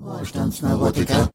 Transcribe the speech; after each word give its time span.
Wohlstandsneurotiker. 0.00 1.30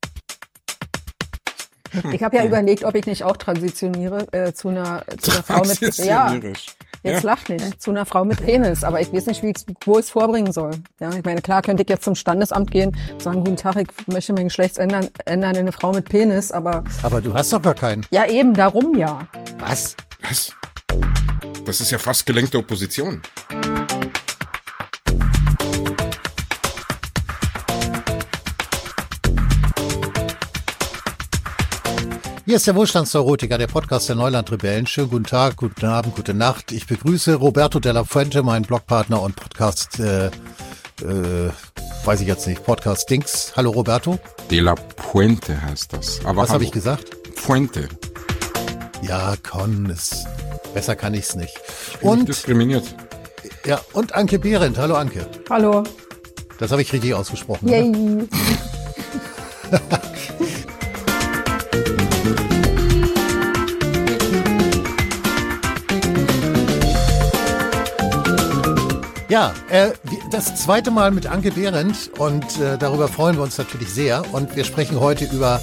Ich 2.12 2.24
habe 2.24 2.38
ja 2.38 2.46
überlegt, 2.46 2.84
ob 2.84 2.96
ich 2.96 3.06
nicht 3.06 3.24
auch 3.24 3.38
transitioniere 3.38 4.28
äh, 4.32 4.54
zu 4.54 4.70
einer, 4.70 5.04
zu 5.20 5.32
einer 5.32 5.44
Frau 5.44 5.62
mit 5.64 5.80
ja, 5.98 6.34
jetzt 6.34 6.64
ja. 7.04 7.20
lacht 7.22 7.50
nicht, 7.50 7.82
zu 7.82 7.92
einer 7.92 8.06
Frau 8.06 8.26
mit 8.26 8.44
Penis, 8.44 8.84
aber 8.84 9.00
ich 9.00 9.14
weiß 9.14 9.28
nicht, 9.28 9.44
wie 9.44 9.52
ich 9.52 9.98
es 10.00 10.10
vorbringen 10.10 10.52
soll. 10.52 10.72
Ja, 11.00 11.12
ich 11.14 11.24
meine, 11.24 11.42
klar 11.42 11.62
könnte 11.62 11.84
ich 11.84 11.90
jetzt 11.90 12.04
zum 12.04 12.16
Standesamt 12.16 12.72
gehen, 12.72 12.98
sagen, 13.20 13.44
guten 13.44 13.58
Tag, 13.58 13.76
ich 13.78 14.08
möchte 14.08 14.34
mein 14.34 14.46
Geschlecht 14.46 14.80
ändern, 14.80 15.10
ändern 15.26 15.52
in 15.54 15.62
eine 15.62 15.72
Frau 15.72 15.92
mit 15.92 16.10
Penis, 16.10 16.52
aber 16.52 16.84
Aber 17.04 17.22
du 17.22 17.34
hast 17.34 17.54
doch 17.54 17.62
gar 17.62 17.76
keinen. 17.76 18.06
ja 18.10 18.26
eben 18.26 18.56
darum 18.56 18.98
ja. 18.98 19.28
Was? 19.60 19.96
Was? 20.28 20.54
Das 21.66 21.80
ist 21.80 21.92
ja 21.92 22.00
fast 22.00 22.26
gelenkte 22.26 22.58
Opposition. 22.58 23.22
Hier 32.46 32.58
ist 32.58 32.68
der 32.68 32.76
Wohlstandsneurotiker, 32.76 33.58
der 33.58 33.68
Podcast 33.68 34.10
der 34.10 34.18
Neuland-Rebellen. 34.18 34.86
Schönen 34.86 35.10
guten 35.10 35.24
Tag, 35.24 35.56
guten 35.56 35.86
Abend, 35.86 36.16
gute 36.16 36.34
Nacht. 36.34 36.74
Ich 36.74 36.86
begrüße 36.88 37.36
Roberto 37.36 37.80
Della 37.80 38.04
Fuente, 38.04 38.44
meinen 38.44 38.66
Blogpartner 38.66 39.22
und 39.22 39.36
Podcast, 39.38 40.00
äh, 40.00 40.26
äh, 40.28 41.52
weiß 42.04 42.20
ich 42.20 42.28
jetzt 42.28 42.46
nicht, 42.48 42.64
Podcast 42.66 43.10
Dings. 43.10 43.54
Hallo 43.56 43.72
Roberto. 43.72 44.20
De 44.52 44.60
la 44.60 44.76
Puente 44.76 45.62
heißt 45.62 45.94
das. 45.94 46.20
Aber 46.26 46.42
Was 46.42 46.50
habe 46.50 46.66
ich 46.66 46.72
gesagt? 46.72 47.12
Puente. 47.36 47.88
Ja, 49.02 49.36
Con, 49.50 49.86
ist, 49.90 50.26
besser 50.74 50.96
kann 50.98 51.14
ich's 51.14 51.36
nicht. 51.36 51.54
Ich 52.00 52.04
Und, 52.04 52.28
diskriminiert. 52.28 52.84
ja, 53.66 53.80
und 53.94 54.16
Anke 54.16 54.38
Behrendt. 54.40 54.78
Hallo 54.78 54.96
Anke. 54.96 55.26
Hallo. 55.50 55.84
Das 56.60 56.72
habe 56.72 56.82
ich 56.82 56.92
richtig 56.92 57.14
ausgesprochen. 57.14 57.70
Yay. 57.70 58.28
Ja, 69.34 69.52
äh, 69.72 69.90
das 70.30 70.54
zweite 70.62 70.92
Mal 70.92 71.10
mit 71.10 71.26
Anke 71.26 71.50
Behrendt 71.50 72.12
und 72.20 72.44
äh, 72.60 72.78
darüber 72.78 73.08
freuen 73.08 73.36
wir 73.36 73.42
uns 73.42 73.58
natürlich 73.58 73.90
sehr. 73.90 74.32
Und 74.32 74.56
wir 74.56 74.64
sprechen 74.64 75.00
heute 75.00 75.26
über 75.26 75.60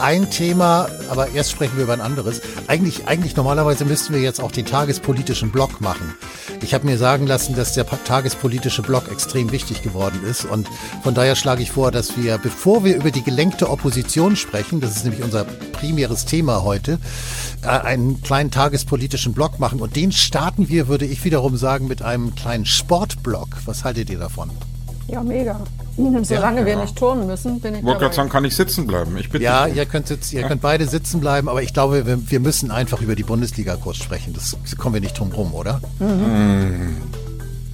ein 0.00 0.28
Thema, 0.28 0.88
aber 1.08 1.28
erst 1.28 1.52
sprechen 1.52 1.76
wir 1.76 1.84
über 1.84 1.92
ein 1.92 2.00
anderes. 2.00 2.40
Eigentlich, 2.66 3.06
eigentlich 3.06 3.36
normalerweise 3.36 3.84
müssten 3.84 4.12
wir 4.12 4.20
jetzt 4.20 4.40
auch 4.40 4.50
den 4.50 4.66
tagespolitischen 4.66 5.52
Block 5.52 5.80
machen. 5.80 6.16
Ich 6.62 6.74
habe 6.74 6.84
mir 6.84 6.98
sagen 6.98 7.28
lassen, 7.28 7.54
dass 7.54 7.74
der 7.74 7.86
tagespolitische 7.86 8.82
Block 8.82 9.08
extrem 9.08 9.52
wichtig 9.52 9.82
geworden 9.82 10.20
ist 10.28 10.44
und 10.44 10.66
von 11.04 11.14
daher 11.14 11.36
schlage 11.36 11.62
ich 11.62 11.70
vor, 11.70 11.92
dass 11.92 12.16
wir, 12.16 12.38
bevor 12.38 12.82
wir 12.82 12.96
über 12.96 13.12
die 13.12 13.22
gelenkte 13.22 13.70
Opposition 13.70 14.34
sprechen, 14.34 14.80
das 14.80 14.96
ist 14.96 15.04
nämlich 15.04 15.22
unser 15.22 15.44
primäres 15.44 16.24
Thema 16.24 16.64
heute, 16.64 16.98
einen 17.62 18.22
kleinen 18.22 18.50
tagespolitischen 18.50 19.32
Block 19.32 19.58
machen 19.58 19.80
und 19.80 19.96
den 19.96 20.12
starten 20.12 20.68
wir, 20.68 20.88
würde 20.88 21.04
ich 21.06 21.24
wiederum 21.24 21.56
sagen, 21.56 21.86
mit 21.88 22.02
einem 22.02 22.34
kleinen 22.34 22.66
Sportblock. 22.66 23.48
Was 23.66 23.84
haltet 23.84 24.10
ihr 24.10 24.18
davon? 24.18 24.50
Ja, 25.08 25.22
mega. 25.22 25.60
Solange 26.22 26.64
wir 26.64 26.76
nicht 26.76 26.96
turnen 26.96 27.26
müssen, 27.26 27.60
bin 27.60 27.74
ich 27.74 27.84
wollte 27.84 28.10
sagen, 28.12 28.30
kann 28.30 28.44
ich 28.44 28.56
sitzen 28.56 28.86
bleiben? 28.86 29.16
Ich 29.18 29.28
bitte. 29.28 29.44
Ja, 29.44 29.66
ihr 29.66 29.84
könnt, 29.84 30.08
jetzt, 30.08 30.32
ihr 30.32 30.42
könnt 30.44 30.62
beide 30.62 30.86
sitzen 30.86 31.20
bleiben, 31.20 31.48
aber 31.48 31.62
ich 31.62 31.74
glaube, 31.74 32.06
wir, 32.06 32.30
wir 32.30 32.40
müssen 32.40 32.70
einfach 32.70 33.02
über 33.02 33.14
die 33.14 33.24
Bundesliga 33.24 33.76
kurz 33.76 33.98
sprechen. 33.98 34.32
Das 34.32 34.56
kommen 34.78 34.94
wir 34.94 35.00
nicht 35.02 35.18
drum 35.18 35.30
rum, 35.32 35.52
oder? 35.54 35.80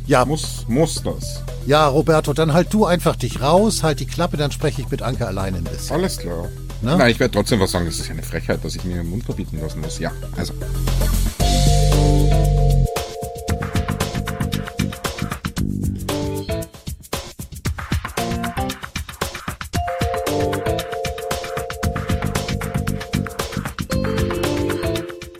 Ja, 0.06 0.24
Muss, 0.24 0.64
muss 0.68 1.02
das. 1.02 1.42
ja, 1.66 1.86
Roberto, 1.86 2.32
dann 2.32 2.54
halt 2.54 2.72
du 2.72 2.86
einfach 2.86 3.14
dich 3.14 3.40
raus, 3.42 3.82
halt 3.82 4.00
die 4.00 4.06
Klappe, 4.06 4.36
dann 4.38 4.50
spreche 4.50 4.80
ich 4.82 4.90
mit 4.90 5.02
Anke 5.02 5.26
alleine 5.26 5.58
ein 5.58 5.64
bisschen. 5.64 5.94
Alles 5.96 6.16
klar. 6.18 6.48
Ne? 6.80 6.96
Nein, 6.96 7.10
ich 7.10 7.18
werde 7.18 7.32
trotzdem 7.32 7.60
was 7.60 7.72
sagen. 7.72 7.86
Das 7.86 7.98
ist 7.98 8.06
ja 8.06 8.12
eine 8.12 8.22
Frechheit, 8.22 8.64
dass 8.64 8.74
ich 8.76 8.84
mir 8.84 8.96
den 8.96 9.10
Mund 9.10 9.24
verbieten 9.24 9.58
lassen 9.60 9.80
muss. 9.80 9.98
Ja, 9.98 10.12
also. 10.36 10.54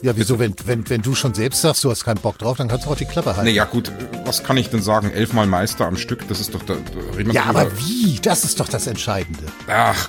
Ja, 0.00 0.16
wieso, 0.16 0.38
wenn, 0.38 0.54
wenn, 0.64 0.88
wenn 0.88 1.02
du 1.02 1.14
schon 1.14 1.34
selbst 1.34 1.60
sagst, 1.60 1.84
du 1.84 1.90
hast 1.90 2.02
keinen 2.02 2.20
Bock 2.20 2.38
drauf, 2.38 2.56
dann 2.56 2.66
kannst 2.68 2.86
du 2.86 2.90
auch 2.90 2.96
die 2.96 3.04
Klappe 3.04 3.36
halten. 3.36 3.44
Naja, 3.44 3.64
gut, 3.64 3.92
was 4.24 4.42
kann 4.42 4.56
ich 4.56 4.70
denn 4.70 4.80
sagen? 4.80 5.10
Elfmal 5.10 5.46
Meister 5.46 5.86
am 5.86 5.98
Stück, 5.98 6.26
das 6.28 6.40
ist 6.40 6.54
doch 6.54 6.62
da, 6.62 6.74
da 6.74 7.30
Ja, 7.30 7.44
aber 7.44 7.70
wie? 7.78 8.18
Das 8.22 8.42
ist 8.42 8.58
doch 8.58 8.68
das 8.68 8.86
Entscheidende. 8.86 9.44
Ach, 9.66 10.08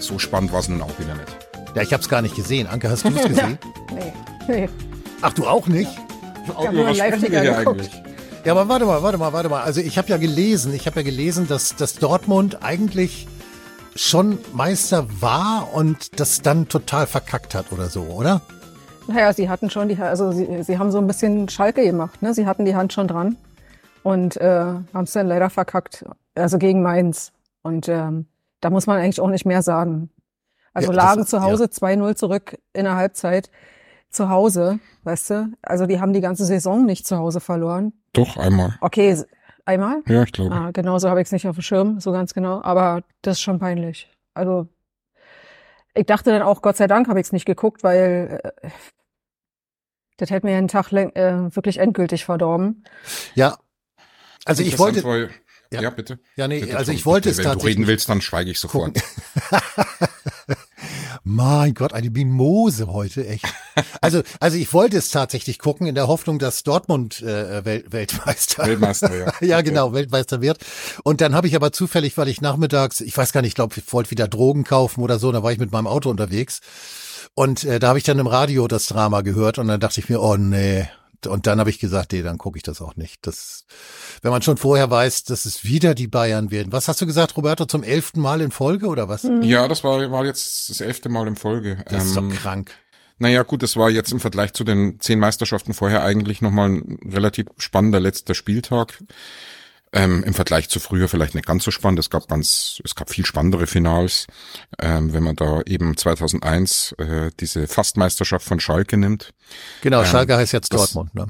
so 0.00 0.18
spannend 0.18 0.52
war 0.52 0.60
es 0.60 0.68
nun 0.68 0.82
auch 0.82 0.98
wieder 0.98 1.14
nicht. 1.14 1.36
Ja, 1.74 1.82
ich 1.82 1.92
habe 1.92 2.02
es 2.02 2.08
gar 2.08 2.22
nicht 2.22 2.34
gesehen. 2.34 2.66
Anke, 2.66 2.90
hast 2.90 3.04
du 3.04 3.08
es 3.08 3.22
gesehen? 3.28 3.58
Nee, 3.94 4.12
nee. 4.48 4.68
Ach, 5.22 5.32
du 5.32 5.46
auch 5.46 5.66
nicht? 5.66 5.90
hab 6.56 6.72
nur 6.72 6.90
Live-Ticker 6.92 7.64
geguckt. 7.64 7.90
Ja, 8.44 8.52
aber 8.52 8.68
warte 8.68 8.86
mal, 8.86 9.02
warte 9.02 9.18
mal, 9.18 9.32
warte 9.32 9.48
mal. 9.48 9.62
Also 9.62 9.80
ich 9.80 9.98
habe 9.98 10.08
ja 10.08 10.16
gelesen, 10.16 10.72
ich 10.72 10.86
habe 10.86 11.00
ja 11.00 11.02
gelesen, 11.02 11.46
dass, 11.46 11.76
dass 11.76 11.96
Dortmund 11.96 12.62
eigentlich 12.62 13.28
schon 13.94 14.38
Meister 14.54 15.06
war 15.20 15.68
und 15.74 16.18
das 16.18 16.40
dann 16.40 16.68
total 16.68 17.06
verkackt 17.06 17.54
hat 17.54 17.70
oder 17.70 17.88
so, 17.88 18.02
oder? 18.02 18.40
Naja, 19.08 19.32
sie 19.32 19.48
hatten 19.48 19.68
schon 19.68 19.88
die, 19.88 19.98
also 19.98 20.32
sie, 20.32 20.62
sie 20.62 20.78
haben 20.78 20.90
so 20.90 20.98
ein 20.98 21.06
bisschen 21.06 21.48
Schalke 21.48 21.84
gemacht, 21.84 22.22
ne? 22.22 22.32
Sie 22.32 22.46
hatten 22.46 22.64
die 22.64 22.74
Hand 22.74 22.92
schon 22.92 23.08
dran 23.08 23.36
und 24.02 24.36
äh, 24.38 24.48
haben 24.48 25.04
es 25.04 25.12
dann 25.12 25.26
leider 25.26 25.50
verkackt, 25.50 26.04
also 26.34 26.58
gegen 26.58 26.82
Mainz. 26.82 27.32
Und 27.62 27.88
ähm, 27.88 28.26
da 28.60 28.70
muss 28.70 28.86
man 28.86 28.98
eigentlich 28.98 29.20
auch 29.20 29.28
nicht 29.30 29.46
mehr 29.46 29.62
sagen. 29.62 30.10
Also 30.72 30.92
Ja, 30.92 30.96
das- 30.96 31.04
lagen 31.04 31.26
zu 31.26 31.42
Hause 31.42 31.64
2-0 31.70 32.14
zurück 32.16 32.58
in 32.72 32.84
der 32.84 32.96
Halbzeit 32.96 33.50
zu 34.10 34.28
Hause, 34.28 34.78
weißt 35.04 35.30
du? 35.30 35.52
Also 35.62 35.86
die 35.86 36.00
haben 36.00 36.12
die 36.12 36.20
ganze 36.20 36.44
Saison 36.44 36.84
nicht 36.84 37.06
zu 37.06 37.16
Hause 37.16 37.40
verloren. 37.40 37.92
Doch, 38.12 38.36
einmal. 38.36 38.76
Okay, 38.80 39.16
einmal? 39.64 40.02
Ja, 40.06 40.22
ich 40.24 40.32
glaube. 40.32 40.54
Ah, 40.54 40.70
genau 40.72 40.98
so 40.98 41.08
habe 41.08 41.20
ich 41.20 41.26
es 41.26 41.32
nicht 41.32 41.46
auf 41.46 41.56
dem 41.56 41.62
Schirm, 41.62 42.00
so 42.00 42.10
ganz 42.12 42.34
genau. 42.34 42.60
Aber 42.62 43.02
das 43.22 43.36
ist 43.36 43.40
schon 43.42 43.58
peinlich. 43.58 44.08
Also 44.34 44.68
ich 45.94 46.06
dachte 46.06 46.30
dann 46.30 46.42
auch, 46.42 46.62
Gott 46.62 46.76
sei 46.76 46.86
Dank 46.86 47.08
habe 47.08 47.20
ich 47.20 47.26
es 47.26 47.32
nicht 47.32 47.46
geguckt, 47.46 47.82
weil 47.82 48.40
äh, 48.62 48.68
das 50.16 50.30
hätte 50.30 50.46
mir 50.46 50.56
einen 50.56 50.68
Tag 50.68 50.88
läng- 50.90 51.14
äh, 51.16 51.54
wirklich 51.54 51.78
endgültig 51.78 52.24
verdorben. 52.24 52.84
Ja. 53.34 53.58
Also 54.44 54.62
ich 54.62 54.78
wollte, 54.78 55.02
Ja. 55.72 55.82
Ja, 55.82 55.90
bitte. 55.90 56.18
ja 56.34 56.48
nee, 56.48 56.60
bitte 56.60 56.76
also 56.76 56.90
ich 56.90 57.06
wollte 57.06 57.28
bitte, 57.28 57.42
es 57.42 57.44
Wenn 57.44 57.44
du 57.44 57.48
reden 57.50 57.60
tatsächlich. 57.60 57.86
willst, 57.86 58.08
dann 58.08 58.20
schweige 58.20 58.50
ich 58.50 58.58
sofort. 58.58 58.98
Mein 61.24 61.74
Gott, 61.74 61.92
eine 61.92 62.10
Mimose 62.10 62.88
heute, 62.88 63.26
echt. 63.26 63.44
Also, 64.00 64.22
also 64.40 64.56
ich 64.56 64.72
wollte 64.72 64.96
es 64.96 65.10
tatsächlich 65.10 65.58
gucken 65.58 65.86
in 65.86 65.94
der 65.94 66.08
Hoffnung, 66.08 66.38
dass 66.40 66.64
Dortmund 66.64 67.22
äh, 67.22 67.64
Wel 67.64 67.84
Weltmeister 67.88 68.66
Weltmeister, 68.66 69.14
ja. 69.16 69.32
ja, 69.40 69.60
genau, 69.60 69.92
Weltmeister 69.92 70.40
wird. 70.40 70.58
Und 71.04 71.20
dann 71.20 71.34
habe 71.34 71.46
ich 71.46 71.54
aber 71.54 71.72
zufällig, 71.72 72.16
weil 72.16 72.28
ich 72.28 72.40
nachmittags, 72.40 73.00
ich 73.00 73.16
weiß 73.16 73.32
gar 73.32 73.42
nicht, 73.42 73.50
ich 73.50 73.54
glaube, 73.54 73.76
ich 73.76 73.92
wollte 73.92 74.10
wieder 74.10 74.26
Drogen 74.26 74.64
kaufen 74.64 75.02
oder 75.02 75.18
so, 75.18 75.30
da 75.30 75.42
war 75.42 75.52
ich 75.52 75.58
mit 75.58 75.70
meinem 75.70 75.86
Auto 75.86 76.10
unterwegs. 76.10 76.60
Und 77.34 77.64
äh, 77.64 77.78
da 77.78 77.88
habe 77.88 77.98
ich 77.98 78.04
dann 78.04 78.18
im 78.18 78.26
Radio 78.26 78.66
das 78.66 78.86
Drama 78.86 79.20
gehört 79.20 79.58
und 79.58 79.68
dann 79.68 79.78
dachte 79.78 80.00
ich 80.00 80.08
mir, 80.08 80.20
oh 80.20 80.36
nee. 80.36 80.88
Und 81.26 81.46
dann 81.46 81.60
habe 81.60 81.70
ich 81.70 81.78
gesagt, 81.78 82.12
nee, 82.12 82.22
dann 82.22 82.38
gucke 82.38 82.56
ich 82.56 82.62
das 82.62 82.80
auch 82.80 82.96
nicht. 82.96 83.26
Das, 83.26 83.64
wenn 84.22 84.30
man 84.30 84.42
schon 84.42 84.56
vorher 84.56 84.90
weiß, 84.90 85.24
dass 85.24 85.44
es 85.44 85.64
wieder 85.64 85.94
die 85.94 86.06
Bayern 86.06 86.50
werden. 86.50 86.72
Was 86.72 86.88
hast 86.88 87.00
du 87.00 87.06
gesagt, 87.06 87.36
Roberto, 87.36 87.64
zum 87.66 87.82
elften 87.82 88.20
Mal 88.20 88.40
in 88.40 88.50
Folge 88.50 88.86
oder 88.86 89.08
was? 89.08 89.28
Ja, 89.42 89.68
das 89.68 89.84
war, 89.84 90.10
war 90.10 90.24
jetzt 90.24 90.70
das 90.70 90.80
elfte 90.80 91.08
Mal 91.08 91.26
in 91.28 91.36
Folge. 91.36 91.84
Das 91.88 92.06
ist 92.06 92.16
Ähm, 92.16 92.30
doch 92.30 92.36
krank. 92.36 92.70
Naja, 93.18 93.42
gut, 93.42 93.62
das 93.62 93.76
war 93.76 93.90
jetzt 93.90 94.12
im 94.12 94.20
Vergleich 94.20 94.54
zu 94.54 94.64
den 94.64 94.98
zehn 94.98 95.18
Meisterschaften 95.18 95.74
vorher 95.74 96.02
eigentlich 96.02 96.40
nochmal 96.40 96.70
ein 96.70 96.98
relativ 97.12 97.48
spannender 97.58 98.00
letzter 98.00 98.34
Spieltag. 98.34 98.98
Ähm, 99.92 100.22
Im 100.22 100.34
Vergleich 100.34 100.68
zu 100.68 100.78
früher 100.78 101.08
vielleicht 101.08 101.34
nicht 101.34 101.46
ganz 101.46 101.64
so 101.64 101.72
spannend. 101.72 101.98
Es 101.98 102.10
gab 102.10 102.28
ganz, 102.28 102.80
es 102.84 102.94
gab 102.94 103.10
viel 103.10 103.26
spannendere 103.26 103.66
Finals. 103.66 104.26
Ähm, 104.80 105.12
wenn 105.12 105.24
man 105.24 105.34
da 105.34 105.62
eben 105.66 105.96
2001 105.96 106.92
äh, 106.98 107.30
diese 107.40 107.66
Fastmeisterschaft 107.66 108.46
von 108.46 108.60
Schalke 108.60 108.96
nimmt. 108.96 109.32
Genau, 109.82 110.00
ähm, 110.00 110.06
Schalke 110.06 110.36
heißt 110.36 110.52
jetzt 110.52 110.72
das- 110.72 110.92
Dortmund, 110.92 111.14
ne? 111.14 111.26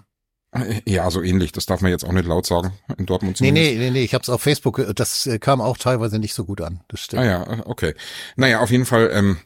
Äh, 0.52 0.81
Ja, 0.85 1.11
so 1.11 1.23
ähnlich. 1.23 1.52
Das 1.52 1.67
darf 1.67 1.81
man 1.81 1.91
jetzt 1.91 2.05
auch 2.05 2.12
nicht 2.12 2.26
laut 2.26 2.47
sagen 2.47 2.73
in 2.99 3.06
Dortmund. 3.06 3.41
Nee, 3.41 3.49
zumindest. 3.49 3.73
nee, 3.73 3.79
nee, 3.79 3.91
nee, 3.91 4.02
ich 4.05 4.14
habe 4.14 4.23
es 4.23 4.29
auf 4.29 4.43
Facebook, 4.43 4.76
ge- 4.76 4.93
das 4.94 5.26
äh, 5.26 5.38
kam 5.38 5.61
auch 5.61 5.79
teilweise 5.79 6.19
nicht 6.19 6.35
so 6.35 6.44
gut 6.44 6.61
an. 6.61 6.81
Das 6.88 7.00
stimmt. 7.00 7.23
Ah 7.23 7.25
ja, 7.25 7.67
okay. 7.67 7.94
Naja, 8.37 8.61
auf 8.61 8.70
jeden 8.70 8.85
Fall, 8.87 9.11
ähm, 9.12 9.38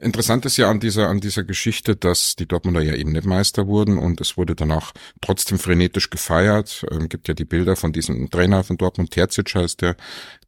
interessant 0.00 0.46
ist 0.46 0.56
ja 0.56 0.70
an 0.70 0.78
dieser, 0.78 1.08
an 1.08 1.20
dieser 1.20 1.42
Geschichte, 1.42 1.96
dass 1.96 2.36
die 2.36 2.46
Dortmunder 2.46 2.80
ja 2.80 2.94
eben 2.94 3.12
nicht 3.12 3.24
Meister 3.26 3.66
wurden 3.66 3.98
und 3.98 4.20
es 4.20 4.36
wurde 4.36 4.54
danach 4.54 4.92
trotzdem 5.20 5.58
frenetisch 5.58 6.10
gefeiert. 6.10 6.84
Ähm, 6.90 7.08
gibt 7.08 7.26
ja 7.28 7.34
die 7.34 7.44
Bilder 7.44 7.74
von 7.74 7.92
diesem 7.92 8.30
Trainer 8.30 8.62
von 8.62 8.76
Dortmund, 8.76 9.10
Terzic 9.10 9.54
heißt 9.54 9.80
der, 9.82 9.96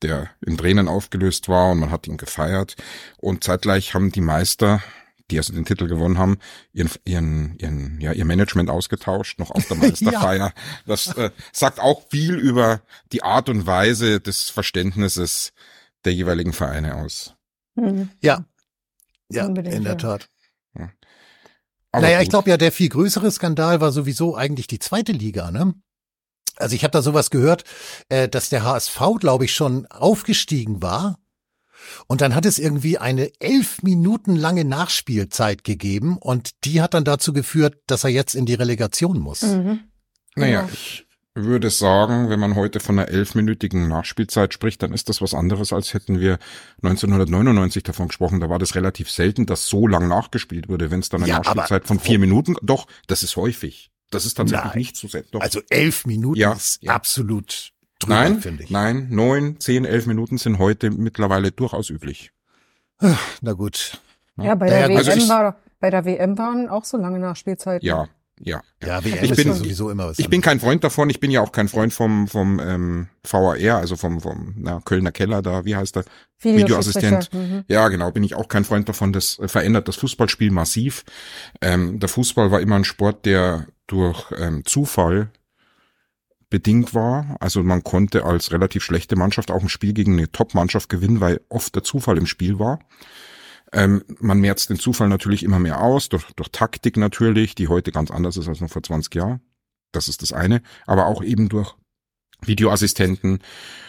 der 0.02 0.30
in 0.46 0.56
Tränen 0.56 0.86
aufgelöst 0.88 1.48
war 1.48 1.72
und 1.72 1.78
man 1.80 1.90
hat 1.90 2.06
ihn 2.06 2.16
gefeiert. 2.18 2.76
Und 3.18 3.42
zeitgleich 3.42 3.94
haben 3.94 4.12
die 4.12 4.20
Meister 4.20 4.80
die 5.30 5.38
also 5.38 5.52
den 5.52 5.64
Titel 5.64 5.86
gewonnen 5.86 6.18
haben, 6.18 6.38
ihren, 6.72 6.90
ihren, 7.04 7.58
ihren, 7.58 8.00
ja, 8.00 8.12
ihr 8.12 8.24
Management 8.24 8.70
ausgetauscht, 8.70 9.38
noch 9.38 9.50
auf 9.50 9.66
der 9.66 9.76
Meisterfeier. 9.78 10.52
Das 10.86 11.16
äh, 11.16 11.30
sagt 11.52 11.80
auch 11.80 12.08
viel 12.10 12.34
über 12.34 12.82
die 13.12 13.22
Art 13.22 13.48
und 13.48 13.66
Weise 13.66 14.20
des 14.20 14.50
Verständnisses 14.50 15.52
der 16.04 16.12
jeweiligen 16.12 16.52
Vereine 16.52 16.96
aus. 16.96 17.34
Mhm. 17.74 18.10
Ja, 18.20 18.44
ja, 19.30 19.46
Unbedingt, 19.46 19.74
in 19.74 19.84
der 19.84 19.98
Tat. 19.98 20.28
Ja. 20.78 20.90
naja, 21.92 22.18
gut. 22.18 22.24
ich 22.24 22.30
glaube 22.30 22.50
ja, 22.50 22.56
der 22.56 22.72
viel 22.72 22.88
größere 22.88 23.30
Skandal 23.30 23.80
war 23.80 23.92
sowieso 23.92 24.36
eigentlich 24.36 24.66
die 24.66 24.78
zweite 24.78 25.12
Liga, 25.12 25.50
ne? 25.50 25.74
Also 26.56 26.76
ich 26.76 26.84
habe 26.84 26.92
da 26.92 27.02
sowas 27.02 27.30
gehört, 27.30 27.64
äh, 28.08 28.28
dass 28.28 28.48
der 28.48 28.62
HSV, 28.62 29.00
glaube 29.18 29.46
ich, 29.46 29.54
schon 29.54 29.86
aufgestiegen 29.86 30.82
war. 30.82 31.18
Und 32.06 32.20
dann 32.20 32.34
hat 32.34 32.46
es 32.46 32.58
irgendwie 32.58 32.98
eine 32.98 33.30
elf 33.40 33.82
Minuten 33.82 34.36
lange 34.36 34.64
Nachspielzeit 34.64 35.64
gegeben 35.64 36.18
und 36.18 36.50
die 36.64 36.80
hat 36.80 36.94
dann 36.94 37.04
dazu 37.04 37.32
geführt, 37.32 37.76
dass 37.86 38.04
er 38.04 38.10
jetzt 38.10 38.34
in 38.34 38.46
die 38.46 38.54
Relegation 38.54 39.18
muss. 39.18 39.42
Mhm. 39.42 39.80
Naja, 40.36 40.62
genau. 40.62 40.72
ich 40.72 41.06
würde 41.34 41.70
sagen, 41.70 42.28
wenn 42.28 42.38
man 42.38 42.54
heute 42.54 42.78
von 42.78 42.98
einer 42.98 43.08
elfminütigen 43.08 43.88
Nachspielzeit 43.88 44.54
spricht, 44.54 44.82
dann 44.82 44.92
ist 44.92 45.08
das 45.08 45.20
was 45.20 45.34
anderes, 45.34 45.72
als 45.72 45.92
hätten 45.92 46.20
wir 46.20 46.38
1999 46.82 47.82
davon 47.82 48.08
gesprochen. 48.08 48.40
Da 48.40 48.48
war 48.48 48.58
das 48.58 48.76
relativ 48.76 49.10
selten, 49.10 49.46
dass 49.46 49.66
so 49.66 49.88
lang 49.88 50.06
nachgespielt 50.06 50.68
wurde, 50.68 50.90
wenn 50.90 51.00
es 51.00 51.08
dann 51.08 51.22
eine 51.22 51.30
ja, 51.30 51.38
Nachspielzeit 51.38 51.86
von 51.86 51.98
vier 51.98 52.18
Minuten, 52.18 52.56
doch, 52.62 52.86
das 53.08 53.22
ist 53.22 53.36
häufig. 53.36 53.90
Das 54.10 54.26
ist 54.26 54.34
tatsächlich 54.34 54.64
nein. 54.66 54.78
nicht 54.78 54.96
so 54.96 55.08
selten. 55.08 55.40
Also 55.40 55.60
elf 55.70 56.06
Minuten 56.06 56.38
ja, 56.38 56.52
ist 56.52 56.78
ja. 56.82 56.94
absolut 56.94 57.72
drüber, 57.98 58.14
nein, 58.14 58.40
finde 58.40 58.64
ich. 58.64 58.70
Nein, 58.70 59.08
neun, 59.10 59.60
zehn, 59.60 59.84
elf 59.84 60.06
Minuten 60.06 60.38
sind 60.38 60.58
heute 60.58 60.90
mittlerweile 60.90 61.52
durchaus 61.52 61.90
üblich. 61.90 62.32
Na 63.40 63.52
gut. 63.52 64.00
Ja, 64.36 64.54
bei 64.54 64.66
der, 64.68 64.84
also 64.96 65.10
WM 65.10 65.18
ich, 65.18 65.28
war, 65.28 65.56
bei 65.80 65.90
der 65.90 66.04
WM 66.04 66.38
waren 66.38 66.68
auch 66.68 66.84
so 66.84 66.96
lange 66.96 67.18
Nachspielzeiten. 67.18 67.86
Ja, 67.86 68.08
ja. 68.40 68.62
Ja, 68.82 69.04
WM 69.04 69.22
ich 69.22 69.36
bin 69.36 69.52
sowieso 69.54 69.90
immer 69.90 70.08
was. 70.08 70.18
Ich 70.18 70.28
bin 70.28 70.40
kein 70.40 70.58
Freund 70.58 70.82
davon. 70.82 71.08
Ich 71.08 71.20
bin 71.20 71.30
ja 71.30 71.40
auch 71.40 71.52
kein 71.52 71.68
Freund 71.68 71.92
vom 71.92 72.26
vom 72.26 72.60
ähm, 72.60 73.08
VAR, 73.22 73.76
also 73.76 73.96
vom 73.96 74.20
vom 74.20 74.54
na, 74.56 74.80
Kölner 74.84 75.12
Keller 75.12 75.40
da. 75.40 75.64
Wie 75.64 75.76
heißt 75.76 75.96
der? 75.96 76.04
Videoassistent. 76.40 77.32
Mhm. 77.32 77.64
Ja, 77.68 77.88
genau. 77.88 78.10
Bin 78.10 78.24
ich 78.24 78.34
auch 78.34 78.48
kein 78.48 78.64
Freund 78.64 78.88
davon. 78.88 79.12
Das 79.12 79.38
äh, 79.38 79.48
verändert 79.48 79.86
das 79.88 79.96
Fußballspiel 79.96 80.50
massiv. 80.50 81.04
Ähm, 81.60 82.00
der 82.00 82.08
Fußball 82.08 82.50
war 82.50 82.60
immer 82.60 82.76
ein 82.76 82.84
Sport, 82.84 83.24
der 83.24 83.66
durch 83.86 84.32
ähm, 84.36 84.64
Zufall 84.64 85.30
bedingt 86.54 86.94
war. 86.94 87.36
Also 87.40 87.64
man 87.64 87.82
konnte 87.82 88.24
als 88.24 88.52
relativ 88.52 88.84
schlechte 88.84 89.16
Mannschaft 89.16 89.50
auch 89.50 89.62
ein 89.62 89.68
Spiel 89.68 89.92
gegen 89.92 90.12
eine 90.12 90.30
Top-Mannschaft 90.30 90.88
gewinnen, 90.88 91.18
weil 91.18 91.40
oft 91.48 91.74
der 91.74 91.82
Zufall 91.82 92.16
im 92.16 92.26
Spiel 92.26 92.60
war. 92.60 92.78
Ähm, 93.72 94.04
man 94.20 94.38
merzt 94.38 94.70
den 94.70 94.78
Zufall 94.78 95.08
natürlich 95.08 95.42
immer 95.42 95.58
mehr 95.58 95.80
aus, 95.80 96.10
durch, 96.10 96.30
durch 96.36 96.50
Taktik 96.50 96.96
natürlich, 96.96 97.56
die 97.56 97.66
heute 97.66 97.90
ganz 97.90 98.12
anders 98.12 98.36
ist 98.36 98.46
als 98.46 98.60
noch 98.60 98.70
vor 98.70 98.84
20 98.84 99.12
Jahren. 99.16 99.40
Das 99.90 100.06
ist 100.06 100.22
das 100.22 100.32
eine. 100.32 100.62
Aber 100.86 101.06
auch 101.06 101.24
eben 101.24 101.48
durch 101.48 101.74
Videoassistenten 102.40 103.40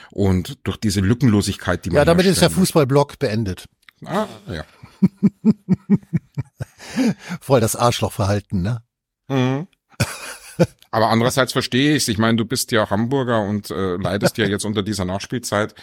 und 0.10 0.58
durch 0.64 0.78
diese 0.78 1.02
Lückenlosigkeit, 1.02 1.86
die 1.86 1.92
man 1.92 1.98
Ja, 1.98 2.06
damit 2.06 2.26
ist 2.26 2.42
der 2.42 2.50
Fußballblock 2.50 3.20
beendet. 3.20 3.70
Ah, 4.04 4.26
ja. 4.48 4.66
Voll 7.42 7.62
das 7.62 7.76
Arschlochverhalten, 7.76 8.64
ne? 8.64 8.82
Mhm. 9.28 9.68
Aber 10.96 11.10
andererseits 11.10 11.52
verstehe 11.52 11.94
ich 11.98 12.04
es. 12.04 12.08
Ich 12.08 12.18
meine, 12.18 12.38
du 12.38 12.46
bist 12.46 12.72
ja 12.72 12.90
Hamburger 12.90 13.42
und 13.42 13.70
äh, 13.70 13.98
leidest 13.98 14.38
ja 14.38 14.46
jetzt 14.48 14.64
unter 14.64 14.82
dieser 14.82 15.04
Nachspielzeit. 15.04 15.76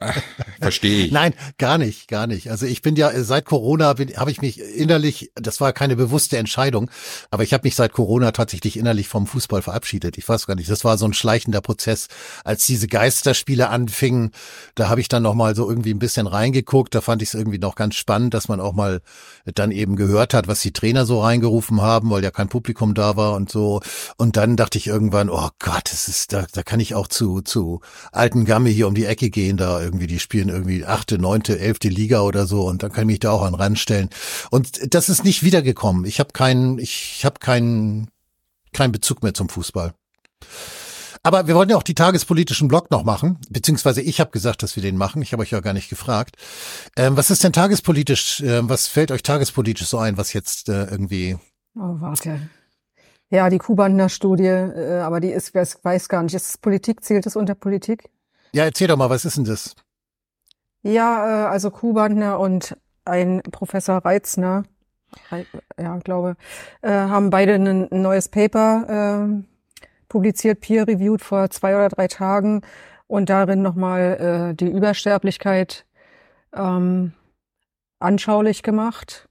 Äh, 0.00 0.12
verstehe 0.60 1.06
ich. 1.06 1.12
Nein, 1.12 1.32
gar 1.58 1.78
nicht, 1.78 2.06
gar 2.08 2.26
nicht. 2.26 2.50
Also 2.50 2.66
ich 2.66 2.82
bin 2.82 2.96
ja 2.96 3.10
seit 3.22 3.44
Corona 3.44 3.86
habe 3.86 4.30
ich 4.30 4.42
mich 4.42 4.60
innerlich, 4.60 5.30
das 5.36 5.60
war 5.60 5.72
keine 5.72 5.96
bewusste 5.96 6.36
Entscheidung, 6.38 6.90
aber 7.30 7.44
ich 7.44 7.54
habe 7.54 7.62
mich 7.64 7.76
seit 7.76 7.92
Corona 7.92 8.32
tatsächlich 8.32 8.76
innerlich 8.76 9.08
vom 9.08 9.26
Fußball 9.26 9.62
verabschiedet. 9.62 10.18
Ich 10.18 10.28
weiß 10.28 10.46
gar 10.46 10.56
nicht, 10.56 10.68
das 10.68 10.84
war 10.84 10.98
so 10.98 11.06
ein 11.06 11.14
schleichender 11.14 11.60
Prozess, 11.60 12.08
als 12.44 12.66
diese 12.66 12.88
Geisterspiele 12.88 13.68
anfingen. 13.68 14.32
Da 14.74 14.88
habe 14.88 15.00
ich 15.00 15.08
dann 15.08 15.22
noch 15.22 15.34
mal 15.34 15.54
so 15.54 15.68
irgendwie 15.68 15.94
ein 15.94 16.00
bisschen 16.00 16.26
reingeguckt. 16.26 16.94
Da 16.94 17.00
fand 17.00 17.22
ich 17.22 17.28
es 17.28 17.34
irgendwie 17.34 17.58
noch 17.58 17.76
ganz 17.76 17.94
spannend, 17.94 18.34
dass 18.34 18.48
man 18.48 18.60
auch 18.60 18.72
mal 18.72 19.00
dann 19.54 19.70
eben 19.70 19.94
gehört 19.94 20.34
hat, 20.34 20.48
was 20.48 20.60
die 20.60 20.72
Trainer 20.72 21.06
so 21.06 21.22
reingerufen 21.22 21.80
haben, 21.80 22.10
weil 22.10 22.24
ja 22.24 22.32
kein 22.32 22.48
Publikum 22.48 22.94
da 22.94 23.16
war 23.16 23.34
und 23.34 23.50
so. 23.50 23.80
Und 24.16 24.25
und 24.26 24.36
dann 24.36 24.56
dachte 24.56 24.76
ich 24.76 24.88
irgendwann, 24.88 25.30
oh 25.30 25.50
Gott, 25.60 25.84
das 25.84 26.08
ist, 26.08 26.32
da, 26.32 26.46
da 26.52 26.64
kann 26.64 26.80
ich 26.80 26.96
auch 26.96 27.06
zu, 27.06 27.42
zu 27.42 27.80
alten 28.10 28.44
Gamme 28.44 28.70
hier 28.70 28.88
um 28.88 28.94
die 28.96 29.04
Ecke 29.04 29.30
gehen, 29.30 29.56
da 29.56 29.80
irgendwie, 29.80 30.08
die 30.08 30.18
spielen 30.18 30.48
irgendwie 30.48 30.84
achte, 30.84 31.16
neunte, 31.16 31.60
elfte 31.60 31.88
Liga 31.88 32.22
oder 32.22 32.48
so 32.48 32.66
und 32.66 32.82
dann 32.82 32.90
kann 32.90 33.02
ich 33.02 33.06
mich 33.06 33.20
da 33.20 33.30
auch 33.30 33.42
an 33.42 33.54
ranstellen. 33.54 34.10
Und 34.50 34.92
das 34.92 35.08
ist 35.08 35.22
nicht 35.22 35.44
wiedergekommen. 35.44 36.06
Ich 36.06 36.18
habe 36.18 36.32
keinen, 36.32 36.80
ich 36.80 37.24
habe 37.24 37.38
keinen, 37.38 38.08
keinen 38.72 38.90
Bezug 38.90 39.22
mehr 39.22 39.32
zum 39.32 39.48
Fußball. 39.48 39.94
Aber 41.22 41.46
wir 41.46 41.54
wollen 41.54 41.68
ja 41.68 41.76
auch 41.76 41.84
die 41.84 41.94
tagespolitischen 41.94 42.66
Blog 42.66 42.90
noch 42.90 43.04
machen, 43.04 43.38
beziehungsweise 43.48 44.02
ich 44.02 44.18
habe 44.18 44.32
gesagt, 44.32 44.64
dass 44.64 44.74
wir 44.74 44.82
den 44.82 44.96
machen. 44.96 45.22
Ich 45.22 45.34
habe 45.34 45.44
euch 45.44 45.52
ja 45.52 45.60
gar 45.60 45.72
nicht 45.72 45.88
gefragt. 45.88 46.34
Ähm, 46.96 47.16
was 47.16 47.30
ist 47.30 47.44
denn 47.44 47.52
tagespolitisch, 47.52 48.40
äh, 48.40 48.68
was 48.68 48.88
fällt 48.88 49.12
euch 49.12 49.22
tagespolitisch 49.22 49.86
so 49.86 49.98
ein, 49.98 50.16
was 50.16 50.32
jetzt 50.32 50.68
äh, 50.68 50.86
irgendwie... 50.86 51.38
Oh, 51.76 52.00
warte. 52.00 52.40
Ja, 53.30 53.50
die 53.50 53.58
Kubaner-Studie, 53.58 54.44
äh, 54.44 55.00
aber 55.00 55.20
die 55.20 55.30
ist, 55.30 55.54
weiß, 55.54 55.80
weiß 55.82 56.08
gar 56.08 56.22
nicht, 56.22 56.34
ist 56.34 56.48
es 56.48 56.58
Politik, 56.58 57.02
zählt 57.02 57.26
es 57.26 57.34
unter 57.34 57.54
Politik? 57.54 58.08
Ja, 58.52 58.64
erzähl 58.64 58.86
doch 58.86 58.96
mal, 58.96 59.10
was 59.10 59.24
ist 59.24 59.36
denn 59.36 59.44
das? 59.44 59.74
Ja, 60.82 61.46
äh, 61.46 61.46
also 61.48 61.70
Kubaner 61.70 62.38
und 62.38 62.76
ein 63.04 63.42
Professor 63.50 63.96
Reitzner, 63.96 64.64
ja, 65.78 65.96
glaube, 65.98 66.36
äh, 66.82 66.90
haben 66.90 67.30
beide 67.30 67.54
ein, 67.54 67.88
neues 67.90 68.28
Paper 68.28 69.44
publiziert, 70.08 70.60
peer-reviewed 70.60 71.22
vor 71.22 71.50
zwei 71.50 71.74
oder 71.74 71.88
drei 71.88 72.06
Tagen 72.06 72.62
und 73.08 73.28
darin 73.28 73.62
nochmal 73.62 74.54
die 74.58 74.68
Übersterblichkeit 74.68 75.84
ähm, 76.52 77.12
anschaulich 77.98 78.62
gemacht. 78.62 79.28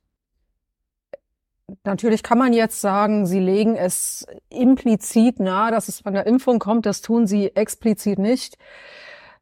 Natürlich 1.83 2.21
kann 2.21 2.37
man 2.37 2.53
jetzt 2.53 2.79
sagen, 2.79 3.25
sie 3.25 3.39
legen 3.39 3.75
es 3.75 4.25
implizit 4.49 5.39
nahe, 5.39 5.71
dass 5.71 5.87
es 5.87 6.01
von 6.01 6.13
der 6.13 6.27
Impfung 6.27 6.59
kommt. 6.59 6.85
Das 6.85 7.01
tun 7.01 7.25
sie 7.25 7.55
explizit 7.55 8.19
nicht. 8.19 8.57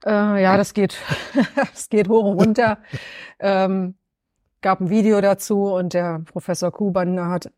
Äh, 0.06 0.42
ja, 0.42 0.56
das 0.58 0.74
geht, 0.74 0.98
das 1.56 1.90
geht 1.90 2.08
hoch 2.10 2.26
und 2.26 2.40
runter. 2.40 2.80
ähm, 3.40 3.96
gab 4.62 4.80
ein 4.80 4.90
Video 4.90 5.20
dazu 5.22 5.74
und 5.74 5.94
der 5.94 6.22
Professor 6.26 6.72
Kuban 6.72 7.20
hat 7.28 7.52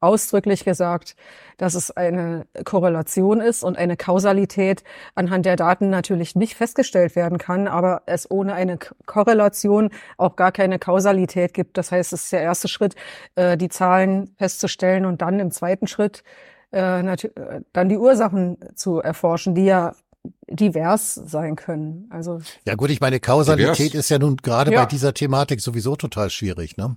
ausdrücklich 0.00 0.64
gesagt, 0.64 1.16
dass 1.56 1.74
es 1.74 1.90
eine 1.90 2.46
Korrelation 2.64 3.40
ist 3.40 3.64
und 3.64 3.76
eine 3.76 3.96
Kausalität 3.96 4.84
anhand 5.14 5.44
der 5.46 5.56
Daten 5.56 5.90
natürlich 5.90 6.34
nicht 6.36 6.54
festgestellt 6.54 7.16
werden 7.16 7.38
kann, 7.38 7.66
aber 7.66 8.02
es 8.06 8.30
ohne 8.30 8.54
eine 8.54 8.78
Korrelation 9.06 9.90
auch 10.16 10.36
gar 10.36 10.52
keine 10.52 10.78
Kausalität 10.78 11.54
gibt. 11.54 11.76
Das 11.76 11.90
heißt, 11.90 12.12
es 12.12 12.24
ist 12.24 12.32
der 12.32 12.42
erste 12.42 12.68
Schritt, 12.68 12.94
äh, 13.34 13.56
die 13.56 13.68
Zahlen 13.68 14.34
festzustellen 14.38 15.04
und 15.04 15.22
dann 15.22 15.40
im 15.40 15.50
zweiten 15.50 15.86
Schritt 15.86 16.22
äh, 16.72 17.00
äh, 17.00 17.16
dann 17.72 17.88
die 17.88 17.96
Ursachen 17.96 18.58
zu 18.74 19.00
erforschen, 19.00 19.54
die 19.54 19.64
ja 19.64 19.94
divers 20.48 21.14
sein 21.14 21.56
können. 21.56 22.06
Also 22.10 22.40
ja 22.66 22.74
gut, 22.74 22.90
ich 22.90 23.00
meine 23.00 23.20
Kausalität 23.20 23.78
divers. 23.92 23.94
ist 23.94 24.08
ja 24.10 24.18
nun 24.18 24.36
gerade 24.36 24.72
ja. 24.72 24.80
bei 24.80 24.86
dieser 24.86 25.14
Thematik 25.14 25.60
sowieso 25.60 25.96
total 25.96 26.30
schwierig, 26.30 26.76
ne? 26.76 26.96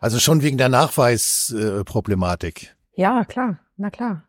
Also 0.00 0.18
schon 0.18 0.42
wegen 0.42 0.58
der 0.58 0.68
Nachweisproblematik. 0.68 2.74
Äh, 2.96 3.02
ja, 3.02 3.24
klar, 3.24 3.58
na 3.76 3.90
klar. 3.90 4.24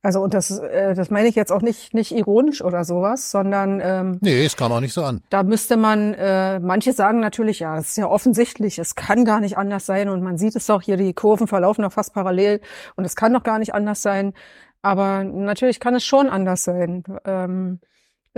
Also 0.00 0.20
und 0.20 0.32
das, 0.32 0.50
äh, 0.50 0.94
das 0.94 1.10
meine 1.10 1.28
ich 1.28 1.34
jetzt 1.34 1.50
auch 1.50 1.60
nicht 1.60 1.92
nicht 1.92 2.12
ironisch 2.12 2.62
oder 2.62 2.84
sowas, 2.84 3.32
sondern 3.32 3.80
ähm, 3.82 4.18
nee, 4.20 4.44
es 4.44 4.56
kam 4.56 4.70
auch 4.70 4.80
nicht 4.80 4.92
so 4.92 5.02
an. 5.02 5.22
Da 5.28 5.42
müsste 5.42 5.76
man, 5.76 6.14
äh, 6.14 6.60
manche 6.60 6.92
sagen 6.92 7.18
natürlich, 7.18 7.58
ja, 7.58 7.76
es 7.78 7.88
ist 7.88 7.96
ja 7.96 8.06
offensichtlich, 8.06 8.78
es 8.78 8.94
kann 8.94 9.24
gar 9.24 9.40
nicht 9.40 9.58
anders 9.58 9.86
sein 9.86 10.08
und 10.08 10.22
man 10.22 10.38
sieht 10.38 10.54
es 10.54 10.66
doch 10.66 10.82
hier, 10.82 10.96
die 10.96 11.14
Kurven 11.14 11.48
verlaufen 11.48 11.82
doch 11.82 11.92
fast 11.92 12.14
parallel 12.14 12.60
und 12.94 13.04
es 13.04 13.16
kann 13.16 13.32
doch 13.32 13.42
gar 13.42 13.58
nicht 13.58 13.74
anders 13.74 14.00
sein. 14.00 14.34
Aber 14.82 15.24
natürlich 15.24 15.80
kann 15.80 15.96
es 15.96 16.04
schon 16.04 16.28
anders 16.28 16.62
sein. 16.62 17.02
Ähm, 17.24 17.80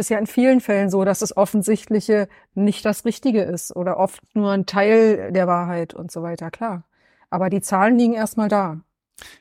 ist 0.01 0.09
ja 0.09 0.19
in 0.19 0.27
vielen 0.27 0.61
Fällen 0.61 0.91
so, 0.91 1.05
dass 1.05 1.21
das 1.21 1.37
Offensichtliche 1.37 2.29
nicht 2.55 2.85
das 2.85 3.05
Richtige 3.05 3.43
ist 3.43 3.75
oder 3.77 3.99
oft 3.99 4.21
nur 4.35 4.51
ein 4.51 4.67
Teil 4.67 5.31
der 5.33 5.47
Wahrheit 5.47 5.95
und 5.95 6.11
so 6.11 6.23
weiter, 6.23 6.51
klar. 6.51 6.85
Aber 7.31 7.51
die 7.51 7.61
Zahlen 7.61 7.97
liegen 7.97 8.15
erstmal 8.15 8.49
da. 8.49 8.81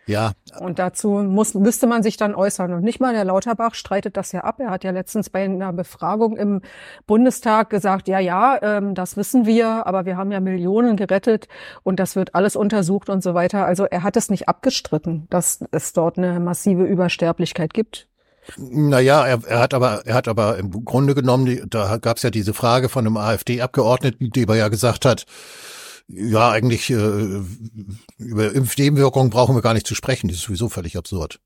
Ja. 0.05 0.33
Und 0.59 0.77
dazu 0.79 1.09
muss, 1.09 1.53
müsste 1.53 1.87
man 1.87 2.03
sich 2.03 2.17
dann 2.17 2.35
äußern. 2.35 2.73
Und 2.73 2.83
nicht 2.83 2.99
mal 2.99 3.13
der 3.13 3.25
Lauterbach 3.25 3.75
streitet 3.75 4.17
das 4.17 4.31
ja 4.31 4.41
ab. 4.41 4.59
Er 4.59 4.71
hat 4.71 4.83
ja 4.83 4.91
letztens 4.91 5.29
bei 5.29 5.43
einer 5.43 5.71
Befragung 5.73 6.35
im 6.35 6.61
Bundestag 7.07 7.69
gesagt, 7.69 8.07
ja, 8.07 8.19
ja, 8.19 8.59
ähm, 8.61 8.95
das 8.95 9.17
wissen 9.17 9.45
wir, 9.45 9.87
aber 9.87 10.05
wir 10.05 10.17
haben 10.17 10.31
ja 10.31 10.39
Millionen 10.39 10.97
gerettet 10.97 11.47
und 11.83 11.99
das 11.99 12.15
wird 12.15 12.35
alles 12.35 12.55
untersucht 12.55 13.09
und 13.09 13.23
so 13.23 13.33
weiter. 13.33 13.65
Also 13.65 13.85
er 13.85 14.03
hat 14.03 14.17
es 14.17 14.29
nicht 14.29 14.49
abgestritten, 14.49 15.27
dass 15.29 15.63
es 15.71 15.93
dort 15.93 16.17
eine 16.17 16.39
massive 16.39 16.83
Übersterblichkeit 16.83 17.73
gibt. 17.73 18.08
Naja, 18.58 19.25
er, 19.25 19.44
er 19.46 19.60
hat 19.60 19.74
aber, 19.74 20.06
er 20.06 20.15
hat 20.15 20.27
aber 20.27 20.58
im 20.58 20.86
Grunde 20.86 21.15
genommen, 21.15 21.70
da 21.70 21.98
gab 21.98 22.18
es 22.18 22.24
ja 22.24 22.29
diese 22.29 22.53
Frage 22.53 22.89
von 22.89 23.06
einem 23.06 23.18
AfD-Abgeordneten, 23.18 24.32
der 24.32 24.56
ja 24.56 24.68
gesagt 24.68 25.06
hat, 25.06 25.25
ja, 26.08 26.50
eigentlich 26.50 26.89
äh, 26.89 27.41
über 28.18 28.51
Impfnebenwirkungen 28.51 29.29
brauchen 29.29 29.56
wir 29.56 29.62
gar 29.62 29.74
nicht 29.74 29.86
zu 29.86 29.96
sprechen, 29.96 30.27
das 30.27 30.38
ist 30.38 30.44
sowieso 30.44 30.70
völlig 30.70 30.98
absurd. 30.98 31.39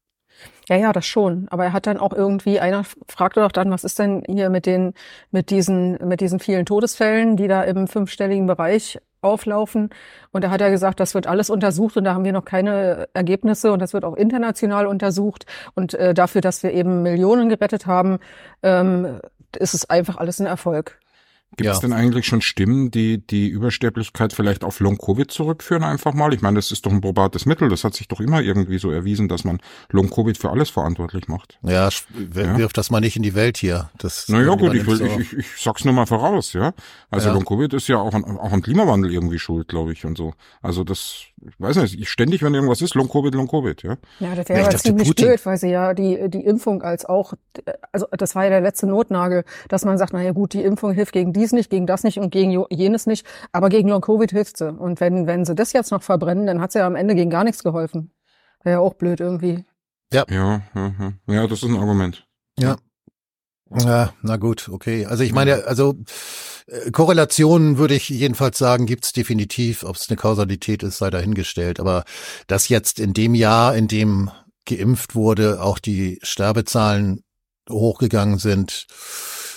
Ja, 0.70 0.78
ja, 0.78 0.94
das 0.94 1.06
schon. 1.06 1.48
Aber 1.50 1.66
er 1.66 1.74
hat 1.74 1.88
dann 1.88 1.98
auch 1.98 2.14
irgendwie, 2.14 2.60
einer 2.60 2.86
fragte 3.08 3.42
doch 3.42 3.52
dann, 3.52 3.72
was 3.72 3.84
ist 3.84 4.00
denn 4.00 4.24
hier 4.28 4.50
mit 4.50 4.66
den, 4.66 4.94
mit 5.32 5.50
diesen, 5.50 5.98
mit 6.08 6.22
diesen 6.22 6.40
vielen 6.40 6.66
Todesfällen, 6.66 7.36
die 7.36 7.48
da 7.48 7.64
im 7.64 7.88
fünfstelligen 7.88 8.48
Bereich 8.48 9.00
auflaufen. 9.24 9.90
Und 10.32 10.44
da 10.44 10.50
hat 10.50 10.62
er 10.62 10.72
gesagt, 10.72 11.00
das 11.00 11.14
wird 11.16 11.28
alles 11.28 11.50
untersucht 11.50 11.98
und 11.98 12.04
da 12.04 12.14
haben 12.14 12.26
wir 12.26 12.34
noch 12.34 12.46
keine 12.46 13.08
Ergebnisse 13.14 13.72
und 13.72 13.80
das 13.80 13.94
wird 13.94 14.06
auch 14.06 14.16
international 14.16 14.88
untersucht. 14.88 15.46
Und 15.76 15.94
äh, 15.94 16.14
dafür, 16.14 16.42
dass 16.42 16.64
wir 16.64 16.72
eben 16.72 17.04
Millionen 17.04 17.50
gerettet 17.50 17.86
haben, 17.86 18.20
ähm, 18.62 19.20
ist 19.58 19.74
es 19.74 19.90
einfach 19.90 20.18
alles 20.18 20.40
ein 20.40 20.48
Erfolg. 20.48 21.00
Gibt 21.56 21.70
es 21.70 21.78
ja. 21.78 21.82
denn 21.82 21.94
eigentlich 21.94 22.26
schon 22.26 22.42
Stimmen, 22.42 22.90
die 22.90 23.20
die 23.20 23.48
Übersterblichkeit 23.48 24.34
vielleicht 24.34 24.64
auf 24.64 24.80
Long-Covid 24.80 25.30
zurückführen 25.30 25.84
einfach 25.84 26.14
mal? 26.14 26.34
Ich 26.34 26.42
meine, 26.42 26.56
das 26.56 26.72
ist 26.72 26.86
doch 26.86 26.92
ein 26.92 27.02
probates 27.02 27.46
Mittel. 27.46 27.70
Das 27.70 27.84
hat 27.84 27.94
sich 27.94 28.08
doch 28.08 28.20
immer 28.20 28.42
irgendwie 28.42 28.80
so 28.80 28.90
erwiesen, 28.90 29.28
dass 29.28 29.44
man 29.44 29.60
Long-Covid 29.92 30.38
für 30.38 30.50
alles 30.50 30.72
verantwortlich 30.72 31.28
macht. 31.28 31.60
Ja, 31.62 31.90
wirf 32.10 32.60
ja. 32.60 32.68
das 32.74 32.90
mal 32.90 33.02
nicht 33.02 33.18
in 33.18 33.24
die 33.24 33.36
Welt 33.36 33.58
hier. 33.58 33.92
Das 34.00 34.30
naja 34.30 34.56
gut, 34.56 34.74
ich, 34.74 34.88
will, 34.88 35.00
ich, 35.02 35.20
ich, 35.20 35.34
ich 35.34 35.48
sag's 35.60 35.86
nur 35.86 35.94
mal 35.94 36.08
voraus, 36.08 36.54
ja. 36.54 36.74
Also 37.12 37.28
ja. 37.28 37.34
Long-Covid 37.34 37.74
ist 37.74 37.88
ja 37.88 37.98
auch 37.98 38.14
an, 38.14 38.24
auch 38.24 38.52
an 38.52 38.64
Klimawandel 38.64 39.14
irgendwie 39.14 39.38
schuld, 39.38 39.68
glaube 39.68 39.94
ich, 39.94 40.06
und 40.06 40.18
so. 40.18 40.34
Also 40.64 40.84
das, 40.84 41.26
ich 41.40 41.60
weiß 41.60 41.76
nicht, 41.78 42.00
ich 42.00 42.10
ständig, 42.10 42.42
wenn 42.42 42.56
irgendwas 42.56 42.82
ist, 42.82 42.96
Long-Covid, 42.96 43.36
Long-Covid, 43.36 43.84
ja. 43.84 43.98
Ja, 44.20 44.34
das 44.34 44.50
wäre 44.50 44.62
ja, 44.62 44.70
ziemlich 44.72 45.08
Putin. 45.08 45.28
blöd, 45.28 45.46
weil 45.46 45.58
sie 45.58 45.70
ja 45.70 45.94
die, 45.94 46.30
die 46.30 46.44
Impfung 46.44 46.82
als 46.82 47.06
auch, 47.06 47.34
also 47.92 48.08
das 48.12 48.34
war 48.34 48.46
ja 48.46 48.50
der 48.50 48.62
letzte 48.62 48.88
Notnagel, 48.88 49.44
dass 49.70 49.86
man 49.86 50.00
sagt, 50.00 50.14
naja 50.14 50.32
gut, 50.32 50.54
die 50.54 50.64
Impfung 50.64 50.94
hilft 50.94 51.14
gegen 51.14 51.32
die 51.32 51.43
dies 51.44 51.52
nicht, 51.52 51.70
gegen 51.70 51.86
das 51.86 52.04
nicht 52.04 52.20
und 52.20 52.32
gegen 52.32 52.66
jenes 52.70 53.06
nicht, 53.06 53.26
aber 53.52 53.70
gegen 53.70 53.90
Long-Covid 53.90 54.32
hilft 54.32 54.58
sie. 54.58 54.72
Und 54.72 55.00
wenn, 55.00 55.28
wenn 55.28 55.46
sie 55.46 55.56
das 55.56 55.74
jetzt 55.74 55.92
noch 55.92 56.02
verbrennen, 56.02 56.48
dann 56.48 56.62
hat 56.62 56.72
sie 56.72 56.80
ja 56.80 56.88
am 56.88 56.96
Ende 56.96 57.16
gegen 57.16 57.30
gar 57.30 57.44
nichts 57.44 57.64
geholfen. 57.64 58.12
Wäre 58.64 58.78
ja 58.78 58.80
auch 58.80 58.94
blöd 58.94 59.20
irgendwie. 59.20 59.66
Ja. 60.12 60.26
Ja, 60.30 60.62
ja, 60.76 61.14
ja, 61.28 61.48
das 61.48 61.64
ist 61.64 61.70
ein 61.70 61.76
Argument. 61.76 62.26
Ja. 62.58 62.78
Ja, 63.76 64.14
na 64.22 64.38
gut, 64.38 64.70
okay. 64.70 65.08
Also 65.08 65.24
ich 65.24 65.34
meine, 65.34 65.66
also 65.66 65.96
äh, 66.68 66.92
Korrelationen 66.92 67.80
würde 67.80 67.96
ich 67.96 68.08
jedenfalls 68.08 68.60
sagen, 68.60 68.86
gibt's 68.86 69.14
definitiv. 69.14 69.84
Ob 69.84 69.96
es 69.96 70.10
eine 70.10 70.18
Kausalität 70.18 70.84
ist, 70.84 71.00
sei 71.00 71.10
dahingestellt. 71.10 71.80
Aber 71.80 72.04
dass 72.46 72.70
jetzt 72.70 73.00
in 73.00 73.14
dem 73.14 73.34
Jahr, 73.34 73.76
in 73.76 73.88
dem 73.88 74.30
geimpft 74.66 75.16
wurde, 75.16 75.62
auch 75.62 75.80
die 75.80 76.20
Sterbezahlen 76.22 77.24
hochgegangen 77.70 78.38
sind, 78.38 78.86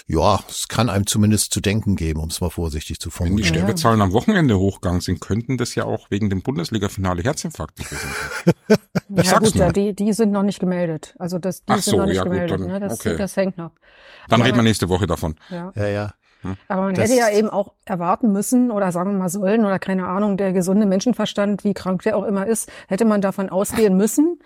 ja, 0.08 0.38
es 0.48 0.68
kann 0.68 0.88
einem 0.88 1.06
zumindest 1.06 1.52
zu 1.52 1.60
denken 1.60 1.96
geben, 1.96 2.20
um 2.20 2.28
es 2.28 2.40
mal 2.40 2.50
vorsichtig 2.50 3.00
zu 3.00 3.10
formulieren. 3.10 3.38
Wenn 3.38 3.52
die 3.52 3.58
Sterbezahlen 3.58 4.00
am 4.00 4.12
Wochenende 4.12 4.56
hochgegangen 4.56 5.00
sind, 5.00 5.20
könnten 5.20 5.56
das 5.56 5.74
ja 5.74 5.84
auch 5.84 6.10
wegen 6.10 6.30
dem 6.30 6.42
Bundesliga-Finale 6.42 7.22
Herzinfarkt 7.22 7.76
gewesen 7.76 8.08
sein. 8.44 8.78
ja 9.24 9.38
gut, 9.40 9.54
ja, 9.56 9.72
die, 9.72 9.94
die 9.94 10.12
sind 10.12 10.30
noch 10.30 10.44
nicht 10.44 10.60
gemeldet. 10.60 11.14
Also 11.18 11.40
das, 11.40 11.64
die 11.64 11.72
Ach 11.72 11.78
sind 11.78 11.90
so, 11.90 11.96
noch 11.98 12.06
nicht 12.06 12.16
ja, 12.16 12.22
gemeldet. 12.22 12.58
Gut, 12.58 12.66
dann, 12.66 12.72
ne? 12.72 12.80
das, 12.80 13.00
okay. 13.00 13.16
das 13.16 13.36
hängt 13.36 13.58
noch. 13.58 13.72
Dann 14.28 14.40
ja, 14.40 14.46
reden 14.46 14.58
wir 14.58 14.62
nächste 14.62 14.88
Woche 14.88 15.08
davon. 15.08 15.34
Ja, 15.50 15.72
ja. 15.74 15.88
ja. 15.88 16.12
Hm. 16.42 16.56
Aber 16.68 16.82
man 16.82 16.94
das 16.94 17.10
hätte 17.10 17.18
ja 17.18 17.30
eben 17.30 17.50
auch 17.50 17.72
erwarten 17.84 18.30
müssen 18.30 18.70
oder 18.70 18.92
sagen 18.92 19.12
wir 19.12 19.18
mal 19.18 19.28
sollen 19.28 19.64
oder 19.64 19.80
keine 19.80 20.06
Ahnung, 20.06 20.36
der 20.36 20.52
gesunde 20.52 20.86
Menschenverstand, 20.86 21.64
wie 21.64 21.74
krank 21.74 22.02
der 22.02 22.16
auch 22.16 22.24
immer 22.24 22.46
ist, 22.46 22.70
hätte 22.88 23.04
man 23.04 23.20
davon 23.20 23.48
ausgehen 23.48 23.96
müssen, 23.96 24.38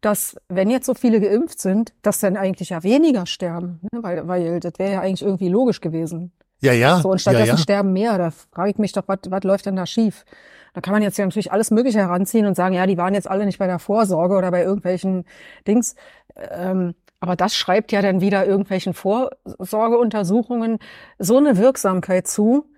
dass 0.00 0.36
wenn 0.48 0.70
jetzt 0.70 0.86
so 0.86 0.94
viele 0.94 1.20
geimpft 1.20 1.60
sind, 1.60 1.92
dass 2.02 2.20
dann 2.20 2.36
eigentlich 2.36 2.70
ja 2.70 2.82
weniger 2.82 3.26
sterben, 3.26 3.80
ne? 3.92 4.02
weil, 4.02 4.28
weil 4.28 4.60
das 4.60 4.74
wäre 4.78 4.92
ja 4.92 5.00
eigentlich 5.00 5.22
irgendwie 5.22 5.48
logisch 5.48 5.80
gewesen. 5.80 6.32
Ja, 6.60 6.72
ja. 6.72 7.00
So, 7.00 7.10
und 7.10 7.20
stattdessen 7.20 7.46
ja, 7.46 7.54
ja. 7.54 7.58
sterben 7.58 7.92
mehr. 7.92 8.18
Da 8.18 8.30
frage 8.30 8.70
ich 8.70 8.78
mich 8.78 8.92
doch, 8.92 9.04
was, 9.06 9.18
was 9.28 9.44
läuft 9.44 9.66
denn 9.66 9.76
da 9.76 9.86
schief? 9.86 10.24
Da 10.74 10.80
kann 10.80 10.92
man 10.92 11.02
jetzt 11.02 11.18
ja 11.18 11.24
natürlich 11.24 11.52
alles 11.52 11.70
Mögliche 11.70 11.98
heranziehen 11.98 12.46
und 12.46 12.54
sagen, 12.54 12.74
ja, 12.74 12.86
die 12.86 12.98
waren 12.98 13.14
jetzt 13.14 13.28
alle 13.28 13.46
nicht 13.46 13.58
bei 13.58 13.66
der 13.66 13.78
Vorsorge 13.78 14.36
oder 14.36 14.50
bei 14.50 14.62
irgendwelchen 14.62 15.24
Dings. 15.66 15.94
Ähm, 16.36 16.94
aber 17.20 17.36
das 17.36 17.56
schreibt 17.56 17.90
ja 17.90 18.02
dann 18.02 18.20
wieder 18.20 18.46
irgendwelchen 18.46 18.94
Vorsorgeuntersuchungen 18.94 20.78
so 21.18 21.36
eine 21.36 21.56
Wirksamkeit 21.56 22.28
zu. 22.28 22.70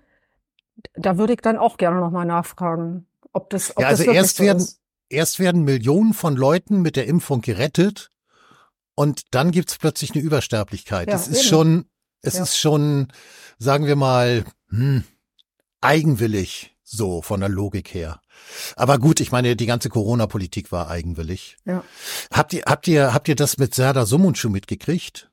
Da 0.95 1.17
würde 1.17 1.33
ich 1.33 1.41
dann 1.41 1.57
auch 1.57 1.77
gerne 1.77 1.99
nochmal 1.99 2.25
nachfragen, 2.25 3.05
ob 3.33 3.49
das, 3.51 3.75
ob 3.77 3.83
ja, 3.83 3.89
also 3.89 4.03
das 4.03 4.15
erst 4.15 4.37
so 4.37 4.43
werden, 4.43 4.57
ist 4.57 4.80
erst 5.11 5.39
werden 5.39 5.63
Millionen 5.63 6.13
von 6.13 6.35
Leuten 6.35 6.81
mit 6.81 6.95
der 6.95 7.07
Impfung 7.07 7.41
gerettet 7.41 8.11
und 8.95 9.23
dann 9.31 9.51
gibt's 9.51 9.77
plötzlich 9.77 10.11
eine 10.11 10.21
Übersterblichkeit. 10.21 11.07
Ja, 11.07 11.13
das 11.13 11.27
ist 11.27 11.39
eben. 11.39 11.47
schon, 11.47 11.85
es 12.21 12.35
ja. 12.35 12.43
ist 12.43 12.57
schon, 12.57 13.07
sagen 13.57 13.87
wir 13.87 13.95
mal, 13.95 14.45
hm, 14.69 15.03
eigenwillig 15.81 16.75
so 16.83 17.21
von 17.21 17.39
der 17.39 17.49
Logik 17.49 17.93
her. 17.93 18.21
Aber 18.75 18.99
gut, 18.99 19.19
ich 19.19 19.31
meine, 19.31 19.55
die 19.55 19.65
ganze 19.65 19.89
Corona-Politik 19.89 20.71
war 20.71 20.89
eigenwillig. 20.89 21.57
Ja. 21.65 21.83
Habt 22.33 22.53
ihr, 22.53 22.63
habt 22.65 22.87
ihr, 22.87 23.13
habt 23.13 23.27
ihr 23.27 23.35
das 23.35 23.57
mit 23.57 23.73
Serda 23.73 24.05
Sumuncu 24.05 24.49
mitgekriegt? 24.49 25.30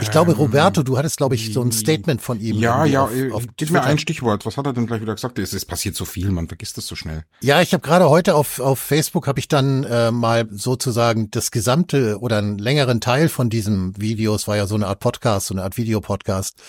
Ich 0.00 0.10
glaube, 0.10 0.32
ähm, 0.32 0.38
Roberto, 0.38 0.82
du 0.82 0.98
hattest, 0.98 1.16
glaube 1.16 1.34
ich, 1.34 1.52
so 1.52 1.62
ein 1.62 1.72
Statement 1.72 2.20
von 2.20 2.40
ihm. 2.40 2.58
Ja, 2.58 2.84
ja, 2.84 3.04
auf, 3.04 3.14
äh, 3.14 3.30
auf 3.30 3.44
gib 3.56 3.70
mir 3.70 3.82
ein 3.82 3.98
Stichwort. 3.98 4.46
Was 4.46 4.56
hat 4.56 4.66
er 4.66 4.72
denn 4.72 4.86
gleich 4.86 5.00
wieder 5.00 5.14
gesagt? 5.14 5.38
Es, 5.38 5.52
es 5.52 5.64
passiert 5.64 5.96
so 5.96 6.04
viel, 6.04 6.30
man 6.30 6.48
vergisst 6.48 6.76
das 6.76 6.86
so 6.86 6.94
schnell. 6.94 7.24
Ja, 7.40 7.60
ich 7.62 7.72
habe 7.72 7.82
gerade 7.82 8.08
heute 8.08 8.34
auf, 8.34 8.60
auf 8.60 8.78
Facebook 8.78 9.26
habe 9.26 9.38
ich 9.38 9.48
dann 9.48 9.84
äh, 9.84 10.10
mal 10.10 10.48
sozusagen 10.50 11.30
das 11.30 11.50
gesamte 11.50 12.18
oder 12.20 12.38
einen 12.38 12.58
längeren 12.58 13.00
Teil 13.00 13.28
von 13.28 13.50
diesem 13.50 13.92
Video, 14.00 14.34
es 14.34 14.48
war 14.48 14.56
ja 14.56 14.66
so 14.66 14.74
eine 14.74 14.86
Art 14.86 15.00
Podcast, 15.00 15.48
so 15.48 15.54
eine 15.54 15.62
Art 15.62 15.76
Videopodcast, 15.76 16.60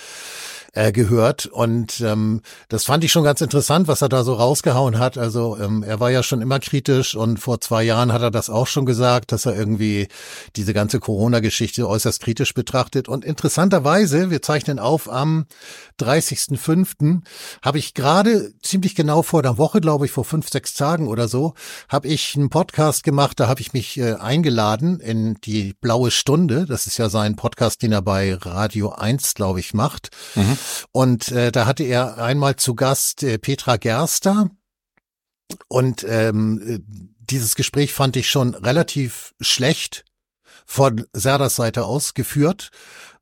äh, 0.78 0.92
gehört. 0.92 1.48
Und 1.48 2.02
ähm, 2.02 2.42
das 2.70 2.86
fand 2.86 3.04
ich 3.04 3.12
schon 3.12 3.24
ganz 3.24 3.42
interessant, 3.42 3.88
was 3.88 4.02
er 4.02 4.10
da 4.10 4.24
so 4.24 4.36
rausgehauen 4.36 5.00
hat. 5.00 5.18
Also 5.18 5.58
ähm, 5.58 5.82
er 5.82 6.00
war 6.00 6.12
ja 6.12 6.22
schon 6.22 6.42
immer 6.42 6.60
kritisch 6.60 7.16
und 7.16 7.40
vor 7.40 7.60
zwei 7.62 7.84
Jahren 7.84 8.14
hat 8.14 8.22
er 8.22 8.30
das 8.30 8.50
auch 8.50 8.68
schon 8.68 8.86
gesagt, 8.86 9.32
dass 9.32 9.48
er 9.48 9.56
irgendwie 9.56 10.08
diese 10.56 10.74
ganze 10.74 11.00
Corona-Geschichte 11.00 11.88
äußerst 11.88 12.22
kritisch 12.22 12.54
betrachtet. 12.54 13.10
Und 13.10 13.26
interessanterweise, 13.26 14.30
wir 14.30 14.42
zeichnen 14.44 14.78
auf 14.78 15.12
am 15.12 15.48
30.05. 16.00 17.22
habe 17.64 17.80
ich 17.80 17.96
gerade 17.96 18.54
ziemlich 18.62 18.94
genau 18.94 19.24
vor 19.24 19.42
der 19.42 19.58
Woche, 19.58 19.82
glaube 19.82 20.06
ich, 20.06 20.12
vor 20.12 20.26
fünf, 20.26 20.50
sechs 20.50 20.76
Tagen 20.76 21.08
oder 21.08 21.28
so, 21.28 21.56
habe 21.90 22.08
ich 22.08 22.36
einen 22.36 22.50
Podcast 22.50 23.04
gemacht, 23.04 23.40
da 23.40 23.48
habe 23.48 23.62
ich 23.62 23.74
mich 23.74 23.98
äh, 23.98 24.14
eingeladen 24.14 25.00
in 25.00 25.36
die 25.44 25.74
Blaue 25.82 26.12
Stunde. 26.12 26.66
Das 26.68 26.86
ist 26.86 26.98
ja 27.00 27.10
sein 27.10 27.36
Podcast, 27.36 27.82
den 27.82 27.94
er 27.94 28.04
bei 28.04 28.36
Radio 28.36 28.92
1, 28.92 29.34
glaube 29.34 29.60
ich, 29.60 29.74
macht. 29.74 30.12
Mhm. 30.36 30.58
Und 30.92 31.32
äh, 31.32 31.52
da 31.52 31.66
hatte 31.66 31.84
er 31.84 32.18
einmal 32.18 32.56
zu 32.56 32.76
Gast 32.76 33.24
äh, 33.24 33.38
Petra 33.38 33.78
Gerster. 33.78 34.50
Und 35.68 36.06
ähm, 36.08 36.62
äh, 36.66 36.80
dieses 37.20 37.56
Gespräch 37.56 37.94
fand 37.94 38.16
ich 38.16 38.30
schon 38.30 38.56
relativ 38.56 39.34
schlecht 39.40 40.06
von 40.66 41.06
Serdas 41.14 41.56
Seite 41.56 41.86
aus 41.86 42.14
geführt, 42.14 42.72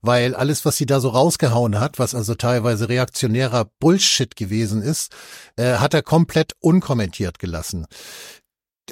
weil 0.02 0.34
alles, 0.36 0.66
was 0.66 0.78
sie 0.78 0.86
da 0.86 1.00
so 1.00 1.10
rausgehauen 1.10 1.80
hat, 1.80 2.00
was 2.00 2.16
also 2.16 2.34
teilweise 2.36 2.90
reaktionärer 2.90 3.70
Bullshit 3.80 4.36
gewesen 4.36 4.82
ist, 4.82 5.16
äh, 5.56 5.76
hat 5.76 5.94
er 5.94 6.02
komplett 6.02 6.54
unkommentiert 6.60 7.38
gelassen 7.40 7.86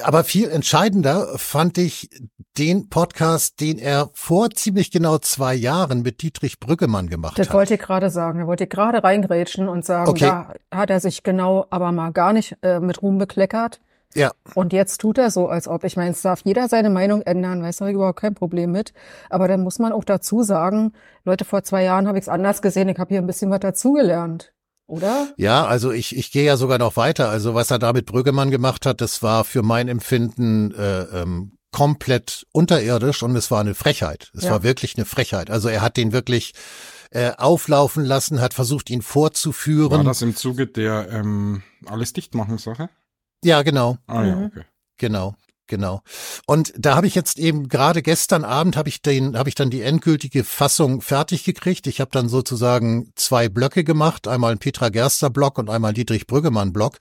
aber 0.02 0.24
viel 0.24 0.50
entscheidender 0.50 1.38
fand 1.38 1.78
ich 1.78 2.10
den 2.58 2.90
Podcast, 2.90 3.60
den 3.62 3.78
er 3.78 4.10
vor 4.14 4.50
ziemlich 4.52 4.92
genau 4.92 5.18
zwei 5.18 5.54
Jahren 5.54 6.02
mit 6.02 6.22
Dietrich 6.22 6.60
Brüggemann 6.60 7.10
gemacht 7.10 7.38
das 7.38 7.48
hat. 7.48 7.50
Das 7.50 7.56
wollte 7.56 7.74
ich 7.76 7.80
gerade 7.80 8.10
sagen. 8.10 8.40
Er 8.40 8.48
wollte 8.48 8.68
gerade 8.68 9.04
reingrätschen 9.04 9.70
und 9.70 9.86
sagen, 9.86 10.10
okay. 10.10 10.26
da 10.26 10.54
hat 10.72 10.90
er 10.90 11.00
sich 11.00 11.24
genau 11.24 11.66
aber 11.70 11.92
mal 11.92 12.12
gar 12.12 12.34
nicht 12.34 12.58
äh, 12.62 12.80
mit 12.80 13.02
Ruhm 13.02 13.18
bekleckert. 13.18 13.80
Ja. 14.16 14.32
Und 14.54 14.74
jetzt 14.74 15.00
tut 15.02 15.18
er 15.18 15.32
so, 15.32 15.48
als 15.48 15.68
ob. 15.68 15.84
Ich 15.84 15.98
meine, 15.98 16.12
es 16.12 16.22
darf 16.22 16.42
jeder 16.44 16.68
seine 16.70 16.92
Meinung 16.92 17.24
ändern, 17.24 17.64
weiß 17.64 17.82
ich 17.82 17.94
überhaupt 17.94 18.20
kein 18.20 18.36
Problem 18.36 18.72
mit. 18.72 18.94
Aber 19.30 19.48
dann 19.48 19.64
muss 19.64 19.80
man 19.80 19.92
auch 19.92 20.04
dazu 20.04 20.44
sagen, 20.44 20.94
Leute, 21.26 21.46
vor 21.46 21.64
zwei 21.64 21.84
Jahren 21.84 22.08
habe 22.08 22.20
ich 22.20 22.24
es 22.24 22.30
anders 22.30 22.62
gesehen, 22.62 22.90
ich 22.90 23.00
habe 23.00 23.10
hier 23.10 23.22
ein 23.22 23.28
bisschen 23.28 23.50
was 23.50 23.60
dazugelernt 23.60 24.54
oder? 24.94 25.34
Ja, 25.38 25.66
also 25.66 25.92
ich, 25.92 26.16
ich 26.16 26.32
gehe 26.32 26.46
ja 26.46 26.56
sogar 26.56 26.78
noch 26.78 26.96
weiter. 26.98 27.30
Also 27.30 27.56
was 27.56 27.72
er 27.72 27.80
da 27.80 27.94
mit 27.94 28.06
Brüggemann 28.06 28.52
gemacht 28.52 28.86
hat, 28.86 29.02
das 29.02 29.24
war 29.24 29.44
für 29.44 29.64
mein 29.64 29.88
Empfinden 29.88 30.72
äh, 30.76 31.02
ähm, 31.22 31.54
komplett 31.72 32.46
unterirdisch 32.52 33.24
und 33.24 33.36
es 33.36 33.50
war 33.50 33.60
eine 33.60 33.74
Frechheit. 33.74 34.32
Es 34.36 34.44
ja. 34.44 34.52
war 34.52 34.64
wirklich 34.64 34.96
eine 34.96 35.06
Frechheit. 35.06 35.50
Also 35.50 35.68
er 35.68 35.82
hat 35.82 35.98
den 35.98 36.14
wirklich 36.14 36.54
äh, 37.10 37.32
auflaufen 37.36 38.06
lassen, 38.06 38.40
hat 38.40 38.54
versucht, 38.54 38.92
ihn 38.92 39.02
vorzuführen. 39.02 39.98
War 39.98 40.04
das 40.04 40.22
im 40.22 40.36
Zuge 40.36 40.68
der 40.68 41.10
ähm, 41.12 41.64
alles 41.88 42.14
dichtmachen 42.14 42.60
Sache? 42.60 42.90
Ja, 43.44 43.64
genau. 43.64 43.98
Ah 44.06 44.24
ja, 44.24 44.36
mhm. 44.36 44.46
okay. 44.46 44.64
Genau. 44.98 45.36
Genau. 45.67 46.01
Und 46.46 46.74
da 46.77 46.96
habe 46.96 47.08
ich 47.08 47.15
jetzt 47.15 47.39
eben 47.39 47.70
gerade 47.70 48.01
gestern 48.01 48.43
Abend 48.43 48.75
habe 48.75 48.89
ich 48.89 49.01
den 49.01 49.38
habe 49.38 49.48
ich 49.48 49.55
dann 49.55 49.70
die 49.70 49.82
endgültige 49.82 50.43
Fassung 50.43 51.00
fertig 51.00 51.46
gekriegt. 51.46 51.88
Ich 51.88 52.01
habe 52.01 52.12
dann 52.12 52.27
sozusagen 52.27 53.13
zwei 53.15 53.48
Blöcke 53.48 53.86
gemacht, 53.86 54.27
einmal 54.27 54.51
ein 54.51 54.58
Petra 54.58 54.89
Gerster 54.89 55.29
Block 55.29 55.58
und 55.58 55.70
einmal 55.70 55.93
Dietrich 55.93 56.27
Brüggemann 56.27 56.74
Block. 56.74 56.98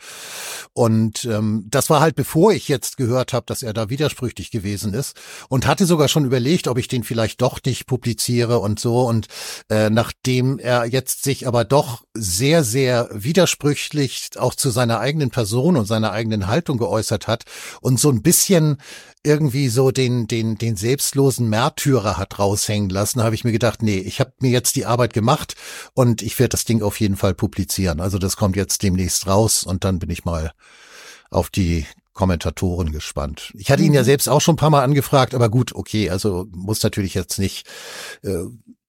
Und 0.75 1.25
ähm, 1.25 1.67
das 1.69 1.91
war 1.91 2.01
halt 2.01 2.15
bevor 2.15 2.53
ich 2.53 2.69
jetzt 2.69 2.97
gehört 2.97 3.33
habe, 3.33 3.47
dass 3.47 3.65
er 3.65 3.73
da 3.73 3.91
widersprüchlich 3.91 4.53
gewesen 4.53 4.95
ist 4.95 5.17
und 5.49 5.67
hatte 5.67 5.85
sogar 5.85 6.07
schon 6.07 6.25
überlegt, 6.25 6.69
ob 6.69 6.79
ich 6.79 6.87
den 6.87 7.03
vielleicht 7.03 7.43
doch 7.43 7.59
nicht 7.67 7.87
publiziere 7.87 8.61
und 8.61 8.79
so. 8.79 9.01
Und 9.09 9.27
äh, 9.71 9.91
nachdem 9.91 10.61
er 10.61 10.85
jetzt 10.85 11.25
sich 11.25 11.49
aber 11.49 11.65
doch 11.65 12.05
sehr 12.15 12.63
sehr 12.63 13.09
widersprüchlich 13.13 14.31
auch 14.39 14.55
zu 14.55 14.71
seiner 14.71 15.01
eigenen 15.01 15.31
Person 15.31 15.77
und 15.77 15.87
seiner 15.87 16.13
eigenen 16.13 16.47
Haltung 16.47 16.79
geäußert 16.79 17.27
hat 17.27 17.43
und 17.81 17.99
so 17.99 18.09
ein 18.09 18.23
bisschen 18.23 18.52
bisschen 18.53 18.77
irgendwie 19.25 19.69
so 19.69 19.93
den, 19.93 20.27
den, 20.27 20.57
den 20.57 20.77
selbstlosen 20.77 21.49
Märtyrer 21.49 22.19
hat 22.19 22.39
raushängen 22.39 22.91
lassen, 22.91 23.23
habe 23.23 23.35
ich 23.35 23.45
mir 23.45 23.53
gedacht, 23.53 23.83
nee, 23.83 23.99
ich 23.99 24.19
habe 24.19 24.33
mir 24.41 24.51
jetzt 24.51 24.75
die 24.75 24.85
Arbeit 24.85 25.13
gemacht 25.13 25.55
und 25.95 26.23
ich 26.23 26.39
werde 26.39 26.51
das 26.51 26.65
Ding 26.65 26.83
auf 26.83 26.99
jeden 26.99 27.17
Fall 27.17 27.33
publizieren. 27.33 28.01
Also 28.01 28.19
das 28.19 28.37
kommt 28.37 28.57
jetzt 28.57 28.83
demnächst 28.83 29.27
raus 29.27 29.63
und 29.63 29.85
dann 29.85 30.01
bin 30.01 30.11
ich 30.11 30.25
mal 30.25 30.53
auf 31.31 31.51
die 31.51 31.87
Kommentatoren 32.13 32.93
gespannt. 32.93 33.53
Ich 33.57 33.71
hatte 33.71 33.85
ihn 33.85 33.95
ja 33.95 34.03
mhm. 34.03 34.07
selbst 34.07 34.29
auch 34.29 34.41
schon 34.41 34.55
ein 34.55 34.59
paar 34.59 34.71
Mal 34.71 34.83
angefragt, 34.83 35.35
aber 35.35 35.49
gut, 35.49 35.75
okay, 35.75 36.11
also 36.11 36.47
muss 36.51 36.83
natürlich 36.83 37.15
jetzt 37.15 37.39
nicht 37.39 37.67
äh, 38.23 38.45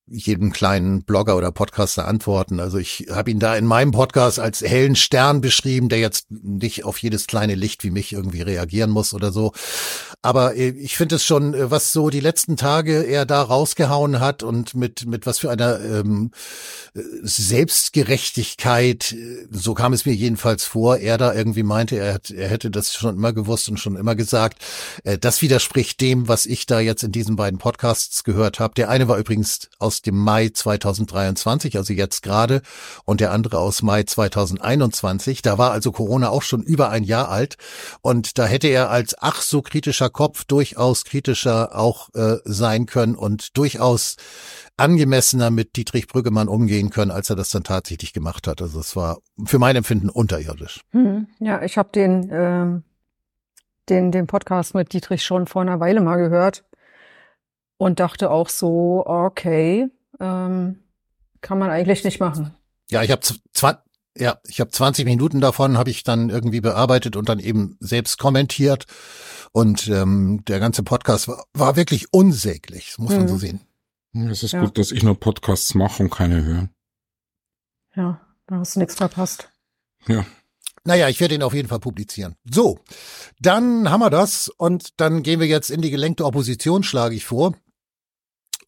jedem 0.05 0.51
kleinen 0.51 1.03
Blogger 1.03 1.37
oder 1.37 1.51
Podcaster 1.51 2.07
antworten. 2.07 2.59
Also 2.59 2.77
ich 2.77 3.07
habe 3.09 3.31
ihn 3.31 3.39
da 3.39 3.55
in 3.55 3.65
meinem 3.65 3.91
Podcast 3.91 4.39
als 4.39 4.61
hellen 4.61 4.95
Stern 4.95 5.41
beschrieben, 5.41 5.89
der 5.89 5.99
jetzt 5.99 6.29
nicht 6.29 6.83
auf 6.83 6.97
jedes 6.97 7.27
kleine 7.27 7.55
Licht 7.55 7.83
wie 7.83 7.91
mich 7.91 8.13
irgendwie 8.13 8.41
reagieren 8.41 8.89
muss 8.89 9.13
oder 9.13 9.31
so. 9.31 9.53
Aber 10.23 10.55
äh, 10.55 10.69
ich 10.69 10.95
finde 10.95 11.15
es 11.15 11.25
schon, 11.25 11.53
äh, 11.53 11.69
was 11.69 11.91
so 11.91 12.09
die 12.09 12.21
letzten 12.21 12.55
Tage 12.55 13.03
er 13.03 13.25
da 13.25 13.41
rausgehauen 13.41 14.21
hat 14.21 14.41
und 14.41 14.73
mit 14.73 15.05
mit 15.05 15.25
was 15.25 15.39
für 15.39 15.51
einer 15.51 15.81
ähm, 15.81 16.31
Selbstgerechtigkeit, 16.93 19.11
äh, 19.11 19.47
so 19.51 19.73
kam 19.73 19.91
es 19.91 20.05
mir 20.05 20.13
jedenfalls 20.13 20.63
vor, 20.63 20.95
er 20.97 21.17
da 21.17 21.33
irgendwie 21.33 21.63
meinte, 21.63 21.97
er, 21.97 22.21
er 22.33 22.47
hätte 22.47 22.71
das 22.71 22.93
schon 22.93 23.17
immer 23.17 23.33
gewusst 23.33 23.67
und 23.67 23.81
schon 23.81 23.97
immer 23.97 24.15
gesagt. 24.15 24.63
Das 25.19 25.41
widerspricht 25.41 25.99
dem, 25.99 26.29
was 26.29 26.45
ich 26.45 26.67
da 26.67 26.79
jetzt 26.79 27.03
in 27.03 27.11
diesen 27.11 27.35
beiden 27.35 27.59
Podcasts 27.59 28.23
gehört 28.23 28.61
habe. 28.61 28.75
Der 28.75 28.89
eine 28.89 29.09
war 29.09 29.17
übrigens 29.17 29.69
aus 29.79 30.01
dem 30.01 30.17
Mai 30.17 30.47
2023, 30.49 31.75
also 31.75 31.91
jetzt 31.91 32.23
gerade, 32.23 32.61
und 33.03 33.19
der 33.19 33.31
andere 33.31 33.59
aus 33.59 33.81
Mai 33.81 34.03
2021. 34.03 35.41
Da 35.41 35.57
war 35.57 35.71
also 35.71 35.91
Corona 35.91 36.29
auch 36.29 36.43
schon 36.43 36.63
über 36.63 36.89
ein 36.89 37.03
Jahr 37.03 37.27
alt. 37.29 37.57
Und 38.01 38.37
da 38.37 38.45
hätte 38.45 38.67
er 38.67 38.89
als 38.89 39.15
ach 39.19 39.41
so 39.41 39.61
kritischer 39.61 40.12
Kopf 40.13 40.45
durchaus 40.45 41.03
kritischer 41.03 41.77
auch 41.77 42.09
äh, 42.13 42.37
sein 42.45 42.85
können 42.85 43.15
und 43.15 43.57
durchaus 43.57 44.15
angemessener 44.77 45.51
mit 45.51 45.75
Dietrich 45.75 46.07
Brüggemann 46.07 46.47
umgehen 46.47 46.89
können, 46.89 47.11
als 47.11 47.29
er 47.29 47.35
das 47.35 47.49
dann 47.49 47.63
tatsächlich 47.63 48.13
gemacht 48.13 48.47
hat. 48.47 48.61
Also 48.61 48.79
es 48.79 48.95
war 48.95 49.19
für 49.45 49.59
mein 49.59 49.75
Empfinden 49.75 50.09
unterirdisch. 50.09 50.81
Hm, 50.91 51.27
ja, 51.39 51.61
ich 51.61 51.77
habe 51.77 51.89
den, 51.93 52.29
äh, 52.29 52.81
den, 53.89 54.11
den 54.11 54.27
Podcast 54.27 54.73
mit 54.75 54.93
Dietrich 54.93 55.23
schon 55.23 55.47
vor 55.47 55.61
einer 55.61 55.79
Weile 55.79 56.01
mal 56.01 56.17
gehört 56.17 56.63
und 57.77 57.99
dachte 57.99 58.31
auch 58.31 58.49
so, 58.49 59.03
okay, 59.05 59.87
ähm, 60.19 60.79
kann 61.41 61.59
man 61.59 61.69
eigentlich 61.69 62.03
nicht 62.03 62.19
machen. 62.19 62.55
Ja, 62.89 63.03
ich 63.03 63.11
habe 63.11 63.21
ja, 64.15 64.37
ich 64.47 64.59
habe 64.59 64.69
20 64.69 65.05
Minuten 65.05 65.41
davon 65.41 65.77
habe 65.77 65.89
ich 65.89 66.03
dann 66.03 66.29
irgendwie 66.29 66.61
bearbeitet 66.61 67.15
und 67.15 67.29
dann 67.29 67.39
eben 67.39 67.77
selbst 67.79 68.19
kommentiert 68.19 68.85
und 69.53 69.87
ähm, 69.87 70.43
der 70.45 70.59
ganze 70.59 70.83
Podcast 70.83 71.27
war, 71.27 71.45
war 71.53 71.75
wirklich 71.75 72.11
unsäglich, 72.11 72.87
das 72.87 72.97
muss 72.97 73.11
mhm. 73.11 73.17
man 73.19 73.27
so 73.29 73.37
sehen. 73.37 73.61
Es 74.13 74.43
ist 74.43 74.51
ja. 74.51 74.61
gut, 74.61 74.77
dass 74.77 74.91
ich 74.91 75.03
nur 75.03 75.19
Podcasts 75.19 75.73
mache 75.73 76.03
und 76.03 76.09
keine 76.09 76.43
hören. 76.43 76.69
Ja, 77.95 78.21
da 78.47 78.57
hast 78.57 78.75
du 78.75 78.79
nichts 78.79 78.95
verpasst. 78.95 79.49
Ja. 80.07 80.25
Naja, 80.85 81.07
ich 81.07 81.19
werde 81.19 81.35
ihn 81.35 81.43
auf 81.43 81.53
jeden 81.53 81.69
Fall 81.69 81.79
publizieren. 81.79 82.35
So, 82.43 82.79
dann 83.39 83.89
haben 83.89 84.01
wir 84.01 84.09
das 84.09 84.49
und 84.49 84.99
dann 84.99 85.23
gehen 85.23 85.39
wir 85.39 85.47
jetzt 85.47 85.71
in 85.71 85.81
die 85.81 85.91
gelenkte 85.91 86.25
Opposition, 86.25 86.83
schlage 86.83 87.15
ich 87.15 87.25
vor. 87.25 87.55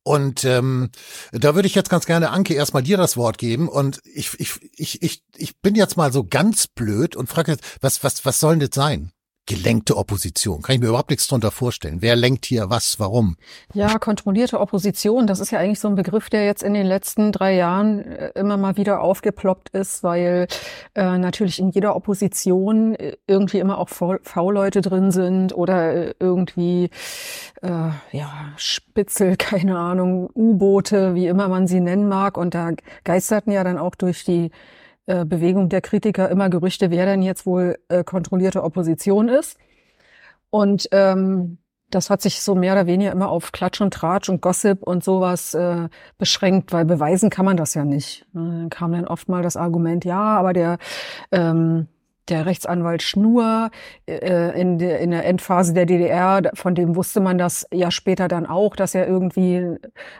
Und 0.03 0.43
ähm, 0.45 0.91
da 1.31 1.55
würde 1.55 1.67
ich 1.67 1.75
jetzt 1.75 1.89
ganz 1.89 2.05
gerne, 2.05 2.29
Anke, 2.29 2.53
erstmal 2.53 2.83
dir 2.83 2.95
das 2.95 3.17
Wort 3.17 3.39
geben. 3.39 3.67
Und 3.67 4.01
ich, 4.05 4.39
ich, 4.39 4.59
ich, 4.73 5.01
ich, 5.01 5.23
ich 5.35 5.59
bin 5.61 5.73
jetzt 5.73 5.97
mal 5.97 6.13
so 6.13 6.23
ganz 6.23 6.67
blöd 6.67 7.15
und 7.15 7.27
frage 7.27 7.53
jetzt, 7.53 7.63
was, 7.81 8.03
was, 8.03 8.23
was 8.23 8.39
soll 8.39 8.53
denn 8.57 8.69
das 8.69 8.75
sein? 8.75 9.11
Gelenkte 9.45 9.95
Opposition. 9.95 10.61
Kann 10.61 10.75
ich 10.75 10.81
mir 10.81 10.87
überhaupt 10.87 11.11
nichts 11.11 11.27
drunter 11.27 11.51
vorstellen. 11.51 12.01
Wer 12.01 12.15
lenkt 12.15 12.45
hier 12.45 12.69
was, 12.69 12.99
warum? 12.99 13.37
Ja, 13.73 13.99
kontrollierte 13.99 14.59
Opposition, 14.59 15.27
das 15.27 15.39
ist 15.39 15.51
ja 15.51 15.59
eigentlich 15.59 15.79
so 15.79 15.87
ein 15.87 15.95
Begriff, 15.95 16.29
der 16.29 16.45
jetzt 16.45 16.63
in 16.63 16.73
den 16.73 16.85
letzten 16.85 17.31
drei 17.31 17.55
Jahren 17.55 18.03
äh, 18.03 18.31
immer 18.35 18.57
mal 18.57 18.77
wieder 18.77 19.01
aufgeploppt 19.01 19.69
ist, 19.69 20.03
weil 20.03 20.47
äh, 20.95 21.17
natürlich 21.17 21.59
in 21.59 21.69
jeder 21.69 21.95
Opposition 21.95 22.95
äh, 22.95 23.17
irgendwie 23.27 23.59
immer 23.59 23.77
auch 23.77 23.89
V-Leute 23.89 24.81
drin 24.81 25.11
sind 25.11 25.55
oder 25.55 25.93
äh, 25.93 26.13
irgendwie 26.19 26.89
äh, 27.61 27.89
ja 28.11 28.53
Spitzel, 28.57 29.35
keine 29.37 29.77
Ahnung, 29.77 30.29
U-Boote, 30.33 31.13
wie 31.13 31.27
immer 31.27 31.47
man 31.49 31.67
sie 31.67 31.81
nennen 31.81 32.07
mag. 32.07 32.37
Und 32.37 32.55
da 32.55 32.71
geisterten 33.03 33.51
ja 33.51 33.63
dann 33.63 33.77
auch 33.77 33.95
durch 33.95 34.25
die 34.25 34.49
äh, 35.07 35.25
Bewegung 35.25 35.69
der 35.69 35.81
Kritiker 35.81 36.29
immer 36.29 36.49
Gerüchte, 36.49 36.91
wer 36.91 37.05
denn 37.05 37.21
jetzt 37.21 37.45
wohl 37.45 37.77
äh, 37.89 38.03
kontrollierte 38.03 38.63
Opposition 38.63 39.29
ist. 39.29 39.57
Und 40.49 40.87
ähm, 40.91 41.57
das 41.89 42.09
hat 42.09 42.21
sich 42.21 42.41
so 42.41 42.55
mehr 42.55 42.73
oder 42.73 42.87
weniger 42.87 43.11
immer 43.11 43.29
auf 43.29 43.51
Klatsch 43.51 43.81
und 43.81 43.93
Tratsch 43.93 44.29
und 44.29 44.41
Gossip 44.41 44.81
und 44.83 45.03
sowas 45.03 45.53
äh, 45.53 45.89
beschränkt, 46.17 46.73
weil 46.73 46.85
beweisen 46.85 47.29
kann 47.29 47.45
man 47.45 47.57
das 47.57 47.73
ja 47.73 47.85
nicht. 47.85 48.25
Ne, 48.33 48.59
dann 48.61 48.69
kam 48.69 48.91
dann 48.91 49.07
oft 49.07 49.29
mal 49.29 49.43
das 49.43 49.57
Argument, 49.57 50.05
ja, 50.05 50.21
aber 50.21 50.53
der 50.53 50.77
ähm, 51.31 51.87
der 52.29 52.45
Rechtsanwalt 52.45 53.03
Schnur 53.03 53.69
äh, 54.07 54.59
in, 54.59 54.77
de, 54.77 55.01
in 55.01 55.11
der 55.11 55.25
Endphase 55.25 55.73
der 55.73 55.85
DDR, 55.85 56.51
von 56.53 56.75
dem 56.75 56.95
wusste 56.95 57.19
man 57.19 57.37
das 57.37 57.67
ja 57.71 57.91
später 57.91 58.27
dann 58.27 58.45
auch, 58.45 58.75
dass 58.75 58.95
er 58.95 59.07
irgendwie 59.07 59.77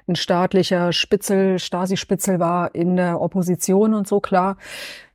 ein 0.07 0.15
staatlicher 0.15 0.93
Spitzel, 0.93 1.59
Stasi-Spitzel 1.59 2.39
war 2.39 2.73
in 2.75 2.95
der 2.95 3.21
Opposition 3.21 3.93
und 3.93 4.07
so, 4.07 4.19
klar. 4.19 4.57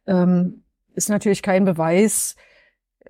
Ähm, 0.07 0.64
ist 0.94 1.09
natürlich 1.09 1.42
kein 1.42 1.64
Beweis, 1.64 2.37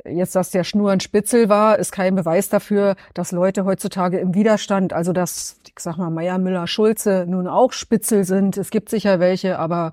jetzt, 0.04 0.34
dass 0.34 0.50
der 0.50 0.64
Schnur 0.64 0.90
ein 0.90 1.00
Spitzel 1.00 1.48
war, 1.48 1.78
ist 1.78 1.92
kein 1.92 2.14
Beweis 2.14 2.48
dafür, 2.48 2.96
dass 3.14 3.32
Leute 3.32 3.64
heutzutage 3.64 4.18
im 4.18 4.34
Widerstand, 4.34 4.92
also 4.92 5.12
dass, 5.12 5.60
ich 5.66 5.74
sag 5.78 5.96
mal, 5.96 6.10
Meier, 6.10 6.38
Müller, 6.38 6.66
Schulze 6.66 7.26
nun 7.28 7.46
auch 7.46 7.72
Spitzel 7.72 8.24
sind. 8.24 8.56
Es 8.56 8.70
gibt 8.70 8.88
sicher 8.88 9.20
welche, 9.20 9.58
aber 9.58 9.92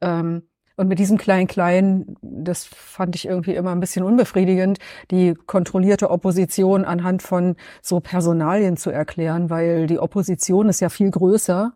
ähm, 0.00 0.42
und 0.78 0.86
mit 0.86 1.00
diesem 1.00 1.18
Klein-Klein, 1.18 2.16
das 2.22 2.64
fand 2.64 3.16
ich 3.16 3.26
irgendwie 3.26 3.56
immer 3.56 3.72
ein 3.72 3.80
bisschen 3.80 4.04
unbefriedigend, 4.04 4.78
die 5.10 5.34
kontrollierte 5.34 6.08
Opposition 6.08 6.84
anhand 6.84 7.20
von 7.20 7.56
so 7.82 7.98
Personalien 7.98 8.76
zu 8.76 8.90
erklären, 8.90 9.50
weil 9.50 9.88
die 9.88 9.98
Opposition 9.98 10.68
ist 10.68 10.78
ja 10.78 10.88
viel 10.88 11.10
größer. 11.10 11.72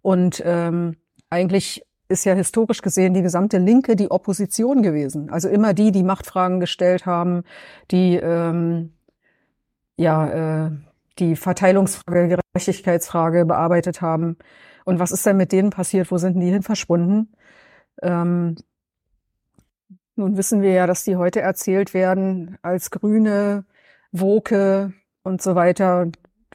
Und 0.00 0.42
ähm, 0.46 0.96
eigentlich 1.28 1.84
ist 2.08 2.24
ja 2.24 2.32
historisch 2.32 2.80
gesehen 2.80 3.12
die 3.12 3.20
gesamte 3.20 3.58
Linke 3.58 3.94
die 3.94 4.10
Opposition 4.10 4.82
gewesen. 4.82 5.28
Also 5.28 5.50
immer 5.50 5.74
die, 5.74 5.92
die 5.92 6.02
Machtfragen 6.02 6.60
gestellt 6.60 7.04
haben, 7.04 7.44
die 7.90 8.16
ähm, 8.16 8.94
ja 9.98 10.66
äh, 10.66 10.70
die 11.18 11.36
Verteilungsfrage, 11.36 12.38
Gerechtigkeitsfrage 12.54 13.44
bearbeitet 13.44 14.00
haben. 14.00 14.38
Und 14.86 14.98
was 14.98 15.12
ist 15.12 15.26
denn 15.26 15.36
mit 15.36 15.52
denen 15.52 15.68
passiert? 15.68 16.10
Wo 16.10 16.16
sind 16.16 16.40
die 16.40 16.50
hin 16.50 16.62
verschwunden? 16.62 17.28
Ähm, 18.02 18.56
nun 20.16 20.36
wissen 20.36 20.62
wir 20.62 20.72
ja, 20.72 20.86
dass 20.86 21.04
die 21.04 21.16
heute 21.16 21.40
erzählt 21.40 21.92
werden 21.92 22.56
als 22.62 22.90
Grüne, 22.90 23.64
Woke 24.12 24.92
und 25.22 25.42
so 25.42 25.54
weiter. 25.54 26.10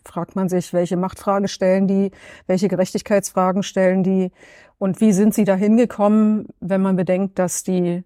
Fragt 0.05 0.35
man 0.35 0.47
sich, 0.47 0.73
welche 0.73 0.95
Machtfrage 0.95 1.49
stellen 1.49 1.87
die, 1.87 2.11
welche 2.47 2.69
Gerechtigkeitsfragen 2.69 3.63
stellen 3.63 4.01
die 4.01 4.31
und 4.77 5.01
wie 5.01 5.11
sind 5.11 5.33
sie 5.33 5.43
da 5.43 5.55
hingekommen, 5.55 6.47
wenn 6.61 6.81
man 6.81 6.95
bedenkt, 6.95 7.37
dass 7.37 7.63
die, 7.63 8.05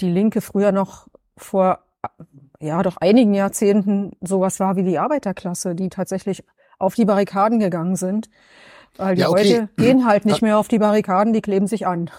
die 0.00 0.10
Linke 0.10 0.40
früher 0.40 0.72
noch 0.72 1.06
vor, 1.36 1.78
ja, 2.58 2.82
doch 2.82 2.96
einigen 2.96 3.32
Jahrzehnten 3.32 4.12
sowas 4.20 4.58
war 4.58 4.74
wie 4.74 4.82
die 4.82 4.98
Arbeiterklasse, 4.98 5.76
die 5.76 5.88
tatsächlich 5.88 6.44
auf 6.80 6.96
die 6.96 7.04
Barrikaden 7.04 7.60
gegangen 7.60 7.94
sind. 7.94 8.28
Weil 8.96 9.14
die 9.14 9.22
ja, 9.22 9.28
okay. 9.28 9.40
heute 9.40 9.68
gehen 9.76 10.04
halt 10.04 10.24
nicht 10.24 10.42
mehr 10.42 10.58
auf 10.58 10.66
die 10.66 10.80
Barrikaden, 10.80 11.32
die 11.32 11.42
kleben 11.42 11.68
sich 11.68 11.86
an. 11.86 12.10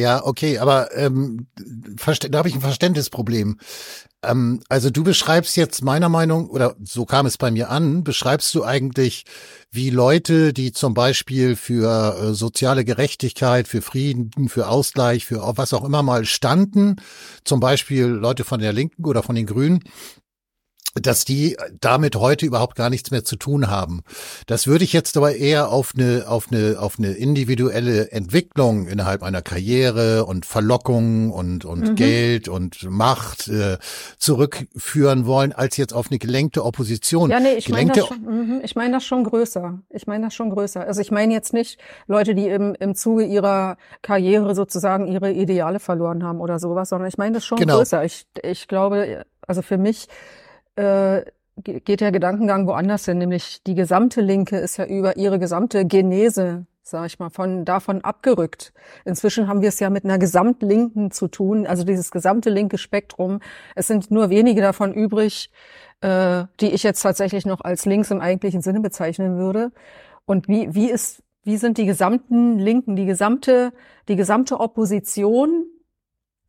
Ja, 0.00 0.24
okay, 0.24 0.56
aber 0.56 0.96
ähm, 0.96 1.46
da 1.56 2.38
habe 2.38 2.48
ich 2.48 2.54
ein 2.54 2.62
Verständnisproblem. 2.62 3.58
Ähm, 4.22 4.62
also 4.70 4.88
du 4.88 5.04
beschreibst 5.04 5.58
jetzt 5.58 5.82
meiner 5.84 6.08
Meinung, 6.08 6.48
oder 6.48 6.74
so 6.82 7.04
kam 7.04 7.26
es 7.26 7.36
bei 7.36 7.50
mir 7.50 7.68
an, 7.68 8.02
beschreibst 8.02 8.54
du 8.54 8.64
eigentlich, 8.64 9.24
wie 9.70 9.90
Leute, 9.90 10.54
die 10.54 10.72
zum 10.72 10.94
Beispiel 10.94 11.54
für 11.54 12.16
äh, 12.18 12.34
soziale 12.34 12.86
Gerechtigkeit, 12.86 13.68
für 13.68 13.82
Frieden, 13.82 14.48
für 14.48 14.68
Ausgleich, 14.68 15.26
für 15.26 15.42
was 15.56 15.74
auch 15.74 15.84
immer 15.84 16.02
mal 16.02 16.24
standen, 16.24 16.96
zum 17.44 17.60
Beispiel 17.60 18.06
Leute 18.06 18.44
von 18.44 18.60
der 18.60 18.72
Linken 18.72 19.04
oder 19.04 19.22
von 19.22 19.34
den 19.34 19.44
Grünen, 19.44 19.84
dass 20.94 21.24
die 21.24 21.56
damit 21.80 22.16
heute 22.16 22.46
überhaupt 22.46 22.76
gar 22.76 22.90
nichts 22.90 23.10
mehr 23.10 23.24
zu 23.24 23.36
tun 23.36 23.70
haben. 23.70 24.02
Das 24.46 24.66
würde 24.66 24.84
ich 24.84 24.92
jetzt 24.92 25.16
aber 25.16 25.36
eher 25.36 25.70
auf 25.70 25.92
eine, 25.96 26.24
auf 26.26 26.48
eine, 26.50 26.80
auf 26.80 26.98
eine 26.98 27.12
individuelle 27.12 28.10
Entwicklung 28.10 28.88
innerhalb 28.88 29.22
einer 29.22 29.42
Karriere 29.42 30.24
und 30.24 30.46
Verlockung 30.46 31.30
und, 31.30 31.64
und 31.64 31.90
mhm. 31.90 31.94
Geld 31.94 32.48
und 32.48 32.90
Macht 32.90 33.48
äh, 33.48 33.78
zurückführen 34.18 35.26
wollen, 35.26 35.52
als 35.52 35.76
jetzt 35.76 35.92
auf 35.92 36.08
eine 36.10 36.18
gelenkte 36.18 36.64
Opposition. 36.64 37.30
Ja, 37.30 37.38
nee, 37.38 37.54
ich 37.54 37.68
meine 37.68 37.92
das, 37.92 38.06
schon, 38.06 38.22
mhm, 38.22 38.60
ich 38.64 38.74
mein 38.74 38.92
das 38.92 39.04
schon 39.04 39.22
größer. 39.22 39.78
Ich 39.90 40.06
meine 40.08 40.26
das 40.26 40.34
schon 40.34 40.50
größer. 40.50 40.84
Also 40.84 41.00
ich 41.00 41.12
meine 41.12 41.32
jetzt 41.32 41.52
nicht 41.52 41.78
Leute, 42.08 42.34
die 42.34 42.48
im, 42.48 42.74
im 42.74 42.96
Zuge 42.96 43.24
ihrer 43.24 43.76
Karriere 44.02 44.54
sozusagen 44.56 45.06
ihre 45.06 45.32
Ideale 45.32 45.78
verloren 45.78 46.24
haben 46.24 46.40
oder 46.40 46.58
sowas, 46.58 46.88
sondern 46.88 47.08
ich 47.08 47.18
meine 47.18 47.34
das 47.34 47.46
schon 47.46 47.58
genau. 47.58 47.76
größer. 47.76 48.04
Ich, 48.04 48.26
ich 48.42 48.66
glaube, 48.66 49.24
also 49.46 49.62
für 49.62 49.78
mich 49.78 50.08
äh, 50.76 51.22
geht 51.62 52.00
der 52.00 52.12
Gedankengang 52.12 52.66
woanders 52.66 53.04
hin, 53.04 53.18
nämlich 53.18 53.62
die 53.64 53.74
gesamte 53.74 54.20
Linke 54.20 54.56
ist 54.58 54.76
ja 54.76 54.86
über 54.86 55.16
ihre 55.16 55.38
gesamte 55.38 55.84
Genese, 55.84 56.66
sag 56.82 57.06
ich 57.06 57.18
mal, 57.18 57.30
von 57.30 57.64
davon 57.64 58.02
abgerückt. 58.02 58.72
Inzwischen 59.04 59.46
haben 59.46 59.60
wir 59.60 59.68
es 59.68 59.80
ja 59.80 59.90
mit 59.90 60.04
einer 60.04 60.18
Gesamtlinken 60.18 61.10
zu 61.10 61.28
tun, 61.28 61.66
also 61.66 61.84
dieses 61.84 62.10
gesamte 62.10 62.50
linke 62.50 62.78
Spektrum. 62.78 63.40
Es 63.74 63.86
sind 63.86 64.10
nur 64.10 64.30
wenige 64.30 64.60
davon 64.60 64.94
übrig, 64.94 65.50
äh, 66.00 66.44
die 66.60 66.72
ich 66.72 66.82
jetzt 66.82 67.02
tatsächlich 67.02 67.46
noch 67.46 67.60
als 67.60 67.84
links 67.84 68.10
im 68.10 68.20
eigentlichen 68.20 68.62
Sinne 68.62 68.80
bezeichnen 68.80 69.36
würde. 69.36 69.72
Und 70.24 70.48
wie, 70.48 70.74
wie 70.74 70.90
ist, 70.90 71.22
wie 71.44 71.56
sind 71.56 71.78
die 71.78 71.86
gesamten 71.86 72.58
Linken, 72.58 72.96
die 72.96 73.06
gesamte, 73.06 73.72
die 74.08 74.16
gesamte 74.16 74.60
Opposition 74.60 75.66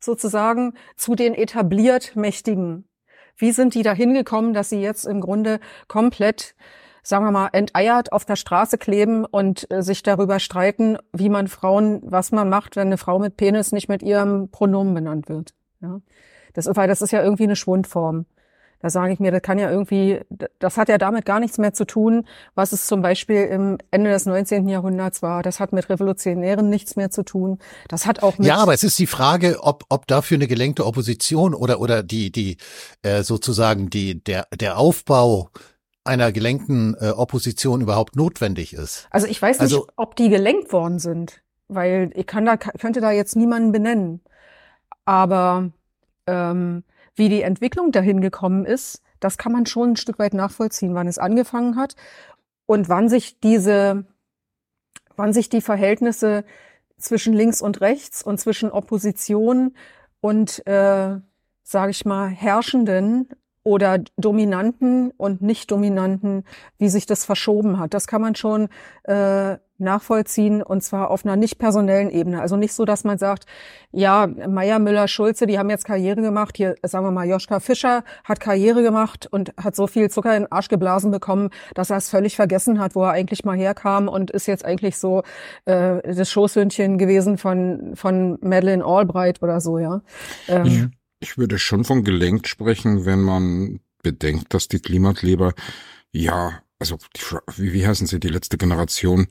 sozusagen 0.00 0.74
zu 0.96 1.14
den 1.14 1.34
etabliert 1.34 2.16
Mächtigen 2.16 2.88
wie 3.36 3.52
sind 3.52 3.74
die 3.74 3.82
da 3.82 3.92
hingekommen, 3.92 4.54
dass 4.54 4.70
sie 4.70 4.80
jetzt 4.80 5.06
im 5.06 5.20
Grunde 5.20 5.60
komplett 5.88 6.54
sagen 7.02 7.24
wir 7.24 7.32
mal, 7.32 7.48
enteiert 7.52 8.12
auf 8.12 8.24
der 8.24 8.36
Straße 8.36 8.78
kleben 8.78 9.24
und 9.24 9.70
äh, 9.72 9.82
sich 9.82 10.02
darüber 10.02 10.38
streiten, 10.38 10.98
wie 11.12 11.28
man 11.28 11.48
Frauen, 11.48 12.00
was 12.04 12.30
man 12.30 12.48
macht, 12.48 12.76
wenn 12.76 12.88
eine 12.88 12.98
Frau 12.98 13.18
mit 13.18 13.36
Penis 13.36 13.72
nicht 13.72 13.88
mit 13.88 14.02
ihrem 14.02 14.50
Pronomen 14.50 14.94
benannt 14.94 15.28
wird. 15.28 15.52
Ja? 15.80 16.00
Das, 16.54 16.68
weil 16.76 16.88
das 16.88 17.02
ist 17.02 17.10
ja 17.10 17.22
irgendwie 17.22 17.44
eine 17.44 17.56
Schwundform. 17.56 18.26
Da 18.82 18.90
sage 18.90 19.12
ich 19.12 19.20
mir, 19.20 19.30
das 19.30 19.42
kann 19.42 19.58
ja 19.58 19.70
irgendwie, 19.70 20.20
das 20.58 20.76
hat 20.76 20.88
ja 20.88 20.98
damit 20.98 21.24
gar 21.24 21.38
nichts 21.38 21.56
mehr 21.56 21.72
zu 21.72 21.86
tun, 21.86 22.26
was 22.56 22.72
es 22.72 22.86
zum 22.86 23.00
Beispiel 23.00 23.44
im 23.44 23.78
Ende 23.92 24.10
des 24.10 24.26
19. 24.26 24.68
Jahrhunderts 24.68 25.22
war. 25.22 25.42
Das 25.42 25.60
hat 25.60 25.72
mit 25.72 25.88
Revolutionären 25.88 26.68
nichts 26.68 26.96
mehr 26.96 27.10
zu 27.10 27.22
tun. 27.22 27.58
Das 27.88 28.06
hat 28.06 28.24
auch 28.24 28.38
mit 28.38 28.48
Ja, 28.48 28.56
aber 28.56 28.74
es 28.74 28.82
ist 28.82 28.98
die 28.98 29.06
Frage, 29.06 29.58
ob, 29.62 29.84
ob 29.88 30.08
dafür 30.08 30.36
eine 30.36 30.48
gelenkte 30.48 30.84
Opposition 30.84 31.54
oder, 31.54 31.80
oder 31.80 32.02
die, 32.02 32.32
die, 32.32 32.56
äh, 33.02 33.22
sozusagen 33.22 33.88
die, 33.88 34.22
der, 34.22 34.48
der 34.52 34.78
Aufbau 34.78 35.50
einer 36.04 36.32
gelenkten 36.32 36.96
äh, 37.00 37.10
Opposition 37.10 37.80
überhaupt 37.80 38.16
notwendig 38.16 38.72
ist. 38.72 39.06
Also 39.10 39.28
ich 39.28 39.40
weiß 39.40 39.58
nicht, 39.58 39.62
also, 39.62 39.86
ob 39.94 40.16
die 40.16 40.28
gelenkt 40.28 40.72
worden 40.72 40.98
sind, 40.98 41.42
weil 41.68 42.10
ich 42.14 42.26
kann 42.26 42.44
da, 42.44 42.56
könnte 42.56 43.00
da 43.00 43.12
jetzt 43.12 43.36
niemanden 43.36 43.70
benennen. 43.70 44.20
Aber 45.04 45.70
ähm, 46.26 46.82
wie 47.14 47.28
die 47.28 47.42
Entwicklung 47.42 47.92
dahin 47.92 48.20
gekommen 48.20 48.64
ist, 48.64 49.02
das 49.20 49.38
kann 49.38 49.52
man 49.52 49.66
schon 49.66 49.92
ein 49.92 49.96
Stück 49.96 50.18
weit 50.18 50.34
nachvollziehen, 50.34 50.94
wann 50.94 51.06
es 51.06 51.18
angefangen 51.18 51.76
hat 51.76 51.94
und 52.66 52.88
wann 52.88 53.08
sich 53.08 53.38
diese, 53.40 54.04
wann 55.16 55.32
sich 55.32 55.48
die 55.48 55.60
Verhältnisse 55.60 56.44
zwischen 56.98 57.32
links 57.32 57.60
und 57.60 57.80
rechts 57.80 58.22
und 58.22 58.38
zwischen 58.38 58.70
Opposition 58.70 59.74
und, 60.20 60.66
äh, 60.66 61.16
sage 61.62 61.90
ich 61.90 62.04
mal, 62.04 62.28
Herrschenden 62.28 63.28
oder 63.64 63.98
Dominanten 64.16 65.10
und 65.12 65.40
Nicht-Dominanten, 65.40 66.44
wie 66.78 66.88
sich 66.88 67.06
das 67.06 67.24
verschoben 67.24 67.78
hat. 67.78 67.94
Das 67.94 68.06
kann 68.06 68.20
man 68.20 68.34
schon 68.34 68.68
äh, 69.04 69.58
nachvollziehen 69.82 70.62
und 70.62 70.82
zwar 70.82 71.10
auf 71.10 71.24
einer 71.24 71.36
nicht 71.36 71.58
personellen 71.58 72.10
Ebene. 72.10 72.40
Also 72.40 72.56
nicht 72.56 72.72
so, 72.72 72.84
dass 72.84 73.04
man 73.04 73.18
sagt, 73.18 73.44
ja, 73.90 74.26
Meier, 74.26 74.78
Müller, 74.78 75.08
Schulze, 75.08 75.46
die 75.46 75.58
haben 75.58 75.68
jetzt 75.68 75.84
Karriere 75.84 76.22
gemacht. 76.22 76.56
Hier, 76.56 76.76
sagen 76.82 77.04
wir 77.04 77.10
mal, 77.10 77.28
Joschka 77.28 77.60
Fischer 77.60 78.04
hat 78.24 78.40
Karriere 78.40 78.82
gemacht 78.82 79.26
und 79.30 79.52
hat 79.56 79.76
so 79.76 79.86
viel 79.86 80.10
Zucker 80.10 80.34
in 80.36 80.44
den 80.44 80.52
Arsch 80.52 80.68
geblasen 80.68 81.10
bekommen, 81.10 81.50
dass 81.74 81.90
er 81.90 81.98
es 81.98 82.08
völlig 82.08 82.36
vergessen 82.36 82.80
hat, 82.80 82.94
wo 82.94 83.02
er 83.02 83.10
eigentlich 83.10 83.44
mal 83.44 83.56
herkam 83.56 84.08
und 84.08 84.30
ist 84.30 84.46
jetzt 84.46 84.64
eigentlich 84.64 84.96
so 84.96 85.22
äh, 85.66 86.00
das 86.02 86.30
Schoßhündchen 86.30 86.98
gewesen 86.98 87.36
von, 87.36 87.92
von 87.94 88.38
Madeleine 88.40 88.84
Albright 88.84 89.42
oder 89.42 89.60
so, 89.60 89.78
ja. 89.78 90.00
Ähm, 90.48 90.64
ich, 90.64 90.84
ich 91.20 91.38
würde 91.38 91.58
schon 91.58 91.84
von 91.84 92.04
gelenkt 92.04 92.48
sprechen, 92.48 93.04
wenn 93.04 93.20
man 93.20 93.80
bedenkt, 94.02 94.54
dass 94.54 94.68
die 94.68 94.80
Klimakleber 94.80 95.52
ja 96.12 96.62
also 96.82 96.98
die, 97.16 97.20
wie, 97.58 97.72
wie 97.72 97.86
heißen 97.86 98.08
sie, 98.08 98.18
die 98.18 98.28
letzte 98.28 98.58
Generation, 98.58 99.28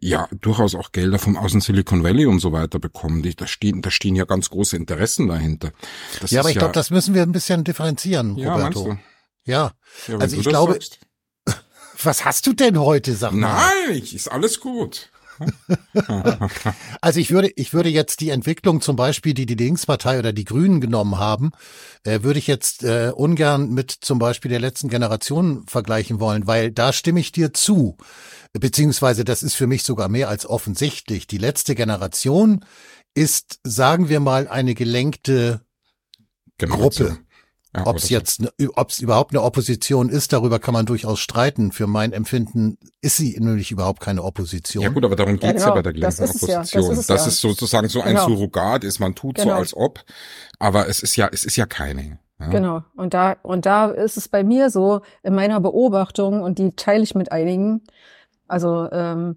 ja 0.00 0.28
durchaus 0.40 0.74
auch 0.74 0.92
Gelder 0.92 1.18
vom 1.18 1.36
Außen 1.36 1.60
Silicon 1.60 2.02
Valley 2.02 2.26
und 2.26 2.40
so 2.40 2.52
weiter 2.52 2.78
bekommen. 2.78 3.22
Die, 3.22 3.34
da 3.34 3.46
stehen, 3.46 3.82
da 3.82 3.90
stehen 3.90 4.14
ja 4.14 4.24
ganz 4.24 4.50
große 4.50 4.76
Interessen 4.76 5.28
dahinter. 5.28 5.72
Das 6.20 6.30
ja, 6.30 6.40
aber 6.40 6.50
ich 6.50 6.56
ja, 6.56 6.60
glaube, 6.60 6.74
das 6.74 6.90
müssen 6.90 7.14
wir 7.14 7.22
ein 7.22 7.32
bisschen 7.32 7.64
differenzieren, 7.64 8.36
ja, 8.36 8.54
Roberto. 8.54 8.98
Ja, 9.44 9.72
ja 10.08 10.18
also 10.18 10.36
ich 10.36 10.46
glaube, 10.46 10.74
sagst. 10.74 11.00
was 12.02 12.24
hast 12.24 12.46
du 12.46 12.52
denn 12.52 12.78
heute, 12.78 13.14
sag 13.14 13.32
mal? 13.32 13.72
Nein, 13.88 14.02
ist 14.02 14.30
alles 14.30 14.60
gut. 14.60 15.10
also 17.02 17.20
ich 17.20 17.30
würde, 17.30 17.52
ich 17.56 17.74
würde 17.74 17.90
jetzt 17.90 18.20
die 18.20 18.30
Entwicklung 18.30 18.80
zum 18.80 18.96
Beispiel, 18.96 19.34
die 19.34 19.44
die 19.44 19.54
Linkspartei 19.54 20.18
oder 20.18 20.32
die 20.32 20.44
Grünen 20.44 20.80
genommen 20.80 21.18
haben, 21.18 21.52
äh, 22.04 22.22
würde 22.22 22.38
ich 22.38 22.46
jetzt 22.46 22.84
äh, 22.84 23.12
ungern 23.14 23.70
mit 23.70 23.90
zum 23.90 24.18
Beispiel 24.18 24.50
der 24.50 24.60
letzten 24.60 24.88
Generation 24.88 25.64
vergleichen 25.66 26.20
wollen, 26.20 26.46
weil 26.46 26.70
da 26.70 26.92
stimme 26.92 27.20
ich 27.20 27.32
dir 27.32 27.52
zu 27.52 27.98
beziehungsweise 28.58 29.24
das 29.24 29.42
ist 29.42 29.54
für 29.54 29.66
mich 29.66 29.82
sogar 29.82 30.08
mehr 30.08 30.28
als 30.28 30.46
offensichtlich. 30.46 31.26
Die 31.26 31.38
letzte 31.38 31.74
Generation 31.74 32.64
ist, 33.14 33.60
sagen 33.64 34.08
wir 34.08 34.20
mal, 34.20 34.48
eine 34.48 34.74
gelenkte 34.74 35.60
Generation. 36.58 37.08
Gruppe. 37.08 37.26
Ja, 37.76 37.86
ob 37.86 37.96
es 37.96 38.08
jetzt, 38.08 38.40
ne, 38.40 38.50
ob 38.74 38.90
es 38.90 39.00
überhaupt 39.00 39.32
eine 39.32 39.42
Opposition 39.42 40.08
ist, 40.08 40.32
darüber 40.32 40.58
kann 40.58 40.72
man 40.72 40.86
durchaus 40.86 41.20
streiten. 41.20 41.72
Für 41.72 41.86
mein 41.86 42.12
Empfinden 42.12 42.78
ist 43.02 43.18
sie 43.18 43.36
nämlich 43.38 43.70
überhaupt 43.70 44.00
keine 44.00 44.22
Opposition. 44.22 44.82
Ja 44.82 44.88
gut, 44.88 45.04
aber 45.04 45.16
darum 45.16 45.38
geht's 45.38 45.44
ja, 45.44 45.52
genau. 45.52 45.66
ja 45.66 45.74
bei 45.74 45.82
der 45.82 45.92
gelenkten 45.92 46.24
Opposition. 46.24 46.50
Ja, 46.50 46.60
das 46.60 46.98
ist, 46.98 47.10
das 47.10 47.26
ist 47.26 47.40
sozusagen 47.40 47.88
so 47.88 48.00
ein 48.00 48.14
genau. 48.14 48.28
Surrogat 48.28 48.84
ist, 48.84 48.98
man 48.98 49.14
tut 49.14 49.36
genau. 49.36 49.48
so 49.48 49.52
als 49.52 49.76
ob, 49.76 50.04
aber 50.58 50.88
es 50.88 51.00
ist 51.00 51.16
ja, 51.16 51.28
es 51.30 51.44
ist 51.44 51.56
ja 51.56 51.66
keine. 51.66 52.18
Ja. 52.38 52.48
Genau. 52.48 52.82
Und 52.96 53.14
da, 53.14 53.36
und 53.42 53.66
da 53.66 53.90
ist 53.90 54.16
es 54.16 54.28
bei 54.28 54.42
mir 54.44 54.70
so, 54.70 55.02
in 55.22 55.34
meiner 55.34 55.60
Beobachtung, 55.60 56.42
und 56.42 56.58
die 56.58 56.72
teile 56.76 57.02
ich 57.02 57.14
mit 57.14 57.32
einigen, 57.32 57.82
also, 58.48 58.88
ähm, 58.92 59.36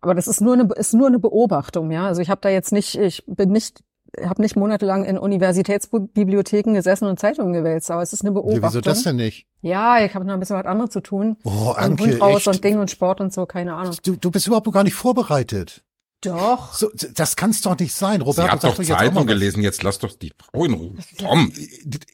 aber 0.00 0.14
das 0.14 0.28
ist 0.28 0.40
nur 0.40 0.54
eine 0.54 0.68
ist 0.76 0.94
nur 0.94 1.08
eine 1.08 1.18
Beobachtung, 1.18 1.90
ja. 1.90 2.06
Also 2.06 2.22
ich 2.22 2.30
habe 2.30 2.40
da 2.40 2.48
jetzt 2.48 2.72
nicht, 2.72 2.96
ich 2.96 3.24
bin 3.26 3.50
nicht 3.50 3.82
habe 4.20 4.42
nicht 4.42 4.56
monatelang 4.56 5.04
in 5.04 5.18
Universitätsbibliotheken 5.18 6.74
gesessen 6.74 7.06
und 7.06 7.20
Zeitungen 7.20 7.52
gewälzt, 7.52 7.90
aber 7.90 8.02
es 8.02 8.12
ist 8.12 8.22
eine 8.22 8.32
Beobachtung. 8.32 8.62
Ja, 8.62 8.68
wieso 8.68 8.80
das 8.80 9.02
denn 9.02 9.16
nicht? 9.16 9.46
Ja, 9.62 10.04
ich 10.04 10.14
habe 10.14 10.24
noch 10.24 10.34
ein 10.34 10.40
bisschen 10.40 10.56
was 10.56 10.66
anderes 10.66 10.90
zu 10.90 11.00
tun. 11.00 11.36
Oh, 11.44 11.74
Anke, 11.76 12.04
und 12.04 12.12
Hund 12.12 12.20
raus 12.20 12.36
echt? 12.38 12.48
und 12.48 12.64
Ding 12.64 12.78
und 12.78 12.90
Sport 12.90 13.20
und 13.20 13.32
so, 13.32 13.46
keine 13.46 13.74
Ahnung. 13.74 13.94
Du, 14.02 14.16
du 14.16 14.30
bist 14.30 14.46
überhaupt 14.46 14.70
gar 14.72 14.84
nicht 14.84 14.94
vorbereitet. 14.94 15.84
Doch. 16.22 16.74
So, 16.74 16.90
das 17.14 17.36
kann's 17.36 17.62
doch 17.62 17.78
nicht 17.78 17.94
sein. 17.94 18.20
Roberto 18.20 18.42
Sie 18.42 18.68
hat 18.68 18.78
doch 18.78 18.84
Zeitung 18.84 19.26
gelesen, 19.26 19.62
jetzt 19.62 19.82
lass 19.82 19.98
doch 19.98 20.12
die 20.12 20.32
Frau 20.36 20.64
in 20.66 20.74
Ruhe. 20.74 20.94
Komm. 21.18 21.52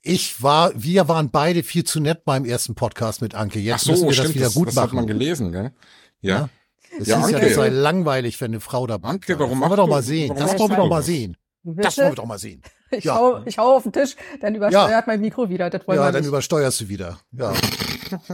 Ich 0.03 0.43
war, 0.43 0.71
wir 0.77 1.09
waren 1.09 1.31
beide 1.31 1.65
viel 1.65 1.83
zu 1.83 1.99
nett 1.99 2.25
beim 2.25 2.45
ersten 2.45 2.77
Podcast 2.77 3.21
mit 3.21 3.35
Anke. 3.35 3.59
Jetzt 3.59 3.75
Ach 3.75 3.81
so, 3.81 3.93
müssen 3.93 4.07
wir 4.07 4.13
stimmt, 4.13 4.29
das 4.29 4.35
wieder 4.35 4.45
das, 4.47 4.55
gut 4.55 4.69
das 4.69 4.75
machen. 4.77 4.85
Das 4.85 4.91
hat 4.91 4.95
man 4.95 5.07
gelesen, 5.07 5.51
gell? 5.51 5.73
Ja. 6.21 6.37
ja. 6.37 6.49
Das 6.99 7.09
ja, 7.09 7.19
ist 7.19 7.25
Anke. 7.25 7.39
ja, 7.39 7.45
das 7.45 7.55
sei 7.55 7.69
langweilig, 7.69 8.41
wenn 8.41 8.53
eine 8.53 8.61
Frau 8.61 8.87
dabei 8.87 9.09
ist. 9.09 9.15
Anke, 9.15 9.39
warum 9.41 9.61
das 9.61 9.61
wollen 9.61 9.73
wir 9.73 9.77
doch 9.77 9.89
mal 9.89 10.03
sehen. 10.03 10.35
Das 10.37 10.59
wollen 10.59 10.71
wir 10.71 10.77
doch 10.77 10.89
mal 10.89 11.03
sehen. 11.03 11.37
Das 11.65 11.99
wollen 11.99 12.11
wir 12.11 12.15
doch 12.15 12.27
mal 12.27 12.39
sehen. 12.39 12.63
Ich, 12.93 13.05
ja. 13.05 13.17
hau, 13.17 13.43
ich 13.45 13.59
hau 13.59 13.77
auf 13.77 13.83
den 13.83 13.93
Tisch, 13.93 14.15
dann 14.41 14.55
übersteuert 14.55 14.91
ja. 14.91 15.05
mein 15.07 15.21
Mikro 15.21 15.49
wieder. 15.49 15.69
Das 15.71 15.87
wollen 15.89 15.99
ja, 15.99 16.07
wir 16.07 16.13
dann 16.13 16.21
nicht. 16.21 16.29
übersteuerst 16.29 16.83
du 16.83 16.89
wieder. 16.89 17.19
Ja. 17.33 17.53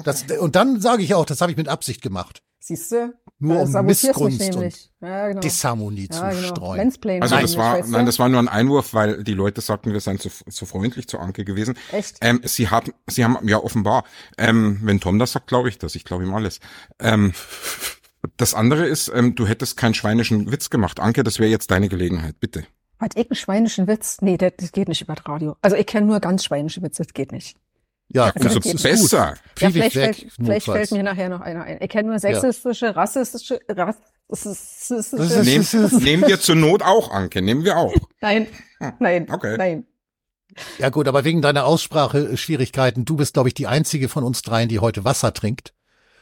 Das, 0.04 0.24
und 0.38 0.54
dann 0.54 0.82
sage 0.82 1.02
ich 1.02 1.14
auch, 1.14 1.24
das 1.24 1.40
habe 1.40 1.50
ich 1.50 1.56
mit 1.56 1.68
Absicht 1.68 2.02
gemacht. 2.02 2.42
Siehst 2.60 2.92
du? 2.92 3.14
Nur 3.42 3.62
um 3.62 3.86
Missgunst 3.86 4.54
und 4.54 4.90
ja, 5.00 5.28
genau. 5.28 5.40
Disharmonie 5.40 6.08
ja, 6.12 6.30
zu 6.30 6.36
genau. 6.36 6.54
streuen. 6.54 7.20
Also 7.20 7.36
das 7.36 7.56
war, 7.56 7.84
nein, 7.84 8.06
das 8.06 8.20
war 8.20 8.28
nur 8.28 8.38
ein 8.38 8.46
Einwurf, 8.46 8.94
weil 8.94 9.24
die 9.24 9.34
Leute 9.34 9.60
sagten, 9.60 9.92
wir 9.92 10.00
seien 10.00 10.20
zu, 10.20 10.30
zu 10.48 10.64
freundlich 10.64 11.08
zu 11.08 11.18
Anke 11.18 11.44
gewesen. 11.44 11.76
Echt? 11.90 12.18
Ähm, 12.20 12.40
sie 12.44 12.68
haben, 12.68 12.92
sie 13.08 13.24
haben, 13.24 13.48
ja 13.48 13.58
offenbar, 13.58 14.04
ähm, 14.38 14.78
wenn 14.84 15.00
Tom 15.00 15.18
das 15.18 15.32
sagt, 15.32 15.48
glaube 15.48 15.68
ich 15.68 15.78
das. 15.78 15.96
Ich 15.96 16.04
glaube 16.04 16.22
ihm 16.22 16.32
alles. 16.32 16.60
Ähm, 17.00 17.32
das 18.36 18.54
andere 18.54 18.86
ist, 18.86 19.10
ähm, 19.12 19.34
du 19.34 19.48
hättest 19.48 19.76
keinen 19.76 19.94
schweinischen 19.94 20.52
Witz 20.52 20.70
gemacht. 20.70 21.00
Anke, 21.00 21.24
das 21.24 21.40
wäre 21.40 21.50
jetzt 21.50 21.72
deine 21.72 21.88
Gelegenheit, 21.88 22.38
bitte. 22.38 22.64
Hat 23.00 23.16
ich 23.16 23.28
einen 23.28 23.36
schweinischen 23.36 23.88
Witz? 23.88 24.18
Nee, 24.20 24.36
das, 24.36 24.52
das 24.56 24.70
geht 24.70 24.86
nicht 24.86 25.02
über 25.02 25.16
das 25.16 25.26
Radio. 25.26 25.56
Also 25.62 25.74
ich 25.74 25.86
kenne 25.86 26.06
nur 26.06 26.20
ganz 26.20 26.44
schweinische 26.44 26.80
Witze, 26.80 27.02
das 27.02 27.12
geht 27.12 27.32
nicht. 27.32 27.56
Ja, 28.14 28.30
also 28.34 28.58
das 28.58 28.74
ist 28.74 28.82
besser. 28.82 29.34
Ja, 29.58 29.70
vielleicht, 29.70 29.96
weg, 29.96 30.16
fällt, 30.16 30.32
vielleicht 30.32 30.66
fällt 30.66 30.90
mir 30.92 31.02
nachher 31.02 31.28
noch 31.28 31.40
einer 31.40 31.64
ein. 31.64 31.78
Ich 31.80 31.88
kenne 31.88 32.10
nur 32.10 32.18
sexistische, 32.18 32.86
ja. 32.86 32.92
rassistische, 32.92 33.60
rassistische. 33.68 35.42
Nehmen, 35.42 36.02
nehmen 36.02 36.26
wir 36.26 36.38
zur 36.40 36.56
Not 36.56 36.82
auch, 36.82 37.10
Anke, 37.10 37.40
nehmen 37.40 37.64
wir 37.64 37.76
auch. 37.76 37.94
Nein, 38.20 38.46
nein, 38.98 39.28
okay. 39.30 39.56
nein. 39.56 39.86
Ja 40.78 40.90
gut, 40.90 41.08
aber 41.08 41.24
wegen 41.24 41.40
deiner 41.40 41.64
Aussprache-Schwierigkeiten, 41.64 43.04
du 43.04 43.16
bist, 43.16 43.34
glaube 43.34 43.48
ich, 43.48 43.54
die 43.54 43.66
einzige 43.66 44.08
von 44.08 44.22
uns 44.24 44.42
dreien, 44.42 44.68
die 44.68 44.80
heute 44.80 45.04
Wasser 45.04 45.32
trinkt. 45.32 45.72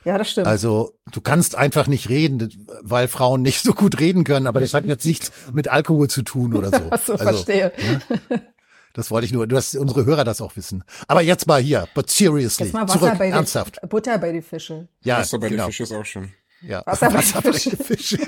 Ja, 0.04 0.16
das 0.16 0.30
stimmt. 0.30 0.46
Also 0.46 0.96
du 1.12 1.20
kannst 1.20 1.56
einfach 1.56 1.86
nicht 1.86 2.08
reden, 2.08 2.66
weil 2.82 3.08
Frauen 3.08 3.42
nicht 3.42 3.62
so 3.62 3.74
gut 3.74 4.00
reden 4.00 4.24
können, 4.24 4.46
aber 4.46 4.60
das 4.60 4.72
hat 4.72 4.84
jetzt 4.86 5.04
nichts 5.04 5.30
mit 5.52 5.68
Alkohol 5.68 6.08
zu 6.08 6.22
tun 6.22 6.54
oder 6.54 6.70
so. 6.70 6.82
Ach 6.90 7.00
so, 7.04 7.12
also, 7.14 7.24
verstehe. 7.24 7.72
Ja? 7.76 8.38
Das 8.92 9.10
wollte 9.10 9.26
ich 9.26 9.32
nur, 9.32 9.46
dass 9.46 9.74
unsere 9.74 10.04
Hörer 10.04 10.24
das 10.24 10.40
auch 10.40 10.56
wissen. 10.56 10.84
Aber 11.06 11.22
jetzt 11.22 11.46
mal 11.46 11.60
hier, 11.60 11.88
but 11.94 12.10
seriously, 12.10 12.66
jetzt 12.66 12.72
mal 12.74 12.82
Wasser 12.88 12.98
zurück, 12.98 13.18
bei 13.18 13.28
ernsthaft. 13.28 13.78
Die, 13.82 13.86
Butter 13.86 14.18
bei 14.18 14.32
die 14.32 14.42
Fische. 14.42 14.88
Ja, 15.02 15.18
Wasser 15.18 15.38
bei 15.38 15.48
genau. 15.48 15.66
die 15.66 15.72
Fische 15.72 15.82
ist 15.84 15.92
auch 15.92 16.04
schon. 16.04 16.32
Ja, 16.62 16.82
Wasser, 16.84 17.12
Wasser 17.14 17.40
Fische. 17.40 17.76
Fische. 17.76 18.18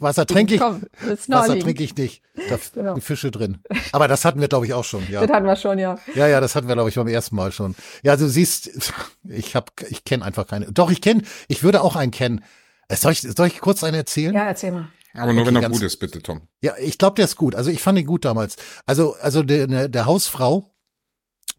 Wasser 0.00 0.26
trinke 0.26 0.54
ich, 0.54 0.60
Wasser 0.60 1.58
trinke 1.58 1.84
ich 1.84 1.96
nicht. 1.96 2.22
Da 2.48 2.58
genau. 2.74 2.96
Fische 2.96 3.30
drin. 3.30 3.58
Aber 3.92 4.08
das 4.08 4.24
hatten 4.24 4.40
wir, 4.40 4.48
glaube 4.48 4.66
ich, 4.66 4.74
auch 4.74 4.84
schon. 4.84 5.06
Ja. 5.10 5.20
Das 5.24 5.30
hatten 5.30 5.46
wir 5.46 5.56
schon, 5.56 5.78
ja. 5.78 5.98
Ja, 6.14 6.26
ja, 6.26 6.40
das 6.40 6.56
hatten 6.56 6.66
wir, 6.66 6.74
glaube 6.74 6.88
ich, 6.88 6.96
beim 6.96 7.06
ersten 7.06 7.36
Mal 7.36 7.52
schon. 7.52 7.76
Ja, 8.02 8.16
du 8.16 8.28
siehst, 8.28 8.92
ich 9.28 9.54
habe, 9.54 9.66
ich 9.88 10.04
kenne 10.04 10.24
einfach 10.24 10.46
keine. 10.46 10.72
Doch, 10.72 10.90
ich 10.90 11.00
kenne, 11.00 11.22
ich 11.46 11.62
würde 11.62 11.82
auch 11.82 11.94
einen 11.94 12.10
kennen. 12.10 12.42
Äh, 12.88 12.96
soll 12.96 13.12
ich, 13.12 13.20
soll 13.20 13.46
ich 13.46 13.60
kurz 13.60 13.84
einen 13.84 13.96
erzählen? 13.96 14.34
Ja, 14.34 14.46
erzähl 14.46 14.72
mal. 14.72 14.88
Aber 15.14 15.32
nur 15.32 15.42
okay, 15.42 15.54
wenn 15.54 15.62
er 15.62 15.70
gut 15.70 15.82
ist, 15.82 15.98
bitte, 15.98 16.20
Tom. 16.20 16.48
Ja, 16.60 16.76
ich 16.78 16.98
glaube, 16.98 17.14
der 17.16 17.24
ist 17.24 17.36
gut. 17.36 17.54
Also 17.54 17.70
ich 17.70 17.80
fand 17.80 17.98
ihn 17.98 18.06
gut 18.06 18.24
damals. 18.24 18.56
Also, 18.84 19.14
also 19.20 19.42
der, 19.42 19.68
ne, 19.68 19.88
der 19.88 20.06
Hausfrau 20.06 20.74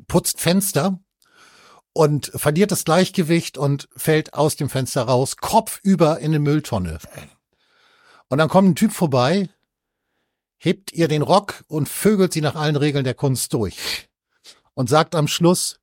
putzt 0.08 0.41
Fenster 0.41 1.00
und 1.94 2.32
verliert 2.36 2.72
das 2.72 2.84
Gleichgewicht 2.84 3.58
und 3.58 3.88
fällt 3.96 4.34
aus 4.34 4.58
dem 4.58 4.70
Fenster 4.70 5.04
raus, 5.04 5.38
kopfüber 5.38 6.20
in 6.20 6.26
eine 6.26 6.39
Mülltonne. 6.39 7.00
Und 8.28 8.38
dann 8.38 8.50
kommt 8.50 8.70
ein 8.70 8.76
Typ 8.76 8.91
vorbei, 8.91 9.50
hebt 10.58 10.91
ihr 10.91 11.08
den 11.08 11.22
Rock 11.22 11.63
und 11.68 11.88
vögelt 11.88 12.34
sie 12.34 12.41
nach 12.41 12.56
allen 12.56 12.76
Regeln 12.76 13.06
der 13.06 13.13
Kunst 13.13 13.54
durch. 13.54 14.10
Und 14.74 14.89
sagt 14.89 15.15
am 15.15 15.30
Schluss, 15.30 15.80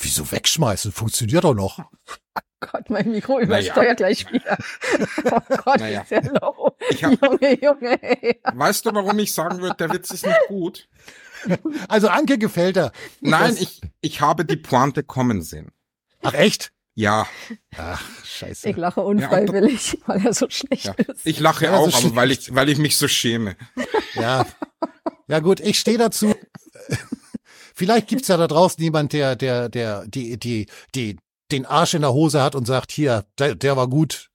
wieso 0.00 0.30
wegschmeißen? 0.30 0.92
Funktioniert 0.92 1.44
doch 1.44 1.54
noch. 1.54 1.78
Gott, 2.60 2.90
mein 2.90 3.10
Mikro 3.10 3.38
übersteuert 3.38 3.76
naja. 3.76 3.94
gleich 3.94 4.32
wieder. 4.32 4.58
Oh 5.24 5.56
Gott, 5.64 5.80
naja. 5.80 6.02
ist 6.02 6.10
ja 6.10 6.20
low. 6.20 6.76
Hab, 7.02 7.22
Junge, 7.22 7.62
Junge. 7.62 8.02
Ey. 8.02 8.40
Weißt 8.52 8.86
du, 8.86 8.94
warum 8.94 9.18
ich 9.18 9.32
sagen 9.32 9.60
würde, 9.60 9.76
der 9.76 9.92
Witz 9.92 10.10
ist 10.10 10.26
nicht 10.26 10.48
gut? 10.48 10.88
Also 11.88 12.08
Anke 12.08 12.38
gefällt 12.38 12.76
er. 12.76 12.92
Nein, 13.20 13.56
ich, 13.60 13.80
ich 14.00 14.20
habe 14.20 14.44
die 14.44 14.56
Pointe 14.56 15.04
kommen 15.04 15.42
sehen. 15.42 15.70
Ach 16.22 16.34
echt? 16.34 16.72
Ja. 16.94 17.28
Ach, 17.76 18.02
scheiße. 18.24 18.70
Ich 18.70 18.76
lache 18.76 19.02
unfreiwillig, 19.02 19.92
ja, 19.92 19.98
weil 20.06 20.26
er 20.26 20.34
so 20.34 20.50
schlecht 20.50 20.86
ja. 20.86 20.94
ist. 20.94 21.24
Ich 21.24 21.38
lache 21.38 21.66
ja, 21.66 21.76
auch, 21.76 21.90
so 21.90 22.08
aber 22.08 22.16
weil 22.16 22.32
ich, 22.32 22.52
weil 22.54 22.68
ich 22.68 22.78
mich 22.78 22.96
so 22.96 23.06
schäme. 23.06 23.56
Ja. 24.14 24.46
Ja 25.28 25.40
gut, 25.40 25.60
ich 25.60 25.78
stehe 25.78 25.98
dazu. 25.98 26.34
Vielleicht 27.78 28.08
gibt's 28.08 28.26
ja 28.26 28.36
da 28.36 28.48
draußen 28.48 28.82
jemand, 28.82 29.12
der, 29.12 29.36
der, 29.36 29.68
der, 29.68 30.04
die, 30.08 30.36
die, 30.36 30.66
die, 30.96 31.16
den 31.52 31.64
Arsch 31.64 31.94
in 31.94 32.02
der 32.02 32.12
Hose 32.12 32.42
hat 32.42 32.56
und 32.56 32.66
sagt, 32.66 32.90
hier, 32.90 33.24
der, 33.38 33.54
der 33.54 33.76
war 33.76 33.86
gut, 33.86 34.30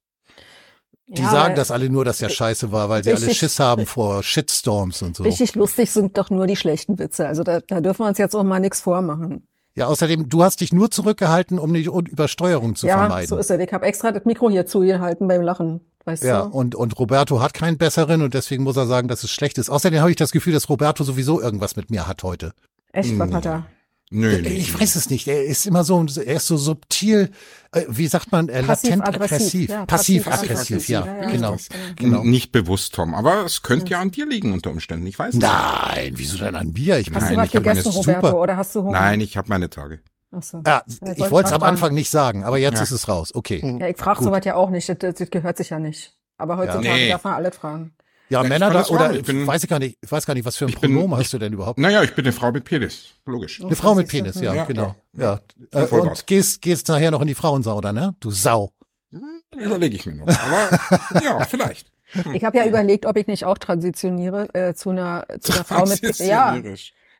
die 1.06 1.20
ja, 1.20 1.30
sagen 1.30 1.54
das 1.54 1.70
alle 1.70 1.90
nur, 1.90 2.06
dass 2.06 2.18
der 2.18 2.30
scheiße 2.30 2.72
war, 2.72 2.88
weil 2.88 3.04
sie 3.04 3.12
alle 3.12 3.34
Schiss 3.34 3.60
haben 3.60 3.84
vor 3.84 4.22
Shitstorms 4.22 5.02
und 5.02 5.16
so. 5.16 5.24
Richtig 5.24 5.54
lustig 5.56 5.90
sind 5.90 6.16
doch 6.16 6.30
nur 6.30 6.46
die 6.46 6.56
schlechten 6.56 6.98
Witze. 6.98 7.28
Also 7.28 7.42
da, 7.42 7.60
da 7.60 7.82
dürfen 7.82 8.04
wir 8.04 8.08
uns 8.08 8.16
jetzt 8.16 8.34
auch 8.34 8.44
mal 8.44 8.60
nichts 8.60 8.80
vormachen. 8.80 9.46
Ja, 9.74 9.88
außerdem, 9.88 10.30
du 10.30 10.42
hast 10.42 10.62
dich 10.62 10.72
nur 10.72 10.90
zurückgehalten, 10.90 11.58
um 11.58 11.74
die 11.74 11.84
Übersteuerung 11.84 12.76
zu 12.76 12.86
ja, 12.86 12.96
vermeiden. 12.96 13.24
Ja, 13.24 13.28
so 13.28 13.36
ist 13.36 13.50
er. 13.50 13.60
Ich 13.60 13.72
habe 13.74 13.84
extra 13.84 14.10
das 14.10 14.24
Mikro 14.24 14.48
hier 14.48 14.64
zugehalten 14.64 15.28
beim 15.28 15.42
Lachen. 15.42 15.82
Weißt 16.06 16.24
ja, 16.24 16.44
du? 16.44 16.48
und, 16.48 16.74
und 16.74 16.98
Roberto 16.98 17.40
hat 17.40 17.52
keinen 17.52 17.76
besseren 17.76 18.22
und 18.22 18.32
deswegen 18.32 18.62
muss 18.62 18.78
er 18.78 18.86
sagen, 18.86 19.08
dass 19.08 19.22
es 19.22 19.30
schlecht 19.30 19.58
ist. 19.58 19.68
Außerdem 19.68 20.00
habe 20.00 20.10
ich 20.10 20.16
das 20.16 20.30
Gefühl, 20.30 20.54
dass 20.54 20.70
Roberto 20.70 21.04
sowieso 21.04 21.42
irgendwas 21.42 21.76
mit 21.76 21.90
mir 21.90 22.06
hat 22.06 22.22
heute. 22.22 22.54
Echt, 22.94 23.18
was 23.18 23.32
hat 23.32 23.46
er? 23.46 23.66
Nö, 24.10 24.40
nee, 24.40 24.48
ich 24.48 24.78
weiß 24.78 24.94
es 24.94 25.10
nicht. 25.10 25.26
Er 25.26 25.44
ist 25.44 25.66
immer 25.66 25.82
so, 25.82 26.04
er 26.04 26.36
ist 26.36 26.46
so 26.46 26.56
subtil, 26.56 27.30
äh, 27.72 27.82
wie 27.88 28.06
sagt 28.06 28.30
man, 28.30 28.48
äh, 28.48 28.60
latent 28.60 29.02
aggressiv. 29.02 29.70
Ja, 29.70 29.86
Passiv-aggressiv, 29.86 30.88
ja, 30.88 31.04
ja, 31.04 31.30
genau. 31.30 31.56
genau. 31.96 32.22
Nicht 32.22 32.52
bewusst, 32.52 32.94
Tom. 32.94 33.14
Aber 33.14 33.44
es 33.44 33.62
könnte 33.62 33.86
ja. 33.86 33.96
ja 33.96 34.02
an 34.02 34.12
dir 34.12 34.26
liegen 34.26 34.52
unter 34.52 34.70
Umständen. 34.70 35.06
Ich 35.06 35.18
weiß 35.18 35.34
nicht. 35.34 35.42
Nein, 35.42 36.12
wieso 36.14 36.38
denn 36.38 36.54
an 36.54 36.72
mir? 36.72 36.98
Ich 36.98 37.12
hast 37.12 37.30
du 37.30 37.36
was 37.36 37.50
gegessen, 37.50 37.90
Roberto, 37.90 38.26
super. 38.28 38.38
oder 38.38 38.56
hast 38.56 38.74
du 38.76 38.82
Hunger? 38.82 39.00
Nein, 39.00 39.20
ich 39.20 39.36
habe 39.36 39.48
meine 39.48 39.68
Tage. 39.68 40.00
Ach 40.30 40.42
so. 40.42 40.62
Ja, 40.64 40.82
ich 40.86 41.30
wollte 41.30 41.48
es 41.48 41.52
am 41.52 41.62
Anfang 41.62 41.94
nicht 41.94 42.10
sagen, 42.10 42.44
aber 42.44 42.58
jetzt 42.58 42.80
ist 42.80 42.90
es 42.92 43.08
raus. 43.08 43.34
Okay. 43.34 43.78
Ja, 43.80 43.88
ich 43.88 43.96
frage 43.96 44.22
sowas 44.22 44.44
ja 44.44 44.54
auch 44.54 44.70
nicht. 44.70 44.88
Das, 44.88 45.14
das, 45.14 45.30
gehört 45.30 45.56
sich 45.56 45.70
ja 45.70 45.80
nicht. 45.80 46.16
Aber 46.36 46.56
heutzutage 46.56 46.88
nee. 46.88 47.08
darf 47.08 47.24
man 47.24 47.34
alle 47.34 47.50
fragen. 47.50 47.94
Ja, 48.30 48.42
ja 48.42 48.48
Männer 48.48 48.70
da, 48.70 48.84
oder 48.86 49.12
ich 49.12 49.22
bin, 49.22 49.46
weiß 49.46 49.64
ich 49.64 49.68
gar 49.68 49.78
nicht, 49.78 49.98
ich 50.00 50.10
weiß 50.10 50.24
gar 50.24 50.34
nicht, 50.34 50.44
was 50.44 50.56
für 50.56 50.66
ein 50.66 50.72
Pronomen 50.72 51.10
bin, 51.10 51.18
hast 51.18 51.32
du 51.32 51.38
denn 51.38 51.52
überhaupt? 51.52 51.78
Naja, 51.78 52.02
ich 52.02 52.14
bin 52.14 52.24
eine 52.24 52.32
Frau 52.32 52.52
mit 52.52 52.64
Penis, 52.64 53.14
logisch. 53.26 53.62
Eine 53.62 53.76
Frau 53.76 53.94
mit 53.94 54.08
Penis, 54.08 54.40
ja, 54.40 54.54
ja 54.54 54.64
genau. 54.64 54.94
Ja. 55.12 55.40
ja. 55.72 55.82
Äh, 55.82 55.86
und 55.86 56.26
gehst, 56.26 56.62
gehst 56.62 56.88
nachher 56.88 57.10
noch 57.10 57.20
in 57.20 57.26
die 57.26 57.34
Frauensau, 57.34 57.76
oder 57.76 57.92
ne? 57.92 58.14
Du 58.20 58.30
Sau. 58.30 58.72
Hm, 59.12 59.42
überlege 59.58 59.96
ich 59.96 60.06
mir 60.06 60.14
noch. 60.14 60.26
Aber 60.26 61.22
ja, 61.22 61.44
vielleicht. 61.48 61.92
Ich 62.32 62.44
habe 62.44 62.56
ja 62.56 62.66
überlegt, 62.66 63.06
ob 63.06 63.16
ich 63.16 63.26
nicht 63.26 63.44
auch 63.44 63.58
transitioniere 63.58 64.48
äh, 64.54 64.74
zu 64.74 64.90
einer 64.90 65.26
zu 65.40 65.52
einer 65.54 65.64
Frau 65.64 65.84
mit 65.86 66.18
ja. 66.18 66.56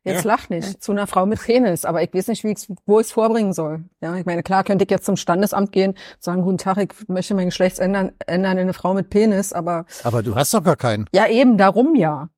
Jetzt 0.05 0.25
ja. 0.25 0.33
lach 0.33 0.51
nicht. 0.51 0.83
Zu 0.83 0.93
einer 0.93 1.07
Frau 1.07 1.25
mit 1.25 1.41
Penis. 1.41 1.87
Aber 1.87 2.03
ich 2.03 2.13
weiß 2.13 2.29
nicht, 2.29 2.45
wie 2.45 2.53
ich, 2.53 2.69
wo 2.85 3.01
ich 3.01 3.07
es 3.07 3.13
vorbringen 3.13 3.55
soll. 3.55 3.85
Ja, 4.03 4.15
ich 4.17 4.27
meine, 4.27 4.43
klar 4.43 4.63
könnte 4.63 4.85
ich 4.85 4.91
jetzt 4.91 5.07
zum 5.07 5.17
Standesamt 5.17 5.73
gehen, 5.73 5.95
sagen, 6.21 6.43
guten 6.43 6.59
Tag, 6.59 6.77
ich 6.79 7.09
möchte 7.09 7.35
mein 7.35 7.47
Geschlecht 7.47 7.79
ändern, 7.79 8.13
ändern 8.27 8.59
in 8.59 8.65
eine 8.65 8.75
Frau 8.75 8.93
mit 8.93 9.09
Penis, 9.09 9.55
aber. 9.55 9.87
Aber 10.03 10.23
du 10.23 10.35
hast 10.35 10.53
doch 10.53 10.63
gar 10.63 10.77
keinen. 10.77 11.07
Ja, 11.15 11.27
eben, 11.27 11.57
darum 11.57 11.95
ja. 11.95 12.29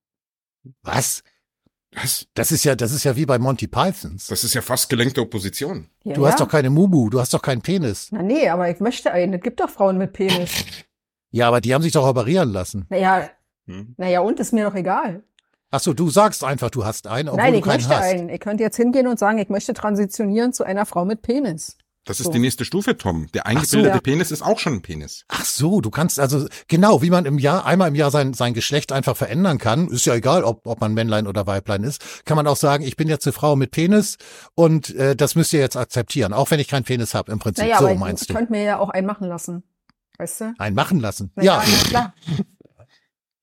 Was? 0.83 1.25
Was? 1.93 2.27
Das 2.35 2.53
ist 2.53 2.65
ja, 2.65 2.77
das 2.77 2.93
ist 2.93 3.03
ja 3.05 3.17
wie 3.17 3.27
bei 3.27 3.39
Monty 3.39 3.67
Pythons. 3.67 4.29
Das 4.29 4.45
ist 4.45 4.55
ja 4.55 4.63
fast 4.63 4.89
gelenkte 4.89 5.21
Opposition. 5.23 5.89
Ja, 6.05 6.15
du 6.15 6.27
hast 6.27 6.39
doch 6.39 6.49
keine 6.49 6.71
Mumu, 6.71 7.11
du 7.11 7.19
hast 7.19 7.35
doch 7.35 7.43
keinen 7.43 7.63
Penis. 7.63 8.09
Na 8.13 8.23
nee, 8.23 8.49
aber 8.49 8.71
ich 8.71 8.79
möchte 8.79 9.11
einen. 9.11 9.35
Es 9.35 9.41
gibt 9.41 9.59
doch 9.59 9.71
Frauen 9.71 9.99
mit 9.99 10.13
Penis. 10.13 10.65
ja, 11.31 11.49
aber 11.49 11.61
die 11.61 11.75
haben 11.75 11.83
sich 11.83 11.93
doch 11.93 12.07
operieren 12.07 12.53
lassen. 12.53 12.87
Naja, 12.91 13.31
hm. 13.67 13.95
naja, 13.97 14.21
und 14.21 14.39
ist 14.39 14.53
mir 14.53 14.65
doch 14.65 14.75
egal. 14.75 15.25
Ach 15.71 15.81
so, 15.81 15.93
du 15.95 16.11
sagst 16.11 16.45
einfach, 16.45 16.71
du 16.71 16.85
hast 16.85 17.07
einen, 17.07 17.29
obwohl 17.29 17.43
Nein, 17.43 17.55
du 17.55 17.61
keinen 17.61 17.81
ich 17.81 17.89
möchte 17.89 17.99
hast. 17.99 18.13
einen. 18.13 18.29
Ich 18.29 18.41
könnte 18.41 18.63
jetzt 18.63 18.77
hingehen 18.77 19.07
und 19.07 19.19
sagen, 19.19 19.39
ich 19.39 19.49
möchte 19.49 19.75
transitionieren 19.75 20.53
zu 20.53 20.65
einer 20.65 20.87
Frau 20.87 21.05
mit 21.05 21.23
Penis. 21.23 21.77
Das 22.07 22.21
ist 22.21 22.27
so. 22.27 22.33
die 22.33 22.39
nächste 22.39 22.65
Stufe, 22.65 22.97
Tom. 22.97 23.27
Der 23.35 23.47
eingebildete 23.47 23.83
so, 23.83 23.95
ja. 23.95 24.01
Penis 24.01 24.31
ist 24.31 24.41
auch 24.41 24.61
schon 24.61 24.75
ein 24.75 24.83
Penis. 24.83 25.25
Ach 25.27 25.45
so, 25.45 25.81
du 25.81 25.91
kannst 25.91 26.21
also 26.21 26.47
genau, 26.69 27.03
wie 27.03 27.11
man 27.11 27.27
im 27.27 27.37
Jahr 27.37 27.67
einmal 27.67 27.89
im 27.89 27.97
Jahr 27.97 28.13
sein 28.13 28.33
sein 28.33 28.55
Geschlecht 28.55 28.93
einfach 28.93 29.17
verändern 29.17 29.59
kann, 29.59 29.89
ist 29.89 30.07
ja 30.07 30.15
egal, 30.15 30.45
ob 30.45 30.69
ob 30.69 30.81
man 30.81 30.95
Männlein 30.95 31.27
oder 31.27 31.49
Weiblein 31.49 31.83
ist, 31.83 32.25
kann 32.25 32.37
man 32.37 32.47
auch 32.47 32.57
sagen, 32.57 32.85
ich 32.85 32.97
bin 32.97 33.09
jetzt 33.09 33.27
eine 33.27 33.33
Frau 33.33 33.57
mit 33.57 33.73
Penis 33.73 34.19
und 34.55 34.95
äh, 34.95 35.17
das 35.17 35.35
müsst 35.35 35.53
ihr 35.53 35.59
jetzt 35.59 35.77
akzeptieren, 35.77 36.33
auch 36.33 36.49
wenn 36.53 36.61
ich 36.61 36.69
keinen 36.69 36.85
Penis 36.85 37.13
habe 37.13 37.33
im 37.33 37.41
Prinzip. 37.41 37.65
Naja, 37.65 37.79
so 37.79 37.87
aber 37.87 37.97
meinst 37.97 38.23
ich, 38.23 38.29
du? 38.29 38.33
Ich 38.35 38.39
könnte 38.39 38.53
mir 38.53 38.63
ja 38.63 38.79
auch 38.79 38.91
einen 38.91 39.07
machen 39.07 39.27
lassen, 39.27 39.65
weißt 40.19 40.41
du? 40.43 40.55
Einen 40.59 40.77
machen 40.77 41.01
lassen. 41.01 41.33
Naja, 41.35 41.61
ja, 41.67 41.89
klar. 41.89 42.15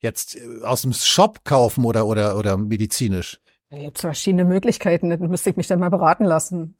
jetzt 0.04 0.36
äh, 0.36 0.64
aus 0.64 0.84
dem 0.84 0.94
Shop 0.94 1.44
kaufen 1.44 1.86
oder, 1.86 2.06
oder, 2.06 2.38
oder 2.38 2.58
medizinisch? 2.58 3.40
Da 3.74 3.80
gibt 3.80 3.98
verschiedene 3.98 4.46
Möglichkeiten. 4.46 5.10
Dann 5.10 5.20
müsste 5.30 5.50
ich 5.50 5.56
mich 5.56 5.66
dann 5.66 5.80
mal 5.80 5.90
beraten 5.90 6.26
lassen. 6.26 6.76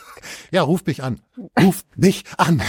ja, 0.50 0.62
ruf 0.62 0.82
mich 0.86 1.02
an. 1.02 1.20
Ruf 1.60 1.84
mich 1.94 2.24
an. 2.38 2.62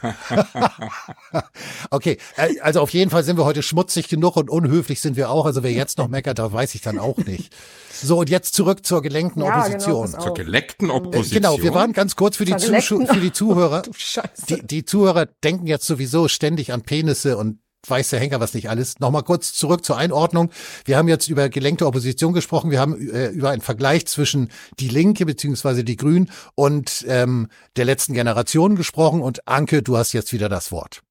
okay, 1.90 2.16
äh, 2.38 2.58
also 2.60 2.80
auf 2.80 2.90
jeden 2.90 3.10
Fall 3.10 3.22
sind 3.22 3.36
wir 3.36 3.44
heute 3.44 3.62
schmutzig 3.62 4.08
genug 4.08 4.36
und 4.36 4.48
unhöflich 4.48 5.02
sind 5.02 5.16
wir 5.16 5.28
auch. 5.28 5.44
Also 5.44 5.62
wer 5.62 5.72
jetzt 5.72 5.98
noch 5.98 6.08
meckert, 6.08 6.38
da 6.38 6.50
weiß 6.50 6.74
ich 6.74 6.80
dann 6.80 6.98
auch 6.98 7.18
nicht. 7.18 7.54
So, 7.92 8.20
und 8.20 8.30
jetzt 8.30 8.54
zurück 8.54 8.86
zur 8.86 9.02
gelenkten 9.02 9.42
ja, 9.42 9.48
genau, 9.48 9.66
Opposition. 9.66 10.06
Genau, 10.06 10.22
zur 10.22 10.34
gelenkten 10.34 10.90
Opposition. 10.90 11.42
Genau, 11.42 11.62
wir 11.62 11.74
waren 11.74 11.92
ganz 11.92 12.16
kurz 12.16 12.38
für 12.38 12.46
die, 12.46 12.56
Zuh 12.56 13.04
für 13.04 13.20
die 13.20 13.32
Zuhörer. 13.32 13.82
Die, 14.48 14.66
die 14.66 14.84
Zuhörer 14.86 15.26
denken 15.26 15.66
jetzt 15.66 15.86
sowieso 15.86 16.28
ständig 16.28 16.72
an 16.72 16.82
Penisse 16.82 17.36
und 17.36 17.58
weiß 17.86 18.10
der 18.10 18.20
Henker 18.20 18.40
was 18.40 18.54
nicht 18.54 18.68
alles. 18.68 19.00
Nochmal 19.00 19.22
kurz 19.22 19.52
zurück 19.52 19.84
zur 19.84 19.96
Einordnung. 19.96 20.50
Wir 20.84 20.96
haben 20.96 21.08
jetzt 21.08 21.28
über 21.28 21.48
gelenkte 21.48 21.86
Opposition 21.86 22.32
gesprochen. 22.32 22.70
Wir 22.70 22.80
haben 22.80 23.10
äh, 23.10 23.28
über 23.28 23.50
einen 23.50 23.62
Vergleich 23.62 24.06
zwischen 24.06 24.50
die 24.78 24.88
Linke 24.88 25.26
beziehungsweise 25.26 25.84
die 25.84 25.96
Grünen 25.96 26.30
und 26.54 27.04
ähm, 27.08 27.48
der 27.76 27.84
letzten 27.84 28.14
Generation 28.14 28.76
gesprochen. 28.76 29.22
Und 29.22 29.46
Anke, 29.48 29.82
du 29.82 29.96
hast 29.96 30.12
jetzt 30.12 30.32
wieder 30.32 30.48
das 30.48 30.72
Wort. 30.72 31.02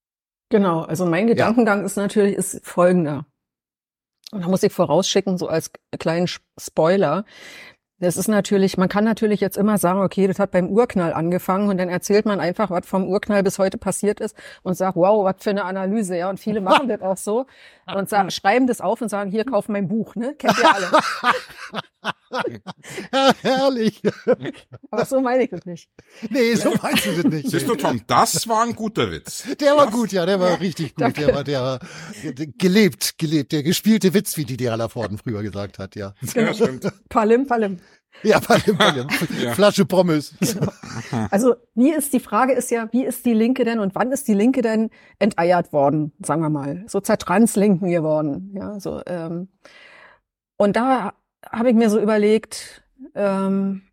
Genau, 0.50 0.82
also 0.82 1.06
mein 1.06 1.28
Gedankengang 1.28 1.80
ja. 1.80 1.86
ist 1.86 1.96
natürlich 1.96 2.36
ist 2.36 2.66
folgender. 2.66 3.26
Und 4.32 4.42
da 4.42 4.48
muss 4.48 4.64
ich 4.64 4.72
vorausschicken, 4.72 5.38
so 5.38 5.48
als 5.48 5.72
kleinen 5.98 6.28
Spoiler. 6.60 7.26
Das 8.00 8.16
ist 8.16 8.28
natürlich, 8.28 8.78
man 8.78 8.88
kann 8.88 9.04
natürlich 9.04 9.42
jetzt 9.42 9.58
immer 9.58 9.78
sagen, 9.78 10.00
okay, 10.02 10.28
das 10.28 10.40
hat 10.40 10.52
beim 10.52 10.70
Urknall 10.70 11.14
angefangen 11.14 11.70
und 11.70 11.78
dann 11.78 11.90
erzählt 11.90 12.26
man 12.26 12.40
einfach, 12.40 12.70
was 12.70 12.86
vom 12.86 13.08
Urknall 13.08 13.44
bis 13.44 13.60
heute 13.60 13.78
passiert 13.78 14.22
ist 14.22 14.36
und 14.64 14.76
sagt, 14.76 14.96
wow, 14.96 15.26
was 15.26 15.36
für 15.40 15.50
eine 15.50 15.66
Analyse, 15.66 16.16
ja. 16.18 16.30
Und 16.30 16.40
viele 16.40 16.62
machen 16.62 16.88
das 16.88 17.02
auch 17.02 17.18
so 17.18 17.46
und 17.94 18.08
sagen, 18.08 18.32
schreiben 18.32 18.68
das 18.68 18.80
auf 18.80 19.02
und 19.02 19.10
sagen, 19.10 19.32
hier, 19.32 19.44
kauf 19.44 19.68
mein 19.68 19.88
Buch, 19.88 20.16
ne? 20.16 20.34
Kennt 20.36 20.58
ihr 20.60 20.74
alle. 20.74 20.88
herrlich. 23.42 24.02
Aber 24.92 25.06
so 25.06 25.22
meine 25.22 25.44
ich 25.44 25.50
das 25.50 25.66
nicht. 25.66 25.90
Nee, 26.30 26.56
so 26.56 26.74
meinst 26.82 27.06
du 27.06 27.22
das 27.22 27.32
nicht. 27.32 27.50
Siehst 27.50 27.68
du, 27.68 27.76
Tom, 27.76 28.02
das 28.08 28.48
war 28.48 28.64
ein 28.64 28.76
guter 28.76 29.12
Witz. 29.12 29.44
Der 29.60 29.76
war 29.76 29.90
gut, 29.90 30.12
ja, 30.12 30.26
der 30.26 30.40
war 30.40 30.52
ja, 30.52 30.56
richtig 30.56 30.96
gut. 30.96 31.02
Danke. 31.02 31.26
Der 31.26 31.36
war 31.36 31.44
der, 31.44 31.80
der 32.24 32.48
gelebt, 32.48 33.18
gelebt, 33.18 33.52
der 33.52 33.64
gespielte 33.64 34.14
Witz, 34.14 34.38
wie 34.38 34.46
die 34.46 34.58
Diana 34.58 34.88
Forden 34.88 35.18
früher 35.18 35.42
gesagt 35.42 35.80
hat, 35.80 35.96
ja. 35.96 36.14
Genau. 36.34 36.48
Ja, 36.48 36.54
stimmt. 36.54 36.92
Palim, 37.10 37.48
palim. 37.48 37.80
Ja, 38.24 38.40
palim, 38.40 38.78
palim. 38.78 39.08
ja. 39.42 39.54
Flasche 39.54 39.86
Pommes. 39.86 40.36
Genau. 40.40 40.72
Also, 41.32 41.56
wie 41.76 41.92
ist 41.92 42.14
die 42.14 42.20
Frage 42.20 42.54
ist 42.54 42.72
ja, 42.72 42.90
wie 42.92 43.06
ist 43.06 43.26
die 43.26 43.34
Linke 43.34 43.64
denn 43.64 43.80
und 43.80 43.96
wann 43.96 44.12
ist 44.12 44.28
die 44.28 44.34
Linke 44.34 44.62
denn 44.62 44.90
enteiert 45.20 45.72
worden, 45.72 46.12
sagen 46.20 46.42
wir 46.42 46.50
mal, 46.50 46.84
so 46.88 47.00
zertranslinken 47.00 47.90
geworden, 47.90 48.52
ja, 48.54 48.80
so, 48.80 49.02
ähm, 49.06 49.50
und 50.58 50.76
da 50.76 51.14
habe 51.52 51.70
ich 51.70 51.76
mir 51.76 51.90
so 51.90 52.00
überlegt, 52.00 52.84
ähm, 53.16 53.84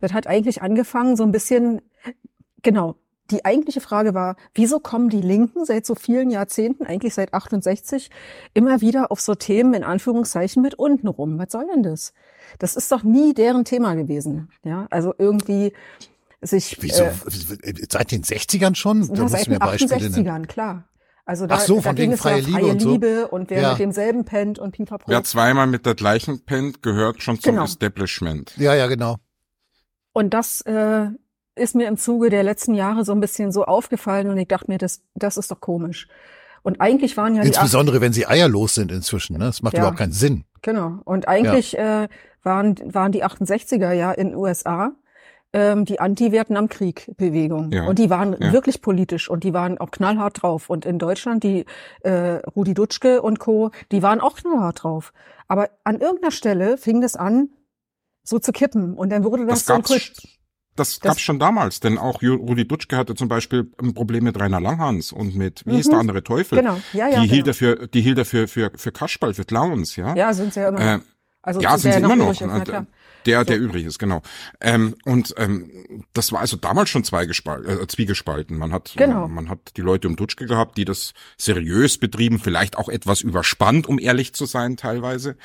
das 0.00 0.12
hat 0.12 0.26
eigentlich 0.26 0.62
angefangen 0.62 1.16
so 1.16 1.24
ein 1.24 1.32
bisschen, 1.32 1.80
genau, 2.62 2.96
die 3.30 3.44
eigentliche 3.44 3.80
Frage 3.80 4.14
war, 4.14 4.36
wieso 4.54 4.80
kommen 4.80 5.10
die 5.10 5.20
Linken 5.20 5.64
seit 5.64 5.84
so 5.84 5.94
vielen 5.94 6.30
Jahrzehnten, 6.30 6.86
eigentlich 6.86 7.14
seit 7.14 7.34
68, 7.34 8.10
immer 8.54 8.80
wieder 8.80 9.10
auf 9.10 9.20
so 9.20 9.34
Themen 9.34 9.74
in 9.74 9.84
Anführungszeichen 9.84 10.62
mit 10.62 10.74
unten 10.74 11.08
rum? 11.08 11.38
Was 11.38 11.52
soll 11.52 11.66
denn 11.72 11.82
das? 11.82 12.14
Das 12.58 12.76
ist 12.76 12.90
doch 12.90 13.02
nie 13.02 13.34
deren 13.34 13.64
Thema 13.64 13.94
gewesen. 13.94 14.48
Ja, 14.64 14.86
also 14.90 15.14
irgendwie 15.18 15.72
sich. 16.40 16.78
Wieso? 16.80 17.04
Äh, 17.04 17.12
seit 17.90 18.12
den 18.12 18.22
60ern 18.22 18.74
schon? 18.74 19.06
Da 19.12 19.28
seit 19.28 19.46
den 19.46 19.58
68ern, 19.58 20.46
klar. 20.46 20.87
Also 21.28 21.46
da, 21.46 21.56
Ach 21.56 21.60
so, 21.60 21.74
von 21.82 21.94
da 21.94 22.02
ging 22.02 22.12
es 22.12 22.20
freie, 22.20 22.38
ja 22.40 22.48
freie 22.48 22.62
Liebe, 22.62 22.70
und, 22.72 22.80
so. 22.80 22.90
Liebe 22.92 23.28
und 23.28 23.50
wer 23.50 23.60
Ja. 23.60 23.70
mit 23.72 23.80
demselben 23.80 24.24
pennt 24.24 24.58
und 24.58 24.72
pipapo. 24.72 25.04
Wer 25.08 25.24
zweimal 25.24 25.66
mit 25.66 25.84
der 25.84 25.94
gleichen 25.94 26.42
pennt, 26.46 26.82
gehört 26.82 27.22
schon 27.22 27.38
zum 27.38 27.52
Genau. 27.52 27.64
Establishment. 27.64 28.54
Ja, 28.56 28.74
ja, 28.74 28.86
genau. 28.86 29.16
Und 30.14 30.32
das 30.32 30.62
äh, 30.62 31.08
ist 31.54 31.74
mir 31.74 31.86
im 31.86 31.98
Zuge 31.98 32.30
der 32.30 32.44
letzten 32.44 32.72
Jahre 32.72 33.04
so 33.04 33.12
ein 33.12 33.20
bisschen 33.20 33.52
so 33.52 33.66
aufgefallen 33.66 34.30
und 34.30 34.38
ich 34.38 34.48
dachte 34.48 34.70
mir, 34.70 34.78
das, 34.78 35.02
das 35.16 35.36
ist 35.36 35.50
doch 35.50 35.60
komisch. 35.60 36.08
Und 36.62 36.80
eigentlich 36.80 37.18
waren 37.18 37.34
ja 37.34 37.42
die 37.42 37.48
Insbesondere, 37.48 38.00
wenn 38.00 38.14
sie 38.14 38.26
eierlos 38.26 38.74
sind 38.74 38.90
inzwischen. 38.90 39.34
Ne? 39.36 39.44
Das 39.44 39.60
macht 39.60 39.74
Ja. 39.74 39.80
überhaupt 39.80 39.98
keinen 39.98 40.12
Sinn. 40.12 40.44
Genau. 40.62 40.98
Und 41.04 41.28
eigentlich 41.28 41.76
äh, 41.76 42.08
waren, 42.42 42.74
waren 42.94 43.12
die 43.12 43.22
68er 43.22 43.92
ja 43.92 44.12
in 44.12 44.28
den 44.28 44.34
USA 44.36 44.92
ähm, 45.52 45.84
die 45.84 45.98
Anti-Vietnam-Krieg-Bewegung. 46.00 47.72
Ja. 47.72 47.86
Und 47.86 47.98
die 47.98 48.10
waren 48.10 48.36
Ja. 48.38 48.52
wirklich 48.52 48.82
politisch 48.82 49.28
und 49.30 49.44
die 49.44 49.52
waren 49.54 49.78
auch 49.78 49.90
knallhart 49.90 50.42
drauf. 50.42 50.68
Und 50.70 50.84
in 50.84 50.98
Deutschland, 50.98 51.42
die 51.44 51.64
äh, 52.02 52.40
Rudi 52.54 52.74
Dutschke 52.74 53.22
und 53.22 53.38
Co., 53.38 53.70
die 53.92 54.02
waren 54.02 54.20
auch 54.20 54.36
knallhart 54.36 54.82
drauf. 54.82 55.12
Aber 55.46 55.70
an 55.84 56.00
irgendeiner 56.00 56.30
Stelle 56.32 56.76
fing 56.76 57.00
das 57.00 57.16
an, 57.16 57.48
so 58.22 58.38
zu 58.38 58.52
kippen. 58.52 58.94
Und 58.94 59.10
dann 59.10 59.24
wurde 59.24 59.46
das, 59.46 59.64
Das 59.64 59.82
Kult. 59.82 60.12
das 60.76 60.98
das- 60.98 61.00
gab's 61.00 61.20
schon 61.22 61.38
damals, 61.38 61.80
denn 61.80 61.96
auch 61.96 62.20
Rudi 62.22 62.68
Dutschke 62.68 62.96
hatte 62.96 63.14
zum 63.14 63.28
Beispiel 63.28 63.72
ein 63.82 63.94
Problem 63.94 64.24
mit 64.24 64.38
Rainer 64.38 64.60
Langhans 64.60 65.12
und 65.12 65.34
mit, 65.34 65.64
wie 65.66 65.76
hieß 65.76 65.86
Mhm. 65.86 65.90
der 65.92 66.00
andere 66.00 66.22
Teufel? 66.22 66.58
Genau. 66.58 66.76
Ja, 66.92 67.08
ja, 67.08 67.20
die 67.22 67.26
hielt 67.28 67.46
genau. 67.46 67.48
er 67.48 67.54
für, 67.54 67.88
die 67.88 68.00
hielt 68.02 68.18
er 68.18 68.24
für, 68.26 68.46
für, 68.48 68.70
für 68.76 68.92
Kasperl, 68.92 69.32
für 69.32 69.44
Clowns, 69.44 69.96
ja? 69.96 70.14
Ja, 70.14 70.32
sind 70.34 70.52
sie 70.52 70.60
ja 70.60 70.68
immer. 70.68 70.80
Äh, 70.80 70.98
also 71.42 71.60
ja, 71.60 71.70
der 71.70 71.78
sind 71.78 71.92
sie 71.92 71.98
immer 72.00 72.16
noch. 72.16 72.26
übrig 72.26 72.40
ist, 72.40 72.48
Und, 72.52 72.64
klar. 72.64 72.86
Der, 73.26 73.44
der 73.44 73.58
übrig 73.58 73.84
ist, 73.84 73.98
genau. 73.98 74.22
Ähm, 74.60 74.94
und 75.04 75.34
ähm, 75.36 75.70
das 76.14 76.32
war 76.32 76.40
also 76.40 76.56
damals 76.56 76.88
schon 76.88 77.04
zweigespalten, 77.04 77.82
äh, 77.82 77.86
zwiegespalten. 77.86 78.56
Man 78.56 78.72
hat, 78.72 78.94
Genau. 78.96 79.26
äh, 79.26 79.28
man 79.28 79.50
hat 79.50 79.58
die 79.76 79.82
Leute 79.82 80.08
um 80.08 80.16
Dutschke 80.16 80.46
gehabt, 80.46 80.78
die 80.78 80.84
das 80.86 81.12
seriös 81.36 81.98
betrieben, 81.98 82.38
vielleicht 82.38 82.78
auch 82.78 82.88
etwas 82.88 83.20
überspannt, 83.20 83.86
um 83.86 83.98
ehrlich 83.98 84.32
zu 84.34 84.46
sein, 84.46 84.76
teilweise. 84.76 85.36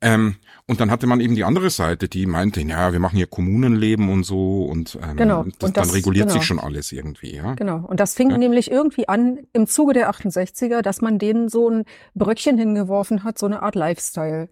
Ähm, 0.00 0.36
und 0.66 0.80
dann 0.80 0.90
hatte 0.90 1.06
man 1.06 1.20
eben 1.20 1.34
die 1.34 1.44
andere 1.44 1.70
Seite, 1.70 2.08
die 2.08 2.26
meinte, 2.26 2.60
ja, 2.60 2.92
wir 2.92 3.00
machen 3.00 3.16
hier 3.16 3.26
Kommunenleben 3.26 4.10
und 4.10 4.22
so 4.24 4.64
und 4.66 4.96
ähm, 5.02 5.16
Genau. 5.16 5.44
das, 5.44 5.68
Und 5.68 5.76
dann 5.76 5.84
das- 5.84 5.94
reguliert 5.94 6.28
genau. 6.28 6.38
sich 6.38 6.46
schon 6.46 6.60
alles 6.60 6.92
irgendwie, 6.92 7.34
ja. 7.34 7.54
Genau. 7.54 7.78
Und 7.86 8.00
das 8.00 8.14
fing 8.14 8.28
nämlich 8.28 8.70
irgendwie 8.70 9.08
an 9.08 9.40
im 9.52 9.66
Zuge 9.66 9.94
der 9.94 10.08
68er, 10.10 10.82
dass 10.82 11.00
man 11.00 11.18
denen 11.18 11.48
so 11.48 11.68
ein 11.68 11.84
Bröckchen 12.14 12.58
hingeworfen 12.58 13.24
hat, 13.24 13.38
so 13.38 13.46
eine 13.46 13.62
Art 13.62 13.74
Lifestyle. 13.74 14.48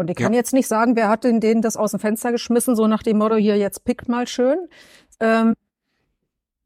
Und 0.00 0.10
ich 0.10 0.16
kann 0.16 0.32
Ja. 0.32 0.38
jetzt 0.38 0.52
nicht 0.54 0.66
sagen, 0.66 0.96
wer 0.96 1.08
hat 1.08 1.24
denn 1.24 1.40
denen 1.40 1.60
das 1.62 1.76
aus 1.76 1.90
dem 1.90 2.00
Fenster 2.00 2.32
geschmissen, 2.32 2.74
so 2.74 2.86
nach 2.86 3.02
dem 3.02 3.18
Motto, 3.18 3.36
hier, 3.36 3.56
jetzt 3.56 3.84
pickt 3.84 4.08
mal 4.08 4.26
schön. 4.26 4.56
Ähm, 5.20 5.54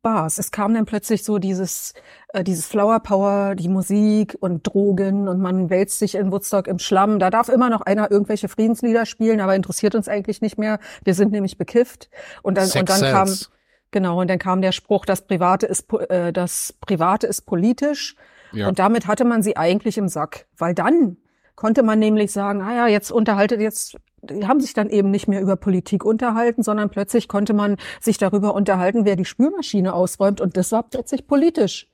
war's. 0.02 0.38
Es 0.38 0.50
kam 0.52 0.72
dann 0.74 0.84
plötzlich 0.84 1.24
so 1.24 1.38
dieses, 1.38 1.94
äh, 2.28 2.44
dieses 2.44 2.66
Flower 2.66 3.00
Power, 3.00 3.54
die 3.56 3.68
Musik 3.68 4.36
und 4.38 4.62
Drogen 4.62 5.26
und 5.28 5.40
man 5.40 5.68
wälzt 5.70 5.98
sich 5.98 6.14
in 6.14 6.30
Woodstock 6.30 6.68
im 6.68 6.78
Schlamm. 6.78 7.18
Da 7.18 7.30
darf 7.30 7.48
immer 7.48 7.70
noch 7.70 7.80
einer 7.80 8.10
irgendwelche 8.10 8.48
Friedenslieder 8.48 9.04
spielen, 9.06 9.40
aber 9.40 9.56
interessiert 9.56 9.94
uns 9.94 10.08
eigentlich 10.08 10.40
nicht 10.40 10.56
mehr. 10.58 10.78
Wir 11.02 11.14
sind 11.14 11.32
nämlich 11.32 11.58
bekifft. 11.58 12.10
Und 12.42 12.56
dann, 12.56 12.70
und 12.70 12.88
dann 12.88 13.00
kam. 13.00 13.34
Genau, 13.90 14.20
und 14.20 14.28
dann 14.28 14.38
kam 14.38 14.60
der 14.60 14.72
Spruch, 14.72 15.06
das 15.06 15.22
Private 15.22 15.66
ist, 15.66 15.92
äh, 16.08 16.32
das 16.32 16.74
Private 16.80 17.26
ist 17.26 17.42
politisch. 17.42 18.16
Ja. 18.52 18.68
Und 18.68 18.78
damit 18.78 19.06
hatte 19.06 19.24
man 19.24 19.42
sie 19.42 19.56
eigentlich 19.56 19.98
im 19.98 20.08
Sack. 20.08 20.46
Weil 20.56 20.74
dann 20.74 21.16
konnte 21.54 21.82
man 21.82 21.98
nämlich 21.98 22.32
sagen, 22.32 22.60
ah 22.62 22.74
ja, 22.74 22.86
jetzt 22.86 23.10
unterhaltet, 23.10 23.60
jetzt, 23.60 23.96
die 24.22 24.46
haben 24.46 24.60
sich 24.60 24.74
dann 24.74 24.90
eben 24.90 25.10
nicht 25.10 25.28
mehr 25.28 25.40
über 25.40 25.56
Politik 25.56 26.04
unterhalten, 26.04 26.62
sondern 26.62 26.90
plötzlich 26.90 27.28
konnte 27.28 27.52
man 27.52 27.76
sich 28.00 28.18
darüber 28.18 28.54
unterhalten, 28.54 29.04
wer 29.04 29.16
die 29.16 29.24
Spülmaschine 29.24 29.94
ausräumt. 29.94 30.40
Und 30.40 30.56
das 30.56 30.72
war 30.72 30.82
plötzlich 30.82 31.26
politisch. 31.26 31.88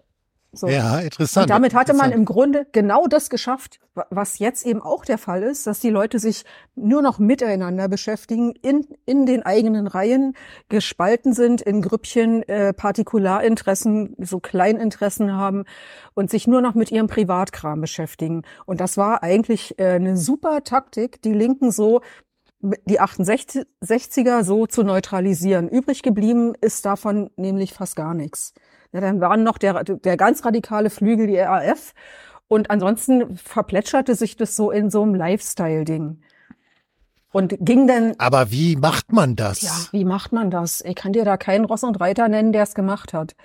So. 0.52 0.66
Ja, 0.68 0.98
interessant. 0.98 1.44
Und 1.44 1.50
damit 1.50 1.74
hatte 1.74 1.94
man 1.94 2.10
im 2.10 2.24
Grunde 2.24 2.66
genau 2.72 3.06
das 3.06 3.30
geschafft, 3.30 3.78
wa- 3.94 4.06
was 4.10 4.40
jetzt 4.40 4.66
eben 4.66 4.82
auch 4.82 5.04
der 5.04 5.16
Fall 5.16 5.44
ist, 5.44 5.66
dass 5.68 5.78
die 5.78 5.90
Leute 5.90 6.18
sich 6.18 6.44
nur 6.74 7.02
noch 7.02 7.20
miteinander 7.20 7.88
beschäftigen, 7.88 8.52
in, 8.60 8.84
in 9.06 9.26
den 9.26 9.44
eigenen 9.44 9.86
Reihen 9.86 10.34
gespalten 10.68 11.34
sind, 11.34 11.60
in 11.60 11.82
Grüppchen 11.82 12.42
äh, 12.48 12.72
Partikularinteressen, 12.72 14.16
so 14.18 14.40
Kleininteressen 14.40 15.32
haben 15.32 15.64
und 16.14 16.30
sich 16.30 16.46
nur 16.48 16.60
noch 16.62 16.74
mit 16.74 16.90
ihrem 16.90 17.06
Privatkram 17.06 17.80
beschäftigen. 17.80 18.42
Und 18.66 18.80
das 18.80 18.96
war 18.96 19.22
eigentlich 19.22 19.78
äh, 19.78 19.90
eine 19.92 20.16
super 20.16 20.64
Taktik, 20.64 21.22
die 21.22 21.32
Linken 21.32 21.70
so 21.70 22.00
die 22.84 23.00
68er 23.00 24.44
so 24.44 24.66
zu 24.66 24.82
neutralisieren. 24.82 25.68
Übrig 25.68 26.02
geblieben 26.02 26.52
ist 26.60 26.84
davon 26.84 27.30
nämlich 27.36 27.72
fast 27.72 27.96
gar 27.96 28.12
nichts. 28.14 28.52
Ja, 28.92 29.00
dann 29.00 29.20
waren 29.20 29.42
noch 29.44 29.58
der, 29.58 29.84
der 29.84 30.16
ganz 30.16 30.44
radikale 30.44 30.90
Flügel, 30.90 31.26
die 31.26 31.38
RAF. 31.38 31.94
Und 32.48 32.70
ansonsten 32.70 33.36
verplätscherte 33.36 34.14
sich 34.16 34.36
das 34.36 34.56
so 34.56 34.70
in 34.72 34.90
so 34.90 35.02
einem 35.02 35.14
Lifestyle-Ding. 35.14 36.20
Und 37.32 37.54
ging 37.60 37.86
dann, 37.86 38.14
Aber 38.18 38.50
wie 38.50 38.74
macht 38.74 39.12
man 39.12 39.36
das? 39.36 39.62
ja, 39.62 39.70
wie 39.92 40.04
macht 40.04 40.32
man 40.32 40.50
das? 40.50 40.80
Ich 40.84 40.96
kann 40.96 41.12
dir 41.12 41.24
da 41.24 41.36
keinen 41.36 41.64
Ross 41.64 41.84
und 41.84 42.00
Reiter 42.00 42.28
nennen, 42.28 42.52
der 42.52 42.64
es 42.64 42.74
gemacht 42.74 43.12
hat. 43.12 43.36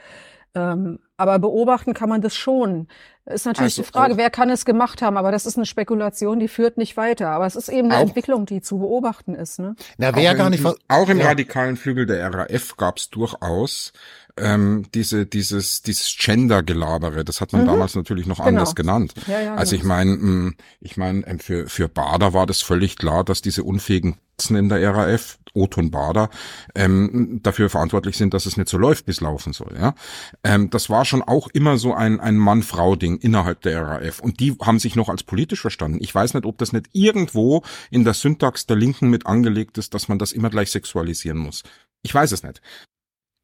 Ähm, 0.55 0.99
aber 1.17 1.37
beobachten 1.37 1.93
kann 1.93 2.09
man 2.09 2.21
das 2.21 2.33
schon. 2.35 2.87
Ist 3.25 3.45
natürlich 3.45 3.73
Also 3.77 3.83
die 3.83 3.87
Frage, 3.89 4.17
wer 4.17 4.29
kann 4.31 4.49
es 4.49 4.65
gemacht 4.65 5.01
haben, 5.01 5.17
aber 5.17 5.31
das 5.31 5.45
ist 5.45 5.57
eine 5.57 5.65
Spekulation, 5.65 6.39
die 6.39 6.47
führt 6.47 6.77
nicht 6.77 6.97
weiter. 6.97 7.29
Aber 7.29 7.45
es 7.45 7.55
ist 7.55 7.69
eben 7.69 7.91
eine 7.91 7.97
Auch- 8.01 8.07
Entwicklung, 8.07 8.45
die 8.47 8.61
zu 8.61 8.79
beobachten 8.79 9.35
ist. 9.35 9.59
Ne? 9.59 9.75
Na, 9.97 10.15
wer 10.15 10.31
auch 10.31 10.37
gar 10.37 10.47
im, 10.47 10.51
nicht 10.51 10.65
Auch 10.87 11.09
im 11.09 11.19
Ja. 11.19 11.27
radikalen 11.27 11.77
Flügel 11.77 12.05
der 12.07 12.33
RAF 12.33 12.75
gab 12.77 12.97
es 12.97 13.09
durchaus 13.11 13.93
ähm, 14.37 14.85
diese, 14.93 15.25
dieses, 15.25 15.81
dieses 15.81 16.15
Gender-Gelabere. 16.19 17.23
Das 17.23 17.41
hat 17.41 17.53
man 17.53 17.61
Mhm. 17.63 17.67
damals 17.67 17.95
natürlich 17.95 18.25
noch 18.27 18.37
Genau. 18.37 18.47
anders 18.49 18.75
genannt. 18.75 19.13
Ja, 19.27 19.39
ja, 19.41 19.55
also 19.55 19.75
ich 19.75 19.81
genau. 19.83 19.95
meine, 19.95 20.53
ich 20.81 20.97
meine, 20.97 21.39
für, 21.39 21.67
für 21.69 21.87
Bader 21.87 22.33
war 22.33 22.45
das 22.45 22.61
völlig 22.61 22.97
klar, 22.97 23.23
dass 23.23 23.41
diese 23.41 23.63
unfähigen 23.63 24.17
Katzen 24.37 24.57
in 24.57 24.67
der 24.67 24.93
RAF, 24.93 25.39
Oton 25.53 25.91
Bader, 25.91 26.29
ähm, 26.75 27.39
dafür 27.41 27.69
verantwortlich 27.69 28.17
sind, 28.17 28.33
dass 28.33 28.45
es 28.45 28.57
nicht 28.57 28.67
so 28.67 28.77
läuft, 28.77 29.07
wie 29.07 29.11
es 29.11 29.21
laufen 29.21 29.53
soll. 29.53 29.73
Ja, 29.79 29.95
ähm, 30.43 30.69
Das 30.69 30.89
war 30.89 31.05
schon 31.05 31.21
auch 31.21 31.47
immer 31.53 31.77
so 31.77 31.93
ein, 31.93 32.19
ein 32.19 32.35
Mann-Frau-Ding 32.35 33.19
innerhalb 33.19 33.61
der 33.61 33.81
RAF. 33.81 34.19
Und 34.19 34.41
die 34.41 34.53
haben 34.61 34.79
sich 34.79 34.97
noch 34.97 35.07
als 35.07 35.23
politisch 35.23 35.61
verstanden. 35.61 35.99
Ich 36.01 36.13
weiß 36.13 36.33
nicht, 36.33 36.45
ob 36.45 36.57
das 36.57 36.73
nicht 36.73 36.87
irgendwo 36.91 37.63
in 37.89 38.03
der 38.03 38.13
Syntax 38.13 38.65
der 38.65 38.75
Linken 38.75 39.09
mit 39.09 39.25
angelegt 39.25 39.77
ist, 39.77 39.93
dass 39.93 40.09
man 40.09 40.19
das 40.19 40.33
immer 40.33 40.49
gleich 40.49 40.71
sexualisieren 40.71 41.37
muss. 41.37 41.63
Ich 42.03 42.13
weiß 42.13 42.33
es 42.33 42.43
nicht. 42.43 42.61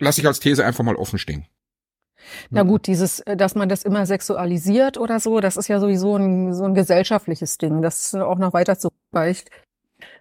Lass 0.02 0.18
ich 0.18 0.26
als 0.26 0.40
These 0.40 0.66
einfach 0.66 0.84
mal 0.84 0.96
offen 0.96 1.20
stehen. 1.20 1.46
Na 2.50 2.64
gut, 2.64 2.88
dieses, 2.88 3.20
äh, 3.22 3.38
dass 3.38 3.56
man 3.56 3.70
das 3.70 3.84
immer 3.84 4.06
sexualisiert 4.06 4.98
oder 4.98 5.20
so, 5.20 5.40
das 5.40 5.58
ist 5.58 5.68
ja 5.68 5.80
sowieso 5.80 6.16
ein, 6.18 6.54
so 6.54 6.66
ein 6.66 6.74
gesellschaftliches 6.74 7.58
Ding, 7.58 7.82
das 7.82 8.14
auch 8.16 8.38
noch 8.38 8.54
weiter 8.54 8.78
zurückreicht. 8.78 9.50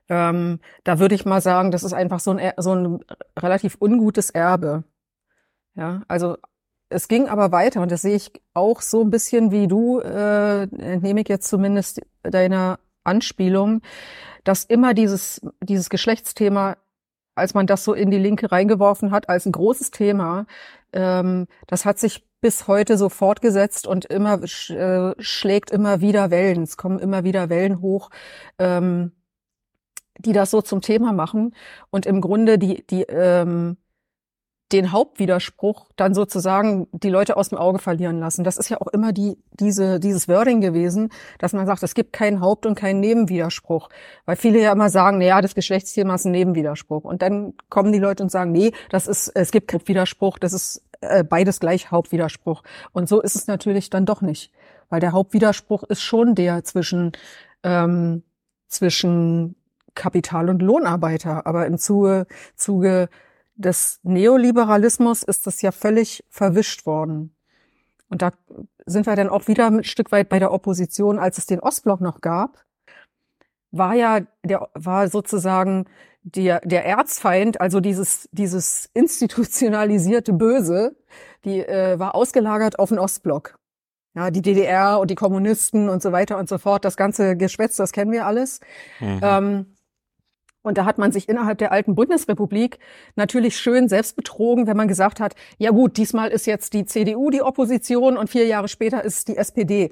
Ähm, 0.08 0.60
da 0.84 0.98
würde 0.98 1.14
ich 1.14 1.24
mal 1.24 1.40
sagen, 1.40 1.70
das 1.70 1.82
ist 1.82 1.94
einfach 1.94 2.20
so 2.20 2.32
ein, 2.32 2.52
so 2.58 2.74
ein 2.74 3.00
relativ 3.38 3.78
ungutes 3.80 4.30
Erbe. 4.30 4.84
Ja, 5.74 6.02
also 6.08 6.36
es 6.90 7.08
ging 7.08 7.28
aber 7.28 7.52
weiter 7.52 7.80
und 7.80 7.90
das 7.90 8.02
sehe 8.02 8.16
ich 8.16 8.32
auch 8.52 8.82
so 8.82 9.02
ein 9.02 9.10
bisschen 9.10 9.50
wie 9.50 9.66
du, 9.66 10.00
äh, 10.00 10.62
entnehme 10.62 11.22
ich 11.22 11.28
jetzt 11.28 11.48
zumindest 11.48 12.02
deiner 12.22 12.80
Anspielung, 13.04 13.80
dass 14.44 14.64
immer 14.64 14.92
dieses, 14.92 15.40
dieses 15.62 15.88
Geschlechtsthema, 15.88 16.76
als 17.34 17.54
man 17.54 17.66
das 17.66 17.84
so 17.84 17.92
in 17.94 18.10
die 18.10 18.18
Linke 18.18 18.52
reingeworfen 18.52 19.10
hat, 19.10 19.28
als 19.28 19.46
ein 19.46 19.52
großes 19.52 19.90
Thema, 19.90 20.46
ähm, 20.92 21.46
das 21.66 21.84
hat 21.84 21.98
sich 21.98 22.26
bis 22.40 22.68
heute 22.68 22.96
so 22.96 23.08
fortgesetzt 23.08 23.86
und 23.86 24.06
immer 24.06 24.42
äh, 24.42 25.14
schlägt 25.18 25.70
immer 25.70 26.00
wieder 26.00 26.30
Wellen. 26.30 26.62
Es 26.62 26.76
kommen 26.76 26.98
immer 26.98 27.24
wieder 27.24 27.50
Wellen 27.50 27.80
hoch, 27.80 28.10
ähm, 28.58 29.12
die 30.18 30.32
das 30.32 30.50
so 30.50 30.62
zum 30.62 30.80
Thema 30.80 31.12
machen 31.12 31.54
und 31.90 32.06
im 32.06 32.20
Grunde 32.20 32.58
die, 32.58 32.86
die, 32.86 33.02
ähm, 33.02 33.76
den 34.72 34.92
Hauptwiderspruch 34.92 35.90
dann 35.96 36.14
sozusagen 36.14 36.86
die 36.92 37.08
Leute 37.08 37.36
aus 37.36 37.48
dem 37.48 37.58
Auge 37.58 37.78
verlieren 37.78 38.20
lassen. 38.20 38.44
Das 38.44 38.56
ist 38.56 38.68
ja 38.68 38.80
auch 38.80 38.86
immer 38.88 39.12
die, 39.12 39.36
diese, 39.52 39.98
dieses 39.98 40.28
Wording 40.28 40.60
gewesen, 40.60 41.10
dass 41.38 41.52
man 41.52 41.66
sagt, 41.66 41.82
es 41.82 41.94
gibt 41.94 42.12
keinen 42.12 42.40
Haupt- 42.40 42.66
und 42.66 42.76
keinen 42.76 43.00
Nebenwiderspruch. 43.00 43.88
Weil 44.26 44.36
viele 44.36 44.60
ja 44.60 44.72
immer 44.72 44.88
sagen, 44.88 45.18
na 45.18 45.24
ja, 45.24 45.40
das 45.40 45.54
Geschlechtsthema 45.54 46.14
ist 46.14 46.24
ein 46.24 46.32
Nebenwiderspruch. 46.32 47.04
Und 47.04 47.22
dann 47.22 47.54
kommen 47.68 47.92
die 47.92 47.98
Leute 47.98 48.22
und 48.22 48.30
sagen, 48.30 48.52
nee, 48.52 48.72
das 48.90 49.06
ist, 49.06 49.28
es 49.28 49.50
gibt 49.50 49.68
keinen 49.68 49.86
Widerspruch, 49.86 50.38
das 50.38 50.52
ist 50.52 50.82
äh, 51.00 51.24
beides 51.24 51.60
gleich 51.60 51.90
Hauptwiderspruch. 51.90 52.62
Und 52.92 53.08
so 53.08 53.20
ist 53.20 53.34
es 53.34 53.46
natürlich 53.46 53.90
dann 53.90 54.06
doch 54.06 54.20
nicht. 54.20 54.52
Weil 54.88 55.00
der 55.00 55.12
Hauptwiderspruch 55.12 55.82
ist 55.84 56.02
schon 56.02 56.34
der 56.34 56.64
zwischen, 56.64 57.12
ähm, 57.62 58.22
zwischen 58.68 59.56
Kapital- 59.94 60.50
und 60.50 60.62
Lohnarbeiter. 60.62 61.46
Aber 61.46 61.66
im 61.66 61.78
Zuge, 61.78 62.26
Zuge 62.54 63.08
des 63.54 64.00
Neoliberalismus 64.02 65.22
ist 65.22 65.46
das 65.46 65.62
ja 65.62 65.72
völlig 65.72 66.24
verwischt 66.28 66.86
worden. 66.86 67.34
Und 68.08 68.22
da 68.22 68.32
sind 68.86 69.06
wir 69.06 69.16
dann 69.16 69.28
auch 69.28 69.48
wieder 69.48 69.66
ein 69.66 69.84
Stück 69.84 70.12
weit 70.12 70.28
bei 70.28 70.38
der 70.38 70.52
Opposition, 70.52 71.18
als 71.18 71.38
es 71.38 71.46
den 71.46 71.60
Ostblock 71.60 72.00
noch 72.00 72.20
gab, 72.20 72.64
war 73.70 73.94
ja 73.94 74.20
der 74.42 74.68
war 74.74 75.08
sozusagen 75.08 75.86
der 76.22 76.60
der 76.60 76.84
Erzfeind, 76.84 77.60
also 77.60 77.80
dieses 77.80 78.28
dieses 78.32 78.90
institutionalisierte 78.94 80.32
Böse, 80.32 80.96
die 81.44 81.60
äh, 81.60 81.98
war 81.98 82.14
ausgelagert 82.14 82.78
auf 82.78 82.88
den 82.88 82.98
Ostblock. 82.98 83.58
Ja, 84.14 84.32
die 84.32 84.42
DDR 84.42 84.98
und 84.98 85.08
die 85.08 85.14
Kommunisten 85.14 85.88
und 85.88 86.02
so 86.02 86.10
weiter 86.10 86.36
und 86.36 86.48
so 86.48 86.58
fort, 86.58 86.84
das 86.84 86.96
ganze 86.96 87.36
Geschwätz, 87.36 87.76
das 87.76 87.92
kennen 87.92 88.10
wir 88.10 88.26
alles. 88.26 88.58
Mhm. 88.98 89.20
Ähm, 89.22 89.66
und 90.62 90.76
da 90.76 90.84
hat 90.84 90.98
man 90.98 91.12
sich 91.12 91.28
innerhalb 91.28 91.58
der 91.58 91.72
alten 91.72 91.94
Bundesrepublik 91.94 92.78
natürlich 93.16 93.56
schön 93.56 93.88
selbst 93.88 94.16
betrogen, 94.16 94.66
wenn 94.66 94.76
man 94.76 94.88
gesagt 94.88 95.20
hat, 95.20 95.34
ja 95.58 95.70
gut, 95.70 95.96
diesmal 95.96 96.30
ist 96.30 96.46
jetzt 96.46 96.74
die 96.74 96.84
CDU 96.84 97.30
die 97.30 97.42
Opposition 97.42 98.16
und 98.16 98.28
vier 98.28 98.46
Jahre 98.46 98.68
später 98.68 99.04
ist 99.04 99.18
es 99.18 99.24
die 99.24 99.36
SPD. 99.36 99.90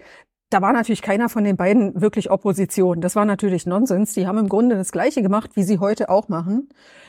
Da 0.50 0.62
war 0.62 0.72
natürlich 0.72 1.02
keiner 1.02 1.28
von 1.28 1.44
den 1.44 1.56
beiden 1.56 2.00
wirklich 2.00 2.30
Opposition. 2.30 3.00
Das 3.00 3.16
war 3.16 3.24
natürlich 3.24 3.66
Nonsens. 3.66 4.14
Die 4.14 4.26
haben 4.26 4.38
im 4.38 4.48
Grunde 4.48 4.76
das 4.76 4.92
Gleiche 4.92 5.22
gemacht, 5.22 5.50
wie 5.54 5.62
sie 5.62 5.78
heute 5.78 6.08
auch 6.08 6.28
machen, 6.28 6.68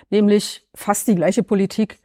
nämlich 0.10 0.68
fast 0.76 1.08
die 1.08 1.16
gleiche 1.16 1.44
Politik, 1.44 2.00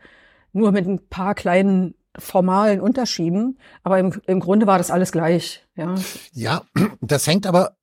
nur 0.53 0.71
mit 0.71 0.87
ein 0.87 1.09
paar 1.09 1.35
kleinen 1.35 1.95
formalen 2.17 2.81
Unterschieden, 2.81 3.59
aber 3.83 3.99
im, 3.99 4.15
im 4.27 4.39
Grunde 4.39 4.69
war 4.69 4.79
das 4.79 4.93
alles 4.93 5.11
gleich. 5.11 5.67
Ja, 5.75 5.97
ja 6.33 6.63
das 7.01 7.27
hängt 7.27 7.47
aber, 7.47 7.77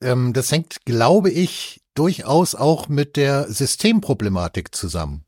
ähm, 0.00 0.32
das 0.32 0.52
hängt, 0.52 0.84
glaube 0.84 1.30
ich, 1.30 1.81
durchaus 1.94 2.54
auch 2.54 2.88
mit 2.88 3.16
der 3.16 3.50
Systemproblematik 3.50 4.74
zusammen. 4.74 5.24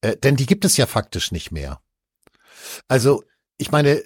Äh, 0.00 0.16
denn 0.16 0.36
die 0.36 0.46
gibt 0.46 0.64
es 0.64 0.76
ja 0.76 0.86
faktisch 0.86 1.32
nicht 1.32 1.52
mehr. 1.52 1.80
Also, 2.88 3.24
ich 3.58 3.70
meine, 3.70 4.02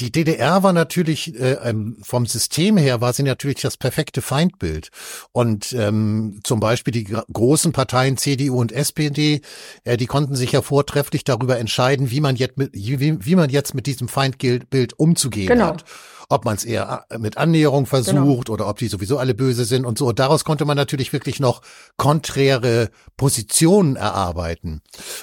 die 0.00 0.10
DDR 0.10 0.62
war 0.62 0.72
natürlich 0.72 1.38
äh, 1.38 1.58
ähm, 1.62 1.98
vom 2.02 2.24
System 2.26 2.76
her 2.76 3.00
war 3.00 3.12
sie 3.12 3.22
natürlich 3.22 3.60
das 3.60 3.76
perfekte 3.76 4.22
Feindbild 4.22 4.90
und 5.32 5.72
ähm, 5.74 6.40
zum 6.42 6.58
Beispiel 6.58 6.92
die 6.92 7.04
großen 7.04 7.72
Parteien 7.72 8.16
CDU 8.16 8.58
und 8.58 8.72
SPD, 8.72 9.42
äh, 9.84 9.96
die 9.96 10.06
konnten 10.06 10.36
sich 10.36 10.52
ja 10.52 10.62
vortrefflich 10.62 11.24
darüber 11.24 11.58
entscheiden, 11.58 12.10
wie 12.10 12.20
man 12.20 12.36
jetzt 12.36 12.56
mit 12.56 12.70
wie, 12.72 13.24
wie 13.24 13.36
man 13.36 13.50
jetzt 13.50 13.74
mit 13.74 13.86
diesem 13.86 14.08
Feindbild 14.08 14.98
umzugehen 14.98 15.48
genau. 15.48 15.66
hat 15.66 15.84
ob 16.30 16.44
man 16.44 16.56
es 16.56 16.64
eher 16.64 17.04
äh, 17.10 17.18
mit 17.18 17.36
Annäherung 17.36 17.84
versucht 17.84 18.46
genau. 18.46 18.54
oder 18.54 18.68
ob 18.68 18.78
die 18.78 18.88
sowieso 18.88 19.18
alle 19.18 19.34
böse 19.34 19.64
sind 19.64 19.84
und 19.84 19.98
so. 19.98 20.06
Und 20.06 20.18
daraus 20.18 20.44
konnte 20.44 20.64
man 20.64 20.76
natürlich 20.76 21.12
wirklich 21.12 21.40
noch 21.40 21.60
konträre 21.96 22.90
Positionen 23.16 23.96
erarbeiten. 23.96 24.80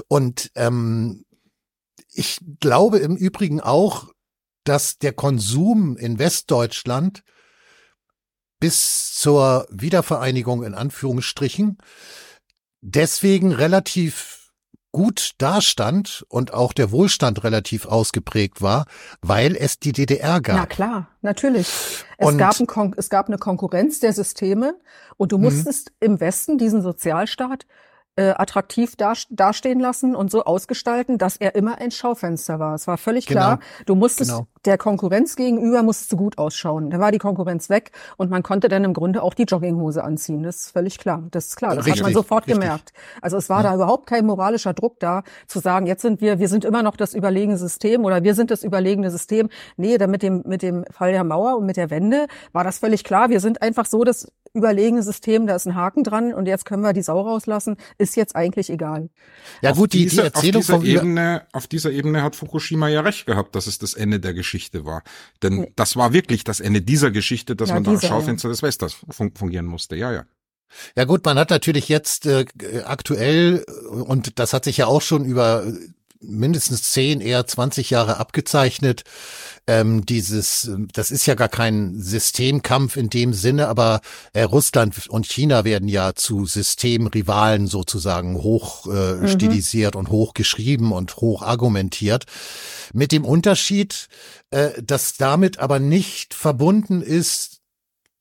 Und 0.07 0.51
ähm, 0.55 1.25
ich 2.13 2.39
glaube 2.59 2.99
im 2.99 3.15
Übrigen 3.15 3.61
auch, 3.61 4.11
dass 4.65 4.97
der 4.99 5.13
Konsum 5.13 5.95
in 5.95 6.19
Westdeutschland 6.19 7.23
bis 8.59 9.13
zur 9.13 9.65
Wiedervereinigung 9.71 10.63
in 10.63 10.73
Anführungsstrichen 10.73 11.77
deswegen 12.81 13.53
relativ 13.53 14.36
gut 14.97 15.33
dastand 15.37 16.25
und 16.27 16.55
auch 16.55 16.73
der 16.73 16.91
Wohlstand 16.91 17.43
relativ 17.43 17.85
ausgeprägt 17.85 18.63
war, 18.63 18.85
weil 19.21 19.55
es 19.55 19.77
die 19.77 19.91
DDR 19.91 20.41
gab. 20.41 20.55
Na 20.55 20.65
klar, 20.65 21.07
natürlich. 21.21 21.67
Es, 22.17 22.27
und 22.27 22.39
gab, 22.39 22.59
ein 22.59 22.93
es 22.97 23.11
gab 23.11 23.27
eine 23.27 23.37
Konkurrenz 23.37 23.99
der 23.99 24.11
Systeme 24.11 24.73
und 25.15 25.33
du 25.33 25.37
mhm. 25.37 25.43
musstest 25.43 25.91
im 25.99 26.19
Westen 26.19 26.57
diesen 26.57 26.81
Sozialstaat 26.81 27.67
äh, 28.17 28.31
attraktiv 28.31 28.95
dastehen 29.29 29.79
lassen 29.79 30.15
und 30.15 30.29
so 30.29 30.43
ausgestalten, 30.43 31.17
dass 31.17 31.37
er 31.37 31.55
immer 31.55 31.79
ein 31.79 31.91
Schaufenster 31.91 32.59
war. 32.59 32.75
Es 32.75 32.87
war 32.87 32.97
völlig 32.97 33.25
klar, 33.25 33.57
genau. 33.57 33.67
du 33.85 33.95
musstest 33.95 34.31
genau 34.31 34.47
der 34.67 34.77
Konkurrenz 34.77 35.35
gegenüber 35.35 35.81
musste 35.81 36.17
gut 36.17 36.37
ausschauen. 36.37 36.89
Da 36.89 36.99
war 36.99 37.11
die 37.11 37.17
Konkurrenz 37.17 37.69
weg 37.69 37.91
und 38.17 38.29
man 38.29 38.43
konnte 38.43 38.67
dann 38.67 38.83
im 38.83 38.93
Grunde 38.93 39.23
auch 39.23 39.33
die 39.33 39.43
Jogginghose 39.43 40.03
anziehen. 40.03 40.43
Das 40.43 40.57
ist 40.57 40.71
völlig 40.71 40.99
klar. 40.99 41.23
Das 41.31 41.47
ist 41.47 41.55
klar. 41.55 41.75
Das 41.75 41.85
richtig, 41.85 42.01
hat 42.01 42.07
man 42.07 42.13
sofort 42.13 42.45
richtig. 42.45 42.61
gemerkt. 42.61 42.93
Also 43.21 43.37
es 43.37 43.49
war 43.49 43.63
ja. 43.63 43.69
da 43.69 43.75
überhaupt 43.75 44.07
kein 44.07 44.25
moralischer 44.25 44.73
Druck 44.73 44.99
da, 44.99 45.23
zu 45.47 45.59
sagen, 45.59 45.87
jetzt 45.87 46.01
sind 46.01 46.19
wir, 46.19 46.37
wir 46.39 46.49
sind 46.49 46.65
immer 46.65 46.83
noch 46.83 46.97
das 46.97 47.13
überlegene 47.13 47.57
System 47.57 48.03
oder 48.03 48.23
wir 48.23 48.35
sind 48.35 48.51
das 48.51 48.63
überlegene 48.63 49.09
System. 49.09 49.49
Nee, 49.77 49.97
da 49.97 50.05
mit 50.05 50.21
dem, 50.21 50.43
mit 50.45 50.61
dem 50.61 50.83
Fall 50.91 51.13
der 51.13 51.23
Mauer 51.23 51.57
und 51.57 51.65
mit 51.65 51.77
der 51.77 51.89
Wende 51.89 52.27
war 52.51 52.65
das 52.65 52.79
völlig 52.79 53.05
klar. 53.05 53.29
Wir 53.29 53.39
sind 53.39 53.61
einfach 53.61 53.85
so 53.85 54.03
das 54.03 54.29
überlegene 54.57 55.03
System, 55.03 55.47
da 55.47 55.55
ist 55.55 55.67
ein 55.67 55.75
Haken 55.75 56.03
dran 56.03 56.33
und 56.33 56.47
jetzt 56.47 56.65
können 56.65 56.83
wir 56.83 56.93
die 56.93 57.01
Sau 57.01 57.21
rauslassen, 57.21 57.77
ist 57.97 58.15
jetzt 58.15 58.35
eigentlich 58.35 58.69
egal. 58.69 59.09
Ja 59.61 59.71
gut, 59.71 59.93
die, 59.93 60.03
diese, 60.03 60.21
die 60.21 60.27
Erzählung 60.27 60.61
auf 60.61 60.67
dieser 60.67 60.83
Ebene, 60.83 61.47
auf 61.53 61.67
dieser 61.67 61.91
Ebene 61.91 62.23
hat 62.23 62.35
Fukushima 62.35 62.87
ja 62.87 63.01
recht 63.01 63.25
gehabt, 63.25 63.55
dass 63.55 63.67
es 63.67 63.79
das 63.79 63.93
Ende 63.93 64.19
der 64.19 64.33
Geschichte 64.33 64.85
war. 64.85 65.03
Denn 65.41 65.55
nee. 65.55 65.73
das 65.75 65.95
war 65.95 66.13
wirklich 66.13 66.43
das 66.43 66.59
Ende 66.59 66.81
dieser 66.81 67.11
Geschichte, 67.11 67.55
dass 67.55 67.69
ja, 67.69 67.75
man 67.75 67.83
da 67.83 67.91
als 67.91 68.05
Schaufenster 68.05 68.49
ja. 68.49 68.53
des 68.53 68.63
Westers 68.63 68.97
fun 69.09 69.31
fungieren 69.35 69.65
musste. 69.65 69.95
Ja, 69.95 70.11
ja. 70.11 70.25
Ja 70.95 71.05
gut, 71.05 71.23
man 71.25 71.39
hat 71.39 71.49
natürlich 71.49 71.87
jetzt 71.87 72.25
äh, 72.25 72.45
aktuell, 72.83 73.63
und 73.89 74.37
das 74.39 74.53
hat 74.53 74.65
sich 74.65 74.77
ja 74.77 74.87
auch 74.87 75.01
schon 75.01 75.23
über 75.23 75.63
mindestens 76.21 76.91
zehn, 76.91 77.21
eher 77.21 77.45
20 77.45 77.89
Jahre 77.89 78.17
abgezeichnet. 78.17 79.03
Ähm, 79.67 80.05
dieses, 80.05 80.71
das 80.93 81.11
ist 81.11 81.25
ja 81.25 81.35
gar 81.35 81.49
kein 81.49 81.99
Systemkampf 81.99 82.95
in 82.95 83.09
dem 83.09 83.33
Sinne, 83.33 83.67
aber 83.67 84.01
äh, 84.33 84.43
Russland 84.43 85.09
und 85.09 85.25
China 85.25 85.65
werden 85.65 85.89
ja 85.89 86.13
zu 86.15 86.45
Systemrivalen 86.45 87.67
sozusagen 87.67 88.35
hoch 88.35 88.87
äh, 88.87 89.15
mhm. 89.15 89.27
stilisiert 89.27 89.95
und 89.95 90.09
hoch 90.09 90.33
geschrieben 90.33 90.93
und 90.93 91.17
hoch 91.17 91.41
argumentiert. 91.41 92.25
Mit 92.93 93.11
dem 93.11 93.25
Unterschied, 93.25 94.07
äh, 94.51 94.81
dass 94.81 95.17
damit 95.17 95.59
aber 95.59 95.79
nicht 95.79 96.33
verbunden 96.33 97.01
ist, 97.01 97.56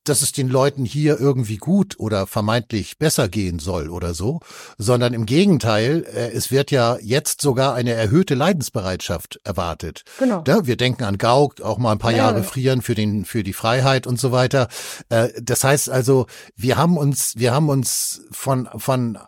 dass 0.09 0.23
es 0.23 0.33
den 0.33 0.49
Leuten 0.49 0.85
hier 0.85 1.19
irgendwie 1.21 1.57
gut 1.57 1.99
oder 1.99 2.27
vermeintlich 2.27 2.99
besser 2.99 3.29
gehen 3.29 3.59
soll 3.59 3.91
oder 3.91 4.15
so, 4.15 4.41
sondern 4.79 5.15
im 5.15 5.27
Gegenteil, 5.27 6.05
äh, 6.05 6.31
es 6.33 6.51
wird 6.51 6.71
ja 6.71 6.99
jetzt 7.01 7.41
sogar 7.41 7.75
eine 7.75 7.93
erhöhte 7.93 8.35
Leidensbereitschaft 8.35 9.41
erwartet. 9.45 10.05
Genau. 10.19 10.45
Ja, 10.47 10.67
wir 10.67 10.77
denken 10.77 11.05
an 11.05 11.19
Gauck, 11.19 11.61
auch 11.61 11.79
mal 11.79 11.93
ein 11.93 11.99
paar 11.99 12.13
ja, 12.13 12.19
Jahre 12.19 12.43
frieren 12.43 12.83
für 12.83 12.95
den 12.95 13.25
für 13.25 13.43
die 13.43 13.53
Freiheit 13.53 14.07
und 14.07 14.19
so 14.19 14.33
weiter. 14.33 14.69
Äh, 15.09 15.29
das 15.43 15.65
heißt 15.65 15.91
also, 15.91 16.27
wir 16.55 16.77
haben 16.77 16.97
uns 16.97 17.35
wir 17.37 17.53
haben 17.53 17.69
uns 17.69 18.23
von 18.31 18.69
von 18.77 19.19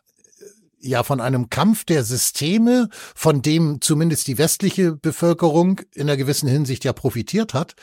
ja 0.80 1.02
von 1.02 1.20
einem 1.20 1.50
Kampf 1.50 1.84
der 1.84 2.04
Systeme, 2.04 2.88
von 3.14 3.42
dem 3.42 3.80
zumindest 3.80 4.26
die 4.28 4.38
westliche 4.38 4.92
Bevölkerung 4.92 5.80
in 5.94 6.02
einer 6.02 6.16
gewissen 6.16 6.48
Hinsicht 6.48 6.84
ja 6.84 6.92
profitiert 6.92 7.54
hat, 7.54 7.74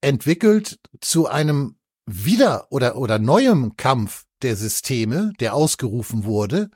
entwickelt 0.00 0.78
zu 1.00 1.26
einem 1.26 1.75
wieder 2.06 2.66
oder, 2.70 2.96
oder 2.96 3.18
neuem 3.18 3.76
Kampf 3.76 4.24
der 4.42 4.56
Systeme, 4.56 5.32
der 5.40 5.54
ausgerufen 5.54 6.24
wurde, 6.24 6.70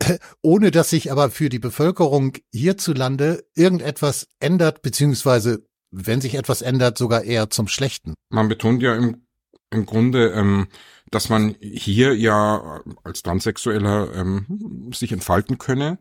ohne 0.42 0.70
dass 0.70 0.90
sich 0.90 1.12
aber 1.12 1.30
für 1.30 1.48
die 1.48 1.58
Bevölkerung 1.58 2.32
hierzulande 2.52 3.44
irgendetwas 3.54 4.28
ändert, 4.40 4.82
beziehungsweise 4.82 5.66
wenn 5.90 6.20
sich 6.20 6.34
etwas 6.34 6.62
ändert, 6.62 6.98
sogar 6.98 7.24
eher 7.24 7.50
zum 7.50 7.68
Schlechten. 7.68 8.14
Man 8.30 8.48
betont 8.48 8.82
ja 8.82 8.94
im, 8.94 9.26
im 9.70 9.86
Grunde, 9.86 10.32
ähm, 10.32 10.68
dass 11.10 11.28
man 11.28 11.54
hier 11.60 12.14
ja 12.14 12.82
als 13.04 13.22
Transsexueller 13.22 14.14
ähm, 14.14 14.90
sich 14.92 15.12
entfalten 15.12 15.56
könne 15.58 15.98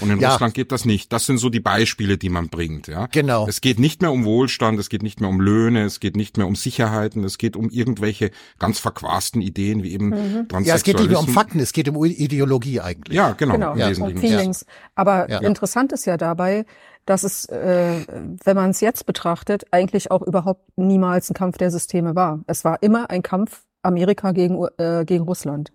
und 0.00 0.10
in 0.10 0.20
ja. 0.20 0.30
Russland 0.30 0.54
geht 0.54 0.72
das 0.72 0.84
nicht. 0.84 1.12
Das 1.12 1.26
sind 1.26 1.38
so 1.38 1.50
die 1.50 1.60
Beispiele, 1.60 2.18
die 2.18 2.28
man 2.28 2.48
bringt, 2.48 2.86
ja. 2.88 3.06
Genau. 3.06 3.46
Es 3.48 3.60
geht 3.60 3.78
nicht 3.78 4.02
mehr 4.02 4.12
um 4.12 4.24
Wohlstand, 4.24 4.78
es 4.78 4.88
geht 4.88 5.02
nicht 5.02 5.20
mehr 5.20 5.30
um 5.30 5.40
Löhne, 5.40 5.84
es 5.84 6.00
geht 6.00 6.16
nicht 6.16 6.36
mehr 6.36 6.46
um 6.46 6.54
Sicherheiten, 6.54 7.24
es 7.24 7.38
geht 7.38 7.56
um 7.56 7.70
irgendwelche 7.70 8.30
ganz 8.58 8.78
verquasten 8.78 9.40
Ideen 9.40 9.82
wie 9.82 9.92
eben 9.92 10.08
mhm. 10.08 10.46
Ja, 10.64 10.74
es 10.74 10.82
geht 10.82 10.98
nicht 10.98 11.10
mehr 11.10 11.20
um 11.20 11.28
Fakten, 11.28 11.60
es 11.60 11.72
geht 11.72 11.88
um 11.88 12.04
Ideologie 12.04 12.80
eigentlich. 12.80 13.16
Ja, 13.16 13.32
genau. 13.32 13.54
genau. 13.54 13.76
Ja. 13.76 13.88
Um 13.88 14.16
Feelings. 14.16 14.66
Aber 14.94 15.30
ja. 15.30 15.38
interessant 15.38 15.92
ist 15.92 16.06
ja 16.06 16.16
dabei, 16.16 16.64
dass 17.06 17.24
es, 17.24 17.46
äh, 17.46 18.04
wenn 18.44 18.56
man 18.56 18.70
es 18.70 18.80
jetzt 18.80 19.06
betrachtet, 19.06 19.64
eigentlich 19.70 20.10
auch 20.10 20.22
überhaupt 20.22 20.64
niemals 20.76 21.30
ein 21.30 21.34
Kampf 21.34 21.56
der 21.56 21.70
Systeme 21.70 22.14
war. 22.14 22.40
Es 22.46 22.64
war 22.64 22.82
immer 22.82 23.10
ein 23.10 23.22
Kampf 23.22 23.62
Amerika 23.82 24.32
gegen, 24.32 24.62
äh, 24.76 25.04
gegen 25.06 25.24
Russland. 25.24 25.72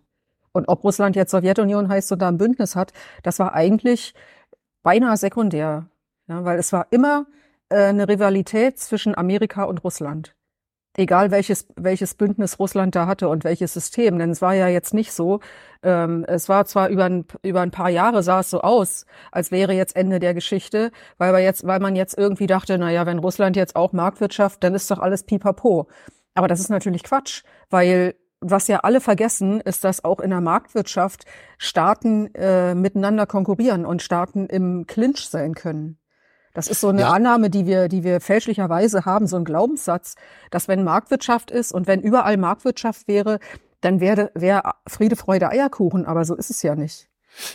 Und 0.54 0.70
ob 0.70 0.84
Russland 0.84 1.16
jetzt 1.16 1.32
Sowjetunion 1.32 1.89
heißt 1.89 2.12
oder 2.12 2.28
ein 2.28 2.38
Bündnis 2.38 2.76
hat, 2.76 2.93
das 3.24 3.39
war 3.39 3.54
eigentlich 3.54 4.14
beinahe 4.84 5.18
sekundär. 5.18 5.88
Ja, 6.28 6.45
weil 6.45 6.58
es 6.58 6.72
war 6.72 6.88
immer 6.91 7.26
äh, 7.70 7.86
eine 7.86 8.08
Rivalität 8.08 8.80
zwischen 8.80 9.16
Amerika 9.18 9.64
und 9.64 9.84
Russland. 9.84 10.36
Egal 10.95 11.32
welches, 11.32 11.68
welches 11.76 12.14
Bündnis 12.14 12.60
Russland 12.60 12.95
da 12.95 13.08
hatte 13.08 13.28
und 13.28 13.43
welches 13.43 13.74
System. 13.74 14.20
Denn 14.20 14.30
es 14.30 14.43
war 14.43 14.54
ja 14.54 14.68
jetzt 14.68 14.93
nicht 14.93 15.12
so, 15.12 15.39
ähm, 15.82 16.24
es 16.28 16.49
war 16.49 16.66
zwar 16.66 16.89
über 16.89 17.06
ein, 17.06 17.26
über 17.41 17.62
ein 17.62 17.72
paar 17.72 17.89
Jahre 17.89 18.22
sah 18.22 18.41
es 18.41 18.51
so 18.51 18.62
aus, 18.62 19.08
als 19.32 19.51
wäre 19.51 19.74
jetzt 19.74 19.95
Ende 19.95 20.20
der 20.20 20.36
Geschichte, 20.36 20.91
weil, 21.18 21.34
wir 21.34 21.39
jetzt, 21.39 21.66
weil 21.66 21.80
man 21.80 21.95
jetzt 21.95 22.16
irgendwie 22.16 22.45
dachte, 22.45 22.78
na 22.78 22.91
ja, 22.91 23.08
wenn 23.08 23.18
Russland 23.18 23.56
jetzt 23.56 23.76
auch 23.76 23.91
Marktwirtschaft, 23.91 24.64
dann 24.64 24.76
ist 24.76 24.91
doch 24.91 24.99
alles 24.99 25.24
pipapo. 25.24 25.88
Aber 26.36 26.47
das 26.47 26.60
ist 26.60 26.70
natürlich 26.70 27.04
Quatsch, 27.04 27.43
weil 27.72 28.16
was 28.43 28.67
ja 28.67 28.79
alle 28.79 29.01
vergessen, 29.01 29.61
ist, 29.61 29.83
dass 29.83 30.03
auch 30.03 30.19
in 30.19 30.29
der 30.29 30.41
Marktwirtschaft 30.41 31.25
Staaten 31.57 32.33
äh, 32.35 32.75
miteinander 32.75 33.25
konkurrieren 33.25 33.85
und 33.85 34.01
Staaten 34.01 34.47
im 34.47 34.85
Clinch 34.87 35.27
sein 35.27 35.55
können. 35.55 35.97
Das 36.53 36.67
ist 36.67 36.81
so 36.81 36.89
eine 36.89 37.01
ja. 37.01 37.09
Annahme, 37.11 37.49
die 37.49 37.65
wir, 37.65 37.87
die 37.87 38.03
wir 38.03 38.21
fälschlicherweise 38.21 39.05
haben, 39.05 39.25
so 39.25 39.37
ein 39.37 39.45
Glaubenssatz, 39.45 40.15
dass 40.51 40.67
wenn 40.67 40.83
Marktwirtschaft 40.83 41.49
ist 41.49 41.71
und 41.71 41.87
wenn 41.87 42.01
überall 42.01 42.37
Marktwirtschaft 42.37 43.07
wäre, 43.07 43.39
dann 43.81 43.99
wäre 43.99 44.31
wär 44.35 44.75
Friede, 44.87 45.15
Freude, 45.15 45.49
Eierkuchen. 45.49 46.05
Aber 46.05 46.25
so 46.25 46.35
ist 46.35 46.51
es 46.51 46.61
ja 46.61 46.75
nicht. 46.75 47.09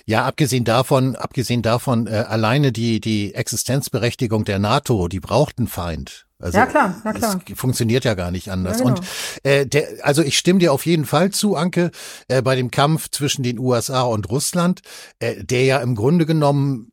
Ja, 0.04 0.24
abgesehen 0.24 0.64
davon, 0.64 1.14
abgesehen 1.14 1.62
davon, 1.62 2.08
äh, 2.08 2.24
alleine 2.28 2.72
die, 2.72 3.00
die 3.00 3.34
Existenzberechtigung 3.34 4.44
der 4.44 4.58
NATO, 4.58 5.06
die 5.06 5.20
braucht 5.20 5.58
einen 5.58 5.68
Feind. 5.68 6.27
Also, 6.40 6.56
ja 6.56 6.66
klar, 6.66 7.00
ja 7.04 7.12
klar. 7.12 7.40
Das 7.46 7.58
funktioniert 7.58 8.04
ja 8.04 8.14
gar 8.14 8.30
nicht 8.30 8.50
anders. 8.50 8.78
Ja, 8.78 8.84
genau. 8.84 8.96
Und 8.98 9.06
äh, 9.42 9.66
der, 9.66 9.88
also 10.02 10.22
ich 10.22 10.38
stimme 10.38 10.60
dir 10.60 10.72
auf 10.72 10.86
jeden 10.86 11.04
Fall 11.04 11.30
zu, 11.30 11.56
Anke, 11.56 11.90
äh, 12.28 12.42
bei 12.42 12.54
dem 12.54 12.70
Kampf 12.70 13.10
zwischen 13.10 13.42
den 13.42 13.58
USA 13.58 14.02
und 14.02 14.30
Russland, 14.30 14.82
äh, 15.18 15.42
der 15.42 15.64
ja 15.64 15.78
im 15.78 15.96
Grunde 15.96 16.26
genommen 16.26 16.92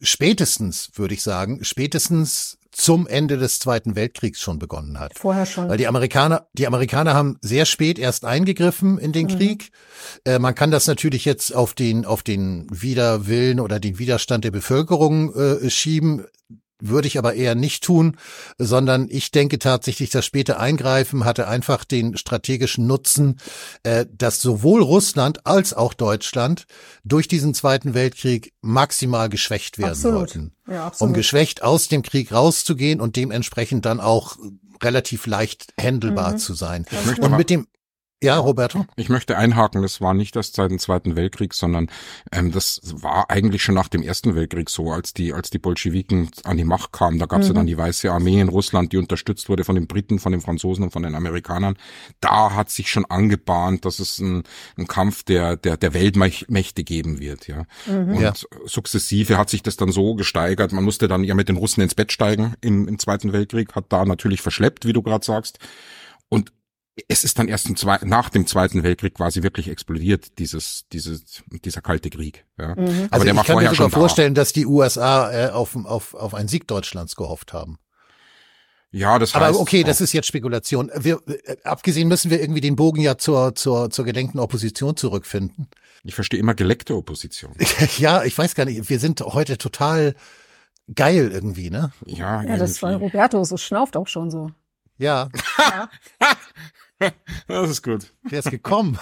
spätestens, 0.00 0.90
würde 0.94 1.14
ich 1.14 1.22
sagen, 1.22 1.62
spätestens 1.62 2.58
zum 2.72 3.06
Ende 3.06 3.36
des 3.36 3.58
Zweiten 3.58 3.96
Weltkriegs 3.96 4.40
schon 4.40 4.58
begonnen 4.58 4.98
hat. 4.98 5.18
Vorher 5.18 5.46
schon. 5.46 5.68
Weil 5.68 5.76
die 5.76 5.88
Amerikaner, 5.88 6.46
die 6.52 6.66
Amerikaner 6.66 7.14
haben 7.14 7.36
sehr 7.42 7.66
spät 7.66 7.98
erst 7.98 8.24
eingegriffen 8.24 8.98
in 8.98 9.12
den 9.12 9.26
mhm. 9.26 9.36
Krieg. 9.36 9.70
Äh, 10.24 10.38
man 10.38 10.54
kann 10.54 10.70
das 10.70 10.86
natürlich 10.86 11.24
jetzt 11.24 11.54
auf 11.54 11.74
den, 11.74 12.04
auf 12.04 12.22
den 12.22 12.66
Widerwillen 12.70 13.60
oder 13.60 13.80
den 13.80 13.98
Widerstand 13.98 14.44
der 14.44 14.50
Bevölkerung 14.50 15.34
äh, 15.34 15.70
schieben 15.70 16.24
würde 16.80 17.08
ich 17.08 17.18
aber 17.18 17.34
eher 17.34 17.54
nicht 17.54 17.84
tun, 17.84 18.16
sondern 18.58 19.08
ich 19.10 19.30
denke 19.30 19.58
tatsächlich, 19.58 20.10
das 20.10 20.24
späte 20.24 20.58
Eingreifen 20.58 21.24
hatte 21.24 21.48
einfach 21.48 21.84
den 21.84 22.16
strategischen 22.16 22.86
Nutzen, 22.86 23.40
äh, 23.82 24.06
dass 24.12 24.40
sowohl 24.40 24.82
Russland 24.82 25.46
als 25.46 25.74
auch 25.74 25.94
Deutschland 25.94 26.66
durch 27.04 27.28
diesen 27.28 27.54
Zweiten 27.54 27.94
Weltkrieg 27.94 28.52
maximal 28.60 29.28
geschwächt 29.28 29.78
werden 29.78 29.90
absolut. 29.90 30.18
wollten. 30.18 30.52
Ja, 30.68 30.86
absolut. 30.86 31.10
Um 31.10 31.14
geschwächt 31.14 31.62
aus 31.62 31.88
dem 31.88 32.02
Krieg 32.02 32.32
rauszugehen 32.32 33.00
und 33.00 33.16
dementsprechend 33.16 33.84
dann 33.84 34.00
auch 34.00 34.36
relativ 34.82 35.26
leicht 35.26 35.72
händelbar 35.78 36.32
mhm. 36.32 36.38
zu 36.38 36.54
sein. 36.54 36.86
Und 37.20 37.36
mit 37.36 37.50
dem 37.50 37.66
ja, 38.22 38.38
Roberto. 38.38 38.84
Ich 38.96 39.08
möchte 39.08 39.38
einhaken, 39.38 39.80
das 39.80 40.02
war 40.02 40.12
nicht 40.12 40.36
erst 40.36 40.54
seit 40.56 40.70
dem 40.70 40.78
Zweiten 40.78 41.16
Weltkrieg, 41.16 41.54
sondern 41.54 41.88
ähm, 42.32 42.52
das 42.52 42.80
war 42.84 43.30
eigentlich 43.30 43.62
schon 43.62 43.74
nach 43.74 43.88
dem 43.88 44.02
Ersten 44.02 44.34
Weltkrieg 44.34 44.68
so, 44.68 44.92
als 44.92 45.14
die, 45.14 45.32
als 45.32 45.48
die 45.48 45.58
Bolschewiken 45.58 46.30
an 46.44 46.58
die 46.58 46.64
Macht 46.64 46.92
kamen. 46.92 47.18
Da 47.18 47.24
gab 47.24 47.40
es 47.40 47.46
mhm. 47.46 47.54
ja 47.54 47.58
dann 47.60 47.66
die 47.66 47.78
Weiße 47.78 48.12
Armee 48.12 48.40
in 48.40 48.48
Russland, 48.48 48.92
die 48.92 48.98
unterstützt 48.98 49.48
wurde 49.48 49.64
von 49.64 49.74
den 49.74 49.86
Briten, 49.86 50.18
von 50.18 50.32
den 50.32 50.42
Franzosen 50.42 50.84
und 50.84 50.90
von 50.90 51.02
den 51.02 51.14
Amerikanern. 51.14 51.76
Da 52.20 52.54
hat 52.54 52.68
sich 52.68 52.90
schon 52.90 53.06
angebahnt, 53.06 53.86
dass 53.86 54.00
es 54.00 54.18
ein, 54.18 54.42
ein 54.76 54.86
Kampf 54.86 55.22
der, 55.22 55.56
der, 55.56 55.78
der 55.78 55.94
Weltmächte 55.94 56.84
geben 56.84 57.20
wird. 57.20 57.48
Ja. 57.48 57.64
Mhm. 57.86 58.16
Und 58.16 58.20
ja. 58.20 58.34
sukzessive 58.66 59.38
hat 59.38 59.48
sich 59.48 59.62
das 59.62 59.78
dann 59.78 59.92
so 59.92 60.14
gesteigert. 60.14 60.72
Man 60.72 60.84
musste 60.84 61.08
dann 61.08 61.24
ja 61.24 61.34
mit 61.34 61.48
den 61.48 61.56
Russen 61.56 61.80
ins 61.80 61.94
Bett 61.94 62.12
steigen 62.12 62.54
im, 62.60 62.86
im 62.86 62.98
Zweiten 62.98 63.32
Weltkrieg, 63.32 63.74
hat 63.74 63.86
da 63.88 64.04
natürlich 64.04 64.42
verschleppt, 64.42 64.84
wie 64.84 64.92
du 64.92 65.00
gerade 65.00 65.24
sagst. 65.24 65.58
Und 66.28 66.52
es 67.08 67.24
ist 67.24 67.38
dann 67.38 67.48
erst 67.48 67.68
im 67.68 67.76
Zwe 67.76 67.98
nach 68.04 68.30
dem 68.30 68.46
Zweiten 68.46 68.82
Weltkrieg 68.82 69.14
quasi 69.14 69.42
wirklich 69.42 69.68
explodiert, 69.68 70.38
dieses, 70.38 70.86
dieses, 70.92 71.42
dieser 71.64 71.80
kalte 71.80 72.10
Krieg. 72.10 72.44
Ja. 72.58 72.74
Mhm. 72.74 73.08
Aber 73.10 73.12
also 73.12 73.24
der 73.24 73.34
ich 73.34 73.42
kann 73.44 73.56
mir 73.62 73.70
sogar 73.70 73.90
vorstellen, 73.90 74.34
da. 74.34 74.40
dass 74.42 74.52
die 74.52 74.66
USA 74.66 75.32
äh, 75.32 75.50
auf, 75.50 75.76
auf, 75.76 76.14
auf 76.14 76.34
einen 76.34 76.48
Sieg 76.48 76.66
Deutschlands 76.66 77.16
gehofft 77.16 77.52
haben. 77.52 77.78
Ja, 78.92 79.20
das 79.20 79.34
heißt, 79.34 79.44
Aber 79.44 79.60
okay, 79.60 79.84
das 79.84 80.00
ist 80.00 80.12
jetzt 80.12 80.26
Spekulation. 80.26 80.90
Wir, 80.96 81.20
äh, 81.26 81.56
abgesehen 81.62 82.08
müssen 82.08 82.30
wir 82.30 82.40
irgendwie 82.40 82.60
den 82.60 82.74
Bogen 82.74 83.00
ja 83.00 83.16
zur, 83.16 83.54
zur, 83.54 83.90
zur 83.90 84.04
gedenkten 84.04 84.40
Opposition 84.40 84.96
zurückfinden. 84.96 85.68
Ich 86.02 86.14
verstehe 86.14 86.40
immer 86.40 86.54
geleckte 86.54 86.96
Opposition. 86.96 87.52
ja, 87.98 88.24
ich 88.24 88.36
weiß 88.36 88.56
gar 88.56 88.64
nicht. 88.64 88.90
Wir 88.90 88.98
sind 88.98 89.20
heute 89.20 89.58
total 89.58 90.14
geil 90.92 91.30
irgendwie, 91.32 91.70
ne? 91.70 91.92
Ja, 92.04 92.42
ja 92.42 92.56
das 92.56 92.82
war 92.82 92.96
Roberto, 92.96 93.44
so 93.44 93.56
schnauft 93.56 93.96
auch 93.96 94.08
schon 94.08 94.30
so. 94.30 94.50
Ja. 95.00 95.28
ja. 95.58 95.88
Das 97.48 97.70
ist 97.70 97.82
gut. 97.82 98.12
Der 98.30 98.40
ist 98.40 98.50
gekommen. 98.50 98.98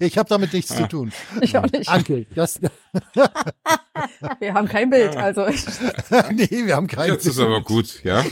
ich 0.00 0.18
habe 0.18 0.28
damit 0.28 0.52
nichts 0.52 0.74
zu 0.74 0.88
tun. 0.88 1.12
Ich 1.40 1.56
auch 1.56 1.70
nicht. 1.70 1.88
Anke, 1.88 2.26
das 2.34 2.60
wir 4.40 4.54
haben 4.54 4.66
kein 4.66 4.90
Bild, 4.90 5.16
also. 5.16 5.46
nee, 6.32 6.66
wir 6.66 6.74
haben 6.74 6.88
kein 6.88 7.10
Jetzt 7.10 7.22
Bild. 7.22 7.24
Jetzt 7.24 7.26
ist 7.26 7.38
aber 7.38 7.60
gut, 7.62 8.02
ja. 8.02 8.24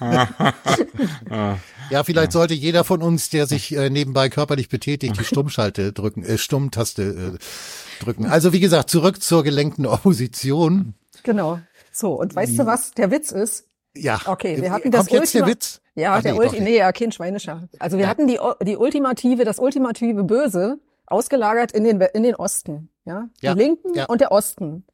ja, 1.90 2.04
vielleicht 2.04 2.30
sollte 2.30 2.54
jeder 2.54 2.84
von 2.84 3.02
uns, 3.02 3.28
der 3.30 3.48
sich 3.48 3.74
äh, 3.74 3.90
nebenbei 3.90 4.28
körperlich 4.28 4.68
betätigt, 4.68 5.18
die 5.18 5.24
Stummschalte 5.24 5.92
drücken, 5.92 6.22
äh, 6.22 6.38
Stummtaste 6.38 7.38
äh, 7.38 8.04
drücken. 8.04 8.26
Also 8.26 8.52
wie 8.52 8.60
gesagt, 8.60 8.90
zurück 8.90 9.20
zur 9.22 9.42
gelenkten 9.42 9.86
Opposition. 9.86 10.94
Genau. 11.24 11.58
So, 11.90 12.12
und 12.12 12.36
weißt 12.36 12.58
du, 12.58 12.66
was 12.66 12.92
der 12.92 13.10
Witz 13.10 13.32
ist? 13.32 13.65
Ja. 13.96 14.20
Okay, 14.26 14.60
wir 14.60 14.70
hatten 14.70 14.90
das 14.90 15.06
Kommt 15.06 15.20
jetzt 15.20 15.34
der 15.34 15.46
Witz? 15.46 15.80
Ja, 15.94 16.14
Ach, 16.14 16.22
der 16.22 16.32
nee, 16.32 16.38
Ulti 16.38 16.60
nee, 16.60 16.76
ja, 16.76 16.92
kein 16.92 17.10
Schweinischer. 17.10 17.68
Also 17.78 17.96
wir 17.96 18.04
ja. 18.04 18.10
hatten 18.10 18.26
die, 18.26 18.38
die 18.62 18.76
ultimative, 18.76 19.44
das 19.44 19.58
ultimative 19.58 20.24
Böse 20.24 20.78
ausgelagert 21.06 21.72
in 21.72 21.84
den, 21.84 22.00
in 22.00 22.22
den 22.22 22.34
Osten. 22.34 22.90
Ja, 23.04 23.28
ja. 23.40 23.54
die 23.54 23.60
Linken 23.60 23.94
ja. 23.94 24.06
und 24.06 24.20
der 24.20 24.32
Osten. 24.32 24.84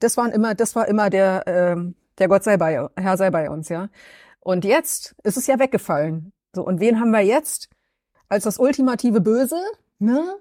Das 0.00 0.16
waren 0.16 0.32
immer, 0.32 0.54
das 0.54 0.76
war 0.76 0.86
immer 0.88 1.08
der, 1.08 1.44
ähm, 1.46 1.94
der 2.18 2.28
Gott 2.28 2.44
sei 2.44 2.56
bei, 2.56 2.86
Herr 2.96 3.16
sei 3.16 3.30
bei 3.30 3.48
uns, 3.48 3.68
ja. 3.68 3.88
Und 4.40 4.64
jetzt 4.64 5.14
ist 5.22 5.36
es 5.36 5.46
ja 5.46 5.58
weggefallen. 5.58 6.32
So, 6.54 6.62
und 6.62 6.80
wen 6.80 7.00
haben 7.00 7.10
wir 7.10 7.22
jetzt 7.22 7.70
als 8.28 8.44
das 8.44 8.58
ultimative 8.58 9.20
Böse? 9.20 9.60
Ne? 9.98 10.36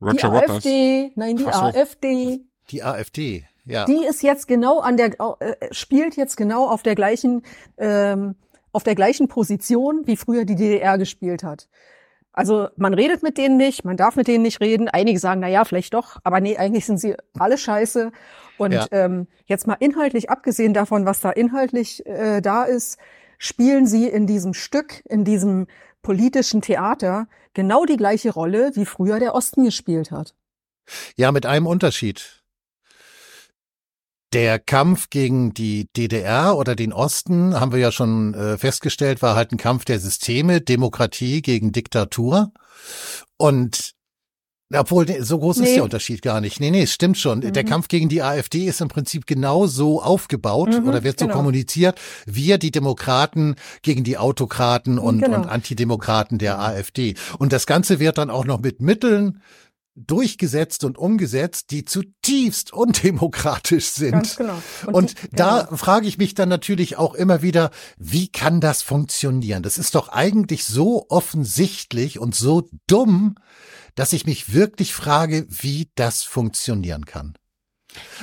Roger 0.00 0.14
die 0.14 0.34
Waters. 0.34 0.50
AfD, 0.50 1.12
nein, 1.14 1.36
die 1.36 1.46
AfD. 1.46 2.40
Die 2.70 2.82
AfD. 2.82 3.44
Ja. 3.64 3.84
Die 3.84 4.04
ist 4.04 4.22
jetzt 4.22 4.48
genau 4.48 4.80
an 4.80 4.96
der, 4.96 5.12
äh, 5.40 5.54
spielt 5.70 6.16
jetzt 6.16 6.36
genau 6.36 6.66
auf 6.66 6.82
der 6.82 6.94
gleichen, 6.94 7.42
ähm, 7.78 8.34
auf 8.72 8.82
der 8.82 8.94
gleichen 8.94 9.28
Position, 9.28 10.06
wie 10.06 10.16
früher 10.16 10.44
die 10.44 10.56
DDR 10.56 10.98
gespielt 10.98 11.44
hat. 11.44 11.68
Also 12.32 12.68
man 12.76 12.94
redet 12.94 13.22
mit 13.22 13.36
denen 13.36 13.58
nicht, 13.58 13.84
man 13.84 13.96
darf 13.96 14.16
mit 14.16 14.26
denen 14.26 14.42
nicht 14.42 14.60
reden. 14.60 14.88
Einige 14.88 15.18
sagen, 15.18 15.40
na 15.40 15.48
ja, 15.48 15.64
vielleicht 15.64 15.92
doch, 15.92 16.16
aber 16.24 16.40
nee, 16.40 16.56
eigentlich 16.56 16.86
sind 16.86 16.98
sie 16.98 17.14
alle 17.38 17.58
scheiße. 17.58 18.10
Und 18.56 18.72
ja. 18.72 18.86
ähm, 18.90 19.26
jetzt 19.44 19.66
mal 19.66 19.76
inhaltlich, 19.80 20.30
abgesehen 20.30 20.72
davon, 20.72 21.04
was 21.04 21.20
da 21.20 21.30
inhaltlich 21.30 22.04
äh, 22.06 22.40
da 22.40 22.64
ist, 22.64 22.98
spielen 23.38 23.86
sie 23.86 24.08
in 24.08 24.26
diesem 24.26 24.54
Stück, 24.54 25.02
in 25.08 25.24
diesem 25.24 25.66
politischen 26.00 26.62
Theater 26.62 27.28
genau 27.54 27.84
die 27.84 27.96
gleiche 27.96 28.32
Rolle, 28.32 28.72
wie 28.74 28.86
früher 28.86 29.18
der 29.18 29.34
Osten 29.34 29.64
gespielt 29.64 30.10
hat. 30.10 30.34
Ja, 31.16 31.32
mit 31.32 31.44
einem 31.44 31.66
Unterschied. 31.66 32.41
Der 34.32 34.58
Kampf 34.58 35.10
gegen 35.10 35.52
die 35.52 35.88
DDR 35.96 36.56
oder 36.56 36.74
den 36.74 36.92
Osten, 36.92 37.58
haben 37.58 37.72
wir 37.72 37.78
ja 37.78 37.92
schon 37.92 38.32
äh, 38.34 38.56
festgestellt, 38.56 39.20
war 39.20 39.36
halt 39.36 39.52
ein 39.52 39.58
Kampf 39.58 39.84
der 39.84 40.00
Systeme, 40.00 40.60
Demokratie 40.60 41.42
gegen 41.42 41.72
Diktatur. 41.72 42.52
Und 43.36 43.94
obwohl, 44.74 45.06
so 45.22 45.38
groß 45.38 45.58
nee. 45.58 45.66
ist 45.66 45.76
der 45.76 45.84
Unterschied 45.84 46.22
gar 46.22 46.40
nicht. 46.40 46.60
Nee, 46.60 46.70
nee, 46.70 46.82
es 46.82 46.92
stimmt 46.92 47.18
schon. 47.18 47.40
Mhm. 47.40 47.52
Der 47.52 47.64
Kampf 47.64 47.88
gegen 47.88 48.08
die 48.08 48.22
AfD 48.22 48.66
ist 48.66 48.80
im 48.80 48.88
Prinzip 48.88 49.26
genau 49.26 49.66
so 49.66 50.02
aufgebaut 50.02 50.70
mhm, 50.70 50.88
oder 50.88 51.02
wird 51.02 51.18
so 51.18 51.26
genau. 51.26 51.36
kommuniziert. 51.36 52.00
Wir, 52.26 52.58
die 52.58 52.70
Demokraten, 52.70 53.56
gegen 53.82 54.04
die 54.04 54.18
Autokraten 54.18 54.98
und, 54.98 55.20
genau. 55.20 55.36
und 55.36 55.46
Antidemokraten 55.46 56.38
der 56.38 56.58
AfD. 56.58 57.14
Und 57.38 57.52
das 57.52 57.66
Ganze 57.66 58.00
wird 58.00 58.18
dann 58.18 58.30
auch 58.30 58.44
noch 58.44 58.60
mit 58.60 58.80
Mitteln 58.80 59.42
durchgesetzt 59.94 60.84
und 60.84 60.98
umgesetzt, 60.98 61.70
die 61.70 61.84
zutiefst 61.84 62.72
undemokratisch 62.72 63.86
sind. 63.86 64.12
Ganz 64.12 64.36
genau. 64.36 64.62
Und, 64.86 64.94
und 64.94 65.22
die, 65.22 65.36
da 65.36 65.68
ja. 65.70 65.76
frage 65.76 66.06
ich 66.06 66.18
mich 66.18 66.34
dann 66.34 66.48
natürlich 66.48 66.96
auch 66.96 67.14
immer 67.14 67.42
wieder, 67.42 67.70
wie 67.98 68.28
kann 68.28 68.60
das 68.60 68.82
funktionieren? 68.82 69.62
Das 69.62 69.78
ist 69.78 69.94
doch 69.94 70.08
eigentlich 70.08 70.64
so 70.64 71.06
offensichtlich 71.08 72.18
und 72.18 72.34
so 72.34 72.68
dumm, 72.86 73.36
dass 73.94 74.12
ich 74.12 74.26
mich 74.26 74.54
wirklich 74.54 74.94
frage, 74.94 75.46
wie 75.48 75.90
das 75.94 76.22
funktionieren 76.22 77.04
kann. 77.04 77.34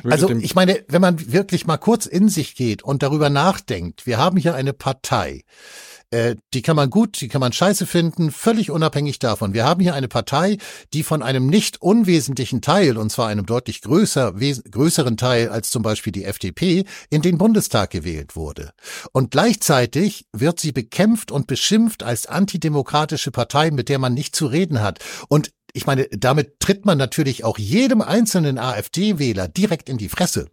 Also 0.04 0.30
ich 0.32 0.56
meine, 0.56 0.84
wenn 0.88 1.02
man 1.02 1.32
wirklich 1.32 1.68
mal 1.68 1.78
kurz 1.78 2.06
in 2.06 2.30
sich 2.30 2.56
geht 2.56 2.82
und 2.82 3.04
darüber 3.04 3.30
nachdenkt, 3.30 4.08
wir 4.08 4.18
haben 4.18 4.38
hier 4.38 4.56
eine 4.56 4.74
Partei, 4.74 5.44
äh, 6.12 6.36
die 6.54 6.62
kann 6.62 6.76
man 6.76 6.90
gut, 6.90 7.22
die 7.22 7.28
kann 7.28 7.42
man 7.42 7.54
scheiße 7.54 7.86
finden, 7.86 8.32
völlig 8.32 8.72
unabhängig 8.72 9.20
davon. 9.20 9.54
Wir 9.54 9.66
haben 9.66 9.82
hier 9.82 9.94
eine 9.94 10.08
Partei, 10.08 10.58
die 10.94 11.04
von 11.04 11.22
einem 11.22 11.48
nicht 11.48 11.82
unwesentlichen 11.82 12.62
Teil, 12.62 12.98
und 12.98 13.12
zwar 13.12 13.28
einem 13.28 13.46
deutlich 13.46 13.82
größer, 13.82 14.34
größeren 14.34 15.18
Teil 15.18 15.50
als 15.50 15.70
zum 15.70 15.84
Beispiel 15.84 16.12
die 16.12 16.26
FDP, 16.26 16.86
in 17.10 17.22
den 17.22 17.38
Bundestag 17.38 17.92
gewählt 17.92 18.36
wurde. 18.36 18.72
Und 19.12 19.32
gleichzeitig 19.32 20.26
wird 20.34 20.60
sie 20.60 20.72
bekämpft 20.72 21.32
und 21.32 21.48
beschimpft 21.48 22.04
als 22.04 22.26
antidemokratische 22.26 23.32
Partei, 23.32 23.72
mit 23.72 23.90
der 23.90 24.00
man 24.00 24.14
nicht 24.14 24.36
zu 24.36 24.48
reden 24.48 24.82
hat. 24.82 25.00
Und 25.28 25.52
ich 25.74 25.86
meine, 25.86 26.08
damit 26.10 26.60
tritt 26.60 26.86
man 26.86 26.98
natürlich 26.98 27.44
auch 27.44 27.60
jedem 27.60 28.02
einzelnen 28.02 28.58
AfD-Wähler 28.58 29.48
direkt 29.48 29.90
in 29.90 29.98
die 29.98 30.10
Fresse. 30.10 30.50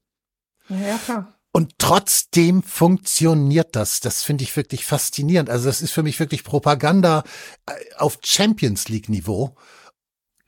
Ja, 0.68 0.98
klar. 0.98 1.35
Und 1.56 1.78
trotzdem 1.78 2.62
funktioniert 2.62 3.76
das. 3.76 4.00
Das 4.00 4.22
finde 4.22 4.44
ich 4.44 4.54
wirklich 4.58 4.84
faszinierend. 4.84 5.48
Also 5.48 5.64
das 5.64 5.80
ist 5.80 5.90
für 5.90 6.02
mich 6.02 6.20
wirklich 6.20 6.44
Propaganda 6.44 7.24
äh, 7.64 7.72
auf 7.96 8.18
Champions 8.22 8.90
League 8.90 9.08
Niveau. 9.08 9.56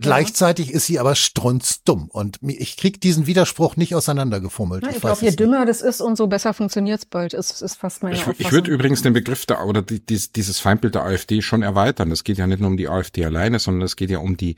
Gleichzeitig 0.01 0.71
ist 0.71 0.85
sie 0.85 0.99
aber 0.99 1.15
strunzdumm 1.15 2.11
und 2.11 2.41
ich 2.43 2.77
krieg 2.77 3.01
diesen 3.01 3.27
Widerspruch 3.27 3.77
nicht 3.77 3.95
auseinandergefummelt. 3.95 4.83
Ja, 4.83 4.91
ich, 4.91 4.97
ich 4.97 5.01
glaube, 5.01 5.25
je 5.25 5.31
dümmer 5.31 5.65
das 5.65 5.81
ist, 5.81 6.03
umso 6.03 6.27
besser 6.27 6.53
funktioniert's 6.53 7.07
bald. 7.07 7.33
Ist, 7.33 7.63
ist 7.63 7.77
fast 7.77 8.03
meine 8.03 8.15
Ich, 8.15 8.27
ich 8.39 8.53
würde 8.53 8.71
übrigens 8.71 9.01
den 9.01 9.15
Begriff 9.15 9.47
der 9.47 9.65
oder 9.65 9.81
die, 9.81 10.05
dieses 10.05 10.61
Feindbild 10.61 10.95
der 10.95 11.05
AfD 11.05 11.41
schon 11.41 11.63
erweitern. 11.63 12.13
Es 12.13 12.23
geht 12.23 12.37
ja 12.37 12.47
nicht 12.47 12.61
nur 12.61 12.69
um 12.69 12.77
die 12.77 12.89
AfD 12.89 13.25
alleine, 13.25 13.61
sondern 13.61 13.87
es 13.87 13.97
geht 13.97 14.11
ja 14.11 14.19
um 14.19 14.37
die 14.37 14.57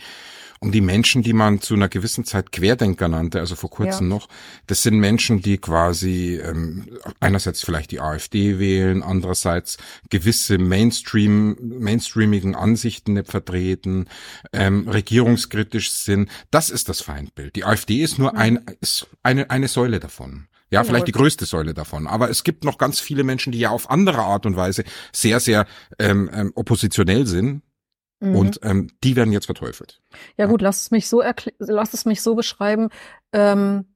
um 0.63 0.73
die 0.73 0.83
Menschen, 0.83 1.23
die 1.23 1.33
man 1.33 1.63
zu 1.63 1.75
einer 1.75 1.89
gewissen 1.89 2.27
Zeit 2.27 2.53
Querdenker 2.53 3.09
nannte, 3.09 3.41
also 3.41 3.57
vor 3.57 3.71
kurzem 3.71 4.11
ja. 4.11 4.17
noch. 4.17 4.29
Das 4.67 4.83
sind 4.83 4.99
Menschen, 4.99 5.41
die 5.41 5.57
quasi 5.57 6.37
ähm, 6.37 6.99
einerseits 7.19 7.63
vielleicht 7.63 7.91
die 7.93 8.01
AfD 8.01 8.59
wählen, 8.59 9.03
andererseits 9.03 9.79
gewisse 10.11 10.59
Mainstream, 10.59 11.57
mainstreamigen 11.61 12.55
Ansichten 12.55 13.15
nicht 13.15 13.31
vertreten, 13.31 14.07
ähm, 14.53 14.87
regierungskritisch 14.87 15.93
sind. 15.93 16.29
Das 16.51 16.69
ist 16.69 16.91
das 16.91 17.01
Feindbild. 17.01 17.57
Die 17.57 17.65
AfD 17.65 18.03
ist 18.03 18.19
nur 18.19 18.37
ein, 18.37 18.61
ist 18.83 19.07
eine, 19.23 19.49
eine 19.51 19.69
Säule 19.69 19.99
davon. 19.99 20.47
Ja, 20.73 20.85
vielleicht 20.85 21.09
die 21.09 21.13
größte 21.13 21.47
Säule 21.47 21.75
davon. 21.75 22.07
Aber 22.07 22.31
es 22.31 22.45
gibt 22.45 22.63
noch 22.65 22.79
ganz 22.79 23.01
viele 23.01 23.25
Menschen, 23.25 23.51
die 23.51 23.59
ja 23.59 23.71
auf 23.71 23.91
andere 23.91 24.23
Art 24.23 24.47
und 24.47 24.57
Weise 24.57 24.85
sehr, 25.11 25.41
sehr 25.41 25.67
ähm, 25.99 26.31
ähm, 26.33 26.53
oppositionell 26.55 27.27
sind 27.27 27.63
Mhm. 28.21 28.37
Und 28.37 28.61
ähm, 28.63 28.89
die 29.03 29.17
werden 29.17 29.33
jetzt 29.33 29.47
verteufelt. 29.47 30.01
Ja 30.37 30.47
gut, 30.47 30.63
lass 30.63 30.83
es 30.83 30.91
mich 30.91 31.09
so 31.09 31.23
lass 31.59 31.95
es 31.95 32.05
mich 32.05 32.23
so 32.23 32.35
beschreiben. 32.35 32.91
Ähm, 33.33 33.87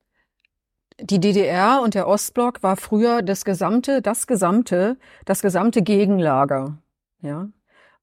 die 1.01 1.21
DDR 1.21 1.81
und 1.83 1.95
der 1.95 2.07
Ostblock 2.07 2.63
war 2.63 2.77
früher 2.77 3.23
das 3.23 3.45
gesamte, 3.45 4.01
das 4.01 4.27
gesamte, 4.27 4.97
das 5.25 5.43
gesamte 5.43 5.83
Gegenlager. 5.83 6.79
Ja. 7.21 7.49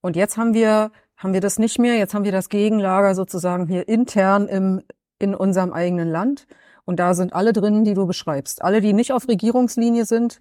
Und 0.02 0.16
jetzt 0.16 0.38
haben 0.38 0.54
wir, 0.54 0.92
haben 1.16 1.34
wir 1.34 1.42
das 1.42 1.58
nicht 1.58 1.80
mehr. 1.80 1.96
Jetzt 1.96 2.14
haben 2.14 2.26
wir 2.26 2.32
das 2.32 2.50
Gegenlager 2.50 3.16
sozusagen 3.16 3.68
hier 3.68 3.88
intern 3.88 4.48
im, 4.48 4.82
in 5.20 5.34
unserem 5.34 5.72
eigenen 5.72 6.10
Land. 6.10 6.48
Und 6.84 7.00
da 7.00 7.14
sind 7.14 7.34
alle 7.34 7.54
drin, 7.54 7.86
die 7.86 7.94
du 7.94 8.08
beschreibst. 8.08 8.62
Alle, 8.62 8.82
die 8.82 8.94
nicht 8.94 9.14
auf 9.14 9.28
Regierungslinie 9.28 10.06
sind, 10.06 10.40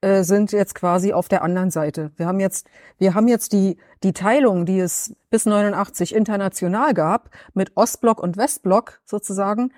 äh, 0.00 0.22
sind 0.22 0.52
jetzt 0.52 0.74
quasi 0.74 1.12
auf 1.12 1.28
der 1.28 1.42
anderen 1.42 1.70
Seite. 1.70 2.12
Wir 2.16 2.26
haben 2.26 2.40
jetzt, 2.40 2.68
wir 2.98 3.14
haben 3.14 3.26
jetzt 3.26 3.52
die, 3.52 3.76
die 4.02 4.12
Teilung, 4.12 4.64
die 4.64 4.78
es 4.78 5.14
bis 5.30 5.44
89 5.44 6.14
international 6.14 6.94
gab, 6.94 7.30
mit 7.54 7.76
Ostblock 7.76 8.22
und 8.22 8.36
Westblock 8.36 9.00
sozusagen, 9.04 9.72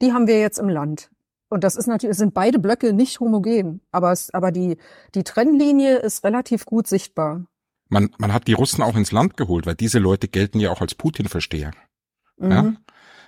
die 0.00 0.12
haben 0.12 0.26
wir 0.26 0.38
jetzt 0.38 0.58
im 0.58 0.68
Land. 0.68 1.10
Und 1.48 1.64
das 1.64 1.76
ist 1.76 1.86
natürlich, 1.86 2.16
sind 2.16 2.34
beide 2.34 2.58
Blöcke 2.58 2.92
nicht 2.92 3.20
homogen, 3.20 3.80
aber 3.90 4.12
es, 4.12 4.32
aber 4.32 4.50
die, 4.50 4.76
die 5.14 5.24
Trennlinie 5.24 5.96
ist 5.96 6.24
relativ 6.24 6.66
gut 6.66 6.86
sichtbar. 6.86 7.44
Man, 7.88 8.10
man 8.18 8.32
hat 8.32 8.46
die 8.46 8.54
Russen 8.54 8.82
auch 8.82 8.96
ins 8.96 9.12
Land 9.12 9.36
geholt, 9.36 9.66
weil 9.66 9.74
diese 9.74 9.98
Leute 9.98 10.28
gelten 10.28 10.58
ja 10.58 10.70
auch 10.70 10.80
als 10.80 10.94
Putin-Versteher. 10.94 11.72
Mhm. 12.38 12.50
Ja? 12.50 12.72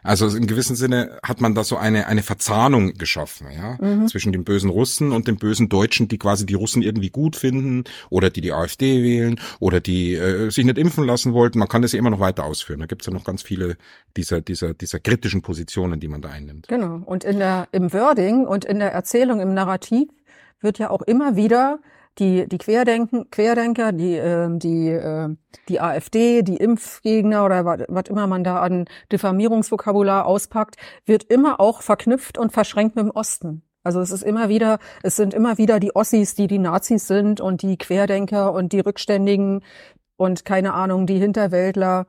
Also 0.03 0.29
im 0.37 0.47
gewissen 0.47 0.77
Sinne 0.77 1.19
hat 1.23 1.41
man 1.41 1.55
da 1.55 1.65
so 1.65 1.77
eine, 1.77 2.07
eine 2.07 2.23
Verzahnung 2.23 2.95
geschaffen, 2.95 3.49
ja, 3.55 3.79
mhm. 3.81 4.09
zwischen 4.09 4.33
den 4.33 4.45
bösen 4.45 4.71
Russen 4.71 5.13
und 5.13 5.29
den 5.29 5.37
bösen 5.37 5.69
Deutschen, 5.69 6.09
die 6.09 6.19
quasi 6.19 6.47
die 6.47 6.55
Russen 6.55 6.83
irgendwie 6.83 7.11
gut 7.11 7.37
finden 7.37 7.85
oder 8.11 8.31
die 8.31 8.41
die 8.41 8.53
AfD 8.53 9.03
wählen 9.03 9.41
oder 9.61 9.81
die 9.81 10.15
äh, 10.15 10.51
sich 10.51 10.65
nicht 10.65 10.79
impfen 10.79 11.05
lassen 11.05 11.33
wollten. 11.33 11.59
Man 11.59 11.69
kann 11.69 11.83
das 11.83 11.93
ja 11.93 11.99
immer 11.99 12.11
noch 12.11 12.21
weiter 12.21 12.45
ausführen. 12.45 12.81
Da 12.81 12.87
gibt's 12.87 13.07
ja 13.07 13.13
noch 13.13 13.25
ganz 13.25 13.43
viele 13.43 13.77
dieser, 14.17 14.41
dieser, 14.41 14.75
dieser 14.75 15.01
kritischen 15.01 15.43
Positionen, 15.43 16.01
die 16.01 16.09
man 16.09 16.23
da 16.23 16.31
einnimmt. 16.31 16.69
Genau. 16.69 17.03
Und 17.05 17.25
in 17.25 17.39
der, 17.39 17.69
im 17.73 17.93
Wording 17.93 18.47
und 18.47 18.65
in 18.65 18.79
der 18.79 18.93
Erzählung, 18.93 19.41
im 19.41 19.55
Narrativ 19.55 20.09
wird 20.61 20.79
ja 20.79 20.91
auch 20.91 21.03
immer 21.03 21.37
wieder 21.37 21.79
die, 22.19 22.49
die 22.49 22.59
Querdenken, 22.59 23.31
Querdenker, 23.31 23.93
die, 23.93 24.17
äh, 24.17 24.49
die, 24.59 24.89
äh, 24.89 25.29
die 25.69 25.81
AfD, 25.81 26.43
die 26.43 26.57
Impfgegner 26.57 27.45
oder 27.45 27.65
was 27.65 28.09
immer 28.09 28.27
man 28.27 28.45
da 28.45 28.61
an 28.61 28.87
Diffamierungsvokabular 29.13 30.27
auspackt, 30.27 30.77
wird 31.05 31.25
immer 31.25 31.61
auch 31.61 31.83
verknüpft 31.83 32.39
und 32.39 32.53
verschränkt 32.53 32.97
mit 32.97 33.05
dem 33.05 33.11
Osten. 33.11 33.63
Also 33.83 34.01
es 34.01 34.11
ist 34.11 34.25
immer 34.25 34.49
wieder, 34.49 34.79
es 35.03 35.15
sind 35.17 35.33
immer 35.33 35.59
wieder 35.59 35.79
die 35.79 35.95
Ossis, 35.95 36.35
die 36.35 36.49
die 36.49 36.59
Nazis 36.59 37.07
sind 37.07 37.41
und 37.41 37.63
die 37.63 37.77
Querdenker 37.77 38.53
und 38.53 38.73
die 38.73 38.81
Rückständigen 38.81 39.63
und 40.17 40.45
keine 40.45 40.75
Ahnung, 40.75 41.07
die 41.07 41.19
Hinterwäldler. 41.19 42.07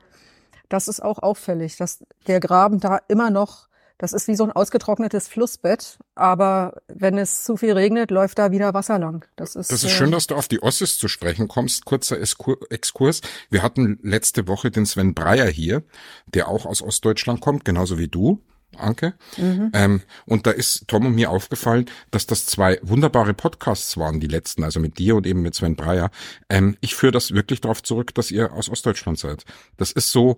Das 0.70 0.88
ist 0.88 1.02
auch 1.02 1.20
auffällig, 1.20 1.78
dass 1.78 2.04
der 2.26 2.40
Graben 2.40 2.80
da 2.80 3.00
immer 3.08 3.30
noch 3.30 3.67
das 3.98 4.14
ist 4.14 4.28
wie 4.28 4.36
so 4.36 4.44
ein 4.44 4.52
ausgetrocknetes 4.52 5.28
Flussbett, 5.28 5.98
aber 6.16 6.82
wenn 6.88 7.18
es 7.18 7.44
zu 7.44 7.58
viel 7.58 7.74
regnet, 7.74 8.12
läuft 8.12 8.38
da 8.38 8.52
wieder 8.52 8.74
Wasser 8.74 9.00
lang. 9.00 9.26
Das 9.36 9.56
ist, 9.56 9.72
das 9.72 9.84
ist 9.84 9.92
schön, 9.92 10.12
dass 10.12 10.28
du 10.28 10.36
auf 10.36 10.48
die 10.48 10.62
Ossis 10.62 10.98
zu 10.98 11.08
sprechen 11.08 11.48
kommst. 11.48 11.86
Kurzer 11.86 12.18
Exkurs. 12.20 13.22
Wir 13.50 13.64
hatten 13.64 14.00
letzte 14.04 14.48
Woche 14.48 14.70
den 14.70 14.86
Sven 14.86 15.14
Breyer 15.14 15.48
hier, 15.48 15.84
der 16.28 16.48
auch 16.48 16.66
aus 16.66 16.82
Ostdeutschland 16.82 17.42
kommt, 17.42 17.66
genauso 17.66 17.98
wie 17.98 18.08
du. 18.08 18.44
Anke. 18.76 19.14
Mhm. 19.38 19.72
Ähm, 19.74 20.02
und 20.26 20.46
da 20.46 20.52
ist 20.52 20.88
Tom 20.88 21.06
und 21.06 21.16
mir 21.16 21.32
aufgefallen, 21.32 21.86
dass 22.12 22.28
das 22.28 22.46
zwei 22.46 22.80
wunderbare 22.84 23.34
Podcasts 23.34 23.98
waren, 23.98 24.20
die 24.20 24.28
letzten, 24.28 24.64
also 24.64 24.80
mit 24.80 25.00
dir 25.00 25.16
und 25.16 25.26
eben 25.26 25.42
mit 25.42 25.56
Sven 25.56 25.76
Breyer. 25.76 26.12
Ähm, 26.50 26.78
ich 26.82 26.94
führe 26.94 27.14
das 27.14 27.32
wirklich 27.32 27.62
darauf 27.62 27.82
zurück, 27.82 28.14
dass 28.14 28.30
ihr 28.30 28.52
aus 28.52 28.70
Ostdeutschland 28.70 29.18
seid. 29.18 29.46
Das 29.78 29.92
ist 29.92 30.12
so, 30.12 30.38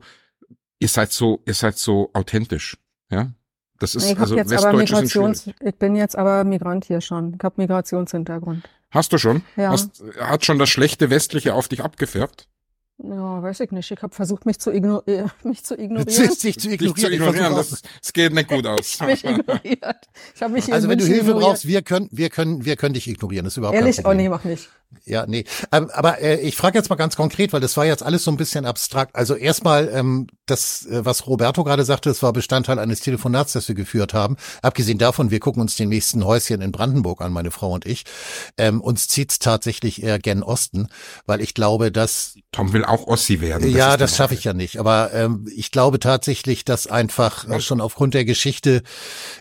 ihr 0.80 0.88
seid 0.88 1.12
so, 1.12 1.42
ihr 1.46 1.56
seid 1.56 1.78
so 1.78 2.12
authentisch, 2.14 2.78
ja. 3.10 3.34
Das 3.80 3.96
ist 3.96 4.12
ich 4.12 4.20
also 4.20 4.36
jetzt 4.36 4.54
aber 4.54 4.78
Migrations, 4.78 5.50
Ich 5.62 5.76
bin 5.76 5.96
jetzt 5.96 6.18
aber 6.18 6.44
Migrant 6.44 6.86
hier 6.86 7.02
schon. 7.02 7.36
Ich 7.38 7.44
habe 7.44 7.56
Migrationshintergrund. 7.58 8.68
Hast 8.92 9.14
du 9.14 9.18
schon? 9.18 9.44
Ja. 9.56 9.72
Hast, 9.72 10.04
hat 10.20 10.46
schon 10.46 10.60
das 10.60 10.70
schlechte 10.70 11.10
Westliche 11.10 11.54
auf 11.54 11.68
dich 11.68 11.82
abgefärbt? 11.84 12.48
Ja, 13.02 13.42
weiß 13.42 13.62
ich 13.62 13.72
nicht. 13.72 13.90
Ich 13.90 14.02
habe 14.02 14.14
versucht, 14.14 14.46
mich 14.46 14.60
zu, 14.60 14.72
igno 14.72 15.02
äh, 15.06 15.24
mich 15.44 15.64
zu 15.64 15.76
ignorieren. 15.80 16.08
Dich 16.08 16.60
zu 16.60 16.70
ignorieren. 16.70 16.94
Dich 16.94 16.96
zu 16.96 17.12
ignorieren. 17.12 17.56
Das, 17.56 17.82
das 18.02 18.14
geht 18.14 18.34
nicht 18.34 18.50
gut 18.50 18.66
aus. 18.68 18.96
ich 18.96 19.02
mich 19.02 19.24
ignoriert. 19.24 20.10
Ich 20.36 20.42
hab 20.42 20.52
mich 20.52 20.74
also 20.74 20.90
wenn 20.90 20.98
du 21.00 21.06
Hilfe 21.06 21.22
ignoriert. 21.22 21.42
brauchst, 21.44 21.68
wir 21.68 21.82
können, 21.82 22.10
wir 22.12 22.30
können, 22.30 22.66
wir 22.66 22.76
können 22.76 22.94
dich 22.96 23.08
ignorieren. 23.08 23.46
Das 23.46 23.54
ist 23.54 23.58
überhaupt 23.58 23.78
Ehrlich? 23.78 23.98
kein 23.98 24.04
Problem. 24.04 24.20
Oh 24.20 24.22
nee, 24.24 24.30
mach 24.30 24.44
nicht. 24.44 24.70
Ja, 25.06 25.26
nee. 25.28 25.46
Ähm, 25.72 25.90
aber 25.94 26.22
äh, 26.22 26.40
ich 26.42 26.56
frage 26.56 26.78
jetzt 26.78 26.90
mal 26.90 26.96
ganz 26.96 27.16
konkret, 27.16 27.54
weil 27.54 27.62
das 27.62 27.78
war 27.78 27.86
jetzt 27.86 28.04
alles 28.04 28.24
so 28.24 28.32
ein 28.32 28.38
bisschen 28.38 28.66
abstrakt. 28.66 29.16
Also 29.16 29.36
erstmal, 29.36 29.90
ähm, 29.94 30.28
das, 30.48 30.86
äh, 30.88 31.06
was 31.06 31.28
Roberto 31.28 31.64
gerade 31.64 31.86
sagte, 31.86 32.10
das 32.10 32.24
war 32.24 32.34
Bestandteil 32.34 32.80
eines 32.80 33.02
Telefonats, 33.02 33.54
das 33.54 33.68
wir 33.68 33.76
geführt 33.76 34.14
haben. 34.14 34.36
Abgesehen 34.62 34.98
davon, 34.98 35.32
wir 35.32 35.40
gucken 35.40 35.62
uns 35.62 35.76
den 35.76 35.90
nächsten 35.90 36.26
Häuschen 36.26 36.62
in 36.62 36.72
Brandenburg 36.72 37.22
an, 37.22 37.32
meine 37.32 37.52
Frau 37.52 37.72
und 37.72 37.86
ich. 37.86 38.04
Ähm, 38.58 38.82
uns 38.82 39.08
zieht's 39.08 39.40
tatsächlich 39.40 40.02
eher 40.02 40.20
gen 40.20 40.44
Osten, 40.44 40.88
weil 41.26 41.42
ich 41.42 41.54
glaube, 41.54 41.92
dass 41.92 42.36
Tom 42.52 42.74
will 42.74 42.84
auch 42.84 43.06
Ossi 43.08 43.42
werden. 43.42 43.64
Das 43.64 43.72
ja, 43.72 43.98
das 43.98 44.18
schaffe 44.18 44.34
ich 44.34 44.44
ja 44.44 44.54
nicht. 44.54 44.78
Aber 44.78 45.14
ähm, 45.14 45.48
ich 45.56 45.72
glaube 45.72 46.00
tatsächlich, 46.00 46.66
dass 46.66 46.88
einfach 46.88 47.48
äh, 47.48 47.62
schon 47.62 47.80
aufgrund 47.82 48.16
der 48.16 48.26
Geschichte 48.26 48.82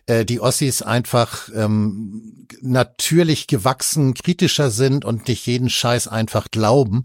äh, 0.06 0.24
die 0.24 0.40
Ossis 0.40 0.82
einfach 0.82 1.48
ähm, 1.54 2.46
natürlich 2.60 3.46
gewachsen, 3.46 4.14
kritischer 4.14 4.70
sind 4.70 5.04
und 5.04 5.28
nicht 5.28 5.37
jeden 5.46 5.70
Scheiß 5.70 6.08
einfach 6.08 6.50
glauben. 6.50 7.02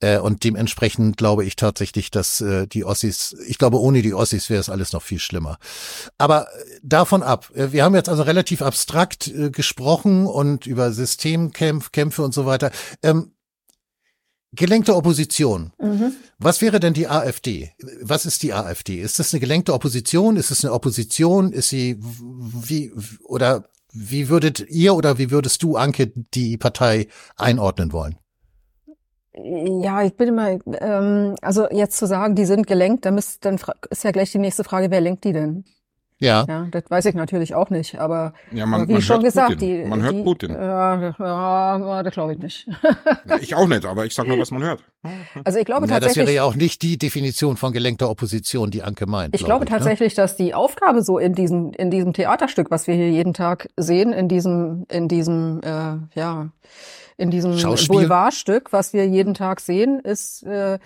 Äh, 0.00 0.18
und 0.18 0.44
dementsprechend 0.44 1.16
glaube 1.16 1.44
ich 1.44 1.56
tatsächlich, 1.56 2.10
dass 2.10 2.40
äh, 2.40 2.66
die 2.66 2.84
Ossis, 2.84 3.36
ich 3.46 3.58
glaube, 3.58 3.80
ohne 3.80 4.02
die 4.02 4.14
Ossis 4.14 4.50
wäre 4.50 4.60
es 4.60 4.68
alles 4.68 4.92
noch 4.92 5.02
viel 5.02 5.18
schlimmer. 5.18 5.58
Aber 6.18 6.48
äh, 6.48 6.80
davon 6.82 7.22
ab, 7.22 7.50
äh, 7.54 7.72
wir 7.72 7.84
haben 7.84 7.94
jetzt 7.94 8.08
also 8.08 8.22
relativ 8.22 8.62
abstrakt 8.62 9.28
äh, 9.28 9.50
gesprochen 9.50 10.26
und 10.26 10.66
über 10.66 10.92
Systemkämpfe 10.92 12.22
und 12.22 12.34
so 12.34 12.46
weiter. 12.46 12.70
Ähm, 13.02 13.34
Gelenkte 14.54 14.94
Opposition. 14.94 15.72
Mhm. 15.80 16.12
Was 16.38 16.60
wäre 16.60 16.78
denn 16.78 16.94
die 16.94 17.08
AfD? 17.08 17.72
Was 18.02 18.24
ist 18.24 18.42
die 18.42 18.52
AfD? 18.52 19.00
Ist 19.00 19.18
das 19.18 19.32
eine 19.32 19.40
gelenkte 19.40 19.74
Opposition? 19.74 20.36
Ist 20.36 20.50
es 20.50 20.64
eine 20.64 20.72
Opposition? 20.72 21.52
Ist 21.52 21.70
sie 21.70 21.96
wie 22.00 22.92
oder 23.24 23.68
wie 23.94 24.28
würdet 24.28 24.60
ihr 24.68 24.94
oder 24.94 25.18
wie 25.18 25.30
würdest 25.30 25.62
du, 25.62 25.76
Anke, 25.76 26.12
die 26.34 26.56
Partei 26.56 27.06
einordnen 27.36 27.92
wollen? 27.92 28.16
Ja, 29.36 30.02
ich 30.02 30.16
bin 30.16 30.28
immer, 30.28 30.58
ähm, 30.80 31.34
also 31.42 31.68
jetzt 31.70 31.96
zu 31.96 32.06
sagen, 32.06 32.36
die 32.36 32.44
sind 32.44 32.66
gelenkt, 32.66 33.04
dann 33.04 33.18
ist, 33.18 33.44
dann 33.44 33.58
ist 33.90 34.04
ja 34.04 34.12
gleich 34.12 34.30
die 34.30 34.38
nächste 34.38 34.62
Frage, 34.62 34.90
wer 34.90 35.00
lenkt 35.00 35.24
die 35.24 35.32
denn? 35.32 35.64
Ja. 36.18 36.44
ja. 36.48 36.66
Das 36.70 36.84
weiß 36.88 37.06
ich 37.06 37.14
natürlich 37.14 37.54
auch 37.54 37.70
nicht, 37.70 37.98
aber 37.98 38.34
ja, 38.52 38.66
man, 38.66 38.88
wie 38.88 38.92
man 38.94 39.02
schon 39.02 39.22
gesagt, 39.22 39.54
Putin. 39.54 39.82
die, 39.82 39.88
man 39.88 40.02
hört 40.02 40.14
die, 40.14 40.22
Putin. 40.22 40.52
Ja, 40.52 41.14
ja 41.18 42.02
das 42.02 42.12
glaube 42.14 42.34
ich 42.34 42.38
nicht. 42.38 42.68
ich 43.40 43.54
auch 43.54 43.66
nicht, 43.66 43.84
aber 43.84 44.06
ich 44.06 44.14
sage 44.14 44.28
nur, 44.28 44.38
was 44.38 44.50
man 44.50 44.62
hört. 44.62 44.84
Also 45.44 45.58
ich 45.58 45.64
glaube 45.64 45.86
ja, 45.86 45.94
tatsächlich. 45.94 46.24
Das 46.24 46.26
wäre 46.26 46.36
ja 46.36 46.44
auch 46.44 46.54
nicht 46.54 46.82
die 46.82 46.98
Definition 46.98 47.56
von 47.56 47.72
gelenkter 47.72 48.08
Opposition, 48.08 48.70
die 48.70 48.82
Anke 48.82 49.06
meint. 49.06 49.34
Ich 49.34 49.44
glaube 49.44 49.64
ich, 49.64 49.70
ne? 49.70 49.76
tatsächlich, 49.76 50.16
ne? 50.16 50.22
dass 50.22 50.36
die 50.36 50.54
Aufgabe 50.54 51.02
so 51.02 51.18
in 51.18 51.34
diesem 51.34 51.72
in 51.72 51.90
diesem 51.90 52.12
Theaterstück, 52.12 52.70
was 52.70 52.86
wir 52.86 52.94
hier 52.94 53.10
jeden 53.10 53.34
Tag 53.34 53.68
sehen, 53.76 54.12
in 54.12 54.28
diesem 54.28 54.86
in 54.90 55.08
diesem 55.08 55.60
äh, 55.64 55.96
ja 56.14 56.48
in 57.16 57.30
diesem 57.30 57.52
Boulevardstück, 57.52 58.72
was 58.72 58.92
wir 58.92 59.06
jeden 59.06 59.34
Tag 59.34 59.60
sehen, 59.60 60.00
ist 60.00 60.42
äh, 60.44 60.78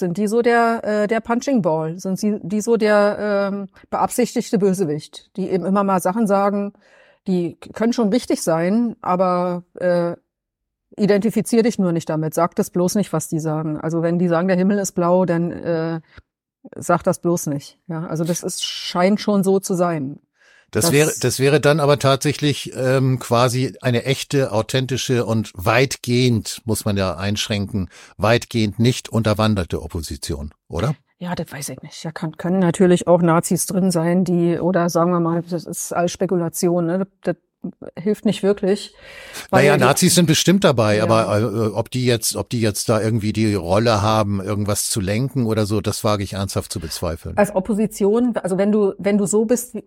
sind 0.00 0.18
die 0.18 0.26
so 0.26 0.42
der, 0.42 0.84
äh, 0.84 1.06
der 1.06 1.20
Punching 1.20 1.62
Ball? 1.62 1.98
Sind 1.98 2.18
sie 2.18 2.40
die 2.42 2.60
so 2.60 2.76
der 2.76 3.50
ähm, 3.52 3.68
beabsichtigte 3.90 4.58
Bösewicht, 4.58 5.30
die 5.36 5.48
eben 5.50 5.64
immer 5.64 5.84
mal 5.84 6.00
Sachen 6.00 6.26
sagen, 6.26 6.72
die 7.26 7.56
können 7.56 7.92
schon 7.92 8.08
richtig 8.08 8.42
sein, 8.42 8.96
aber 9.00 9.62
äh, 9.74 10.16
identifizier 10.96 11.62
dich 11.62 11.78
nur 11.78 11.92
nicht 11.92 12.08
damit. 12.08 12.34
Sag 12.34 12.56
das 12.56 12.70
bloß 12.70 12.96
nicht, 12.96 13.12
was 13.12 13.28
die 13.28 13.38
sagen. 13.38 13.78
Also 13.78 14.02
wenn 14.02 14.18
die 14.18 14.28
sagen, 14.28 14.48
der 14.48 14.56
Himmel 14.56 14.78
ist 14.78 14.92
blau, 14.92 15.24
dann 15.24 15.52
äh, 15.52 16.00
sag 16.76 17.02
das 17.04 17.20
bloß 17.20 17.46
nicht. 17.46 17.78
Ja, 17.86 18.06
also 18.06 18.24
das 18.24 18.42
ist 18.42 18.64
scheint 18.64 19.20
schon 19.20 19.44
so 19.44 19.60
zu 19.60 19.74
sein. 19.74 20.18
Das, 20.70 20.84
das 20.84 20.92
wäre, 20.92 21.12
das 21.20 21.38
wäre 21.40 21.60
dann 21.60 21.80
aber 21.80 21.98
tatsächlich 21.98 22.72
ähm, 22.76 23.18
quasi 23.18 23.74
eine 23.80 24.04
echte, 24.04 24.52
authentische 24.52 25.26
und 25.26 25.50
weitgehend, 25.54 26.62
muss 26.64 26.84
man 26.84 26.96
ja 26.96 27.16
einschränken, 27.16 27.88
weitgehend 28.16 28.78
nicht 28.78 29.08
unterwanderte 29.08 29.82
Opposition, 29.82 30.52
oder? 30.68 30.94
Ja, 31.18 31.34
das 31.34 31.52
weiß 31.52 31.68
ich 31.70 31.82
nicht. 31.82 32.02
Da 32.04 32.12
kann, 32.12 32.36
können 32.36 32.60
natürlich 32.60 33.06
auch 33.06 33.20
Nazis 33.20 33.66
drin 33.66 33.90
sein, 33.90 34.24
die, 34.24 34.58
oder 34.58 34.88
sagen 34.88 35.10
wir 35.10 35.20
mal, 35.20 35.42
das 35.42 35.64
ist 35.64 35.92
alles 35.92 36.12
Spekulation, 36.12 36.86
ne? 36.86 37.06
Das, 37.22 37.36
hilft 37.98 38.24
nicht 38.24 38.42
wirklich. 38.42 38.94
Naja, 39.50 39.76
Nazis 39.76 40.14
sind 40.14 40.26
bestimmt 40.26 40.64
dabei, 40.64 40.96
ja. 40.96 41.02
aber 41.02 41.40
äh, 41.40 41.66
ob 41.74 41.90
die 41.90 42.06
jetzt, 42.06 42.34
ob 42.36 42.48
die 42.48 42.60
jetzt 42.60 42.88
da 42.88 43.00
irgendwie 43.00 43.32
die 43.32 43.54
Rolle 43.54 44.00
haben, 44.00 44.40
irgendwas 44.40 44.88
zu 44.88 45.00
lenken 45.00 45.46
oder 45.46 45.66
so, 45.66 45.80
das 45.80 46.02
wage 46.02 46.22
ich 46.22 46.34
ernsthaft 46.34 46.72
zu 46.72 46.80
bezweifeln. 46.80 47.36
Als 47.36 47.54
Opposition, 47.54 48.36
also 48.42 48.56
wenn 48.56 48.72
du, 48.72 48.94
wenn 48.98 49.18
du 49.18 49.26
so 49.26 49.44
bist, 49.44 49.74
äh, 49.74 49.80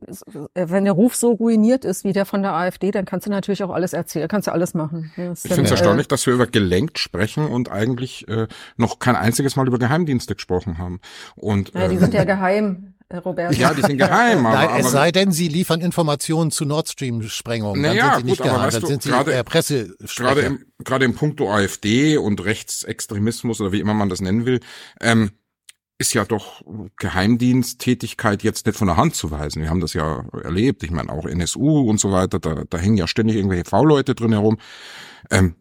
wenn 0.53 0.83
der 0.83 0.93
Ruf 0.93 1.15
so 1.15 1.31
ruiniert 1.31 1.83
ist 1.83 2.03
wie 2.03 2.13
der 2.13 2.25
von 2.25 2.43
der 2.43 2.53
AfD, 2.53 2.91
dann 2.91 3.05
kannst 3.05 3.25
du 3.25 3.31
natürlich 3.31 3.63
auch 3.63 3.71
alles 3.71 3.93
erzählen, 3.93 4.27
kannst 4.27 4.47
du 4.47 4.51
alles 4.51 4.73
machen. 4.73 5.11
ich 5.15 5.41
finde 5.41 5.63
es 5.63 5.71
äh, 5.71 5.73
erstaunlich, 5.73 6.07
dass 6.07 6.25
wir 6.27 6.33
über 6.33 6.45
gelenkt 6.45 6.99
sprechen 6.99 7.47
und 7.47 7.71
eigentlich 7.71 8.27
äh, 8.27 8.47
noch 8.77 8.99
kein 8.99 9.15
einziges 9.15 9.55
Mal 9.55 9.67
über 9.67 9.79
Geheimdienste 9.79 10.35
gesprochen 10.35 10.77
haben. 10.77 10.99
Und, 11.35 11.73
ja, 11.73 11.87
die 11.87 11.97
sind 11.97 12.13
ja 12.13 12.23
geheim. 12.23 12.92
Robert. 13.19 13.55
Ja, 13.55 13.73
die 13.73 13.81
sind 13.81 13.97
geheim. 13.97 14.45
Aber, 14.45 14.55
Nein, 14.55 14.79
es 14.79 14.91
sei 14.91 15.11
denn, 15.11 15.31
sie 15.31 15.47
liefern 15.47 15.81
Informationen 15.81 16.51
zu 16.51 16.65
Nord 16.65 16.89
Stream-Sprengungen. 16.89 17.81
Naja, 17.81 17.93
dann 17.93 18.13
sind 18.13 18.19
sie 18.19 18.31
nicht 18.31 18.41
gut, 18.41 18.51
geheim, 18.51 18.71
dann 18.71 18.85
sind 18.85 19.03
sie 19.03 19.09
grade, 19.09 19.33
äh, 19.33 19.43
Presse. 19.43 19.95
Gerade 20.15 20.41
im, 20.41 20.65
gerade 20.83 21.05
im 21.05 21.15
Punkto 21.15 21.51
AfD 21.51 22.17
und 22.17 22.43
Rechtsextremismus 22.43 23.61
oder 23.61 23.71
wie 23.71 23.79
immer 23.79 23.93
man 23.93 24.09
das 24.09 24.21
nennen 24.21 24.45
will, 24.45 24.59
ähm, 25.01 25.31
ist 25.97 26.13
ja 26.13 26.25
doch 26.25 26.61
Geheimdiensttätigkeit 26.97 28.43
jetzt 28.43 28.65
nicht 28.65 28.77
von 28.77 28.87
der 28.87 28.97
Hand 28.97 29.15
zu 29.15 29.31
weisen. 29.31 29.61
Wir 29.61 29.69
haben 29.69 29.79
das 29.79 29.93
ja 29.93 30.25
erlebt. 30.43 30.83
Ich 30.83 30.91
meine, 30.91 31.11
auch 31.11 31.25
NSU 31.25 31.81
und 31.89 31.99
so 31.99 32.11
weiter, 32.11 32.39
da, 32.39 32.63
da 32.69 32.77
hängen 32.77 32.97
ja 32.97 33.07
ständig 33.07 33.37
irgendwelche 33.37 33.65
V-Leute 33.65 34.15
drin 34.15 34.33
herum. 34.33 34.57
Ähm, 35.29 35.55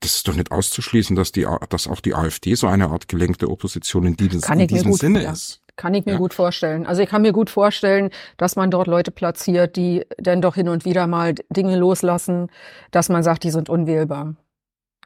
das 0.00 0.16
ist 0.16 0.28
doch 0.28 0.34
nicht 0.34 0.50
auszuschließen, 0.50 1.16
dass 1.16 1.32
die, 1.32 1.46
dass 1.68 1.86
auch 1.86 2.00
die 2.00 2.14
AfD 2.14 2.54
so 2.54 2.66
eine 2.66 2.88
Art 2.88 3.08
gelenkte 3.08 3.50
Opposition 3.50 4.06
in, 4.06 4.16
dieses, 4.16 4.48
in 4.48 4.66
diesem 4.66 4.92
Sinne 4.92 5.24
ja. 5.24 5.32
ist. 5.32 5.63
Kann 5.76 5.94
ich 5.94 6.04
mir 6.06 6.12
ja. 6.12 6.18
gut 6.18 6.34
vorstellen. 6.34 6.86
Also 6.86 7.02
ich 7.02 7.08
kann 7.08 7.22
mir 7.22 7.32
gut 7.32 7.50
vorstellen, 7.50 8.10
dass 8.36 8.54
man 8.54 8.70
dort 8.70 8.86
Leute 8.86 9.10
platziert, 9.10 9.76
die 9.76 10.06
dann 10.18 10.40
doch 10.40 10.54
hin 10.54 10.68
und 10.68 10.84
wieder 10.84 11.06
mal 11.06 11.34
Dinge 11.50 11.76
loslassen, 11.76 12.48
dass 12.92 13.08
man 13.08 13.22
sagt, 13.22 13.42
die 13.42 13.50
sind 13.50 13.68
unwählbar. 13.68 14.36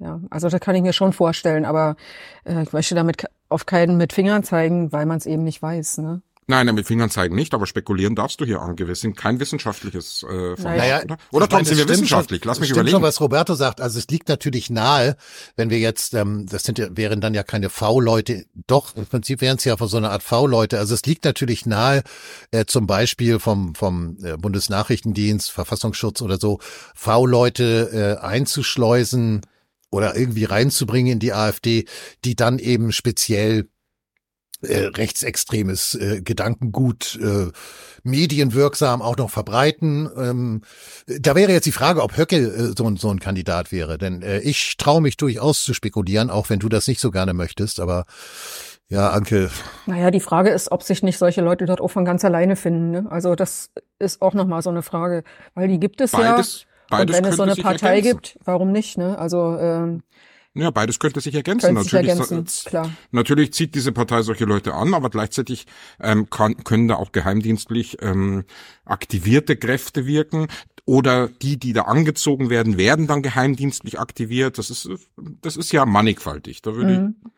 Ja, 0.00 0.20
also 0.30 0.48
das 0.48 0.60
kann 0.60 0.76
ich 0.76 0.82
mir 0.82 0.92
schon 0.92 1.12
vorstellen, 1.12 1.64
aber 1.64 1.96
äh, 2.44 2.62
ich 2.62 2.72
möchte 2.72 2.94
damit 2.94 3.24
auf 3.48 3.66
keinen 3.66 3.96
mit 3.96 4.12
Fingern 4.12 4.44
zeigen, 4.44 4.92
weil 4.92 5.06
man 5.06 5.18
es 5.18 5.26
eben 5.26 5.42
nicht 5.42 5.60
weiß. 5.60 5.98
Ne? 5.98 6.22
Nein, 6.50 6.74
mit 6.74 6.86
Fingern 6.86 7.10
zeigen 7.10 7.34
nicht, 7.34 7.52
aber 7.52 7.66
spekulieren 7.66 8.14
darfst 8.14 8.40
du 8.40 8.46
hier, 8.46 8.58
sind 8.94 9.18
kein 9.18 9.38
wissenschaftliches 9.38 10.22
äh, 10.22 10.56
Format, 10.56 10.78
naja, 10.78 11.02
oder? 11.02 11.18
Oder 11.30 11.48
Tom, 11.48 11.62
sind 11.62 11.76
wir 11.76 11.86
wissenschaftlich? 11.86 12.42
Lass 12.46 12.58
mich 12.58 12.70
überlegen. 12.70 12.92
Schon, 12.94 13.02
was 13.02 13.20
Roberto 13.20 13.54
sagt. 13.54 13.82
Also 13.82 13.98
es 13.98 14.08
liegt 14.08 14.30
natürlich 14.30 14.70
nahe, 14.70 15.16
wenn 15.56 15.68
wir 15.68 15.78
jetzt, 15.78 16.14
ähm, 16.14 16.46
das 16.46 16.62
sind 16.62 16.78
ja, 16.78 16.86
wären 16.96 17.20
dann 17.20 17.34
ja 17.34 17.42
keine 17.42 17.68
V-Leute, 17.68 18.46
doch, 18.66 18.96
im 18.96 19.04
Prinzip 19.04 19.42
wären 19.42 19.58
es 19.58 19.64
ja 19.64 19.76
so 19.78 19.98
eine 19.98 20.08
Art 20.08 20.22
V-Leute. 20.22 20.78
Also 20.78 20.94
es 20.94 21.02
liegt 21.04 21.26
natürlich 21.26 21.66
nahe, 21.66 22.02
äh, 22.50 22.64
zum 22.64 22.86
Beispiel 22.86 23.40
vom, 23.40 23.74
vom 23.74 24.16
äh, 24.22 24.38
Bundesnachrichtendienst, 24.38 25.50
Verfassungsschutz 25.50 26.22
oder 26.22 26.38
so, 26.38 26.60
V-Leute 26.94 28.18
äh, 28.22 28.24
einzuschleusen 28.24 29.42
oder 29.90 30.16
irgendwie 30.16 30.44
reinzubringen 30.44 31.12
in 31.12 31.18
die 31.18 31.34
AfD, 31.34 31.84
die 32.24 32.36
dann 32.36 32.58
eben 32.58 32.90
speziell 32.92 33.68
äh, 34.62 34.86
rechtsextremes 34.86 35.94
äh, 35.94 36.20
Gedankengut 36.22 37.18
äh, 37.22 37.50
medienwirksam 38.02 39.02
auch 39.02 39.16
noch 39.16 39.30
verbreiten. 39.30 40.08
Ähm, 40.16 40.62
da 41.06 41.34
wäre 41.34 41.52
jetzt 41.52 41.66
die 41.66 41.72
Frage, 41.72 42.02
ob 42.02 42.16
Höcke 42.16 42.36
äh, 42.36 42.74
so, 42.76 42.96
so 42.96 43.10
ein 43.10 43.20
Kandidat 43.20 43.72
wäre. 43.72 43.98
Denn 43.98 44.22
äh, 44.22 44.40
ich 44.40 44.76
traue 44.76 45.00
mich 45.00 45.16
durchaus 45.16 45.62
zu 45.62 45.74
spekulieren, 45.74 46.30
auch 46.30 46.50
wenn 46.50 46.58
du 46.58 46.68
das 46.68 46.88
nicht 46.88 47.00
so 47.00 47.10
gerne 47.10 47.34
möchtest. 47.34 47.80
Aber 47.80 48.04
ja, 48.88 49.10
Anke. 49.10 49.50
Naja, 49.86 50.10
die 50.10 50.20
Frage 50.20 50.50
ist, 50.50 50.72
ob 50.72 50.82
sich 50.82 51.02
nicht 51.02 51.18
solche 51.18 51.42
Leute 51.42 51.66
dort 51.66 51.80
auch 51.80 51.88
von 51.88 52.04
ganz 52.04 52.24
alleine 52.24 52.56
finden. 52.56 52.90
Ne? 52.90 53.06
Also 53.10 53.34
das 53.34 53.70
ist 53.98 54.22
auch 54.22 54.32
nochmal 54.32 54.62
so 54.62 54.70
eine 54.70 54.82
Frage, 54.82 55.24
weil 55.54 55.68
die 55.68 55.78
gibt 55.78 56.00
es 56.00 56.12
beides, 56.12 56.62
ja. 56.62 56.68
Beides 56.88 57.16
und 57.16 57.22
wenn 57.22 57.30
es 57.30 57.36
so 57.36 57.42
eine 57.42 57.54
Partei 57.54 57.96
ergänzen. 57.96 58.20
gibt, 58.22 58.38
warum 58.44 58.72
nicht? 58.72 58.96
Ne? 58.96 59.18
Also 59.18 59.58
ähm, 59.58 60.02
ja, 60.58 60.70
beides 60.70 60.98
könnte 60.98 61.20
sich 61.20 61.34
ergänzen. 61.34 61.74
Könnte 61.74 61.82
natürlich, 61.84 62.12
sich 62.12 62.30
ergänzen, 62.30 62.68
klar. 62.68 62.90
natürlich 63.12 63.52
zieht 63.52 63.74
diese 63.74 63.92
Partei 63.92 64.22
solche 64.22 64.44
Leute 64.44 64.74
an, 64.74 64.94
aber 64.94 65.10
gleichzeitig 65.10 65.66
ähm, 66.00 66.28
kann, 66.30 66.56
können 66.64 66.88
da 66.88 66.96
auch 66.96 67.12
geheimdienstlich 67.12 67.98
ähm, 68.02 68.44
aktivierte 68.84 69.56
Kräfte 69.56 70.06
wirken. 70.06 70.48
Oder 70.84 71.28
die, 71.28 71.58
die 71.58 71.74
da 71.74 71.82
angezogen 71.82 72.48
werden, 72.48 72.78
werden 72.78 73.06
dann 73.06 73.22
geheimdienstlich 73.22 74.00
aktiviert. 74.00 74.56
Das 74.56 74.70
ist, 74.70 74.88
das 75.42 75.56
ist 75.58 75.70
ja 75.70 75.84
mannigfaltig. 75.84 76.62
Da 76.62 76.74
würde 76.74 77.00
mhm. 77.00 77.14
ich 77.22 77.32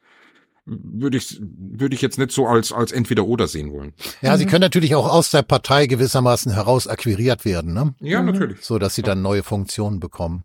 würde 0.66 1.16
ich 1.16 1.40
würde 1.40 1.94
ich 1.96 2.02
jetzt 2.02 2.18
nicht 2.18 2.30
so 2.30 2.46
als 2.46 2.70
als 2.70 2.92
entweder 2.92 3.24
oder 3.24 3.48
sehen 3.48 3.72
wollen. 3.72 3.92
Ja, 4.22 4.36
sie 4.36 4.46
können 4.46 4.60
natürlich 4.60 4.94
auch 4.94 5.08
aus 5.08 5.30
der 5.30 5.42
Partei 5.42 5.86
gewissermaßen 5.86 6.52
heraus 6.52 6.86
akquiriert 6.86 7.44
werden, 7.44 7.72
ne? 7.72 7.94
Ja, 8.00 8.22
natürlich. 8.22 8.62
So 8.62 8.78
dass 8.78 8.94
sie 8.94 9.02
dann 9.02 9.20
neue 9.20 9.42
Funktionen 9.42 9.98
bekommen. 9.98 10.44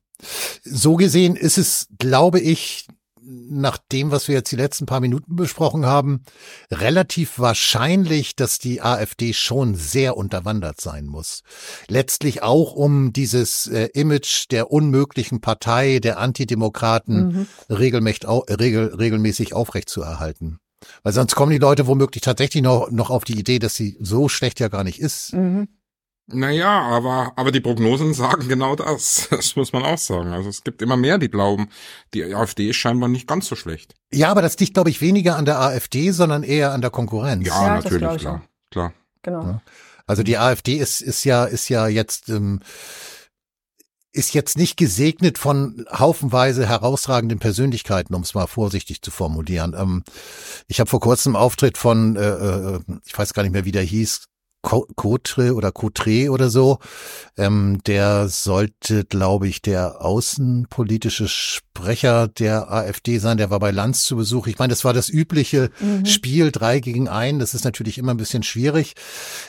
So 0.63 0.95
gesehen 0.95 1.36
ist 1.36 1.57
es, 1.57 1.88
glaube 1.97 2.39
ich, 2.39 2.88
nach 3.28 3.78
dem, 3.78 4.11
was 4.11 4.28
wir 4.28 4.36
jetzt 4.36 4.51
die 4.51 4.55
letzten 4.55 4.86
paar 4.86 4.99
Minuten 4.99 5.36
besprochen 5.36 5.86
haben, 5.86 6.24
relativ 6.72 7.39
wahrscheinlich, 7.39 8.36
dass 8.36 8.59
die 8.59 8.82
AfD 8.82 9.34
schon 9.34 9.76
sehr 9.76 10.16
unterwandert 10.16 10.80
sein 10.80 11.05
muss. 11.07 11.41
Letztlich 11.88 12.43
auch, 12.43 12.74
um 12.74 13.13
dieses 13.13 13.68
äh, 13.68 13.89
Image 13.93 14.45
der 14.51 14.72
unmöglichen 14.72 15.41
Partei, 15.41 15.99
der 15.99 16.20
Antidemokraten 16.20 17.47
mhm. 17.70 17.76
regelmäßig, 17.76 18.28
regel, 18.28 18.93
regelmäßig 18.93 19.53
aufrechtzuerhalten. 19.53 20.59
Weil 21.01 21.13
sonst 21.13 21.36
kommen 21.36 21.51
die 21.51 21.57
Leute 21.57 21.88
womöglich 21.88 22.22
tatsächlich 22.22 22.61
noch, 22.61 22.91
noch 22.91 23.09
auf 23.09 23.24
die 23.24 23.39
Idee, 23.39 23.57
dass 23.57 23.76
sie 23.76 23.97
so 23.99 24.30
schlecht 24.30 24.59
ja 24.59 24.68
gar 24.68 24.84
nicht 24.84 24.99
ist. 24.99 25.34
Mhm. 25.34 25.68
Naja, 26.28 26.82
aber, 26.82 27.34
aber 27.36 27.51
die 27.51 27.59
Prognosen 27.59 28.13
sagen 28.15 28.47
genau 28.47 28.76
das. 28.76 29.28
Das 29.30 29.55
muss 29.55 29.73
man 29.73 29.84
auch 29.84 29.97
sagen. 29.97 30.34
Also 30.34 30.49
es 30.49 30.63
gibt 30.63 30.82
immer 30.82 30.97
mehr, 30.97 31.17
die 31.17 31.30
glauben, 31.30 31.69
die 32.13 32.34
AfD 32.34 32.69
ist 32.69 32.78
scheinbar 32.78 33.09
nicht 33.09 33.28
ganz 33.28 33.47
so 33.47 33.55
schlecht. 33.55 33.93
Ja, 34.11 34.30
aber 34.32 34.41
das 34.41 34.57
liegt, 34.59 34.73
glaube 34.73 34.89
ich, 34.89 35.01
weniger 35.01 35.36
an 35.36 35.45
der 35.45 35.59
AfD, 35.59 36.11
sondern 36.11 36.43
eher 36.43 36.71
an 36.71 36.82
der 36.82 36.89
Konkurrenz. 36.89 37.47
Ja, 37.47 37.67
ja 37.67 37.76
natürlich, 37.76 38.21
klar. 38.21 38.43
klar. 38.71 38.93
Genau. 39.21 39.43
Ja. 39.43 39.61
Also 40.07 40.23
die 40.23 40.38
AfD 40.38 40.76
ist, 40.78 41.01
ist 41.01 41.23
ja, 41.23 41.45
ist 41.45 41.69
ja 41.69 41.88
jetzt, 41.88 42.30
ähm, 42.30 42.59
ist 44.11 44.34
jetzt 44.34 44.57
nicht 44.57 44.78
gesegnet 44.78 45.38
von 45.38 45.86
haufenweise 45.91 46.67
herausragenden 46.67 47.39
Persönlichkeiten, 47.39 48.15
um 48.15 48.21
es 48.21 48.34
mal 48.34 48.47
vorsichtig 48.47 49.01
zu 49.01 49.11
formulieren. 49.11 49.76
Ähm, 49.78 50.03
ich 50.67 50.80
habe 50.80 50.89
vor 50.89 51.01
kurzem 51.01 51.36
einen 51.36 51.43
Auftritt 51.43 51.78
von, 51.78 52.15
äh, 52.15 52.21
äh, 52.21 52.80
ich 53.05 53.17
weiß 53.17 53.34
gar 53.34 53.43
nicht 53.43 53.51
mehr, 53.51 53.65
wie 53.65 53.71
der 53.71 53.84
hieß, 53.84 54.28
Cotre 54.66 55.53
oder 55.53 55.72
Cotre 55.72 56.32
oder 56.32 56.49
so. 56.49 56.80
Ähm, 57.38 57.80
der 57.86 58.28
sollte, 58.28 59.05
glaube 59.05 59.47
ich, 59.47 59.61
der 59.61 60.01
außenpolitische 60.03 61.28
Sprecher 61.28 62.28
der 62.28 62.72
AfD 62.72 63.20
sein. 63.20 63.38
Der 63.38 63.49
war 63.49 63.59
bei 63.59 63.72
Lanz 63.72 64.03
zu 64.03 64.16
Besuch. 64.16 64.47
Ich 64.47 64.57
meine, 64.57 64.72
das 64.72 64.84
war 64.84 64.93
das 64.93 65.09
übliche 65.09 65.70
mhm. 65.80 66.05
Spiel 66.05 66.51
drei 66.51 66.80
gegen 66.80 67.07
ein. 67.07 67.38
Das 67.39 67.53
ist 67.53 67.63
natürlich 67.63 67.97
immer 67.97 68.13
ein 68.13 68.18
bisschen 68.18 68.43
schwierig. 68.43 68.93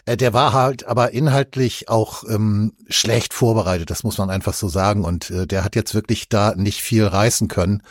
Äh, 0.04 0.16
der 0.16 0.34
war 0.34 0.52
halt 0.52 0.86
aber 0.86 1.12
inhaltlich 1.12 1.88
auch 1.88 2.24
ähm, 2.28 2.74
schlecht 2.88 3.32
vorbereitet. 3.32 3.90
Das 3.90 4.02
muss 4.02 4.18
man 4.18 4.28
einfach 4.28 4.54
so 4.54 4.68
sagen. 4.68 5.04
Und 5.04 5.30
äh, 5.30 5.46
der 5.46 5.64
hat 5.64 5.76
jetzt 5.76 5.94
wirklich 5.94 6.28
da 6.28 6.54
nicht 6.54 6.82
viel 6.82 7.06
reißen 7.06 7.48
können. 7.48 7.82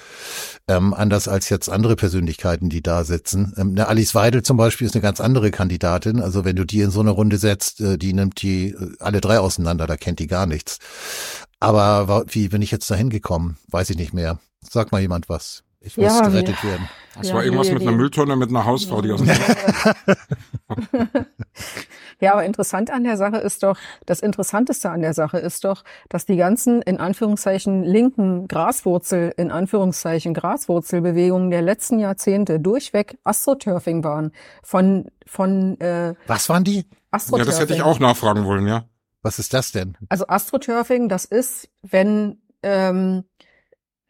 Ähm, 0.67 0.93
anders 0.93 1.27
als 1.27 1.49
jetzt 1.49 1.69
andere 1.69 1.95
Persönlichkeiten, 1.95 2.69
die 2.69 2.83
da 2.83 3.03
sitzen. 3.03 3.53
Ähm, 3.57 3.75
Alice 3.79 4.13
Weidel 4.13 4.43
zum 4.43 4.57
Beispiel 4.57 4.85
ist 4.85 4.95
eine 4.95 5.01
ganz 5.01 5.19
andere 5.21 5.49
Kandidatin. 5.49 6.19
Also 6.21 6.45
wenn 6.45 6.55
du 6.55 6.65
die 6.65 6.81
in 6.81 6.91
so 6.91 6.99
eine 6.99 7.14
Runde 7.15 7.37
setzt, 7.37 7.81
äh, 7.81 7.97
die 7.97 8.13
nimmt 8.13 8.41
die 8.41 8.69
äh, 8.69 8.95
alle 8.99 9.21
drei 9.21 9.39
auseinander, 9.39 9.87
da 9.87 9.97
kennt 9.97 10.19
die 10.19 10.27
gar 10.27 10.45
nichts. 10.45 10.79
Aber 11.59 12.25
wie 12.27 12.49
bin 12.49 12.61
ich 12.61 12.71
jetzt 12.71 12.89
da 12.91 12.95
hingekommen? 12.95 13.57
Weiß 13.67 13.89
ich 13.89 13.97
nicht 13.97 14.13
mehr. 14.13 14.39
Sag 14.61 14.91
mal 14.91 15.01
jemand 15.01 15.29
was. 15.29 15.63
Ich 15.79 15.97
muss 15.97 16.07
ja, 16.07 16.27
gerettet 16.27 16.57
wie, 16.63 16.67
werden. 16.67 16.89
Das 17.15 17.29
ja, 17.29 17.35
war 17.35 17.43
irgendwas 17.43 17.69
mit 17.69 17.81
einer 17.81 17.91
Mülltonne 17.91 18.35
mit 18.35 18.49
einer 18.49 18.65
Hausfrau, 18.65 19.01
die 19.01 19.11
aus 19.11 19.21
dem 19.21 19.29
Ja, 22.19 22.31
aber 22.33 22.45
interessant 22.45 22.91
an 22.91 23.03
der 23.03 23.17
Sache 23.17 23.37
ist 23.37 23.61
doch, 23.61 23.77
das 24.05 24.21
Interessanteste 24.21 24.89
an 24.89 25.01
der 25.01 25.13
Sache 25.13 25.37
ist 25.37 25.63
doch, 25.65 25.83
dass 26.09 26.25
die 26.25 26.37
ganzen 26.37 26.81
in 26.81 26.97
Anführungszeichen 26.97 27.83
linken 27.83 28.47
Graswurzel, 28.47 29.33
in 29.37 29.51
Anführungszeichen 29.51 30.33
Graswurzelbewegungen 30.33 31.51
der 31.51 31.61
letzten 31.61 31.99
Jahrzehnte 31.99 32.59
durchweg 32.59 33.17
Astroturfing 33.23 34.03
waren. 34.03 34.31
Von, 34.63 35.07
von, 35.25 35.79
äh, 35.81 36.15
Was 36.27 36.49
waren 36.49 36.63
die? 36.63 36.85
Astroturfing. 37.15 37.45
Ja, 37.45 37.51
das 37.51 37.59
hätte 37.59 37.73
ich 37.73 37.81
auch 37.81 37.99
nachfragen 37.99 38.45
wollen, 38.45 38.67
ja. 38.67 38.85
Was 39.21 39.39
ist 39.39 39.53
das 39.53 39.71
denn? 39.71 39.97
Also 40.09 40.27
Astroturfing, 40.27 41.09
das 41.09 41.25
ist, 41.25 41.69
wenn 41.81 42.37
ähm, 42.61 43.23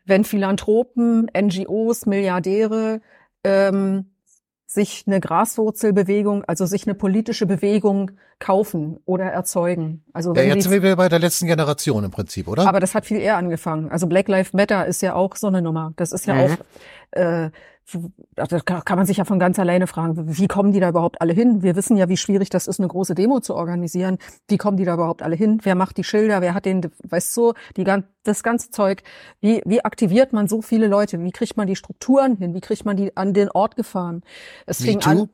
wenn 0.06 0.24
Philanthropen, 0.24 1.30
NGOs, 1.36 2.06
Milliardäre 2.06 3.01
ähm, 3.43 4.12
sich 4.68 5.03
eine 5.08 5.20
Graswurzelbewegung, 5.20 6.43
also 6.45 6.66
sich 6.66 6.86
eine 6.86 6.95
politische 6.95 7.45
Bewegung 7.45 8.12
kaufen 8.39 8.99
oder 9.06 9.26
erzeugen. 9.26 10.03
Also 10.14 10.34
ja, 10.36 10.43
jetzt 10.43 10.64
sind 10.64 10.84
wir 10.84 10.95
bei 10.95 11.08
der 11.08 11.20
letzten 11.20 11.47
Generation 11.47 12.03
im 12.03 12.12
Prinzip, 12.12 12.47
oder? 12.47 12.68
Aber 12.68 12.80
das 12.80 12.93
hat 12.93 13.06
viel 13.06 13.20
eher 13.20 13.38
angefangen. 13.38 13.89
Also 13.89 14.08
Black 14.08 14.28
Lives 14.28 14.53
Matter 14.53 14.86
ist 14.86 15.01
ja 15.01 15.16
auch 15.16 15.36
so 15.36 15.47
eine 15.47 15.62
Nummer. 15.62 15.93
Das 15.95 16.12
ist 16.12 16.26
ja 16.26 16.34
mhm. 16.34 16.41
auch 16.41 16.58
äh, 17.20 17.51
da 18.36 18.48
kann 18.60 18.98
man 18.98 19.06
sich 19.06 19.18
ja 19.18 19.26
von 19.26 19.38
ganz 19.38 19.60
alleine 19.60 19.86
fragen, 19.86 20.38
wie 20.38 20.48
kommen 20.48 20.72
die 20.72 20.80
da 20.80 20.90
überhaupt 20.90 21.22
alle 21.22 21.34
hin? 21.34 21.62
Wir 21.62 21.76
wissen 21.76 21.98
ja, 21.98 22.10
wie 22.10 22.18
schwierig 22.18 22.50
das 22.50 22.68
ist, 22.68 22.80
eine 22.80 22.88
große 22.88 23.14
Demo 23.14 23.40
zu 23.40 23.56
organisieren. 23.56 24.18
Wie 24.48 24.58
kommen 24.58 24.78
die 24.78 24.86
da 24.86 24.96
überhaupt 24.96 25.22
alle 25.22 25.36
hin? 25.36 25.60
Wer 25.64 25.76
macht 25.76 25.98
die 25.98 26.04
Schilder? 26.04 26.42
Wer 26.42 26.56
hat 26.56 26.66
den, 26.66 26.82
weißt 27.08 27.38
du, 27.38 27.54
die, 27.78 27.86
das 28.24 28.44
ganze 28.44 28.72
Zeug? 28.72 29.04
Wie, 29.40 29.62
wie 29.66 29.86
aktiviert 29.86 30.34
man 30.34 30.48
so 30.48 30.62
viele 30.64 30.88
Leute? 30.88 31.20
Wie 31.24 31.32
kriegt 31.32 31.58
man 31.58 31.68
die 31.68 31.76
Strukturen 31.76 32.38
hin? 32.38 32.56
Wie 32.56 32.62
kriegt 32.62 32.86
man 32.86 32.98
die 32.98 33.16
an 33.16 33.34
den 33.34 33.52
Ort 33.52 33.76
gefahren? 33.76 34.24
Es 34.66 34.82
fing 34.82 35.04
an, 35.04 35.30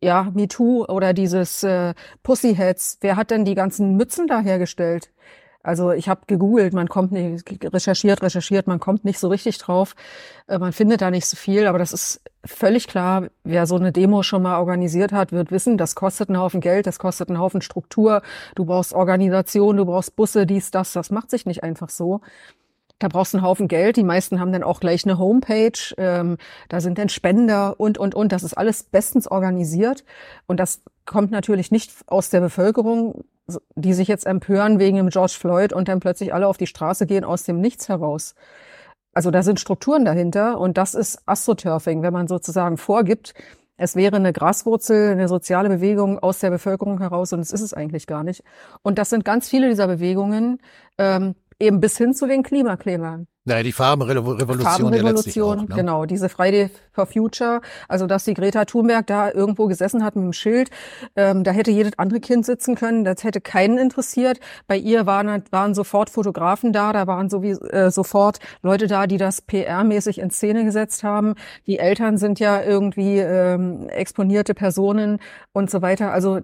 ja, 0.00 0.30
MeToo 0.34 0.84
oder 0.86 1.12
dieses 1.12 1.62
äh, 1.64 1.94
Pussyheads. 2.22 2.98
Wer 3.00 3.16
hat 3.16 3.30
denn 3.30 3.44
die 3.44 3.54
ganzen 3.54 3.96
Mützen 3.96 4.26
da 4.28 4.40
hergestellt? 4.40 5.10
Also 5.66 5.90
ich 5.90 6.08
habe 6.08 6.20
gegoogelt, 6.28 6.74
man 6.74 6.88
kommt 6.88 7.10
nicht, 7.10 7.44
recherchiert, 7.64 8.22
recherchiert, 8.22 8.68
man 8.68 8.78
kommt 8.78 9.04
nicht 9.04 9.18
so 9.18 9.26
richtig 9.26 9.58
drauf. 9.58 9.96
Äh, 10.46 10.58
man 10.58 10.72
findet 10.72 11.00
da 11.00 11.10
nicht 11.10 11.26
so 11.26 11.36
viel, 11.36 11.66
aber 11.66 11.80
das 11.80 11.92
ist 11.92 12.20
völlig 12.44 12.86
klar. 12.86 13.26
Wer 13.42 13.66
so 13.66 13.74
eine 13.74 13.90
Demo 13.90 14.22
schon 14.22 14.42
mal 14.42 14.60
organisiert 14.60 15.10
hat, 15.10 15.32
wird 15.32 15.50
wissen, 15.50 15.76
das 15.76 15.96
kostet 15.96 16.28
einen 16.28 16.38
Haufen 16.38 16.60
Geld, 16.60 16.86
das 16.86 17.00
kostet 17.00 17.30
einen 17.30 17.40
Haufen 17.40 17.62
Struktur. 17.62 18.22
Du 18.54 18.64
brauchst 18.64 18.94
Organisation, 18.94 19.76
du 19.76 19.86
brauchst 19.86 20.14
Busse, 20.14 20.46
dies, 20.46 20.70
das. 20.70 20.92
Das 20.92 21.10
macht 21.10 21.30
sich 21.30 21.46
nicht 21.46 21.64
einfach 21.64 21.88
so. 21.88 22.20
Da 23.00 23.08
brauchst 23.08 23.34
du 23.34 23.38
einen 23.38 23.46
Haufen 23.46 23.66
Geld. 23.66 23.96
Die 23.96 24.04
meisten 24.04 24.38
haben 24.38 24.52
dann 24.52 24.62
auch 24.62 24.78
gleich 24.78 25.04
eine 25.04 25.18
Homepage. 25.18 25.94
Ähm, 25.98 26.36
da 26.68 26.80
sind 26.80 26.96
dann 26.96 27.08
Spender 27.08 27.80
und, 27.80 27.98
und, 27.98 28.14
und. 28.14 28.30
Das 28.30 28.44
ist 28.44 28.54
alles 28.54 28.84
bestens 28.84 29.26
organisiert. 29.26 30.04
Und 30.46 30.60
das 30.60 30.82
kommt 31.06 31.32
natürlich 31.32 31.72
nicht 31.72 31.92
aus 32.06 32.30
der 32.30 32.40
Bevölkerung, 32.40 33.24
die 33.74 33.94
sich 33.94 34.08
jetzt 34.08 34.26
empören 34.26 34.78
wegen 34.78 34.96
dem 34.96 35.08
George 35.10 35.36
Floyd 35.38 35.72
und 35.72 35.88
dann 35.88 36.00
plötzlich 36.00 36.34
alle 36.34 36.48
auf 36.48 36.56
die 36.56 36.66
Straße 36.66 37.06
gehen 37.06 37.24
aus 37.24 37.44
dem 37.44 37.60
Nichts 37.60 37.88
heraus. 37.88 38.34
Also 39.12 39.30
da 39.30 39.42
sind 39.42 39.60
Strukturen 39.60 40.04
dahinter 40.04 40.60
und 40.60 40.76
das 40.76 40.94
ist 40.94 41.22
Astroturfing, 41.26 42.02
wenn 42.02 42.12
man 42.12 42.28
sozusagen 42.28 42.76
vorgibt, 42.76 43.34
es 43.78 43.94
wäre 43.94 44.16
eine 44.16 44.32
Graswurzel, 44.32 45.12
eine 45.12 45.28
soziale 45.28 45.68
Bewegung 45.68 46.18
aus 46.18 46.38
der 46.38 46.50
Bevölkerung 46.50 46.98
heraus 47.00 47.32
und 47.32 47.40
es 47.40 47.52
ist 47.52 47.60
es 47.60 47.74
eigentlich 47.74 48.06
gar 48.06 48.24
nicht. 48.24 48.42
Und 48.82 48.98
das 48.98 49.10
sind 49.10 49.24
ganz 49.24 49.48
viele 49.48 49.68
dieser 49.68 49.86
Bewegungen, 49.86 50.58
ähm, 50.98 51.34
eben 51.60 51.80
bis 51.80 51.98
hin 51.98 52.14
zu 52.14 52.26
den 52.26 52.42
Klimaklebern. 52.42 53.26
Naja, 53.46 53.62
die 53.62 53.70
Farbenrevolution, 53.70 54.60
Farbenrevolution 54.60 55.58
ja 55.58 55.64
auch, 55.64 55.68
ne? 55.68 55.74
genau, 55.76 56.04
diese 56.04 56.28
Friday 56.28 56.68
for 56.90 57.06
Future, 57.06 57.60
also 57.86 58.08
dass 58.08 58.24
die 58.24 58.34
Greta 58.34 58.64
Thunberg 58.64 59.06
da 59.06 59.30
irgendwo 59.30 59.68
gesessen 59.68 60.02
hat 60.02 60.16
mit 60.16 60.24
dem 60.24 60.32
Schild, 60.32 60.68
ähm, 61.14 61.44
da 61.44 61.52
hätte 61.52 61.70
jedes 61.70 61.96
andere 61.96 62.18
Kind 62.18 62.44
sitzen 62.44 62.74
können, 62.74 63.04
das 63.04 63.22
hätte 63.22 63.40
keinen 63.40 63.78
interessiert. 63.78 64.40
Bei 64.66 64.76
ihr 64.76 65.06
waren, 65.06 65.44
waren 65.52 65.74
sofort 65.74 66.10
Fotografen 66.10 66.72
da, 66.72 66.92
da 66.92 67.06
waren 67.06 67.30
so 67.30 67.40
wie, 67.44 67.50
äh, 67.50 67.92
sofort 67.92 68.40
Leute 68.62 68.88
da, 68.88 69.06
die 69.06 69.16
das 69.16 69.46
PR-mäßig 69.46 70.18
in 70.18 70.30
Szene 70.30 70.64
gesetzt 70.64 71.04
haben. 71.04 71.34
Die 71.68 71.78
Eltern 71.78 72.18
sind 72.18 72.40
ja 72.40 72.60
irgendwie 72.60 73.18
ähm, 73.18 73.88
exponierte 73.90 74.54
Personen 74.54 75.20
und 75.52 75.70
so 75.70 75.82
weiter. 75.82 76.10
Also 76.10 76.40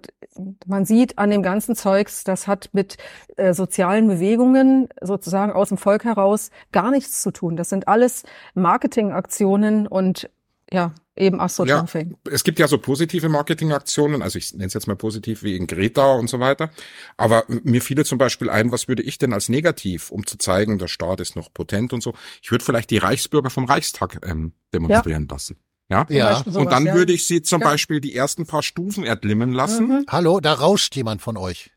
man 0.67 0.85
sieht 0.85 1.19
an 1.19 1.31
dem 1.31 1.43
ganzen 1.43 1.75
Zeugs, 1.75 2.23
das 2.23 2.47
hat 2.47 2.71
mit 2.73 2.97
äh, 3.37 3.55
sozialen 3.55 4.07
Bewegungen 4.07 4.89
sozusagen 5.01 5.51
aus 5.51 5.71
dem 5.71 5.79
Volk 5.79 6.05
heraus 6.05 6.51
gar 6.71 6.92
nichts 6.93 7.23
zu 7.23 7.33
tun. 7.33 7.57
Das 7.57 7.69
sind 7.69 7.89
alles 7.89 8.23
Marketingaktionen 8.55 9.87
und 9.89 10.31
ja, 10.73 10.95
eben 11.17 11.41
Astroturfing. 11.41 12.17
Ja, 12.27 12.33
es 12.33 12.45
gibt 12.45 12.59
ja 12.59 12.67
so 12.67 12.79
positive 12.79 13.29
Marketingaktionen, 13.29 14.23
also 14.23 14.39
ich 14.39 14.53
nenne 14.53 14.67
es 14.67 14.75
jetzt 14.75 14.87
mal 14.87 14.97
positiv 14.97 15.43
wie 15.43 15.57
in 15.57 15.67
Greta 15.67 16.13
und 16.13 16.29
so 16.29 16.41
weiter. 16.41 16.71
Aber 17.17 17.45
mir 17.49 17.83
fiele 17.83 18.05
zum 18.05 18.19
Beispiel 18.19 18.49
ein, 18.49 18.73
was 18.73 18.89
würde 18.89 19.03
ich 19.03 19.19
denn 19.19 19.33
als 19.33 19.49
negativ, 19.49 20.11
um 20.11 20.27
zu 20.27 20.39
zeigen, 20.39 20.79
der 20.79 20.89
Staat 20.89 21.21
ist 21.21 21.37
noch 21.37 21.53
potent 21.53 21.93
und 21.93 22.03
so. 22.03 22.15
Ich 22.43 22.51
würde 22.51 22.65
vielleicht 22.65 22.91
die 22.91 22.99
Reichsbürger 22.99 23.51
vom 23.51 23.67
Reichstag 23.67 24.21
ähm, 24.27 24.53
demonstrieren 24.73 25.27
ja. 25.29 25.35
lassen. 25.35 25.57
Ja, 25.91 26.07
ja. 26.09 26.41
und 26.41 26.73
dann 26.73 26.87
ja. 26.87 26.95
würde 26.95 27.13
ich 27.13 27.27
sie 27.27 27.43
zum 27.43 27.61
ja. 27.61 27.69
Beispiel 27.69 28.01
die 28.01 28.15
ersten 28.15 28.47
paar 28.47 28.63
Stufen 28.63 29.05
erklimmen 29.05 29.53
lassen. 29.53 29.89
Mhm. 29.89 30.07
Hallo, 30.09 30.41
da 30.41 30.55
rauscht 30.55 30.97
jemand 30.97 31.21
von 31.21 31.37
euch. 31.37 31.71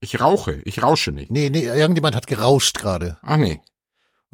Ich 0.00 0.20
rauche, 0.20 0.60
ich 0.66 0.82
rausche 0.82 1.12
nicht. 1.12 1.30
Nee, 1.30 1.48
nee, 1.48 1.64
irgendjemand 1.64 2.14
hat 2.14 2.26
gerauscht 2.26 2.76
gerade. 2.76 3.16
Ah, 3.22 3.38
nee. 3.38 3.62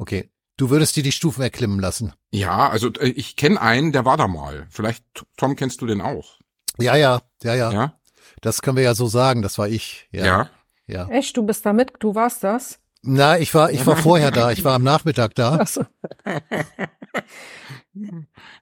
Okay. 0.01 0.31
Du 0.57 0.71
würdest 0.71 0.95
dir 0.95 1.03
die 1.03 1.11
Stufen 1.11 1.43
erklimmen 1.43 1.79
lassen. 1.79 2.13
Ja, 2.31 2.69
also 2.69 2.89
äh, 2.93 3.09
ich 3.09 3.35
kenne 3.35 3.61
einen, 3.61 3.91
der 3.91 4.03
war 4.03 4.17
da 4.17 4.27
mal. 4.27 4.65
Vielleicht, 4.71 5.05
Tom, 5.37 5.55
kennst 5.55 5.79
du 5.81 5.85
den 5.85 6.01
auch? 6.01 6.39
Ja, 6.79 6.95
ja, 6.95 7.21
ja, 7.43 7.53
ja. 7.53 7.71
Ja. 7.71 7.93
Das 8.41 8.63
können 8.63 8.77
wir 8.77 8.83
ja 8.83 8.95
so 8.95 9.05
sagen, 9.05 9.43
das 9.43 9.59
war 9.59 9.67
ich. 9.67 10.09
Ja. 10.11 10.25
Ja. 10.25 10.49
ja. 10.87 11.07
Echt, 11.09 11.37
du 11.37 11.43
bist 11.43 11.67
da 11.67 11.73
mit, 11.73 11.93
du 11.99 12.15
warst 12.15 12.43
das? 12.43 12.79
Na, 13.03 13.37
ich 13.37 13.53
war, 13.53 13.71
ich 13.71 13.85
war 13.85 13.95
vorher 14.07 14.31
da, 14.31 14.51
ich 14.51 14.63
war 14.63 14.73
am 14.73 14.83
Nachmittag 14.83 15.35
da. 15.35 15.59
Ach 15.61 15.67
so. 15.67 15.85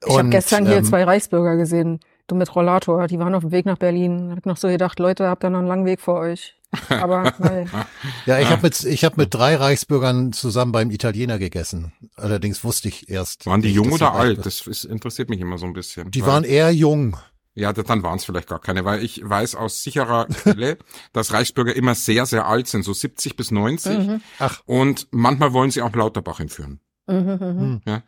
ich 0.06 0.18
habe 0.18 0.30
gestern 0.30 0.68
hier 0.68 0.78
ähm, 0.78 0.84
zwei 0.84 1.06
Reichsbürger 1.06 1.56
gesehen, 1.56 2.02
du 2.28 2.36
mit 2.36 2.54
Rollator, 2.54 3.08
die 3.08 3.18
waren 3.18 3.34
auf 3.34 3.44
dem 3.44 3.54
Weg 3.54 3.66
nach 3.66 3.78
Berlin. 3.78 4.34
Hab 4.36 4.46
noch 4.46 4.58
so 4.58 4.68
gedacht, 4.68 5.00
Leute, 5.00 5.30
habt 5.30 5.46
ihr 5.46 5.50
noch 5.50 5.60
einen 5.60 5.70
langen 5.70 5.86
Weg 5.86 6.02
vor 6.02 6.20
euch. 6.20 6.59
Aber 6.90 7.34
weil 7.40 7.68
ja, 8.26 8.40
ich 8.40 8.50
habe 8.50 8.62
mit 8.64 8.84
ich 8.84 9.04
habe 9.04 9.16
mit 9.18 9.34
drei 9.34 9.56
Reichsbürgern 9.56 10.34
zusammen 10.34 10.72
beim 10.72 10.92
Italiener 10.92 11.40
gegessen. 11.40 11.94
Allerdings 12.16 12.64
wusste 12.64 12.88
ich 12.90 13.10
erst. 13.10 13.46
Waren 13.46 13.62
die 13.62 13.74
jung 13.74 13.92
oder 13.92 14.14
alt? 14.14 14.46
Das 14.46 14.68
ist, 14.68 14.84
interessiert 14.84 15.30
mich 15.30 15.40
immer 15.40 15.58
so 15.58 15.66
ein 15.66 15.74
bisschen. 15.74 16.12
Die 16.12 16.26
waren 16.26 16.44
eher 16.44 16.72
jung. 16.72 17.18
Ja, 17.56 17.74
dann 17.74 18.04
waren 18.04 18.18
es 18.18 18.26
vielleicht 18.26 18.48
gar 18.48 18.60
keine, 18.60 18.86
weil 18.86 19.04
ich 19.04 19.22
weiß 19.28 19.56
aus 19.56 19.84
sicherer 19.84 20.28
Quelle, 20.28 20.78
dass 21.14 21.34
Reichsbürger 21.34 21.76
immer 21.76 21.96
sehr, 21.96 22.26
sehr 22.26 22.46
alt 22.46 22.68
sind, 22.68 22.84
so 22.84 22.94
70 22.94 23.36
bis 23.36 23.52
90. 23.52 23.98
Mhm. 23.98 24.22
Ach. 24.38 24.62
Und 24.66 25.08
manchmal 25.12 25.52
wollen 25.52 25.72
sie 25.72 25.82
auch 25.82 25.94
Lauterbach 25.94 26.40
entführen. 26.40 26.80
Mhm, 27.08 27.18
mhm. 27.18 27.40
Hm. 27.40 27.82
Ja. 27.86 28.04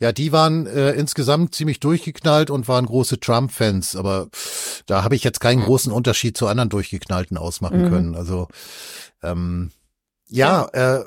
Ja, 0.00 0.12
die 0.12 0.30
waren 0.30 0.66
äh, 0.66 0.92
insgesamt 0.92 1.54
ziemlich 1.54 1.80
durchgeknallt 1.80 2.50
und 2.50 2.68
waren 2.68 2.86
große 2.86 3.18
Trump-Fans, 3.18 3.96
aber 3.96 4.28
da 4.86 5.02
habe 5.02 5.16
ich 5.16 5.24
jetzt 5.24 5.40
keinen 5.40 5.62
großen 5.62 5.90
Unterschied 5.90 6.36
zu 6.36 6.46
anderen 6.46 6.68
Durchgeknallten 6.68 7.36
ausmachen 7.36 7.84
mhm. 7.84 7.88
können. 7.88 8.14
Also 8.14 8.46
ähm, 9.22 9.70
ja, 10.28 10.68
ja. 10.72 10.98
Äh, 10.98 11.04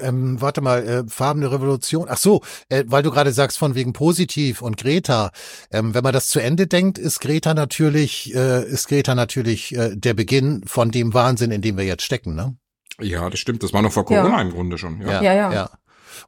ähm, 0.00 0.40
warte 0.40 0.60
mal, 0.60 0.86
äh, 0.86 1.04
farbene 1.08 1.50
Revolution. 1.50 2.06
Ach 2.08 2.18
so, 2.18 2.42
äh, 2.68 2.84
weil 2.86 3.02
du 3.02 3.10
gerade 3.10 3.32
sagst 3.32 3.58
von 3.58 3.74
wegen 3.74 3.92
positiv 3.92 4.60
und 4.62 4.76
Greta. 4.76 5.30
Ähm, 5.70 5.94
wenn 5.94 6.02
man 6.04 6.12
das 6.12 6.28
zu 6.28 6.40
Ende 6.40 6.66
denkt, 6.66 6.98
ist 6.98 7.20
Greta 7.20 7.54
natürlich, 7.54 8.34
äh, 8.34 8.64
ist 8.64 8.88
Greta 8.88 9.14
natürlich 9.14 9.74
äh, 9.74 9.96
der 9.96 10.14
Beginn 10.14 10.62
von 10.66 10.90
dem 10.90 11.14
Wahnsinn, 11.14 11.50
in 11.50 11.62
dem 11.62 11.76
wir 11.76 11.84
jetzt 11.84 12.02
stecken, 12.02 12.34
ne? 12.34 12.56
Ja, 13.00 13.30
das 13.30 13.40
stimmt. 13.40 13.62
Das 13.62 13.72
war 13.72 13.82
noch 13.82 13.92
vor 13.92 14.04
Corona 14.04 14.36
ja. 14.36 14.42
im 14.42 14.50
Grunde 14.50 14.76
schon. 14.78 15.00
Ja, 15.00 15.22
ja. 15.22 15.34
ja. 15.34 15.52
ja. 15.52 15.70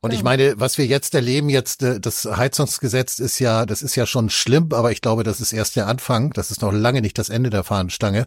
Und 0.00 0.12
ich 0.12 0.22
meine, 0.22 0.54
was 0.56 0.78
wir 0.78 0.86
jetzt 0.86 1.14
erleben, 1.14 1.48
jetzt 1.48 1.82
äh, 1.82 2.00
das 2.00 2.24
Heizungsgesetz 2.24 3.18
ist 3.18 3.38
ja, 3.38 3.66
das 3.66 3.82
ist 3.82 3.96
ja 3.96 4.06
schon 4.06 4.30
schlimm, 4.30 4.68
aber 4.72 4.92
ich 4.92 5.00
glaube, 5.00 5.24
das 5.24 5.40
ist 5.40 5.52
erst 5.52 5.76
der 5.76 5.86
Anfang. 5.86 6.30
Das 6.32 6.50
ist 6.50 6.62
noch 6.62 6.72
lange 6.72 7.00
nicht 7.00 7.18
das 7.18 7.28
Ende 7.28 7.50
der 7.50 7.64
Fahnenstange. 7.64 8.26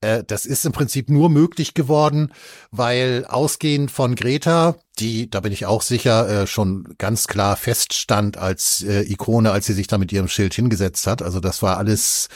Äh, 0.00 0.24
das 0.26 0.46
ist 0.46 0.64
im 0.64 0.72
Prinzip 0.72 1.10
nur 1.10 1.30
möglich 1.30 1.74
geworden, 1.74 2.32
weil 2.70 3.24
ausgehend 3.28 3.90
von 3.90 4.14
Greta, 4.14 4.76
die, 4.98 5.30
da 5.30 5.40
bin 5.40 5.52
ich 5.52 5.66
auch 5.66 5.82
sicher, 5.82 6.28
äh, 6.28 6.46
schon 6.46 6.94
ganz 6.98 7.26
klar 7.26 7.56
feststand 7.56 8.36
als 8.36 8.82
Ikone, 8.82 9.50
als 9.50 9.66
sie 9.66 9.72
sich 9.72 9.86
da 9.86 9.98
mit 9.98 10.12
ihrem 10.12 10.28
Schild 10.28 10.54
hingesetzt 10.54 11.06
hat. 11.06 11.22
Also 11.22 11.40
das 11.40 11.62
war 11.62 11.78
alles 11.78 12.28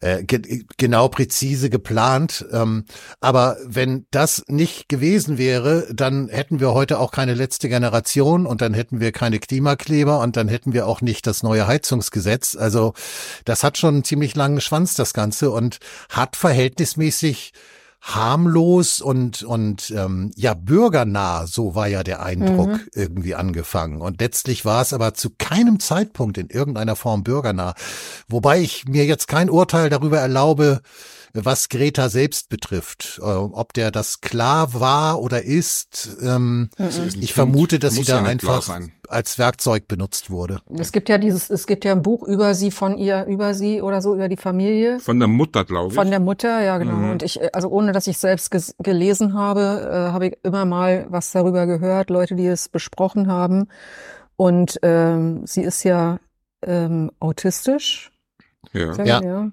äh, 0.00 0.22
ge 0.24 0.64
genau 0.76 1.08
präzise 1.08 1.70
geplant. 1.70 2.46
Ähm, 2.52 2.84
aber 3.20 3.56
wenn 3.64 4.06
das 4.10 4.44
nicht 4.48 4.88
gewesen 4.88 5.38
wäre, 5.38 5.86
dann 5.92 6.28
hätten 6.28 6.60
wir 6.60 6.74
heute 6.74 6.98
auch 6.98 7.10
keine 7.10 7.34
letzte 7.34 7.68
Generation 7.68 8.46
und 8.46 8.60
dann 8.60 8.74
hätten 8.74 9.00
wir 9.00 9.12
keine 9.12 9.38
Klimakleber 9.38 10.20
und 10.20 10.36
dann 10.36 10.48
hätten 10.48 10.72
wir 10.72 10.86
auch 10.86 11.00
nicht 11.00 11.26
das 11.26 11.42
neue 11.42 11.66
Heizungsgesetz. 11.66 12.56
Also 12.56 12.94
das 13.44 13.64
hat 13.64 13.78
schon 13.78 13.94
einen 13.94 14.04
ziemlich 14.04 14.34
langen 14.34 14.60
Schwanz, 14.60 14.94
das 14.94 15.12
Ganze, 15.12 15.50
und 15.50 15.78
hat 16.10 16.36
verhältnismäßig 16.36 17.52
harmlos 18.00 19.00
und 19.00 19.42
und 19.42 19.90
ähm, 19.90 20.30
ja 20.36 20.54
bürgernah, 20.54 21.46
so 21.46 21.74
war 21.74 21.88
ja 21.88 22.02
der 22.02 22.22
Eindruck 22.22 22.68
mhm. 22.68 22.88
irgendwie 22.94 23.34
angefangen. 23.34 24.00
Und 24.00 24.20
letztlich 24.20 24.64
war 24.64 24.82
es 24.82 24.92
aber 24.92 25.14
zu 25.14 25.30
keinem 25.36 25.80
Zeitpunkt 25.80 26.38
in 26.38 26.48
irgendeiner 26.48 26.96
Form 26.96 27.24
bürgernah. 27.24 27.74
Wobei 28.28 28.60
ich 28.60 28.86
mir 28.86 29.04
jetzt 29.04 29.28
kein 29.28 29.50
Urteil 29.50 29.90
darüber 29.90 30.18
erlaube, 30.18 30.80
was 31.34 31.68
Greta 31.68 32.08
selbst 32.08 32.48
betrifft. 32.48 33.20
Äh, 33.22 33.24
ob 33.24 33.72
der 33.72 33.90
das 33.90 34.20
klar 34.20 34.74
war 34.74 35.20
oder 35.20 35.42
ist. 35.42 36.16
Ähm, 36.22 36.70
mhm. 36.78 36.88
Ich 37.20 37.32
vermute, 37.34 37.78
dass 37.78 37.94
sie 37.94 38.04
da 38.04 38.22
einfach 38.22 38.68
als 39.08 39.38
Werkzeug 39.38 39.88
benutzt 39.88 40.30
wurde. 40.30 40.60
Es 40.76 40.92
gibt 40.92 41.08
ja 41.08 41.18
dieses, 41.18 41.50
es 41.50 41.66
gibt 41.66 41.84
ja 41.84 41.92
ein 41.92 42.02
Buch 42.02 42.22
über 42.22 42.54
sie 42.54 42.70
von 42.70 42.98
ihr, 42.98 43.24
über 43.26 43.54
sie 43.54 43.80
oder 43.82 44.02
so, 44.02 44.14
über 44.14 44.28
die 44.28 44.36
Familie. 44.36 45.00
Von 45.00 45.18
der 45.18 45.28
Mutter, 45.28 45.64
glaube 45.64 45.88
ich. 45.88 45.94
Von 45.94 46.10
der 46.10 46.20
Mutter, 46.20 46.62
ja 46.62 46.78
genau. 46.78 46.92
Mhm. 46.92 47.10
Und 47.12 47.22
ich, 47.22 47.54
also 47.54 47.68
ohne 47.68 47.92
dass 47.92 48.06
ich 48.06 48.18
selbst 48.18 48.50
gelesen 48.78 49.34
habe, 49.34 49.88
äh, 49.90 50.12
habe 50.12 50.28
ich 50.28 50.38
immer 50.42 50.64
mal 50.64 51.06
was 51.08 51.32
darüber 51.32 51.66
gehört, 51.66 52.10
Leute, 52.10 52.34
die 52.34 52.46
es 52.46 52.68
besprochen 52.68 53.28
haben. 53.28 53.68
Und 54.36 54.78
ähm, 54.82 55.46
sie 55.46 55.62
ist 55.62 55.82
ja 55.84 56.20
ähm, 56.62 57.10
autistisch. 57.18 58.12
Ja. 58.72 58.94
ja. 59.04 59.22
ja. 59.22 59.52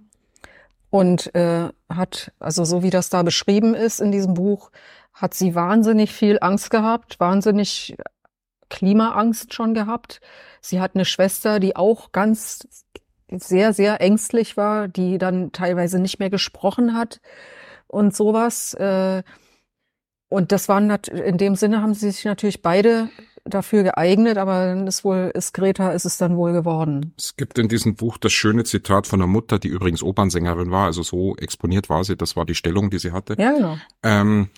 Und 0.95 1.35
äh, 1.35 1.67
hat, 1.89 2.31
also 2.39 2.63
so 2.63 2.81
wie 2.81 2.89
das 2.89 3.09
da 3.09 3.21
beschrieben 3.21 3.73
ist 3.73 3.99
in 3.99 4.13
diesem 4.13 4.33
Buch, 4.33 4.71
hat 5.11 5.33
sie 5.33 5.53
wahnsinnig 5.53 6.13
viel 6.13 6.37
Angst 6.39 6.69
gehabt, 6.69 7.19
wahnsinnig 7.19 7.97
Klimaangst 8.69 9.53
schon 9.53 9.73
gehabt. 9.73 10.21
Sie 10.61 10.79
hat 10.79 10.95
eine 10.95 11.03
Schwester, 11.03 11.59
die 11.59 11.75
auch 11.75 12.13
ganz 12.13 12.85
sehr, 13.29 13.73
sehr 13.73 13.99
ängstlich 13.99 14.55
war, 14.55 14.87
die 14.87 15.17
dann 15.17 15.51
teilweise 15.51 15.99
nicht 15.99 16.19
mehr 16.19 16.29
gesprochen 16.29 16.95
hat 16.95 17.19
und 17.87 18.15
sowas. 18.15 18.73
Äh, 18.75 19.23
und 20.29 20.53
das 20.53 20.69
waren 20.69 20.89
in 20.89 21.37
dem 21.37 21.55
Sinne 21.55 21.81
haben 21.81 21.93
sie 21.93 22.09
sich 22.09 22.23
natürlich 22.23 22.61
beide 22.61 23.09
dafür 23.45 23.83
geeignet, 23.83 24.37
aber 24.37 24.65
dann 24.65 24.87
ist 24.87 25.03
wohl, 25.03 25.31
ist 25.33 25.53
Greta, 25.53 25.91
ist 25.91 26.05
es 26.05 26.17
dann 26.17 26.35
wohl 26.35 26.51
geworden. 26.51 27.13
Es 27.17 27.35
gibt 27.35 27.57
in 27.59 27.67
diesem 27.67 27.95
Buch 27.95 28.17
das 28.17 28.33
schöne 28.33 28.63
Zitat 28.63 29.07
von 29.07 29.19
der 29.19 29.27
Mutter, 29.27 29.59
die 29.59 29.67
übrigens 29.67 30.03
Opernsängerin 30.03 30.71
war, 30.71 30.85
also 30.85 31.03
so 31.03 31.35
exponiert 31.37 31.89
war 31.89 32.03
sie, 32.03 32.17
das 32.17 32.35
war 32.35 32.45
die 32.45 32.55
Stellung, 32.55 32.89
die 32.89 32.99
sie 32.99 33.11
hatte. 33.11 33.35
Ja, 33.37 33.51
genau. 33.53 33.77
Ähm, 34.03 34.49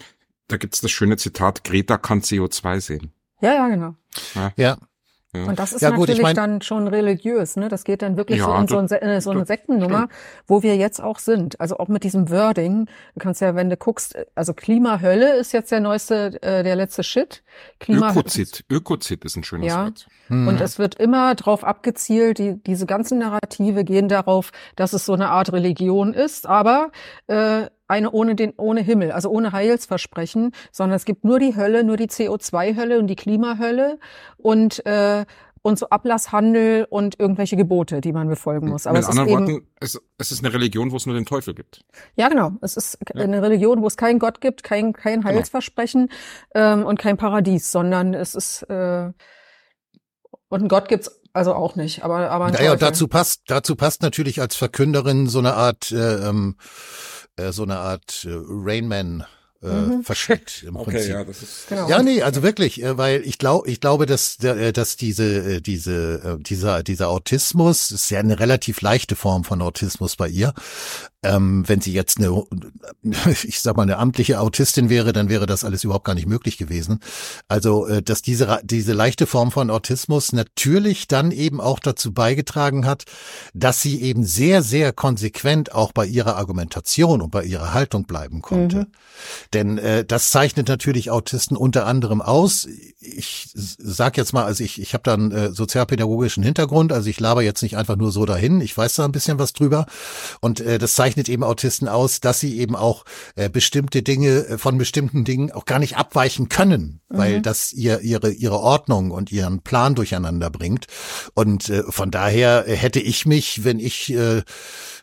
da 0.48 0.58
gibt's 0.58 0.82
das 0.82 0.92
schöne 0.92 1.18
Zitat, 1.18 1.64
Greta 1.64 1.98
kann 1.98 2.22
CO2 2.22 2.80
sehen. 2.80 3.12
Ja, 3.42 3.54
ja, 3.54 3.68
genau. 3.68 3.96
Ja. 4.34 4.54
ja. 4.56 4.78
Ja. 5.44 5.50
Und 5.50 5.60
das 5.60 5.74
ist 5.74 5.82
ja, 5.82 5.92
natürlich 5.92 6.18
ich 6.18 6.24
mein, 6.24 6.36
dann 6.36 6.62
schon 6.62 6.88
religiös, 6.88 7.56
ne? 7.56 7.70
Das 7.70 7.84
geht 7.84 8.02
dann 8.02 8.18
wirklich 8.18 8.40
ja, 8.40 8.46
so 8.46 8.56
in 8.56 8.68
so, 8.68 8.78
ein, 8.78 8.88
in 8.88 9.22
so 9.22 9.32
eine 9.32 9.46
Sektennummer, 9.46 10.10
wo 10.48 10.64
wir 10.64 10.76
jetzt 10.76 11.02
auch 11.02 11.20
sind. 11.20 11.60
Also 11.60 11.78
auch 11.78 11.88
mit 11.88 12.04
diesem 12.04 12.30
Wording. 12.30 12.88
Du 13.16 13.20
kannst 13.20 13.42
ja, 13.42 13.56
wenn 13.56 13.70
du 13.70 13.78
guckst, 13.78 14.16
also 14.36 14.54
Klimahölle 14.54 15.36
ist 15.36 15.54
jetzt 15.54 15.72
der 15.72 15.80
neueste, 15.80 16.42
äh, 16.42 16.64
der 16.64 16.76
letzte 16.76 17.04
Shit. 17.04 17.44
Klima 17.80 18.12
Ökozid, 18.12 18.66
Ökozid 18.70 19.26
ist 19.26 19.36
ein 19.36 19.44
schönes 19.44 19.68
ja. 19.68 19.86
Wort. 19.86 20.08
Mhm. 20.30 20.48
Und 20.48 20.62
es 20.62 20.80
wird 20.80 20.96
immer 20.96 21.36
drauf 21.36 21.64
abgezielt, 21.64 22.38
die, 22.38 22.62
diese 22.62 22.86
ganzen 22.86 23.20
Narrative 23.20 23.84
gehen 23.84 24.08
darauf, 24.10 24.52
dass 24.76 24.94
es 24.94 25.06
so 25.06 25.14
eine 25.14 25.30
Art 25.30 25.54
Religion 25.54 26.14
ist, 26.14 26.46
aber 26.48 26.92
äh, 27.28 27.68
eine 27.88 28.12
ohne 28.12 28.36
den 28.36 28.54
ohne 28.58 28.82
Himmel, 28.82 29.12
also 29.12 29.30
ohne 29.30 29.52
Heilsversprechen, 29.52 30.52
sondern 30.72 30.96
es 30.96 31.06
gibt 31.06 31.24
nur 31.24 31.40
die 31.40 31.56
Hölle, 31.56 31.84
nur 31.84 31.98
die 31.98 32.08
CO2-Hölle 32.08 33.00
und 33.00 33.08
die 33.08 33.16
Klimahölle 33.16 34.00
und 34.38 34.86
äh, 34.86 35.26
und 35.68 35.78
so 35.78 35.90
Ablasshandel 35.90 36.88
und 36.90 37.20
irgendwelche 37.20 37.58
Gebote, 37.58 38.00
die 38.00 38.14
man 38.14 38.30
befolgen 38.30 38.70
muss. 38.70 38.88
Aber 38.88 39.00
Mit 39.00 39.10
anderen 39.10 39.30
eben, 39.30 39.40
Worten, 39.40 39.68
es, 39.82 40.00
es, 40.18 40.32
ist 40.32 40.44
eine 40.44 40.54
Religion, 40.54 40.92
wo 40.92 40.96
es 40.96 41.06
nur 41.06 41.16
den 41.16 41.26
Teufel 41.26 41.54
gibt. 41.54 41.82
Ja, 42.16 42.30
genau. 42.30 42.54
Es 42.62 42.78
ist 42.78 42.98
ja. 43.14 43.22
eine 43.22 43.42
Religion, 43.42 43.82
wo 43.82 43.88
es 43.88 43.98
keinen 43.98 44.20
Gott 44.20 44.40
gibt, 44.40 44.64
kein, 44.64 44.94
kein 44.94 45.22
genau. 45.22 45.34
Heilsversprechen 45.34 46.10
genau. 46.54 46.74
ähm, 46.74 46.86
und 46.86 47.00
kein 47.00 47.18
Paradies, 47.18 47.70
sondern 47.72 48.14
es 48.14 48.34
ist 48.34 48.64
äh, 48.64 49.12
und 50.50 50.60
einen 50.60 50.70
Gott 50.70 50.88
gibt's 50.88 51.12
also 51.34 51.54
auch 51.54 51.76
nicht. 51.76 52.04
Aber 52.04 52.32
aber 52.32 52.52
naja, 52.52 52.76
dazu 52.76 53.08
passt 53.08 53.44
dazu 53.48 53.76
passt 53.76 54.02
natürlich 54.02 54.40
als 54.42 54.56
Verkünderin 54.56 55.28
so 55.28 55.40
eine 55.40 55.54
Art 55.54 55.92
äh, 55.92 56.30
ähm, 56.30 56.56
äh, 57.38 57.52
so 57.52 57.64
eine 57.64 57.78
Art 57.78 58.26
äh, 58.30 58.34
Rainman 58.34 59.26
äh, 59.64 59.68
mhm. 59.68 60.04
verschickt 60.04 60.64
im 60.64 60.76
okay, 60.76 60.92
Prinzip. 60.92 61.12
Ja, 61.12 61.24
das 61.24 61.42
ist, 61.42 61.68
genau. 61.70 61.90
ja, 61.90 62.04
nee, 62.04 62.22
also 62.22 62.44
wirklich, 62.44 62.84
äh, 62.84 62.98
weil 62.98 63.22
ich 63.26 63.38
glaube, 63.38 63.70
ich 63.70 63.80
glaube, 63.80 64.06
dass 64.06 64.44
äh, 64.44 64.74
dass 64.74 64.98
diese 64.98 65.56
äh, 65.56 65.62
diese 65.62 66.38
dieser 66.42 66.84
dieser 66.84 67.10
Autismus 67.10 67.92
ist 67.92 68.10
ja 68.10 68.20
eine 68.20 68.40
relativ 68.40 68.82
leichte 68.82 69.16
Form 69.16 69.44
von 69.44 69.62
Autismus 69.62 70.16
bei 70.16 70.28
ihr. 70.28 70.54
Ähm, 71.28 71.64
wenn 71.68 71.82
sie 71.82 71.94
jetzt 71.94 72.20
eine, 72.20 72.44
ich 73.44 73.62
sag 73.62 73.76
mal, 73.76 73.84
eine 73.84 73.98
amtliche 73.98 74.40
Autistin 74.40 74.90
wäre, 74.90 75.14
dann 75.14 75.30
wäre 75.30 75.46
das 75.46 75.64
alles 75.64 75.84
überhaupt 75.84 76.06
gar 76.06 76.16
nicht 76.16 76.28
möglich 76.28 76.58
gewesen. 76.58 77.00
Also, 77.48 77.86
äh, 77.88 78.02
dass 78.02 78.22
diese, 78.22 78.60
diese 78.64 78.94
leichte 78.94 79.28
Form 79.28 79.52
von 79.52 79.70
Autismus 79.70 80.32
natürlich 80.32 81.08
dann 81.08 81.32
eben 81.32 81.60
auch 81.60 81.80
dazu 81.80 82.14
beigetragen 82.14 82.86
hat, 82.86 83.04
dass 83.54 83.82
sie 83.82 84.02
eben 84.02 84.24
sehr, 84.24 84.62
sehr 84.62 84.94
konsequent 84.94 85.74
auch 85.74 85.92
bei 85.92 86.06
ihrer 86.06 86.36
Argumentation 86.38 87.22
und 87.22 87.32
bei 87.32 87.44
ihrer 87.44 87.74
Haltung 87.74 88.06
bleiben 88.06 88.42
konnte. 88.42 88.78
Mhm. 88.78 88.88
Denn 89.54 89.78
äh, 89.78 90.06
das 90.06 90.30
zeichnet 90.30 90.68
natürlich 90.68 91.12
Autisten 91.12 91.58
unter 91.58 91.86
anderem 91.86 92.22
aus. 92.22 92.68
Ich 93.00 93.50
sag 93.54 94.18
jetzt 94.18 94.34
mal, 94.34 94.46
also 94.46 94.64
ich, 94.64 94.82
ich 94.82 94.94
habe 94.94 95.04
da 95.04 95.14
einen 95.14 95.32
äh, 95.32 95.52
sozialpädagogischen 95.52 96.44
Hintergrund, 96.44 96.94
also 96.94 97.10
ich 97.10 97.20
laber 97.20 97.42
jetzt 97.42 97.64
nicht 97.64 97.78
einfach 97.78 97.96
nur 97.96 98.12
so 98.12 98.26
dahin, 98.26 98.62
ich 98.62 98.78
weiß 98.78 98.96
da 98.96 99.06
ein 99.06 99.12
bisschen 99.12 99.40
was 99.40 99.54
drüber. 99.54 99.86
Und 100.42 100.60
äh, 100.60 100.78
das 100.78 100.94
zeichnet 100.94 101.17
zeichnet 101.18 101.30
eben 101.30 101.44
Autisten 101.44 101.88
aus, 101.88 102.22
dass 102.22 102.40
sie 102.40 102.60
eben 102.60 102.76
auch 102.76 103.04
äh, 103.36 103.50
bestimmte 103.50 104.04
Dinge 104.04 104.46
äh, 104.46 104.58
von 104.58 104.78
bestimmten 104.78 105.24
Dingen 105.24 105.52
auch 105.52 105.66
gar 105.66 105.80
nicht 105.80 105.98
abweichen 105.98 106.50
können, 106.50 107.02
mhm. 107.10 107.18
weil 107.18 107.42
das 107.42 107.74
ihr 107.74 108.02
ihre 108.02 108.32
ihre 108.32 108.60
Ordnung 108.60 109.12
und 109.12 109.32
ihren 109.32 109.62
Plan 109.62 109.96
durcheinander 109.96 110.50
bringt. 110.50 110.86
Und 111.34 111.70
äh, 111.70 111.84
von 111.90 112.12
daher 112.12 112.68
äh, 112.68 112.76
hätte 112.76 113.00
ich 113.00 113.26
mich, 113.26 113.64
wenn 113.64 113.80
ich 113.80 114.14
äh, 114.14 114.44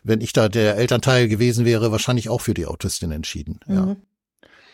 wenn 0.03 0.21
ich 0.21 0.33
da 0.33 0.47
der 0.47 0.77
Elternteil 0.77 1.27
gewesen 1.27 1.65
wäre, 1.65 1.91
wahrscheinlich 1.91 2.29
auch 2.29 2.41
für 2.41 2.53
die 2.53 2.65
Autistin 2.65 3.11
entschieden. 3.11 3.59
Mhm. 3.67 3.75
Ja. 3.75 3.95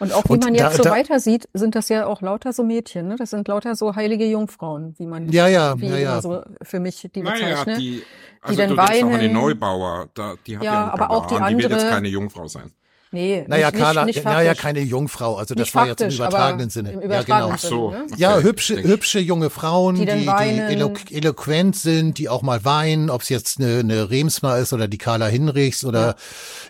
Und 0.02 0.14
auch 0.14 0.24
wie 0.26 0.34
und 0.34 0.44
man 0.44 0.56
jetzt 0.56 0.64
da, 0.64 0.72
so 0.78 0.84
da, 0.84 0.90
weiter 0.90 1.20
sieht, 1.20 1.48
sind 1.54 1.76
das 1.76 1.88
ja 1.88 2.08
auch 2.08 2.24
lauter 2.24 2.54
so 2.54 2.64
Mädchen, 2.64 3.08
ne? 3.08 3.18
Das 3.18 3.30
sind 3.30 3.48
lauter 3.48 3.76
so 3.76 3.96
heilige 3.96 4.26
Jungfrauen, 4.26 4.96
wie 4.98 5.06
man 5.06 5.30
ja 5.30 5.48
ja 5.48 5.80
wie 5.80 5.90
ja, 5.90 5.98
ja. 5.98 6.22
so 6.22 6.42
für 6.64 6.80
mich 6.80 7.08
die 7.14 7.22
bezeichnet. 7.22 7.68
Naja, 7.68 7.78
die, 7.78 8.02
also 8.42 8.60
die 8.60 8.68
dann 8.68 8.78
weinen. 8.78 9.14
Auch 9.14 9.20
eine 9.20 9.30
Neubauer, 9.30 10.10
da, 10.16 10.34
die 10.48 10.58
hat 10.58 10.64
ja, 10.64 10.74
ja 10.74 10.92
aber 10.92 11.12
auch 11.12 11.28
die 11.28 11.36
andere. 11.36 11.56
Die 11.56 11.64
wird 11.64 11.72
jetzt 11.74 11.90
keine 11.90 12.08
Jungfrau 12.08 12.48
sein. 12.48 12.72
Nee, 13.14 13.44
naja, 13.46 13.72
nicht, 13.72 13.80
Carla, 13.82 14.06
nicht, 14.06 14.16
nicht 14.16 14.26
naja, 14.26 14.54
keine 14.54 14.80
Jungfrau, 14.80 15.36
also 15.36 15.54
das 15.54 15.76
war 15.76 15.86
jetzt 15.86 16.02
im 16.02 16.12
übertragenen 16.12 16.70
Sinne. 16.70 16.94
Im 16.94 17.02
übertragenen 17.02 17.58
ja, 17.62 17.70
genau. 17.70 17.92
Sinne, 17.92 18.06
ne? 18.06 18.18
Ja, 18.18 18.40
hübsche, 18.40 18.82
hübsche 18.82 19.20
junge 19.20 19.50
Frauen, 19.50 19.96
die, 19.96 20.06
die, 20.06 20.26
die 20.26 20.28
elo 20.28 20.94
eloquent 21.10 21.76
sind, 21.76 22.20
die 22.20 22.30
auch 22.30 22.42
mal 22.42 22.64
weinen, 22.64 23.10
ob 23.10 23.24
es 23.24 23.28
jetzt 23.28 23.60
eine, 23.60 23.80
eine 23.80 24.10
Remsma 24.10 24.58
ist 24.58 24.72
oder 24.72 24.88
die 24.88 24.98
Carla 24.98 25.28
Hinrichs 25.28 25.84
oder 25.84 26.16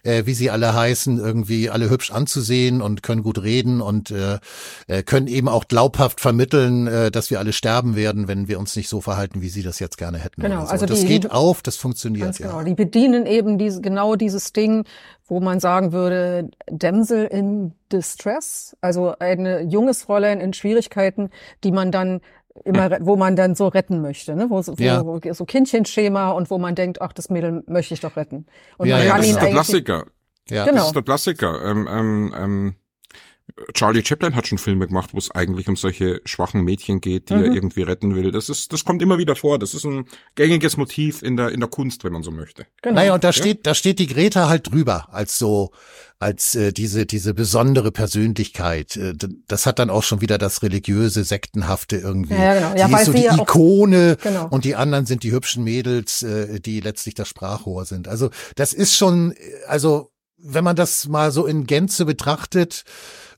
ja. 0.04 0.14
äh, 0.14 0.26
wie 0.26 0.34
sie 0.34 0.50
alle 0.50 0.74
heißen, 0.74 1.20
irgendwie 1.20 1.70
alle 1.70 1.92
hübsch 1.92 2.10
anzusehen 2.10 2.82
und 2.82 3.04
können 3.04 3.22
gut 3.22 3.44
reden 3.44 3.80
und 3.80 4.10
äh, 4.10 4.40
äh, 4.88 5.04
können 5.04 5.28
eben 5.28 5.48
auch 5.48 5.68
glaubhaft 5.68 6.20
vermitteln, 6.20 6.88
äh, 6.88 7.12
dass 7.12 7.30
wir 7.30 7.38
alle 7.38 7.54
sterben 7.54 7.96
werden, 7.96 8.28
wenn 8.28 8.48
wir 8.48 8.58
uns 8.58 8.76
nicht 8.76 8.90
so 8.90 9.00
verhalten, 9.00 9.44
wie 9.44 9.50
sie 9.50 9.62
das 9.62 9.78
jetzt 9.78 10.00
gerne 10.00 10.18
hätten. 10.18 10.42
Genau, 10.42 10.66
so. 10.66 10.72
also 10.72 10.88
das 10.88 11.02
die, 11.02 11.08
geht 11.08 11.30
auf, 11.30 11.62
das 11.62 11.76
funktioniert. 11.76 12.26
Ganz 12.26 12.40
ja. 12.40 12.48
genau, 12.48 12.64
die 12.64 12.74
bedienen 12.74 13.28
eben 13.28 13.60
diese, 13.60 13.80
genau 13.82 14.16
dieses 14.16 14.54
Ding, 14.54 14.86
wo 15.32 15.40
man 15.40 15.62
sagen 15.62 15.94
würde, 15.94 16.52
Damsel 16.70 17.26
in 17.26 17.72
Distress, 17.90 18.76
also 18.82 19.14
ein 19.18 19.70
junges 19.70 20.04
Fräulein 20.04 20.42
in 20.42 20.52
Schwierigkeiten, 20.52 21.30
die 21.64 21.72
man 21.72 21.90
dann 21.90 22.20
immer, 22.66 22.98
wo 23.00 23.16
man 23.16 23.38
dann 23.38 23.56
so 23.56 23.70
retten 23.70 24.02
möchte, 24.02 24.36
ne? 24.36 24.50
wo, 24.50 24.62
so, 24.62 24.74
ja. 24.78 25.06
wo 25.06 25.22
so 25.32 25.46
Kindchenschema 25.46 26.32
und 26.32 26.52
wo 26.52 26.58
man 26.58 26.76
denkt, 26.76 27.02
ach, 27.02 27.14
das 27.14 27.30
Mädel 27.30 27.64
möchte 27.68 27.94
ich 27.94 28.02
doch 28.02 28.18
retten. 28.18 28.46
Und 28.78 28.90
ja, 28.90 28.98
man 28.98 29.06
ja, 29.06 29.12
kann 29.12 29.22
das 29.22 29.28
ihn 29.30 29.36
ist 29.36 29.42
der 29.42 29.50
Klassiker. 29.52 30.06
Ja. 30.50 30.66
Genau. 30.66 30.78
Das 30.80 30.88
ist 30.88 30.96
der 30.96 31.04
Klassiker. 31.04 31.64
Ähm, 31.64 31.88
ähm, 31.90 32.36
ähm, 32.38 32.76
Charlie 33.74 34.04
Chaplin 34.06 34.36
hat 34.36 34.48
schon 34.48 34.58
Filme 34.58 34.88
gemacht, 34.88 35.12
wo 35.14 35.18
es 35.18 35.32
eigentlich 35.32 35.68
um 35.68 35.76
solche 35.76 36.22
schwachen 36.26 36.64
Mädchen 36.64 37.02
geht, 37.02 37.30
die 37.30 37.36
mhm. 37.36 37.44
er 37.44 37.54
irgendwie 37.54 37.84
retten 37.84 38.16
will. 38.16 38.32
Das 38.32 38.50
ist, 38.50 38.74
das 38.74 38.86
kommt 38.86 39.02
immer 39.02 39.18
wieder 39.18 39.36
vor. 39.36 39.60
Das 39.60 39.74
ist 39.74 39.86
ein 39.86 40.06
gängiges 40.36 40.78
Motiv 40.78 41.22
in 41.22 41.38
der, 41.38 41.50
in 41.50 41.60
der 41.60 41.70
Kunst, 41.70 42.04
wenn 42.04 42.14
man 42.14 42.24
so 42.24 42.32
möchte. 42.32 42.66
Genau. 42.82 42.96
Naja, 42.96 43.14
und 43.14 43.24
da 43.24 43.30
ja? 43.30 43.34
steht, 43.34 43.66
da 43.66 43.74
steht 43.74 44.00
die 44.00 44.08
Greta 44.08 44.50
halt 44.50 44.72
drüber 44.72 45.10
als 45.12 45.38
so, 45.38 45.72
als 46.20 46.56
äh, 46.56 46.72
diese, 46.72 47.06
diese 47.06 47.34
besondere 47.34 47.92
Persönlichkeit. 47.92 48.96
Äh, 48.98 49.16
das 49.48 49.66
hat 49.66 49.80
dann 49.80 49.90
auch 49.90 50.04
schon 50.04 50.22
wieder 50.22 50.38
das 50.38 50.62
religiöse, 50.62 51.24
sektenhafte 51.24 51.98
irgendwie. 51.98 52.36
Ja, 52.36 52.54
genau. 52.54 52.76
Ja, 52.76 52.88
die 52.88 52.94
ist 52.94 53.06
so 53.06 53.14
die 53.14 53.26
Ikone 53.26 54.18
auch, 54.20 54.24
genau. 54.24 54.48
und 54.50 54.66
die 54.66 54.76
anderen 54.76 55.06
sind 55.06 55.24
die 55.24 55.32
hübschen 55.32 55.64
Mädels, 55.64 56.22
äh, 56.22 56.60
die 56.60 56.80
letztlich 56.80 57.16
das 57.16 57.28
Sprachrohr 57.28 57.86
sind. 57.86 58.08
Also 58.08 58.30
das 58.56 58.74
ist 58.74 58.96
schon, 58.96 59.34
also 59.68 60.12
wenn 60.44 60.64
man 60.64 60.76
das 60.76 61.08
mal 61.08 61.32
so 61.32 61.46
in 61.46 61.66
Gänze 61.66 62.06
betrachtet, 62.06 62.84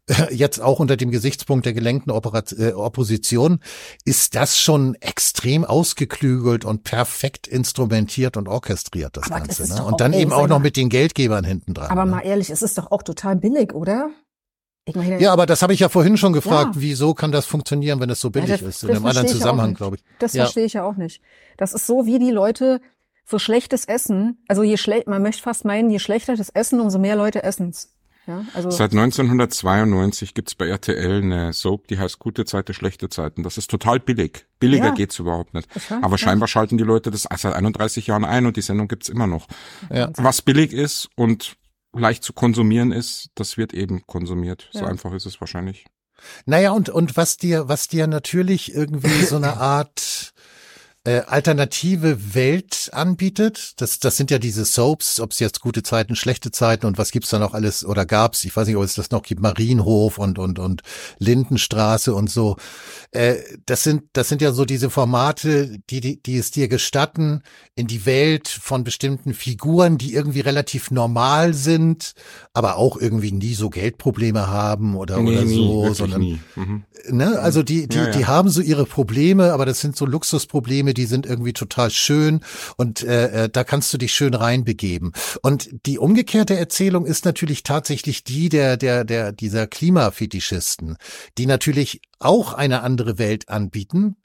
jetzt 0.32 0.60
auch 0.60 0.80
unter 0.80 0.98
dem 0.98 1.12
Gesichtspunkt 1.12 1.66
der 1.66 1.74
gelenkten 1.74 2.12
Operat 2.12 2.52
äh, 2.54 2.74
Opposition, 2.74 3.60
ist 4.06 4.36
das 4.36 4.60
schon 4.60 4.96
extrem 4.96 5.64
ausgeklügelt 5.64 6.66
und 6.66 6.84
perfekt 6.84 7.48
instrumentiert 7.48 8.36
und 8.36 8.48
orchestriert, 8.48 9.16
das 9.16 9.32
aber 9.32 9.40
Ganze. 9.40 9.64
Das 9.64 9.78
ne? 9.78 9.86
Und 9.86 10.02
dann 10.02 10.14
eben 10.14 10.34
auch 10.34 10.48
noch 10.48 10.60
mit 10.60 10.76
den 10.76 10.90
Geldgebern 10.90 11.46
hinten 11.46 11.74
dran. 11.74 11.90
Aber 11.90 12.06
ne? 12.06 12.12
mal 12.12 12.22
ehrlich, 12.22 12.50
es 12.50 12.62
ist 12.62 12.78
doch 12.78 12.92
auch 12.92 13.04
total 13.04 13.36
billig, 13.36 13.74
oder? 13.74 14.10
Meine, 14.94 15.22
ja, 15.22 15.32
aber 15.32 15.46
das 15.46 15.62
habe 15.62 15.74
ich 15.74 15.80
ja 15.80 15.88
vorhin 15.88 16.18
schon 16.18 16.34
gefragt. 16.34 16.76
Ja. 16.76 16.82
Wieso 16.82 17.14
kann 17.14 17.32
das 17.32 17.46
funktionieren, 17.46 18.02
wenn 18.02 18.10
es 18.10 18.20
so 18.20 18.30
billig 18.30 18.50
ja, 18.50 18.58
das, 18.58 18.68
ist? 18.68 18.84
In 18.84 18.90
einem 18.90 19.06
anderen 19.06 19.30
Zusammenhang, 19.30 19.76
glaube 19.76 19.96
ich. 19.96 20.04
Das 20.20 20.34
ja. 20.34 20.44
verstehe 20.44 20.66
ich 20.66 20.74
ja 20.74 20.84
auch 20.84 20.98
nicht. 20.98 21.22
Das 21.56 21.74
ist 21.74 21.88
so, 21.88 22.06
wie 22.06 22.20
die 22.20 22.32
Leute 22.32 22.82
so 23.26 23.40
schlechtes 23.40 23.86
Essen, 23.86 24.44
also 24.50 24.64
je 24.64 24.76
schlecht, 24.76 25.08
man 25.08 25.22
möchte 25.22 25.42
fast 25.42 25.64
meinen, 25.64 25.90
je 25.90 26.00
schlechter 26.00 26.36
das 26.36 26.50
Essen, 26.50 26.82
umso 26.82 27.00
mehr 27.00 27.16
Leute 27.16 27.44
essen. 27.44 27.64
Also 27.68 27.72
je 27.72 27.78
schlecht, 27.78 27.78
man 27.78 27.82
möchte 27.82 27.84
fast 27.84 27.86
meinen, 27.86 27.90
je 27.90 27.90
schlechter 27.90 27.90
das 27.90 27.90
Essen, 27.90 27.90
umso 27.90 27.90
mehr 27.90 27.90
Leute 27.90 27.90
essen's. 27.90 27.93
Ja, 28.26 28.46
also 28.54 28.70
Seit 28.72 28.92
1992 28.92 30.34
gibt's 30.34 30.56
bei 30.56 30.68
RTL 30.68 31.22
eine 31.22 31.52
Soap, 31.54 31.88
die 31.88 32.00
heißt 32.00 32.20
Gute 32.20 32.46
Zeiten, 32.46 32.74
schlechte 32.74 33.10
Zeiten. 33.10 33.44
Das 33.44 33.58
ist 33.58 33.70
total 33.70 34.00
billig. 34.00 34.46
Billiger 34.60 34.86
Ja. 34.88 34.94
geht's 34.94 35.20
überhaupt 35.20 35.54
nicht. 35.54 35.68
Aber 36.02 36.18
scheinbar 36.18 36.48
schalten 36.48 36.78
die 36.78 36.84
Leute 36.84 37.12
das 37.12 37.28
seit 37.36 37.54
31 37.54 38.08
Jahren 38.08 38.24
ein 38.26 38.46
und 38.46 38.56
die 38.56 38.62
Sendung 38.62 38.88
gibt's 38.88 39.10
immer 39.10 39.28
noch. 39.28 39.48
Ja. 39.92 40.10
Was 40.16 40.42
billig 40.42 40.72
ist 40.72 41.10
und 41.16 41.58
leicht 41.94 42.24
zu 42.24 42.34
konsumieren 42.34 42.92
ist, 42.92 43.30
das 43.36 43.58
wird 43.58 43.74
eben 43.74 44.06
konsumiert. 44.08 44.70
So 44.72 44.86
einfach 44.86 45.14
ist 45.14 45.26
es 45.26 45.40
wahrscheinlich. 45.42 45.86
Naja, 46.46 46.72
und, 46.72 46.90
und 46.90 47.18
was 47.18 47.38
dir, 47.38 47.68
was 47.68 47.88
dir 47.90 48.08
natürlich 48.08 48.74
irgendwie 48.74 49.24
so 49.24 49.36
eine 49.36 49.58
Art 49.58 50.33
äh, 51.06 51.22
alternative 51.28 52.34
Welt 52.34 52.90
anbietet, 52.94 53.74
das, 53.82 54.00
das 54.00 54.16
sind 54.16 54.32
ja 54.32 54.40
diese 54.40 54.64
Soaps, 54.64 55.20
ob 55.20 55.32
es 55.32 55.40
jetzt 55.40 55.60
gute 55.60 55.84
Zeiten, 55.84 56.16
schlechte 56.16 56.50
Zeiten 56.50 56.86
und 56.86 56.98
was 56.98 57.12
gibt's 57.12 57.30
da 57.30 57.40
noch 57.40 57.54
alles 57.54 57.84
oder 57.86 58.06
gab's, 58.06 58.46
ich 58.46 58.56
weiß 58.56 58.68
nicht, 58.68 58.78
ob 58.78 58.84
es 58.84 58.96
das 58.96 59.12
noch 59.12 59.24
gibt, 59.24 59.42
Marienhof 59.42 60.18
und 60.18 60.40
und 60.40 60.60
und 60.60 60.82
Lindenstraße 61.20 62.16
und 62.16 62.30
so. 62.30 62.56
Äh, 63.12 63.36
das 63.66 63.84
sind 63.84 64.04
das 64.14 64.30
sind 64.30 64.42
ja 64.42 64.54
so 64.54 64.64
diese 64.64 64.90
Formate, 64.90 65.78
die, 65.90 66.00
die 66.00 66.24
die 66.24 66.38
es 66.38 66.52
dir 66.52 66.70
gestatten, 66.70 67.44
in 67.76 67.88
die 67.88 68.06
Welt 68.06 68.48
von 68.48 68.86
bestimmten 68.86 69.34
Figuren, 69.34 69.98
die 69.98 70.14
irgendwie 70.14 70.40
relativ 70.40 70.90
normal 70.90 71.54
sind, 71.54 72.14
aber 72.54 72.78
auch 72.78 72.96
irgendwie 72.96 73.34
nie 73.34 73.56
so 73.56 73.70
Geldprobleme 73.70 74.48
haben 74.48 74.96
oder 74.96 75.20
oder 75.20 75.46
so, 75.46 75.82
wirklich 75.82 75.98
sondern 75.98 76.22
nie. 76.22 76.40
Mhm. 76.56 76.84
Ne? 77.10 77.40
Also 77.40 77.64
die, 77.64 77.88
die, 77.88 77.98
Ja, 77.98 78.06
ja. 78.06 78.12
die 78.12 78.26
haben 78.26 78.50
so 78.50 78.62
ihre 78.62 78.86
Probleme, 78.86 79.52
aber 79.52 79.66
das 79.66 79.82
sind 79.82 79.98
so 79.98 80.06
Luxusprobleme, 80.06 80.93
die 80.94 81.06
sind 81.06 81.26
irgendwie 81.26 81.54
total 81.54 81.90
schön 81.90 82.42
und 82.78 83.04
äh, 83.04 83.46
äh, 83.46 83.50
da 83.50 83.64
kannst 83.64 83.94
du 83.94 83.98
dich 83.98 84.14
schön 84.14 84.34
reinbegeben. 84.34 85.14
Und 85.42 85.70
die 85.86 85.98
umgekehrte 85.98 86.58
Erzählung 86.58 87.06
ist 87.06 87.26
natürlich 87.26 87.64
tatsächlich 87.64 88.24
die 88.24 88.50
der, 88.50 88.78
der, 88.78 89.04
der, 89.04 89.32
dieser 89.32 89.68
Klimafetischisten, 89.68 90.98
die 91.38 91.46
natürlich 91.46 92.02
auch 92.20 92.54
eine 92.54 92.82
andere 92.82 93.18
Welt 93.18 93.50
anbieten, 93.50 94.16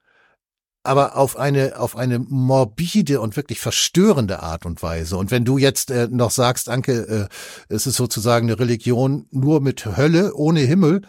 aber 0.88 1.16
auf 1.16 1.36
eine 1.36 1.78
auf 1.78 1.96
eine 1.96 2.18
morbide 2.18 3.20
und 3.20 3.36
wirklich 3.36 3.60
verstörende 3.60 4.42
Art 4.42 4.64
und 4.64 4.82
Weise. 4.82 5.16
Und 5.16 5.30
wenn 5.30 5.44
du 5.44 5.58
jetzt 5.58 5.90
äh, 5.90 6.08
noch 6.10 6.30
sagst, 6.30 6.68
Anke, 6.68 7.28
äh, 7.28 7.74
es 7.74 7.86
ist 7.86 7.96
sozusagen 7.96 8.48
eine 8.48 8.58
Religion 8.58 9.26
nur 9.30 9.60
mit 9.60 9.84
Hölle 9.84 10.34
ohne 10.34 10.60
Himmel, 10.60 11.02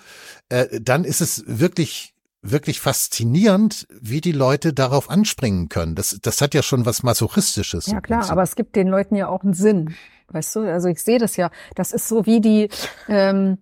äh, 0.50 0.82
dann 0.82 1.06
ist 1.06 1.22
es 1.22 1.44
wirklich 1.48 2.14
wirklich 2.42 2.80
faszinierend, 2.80 3.88
wie 4.02 4.22
die 4.22 4.32
Leute 4.32 4.74
darauf 4.74 5.10
anspringen 5.10 5.70
können. 5.70 5.96
Das 5.96 6.20
das 6.22 6.42
hat 6.42 6.54
ja 6.54 6.64
schon 6.64 6.86
was 6.86 7.04
masochistisches. 7.04 7.88
Ja 7.88 8.02
klar, 8.02 8.30
aber 8.30 8.44
es 8.44 8.56
gibt 8.56 8.76
den 8.76 8.88
Leuten 8.88 9.16
ja 9.16 9.28
auch 9.28 9.44
einen 9.44 9.54
Sinn. 9.54 9.96
Weißt 10.30 10.56
du, 10.56 10.60
also 10.62 10.88
ich 10.88 11.02
sehe 11.04 11.18
das 11.20 11.36
ja. 11.38 11.50
Das 11.76 11.92
ist 11.92 12.08
so 12.08 12.26
wie 12.26 12.40
die 12.40 12.70
ähm, 13.08 13.58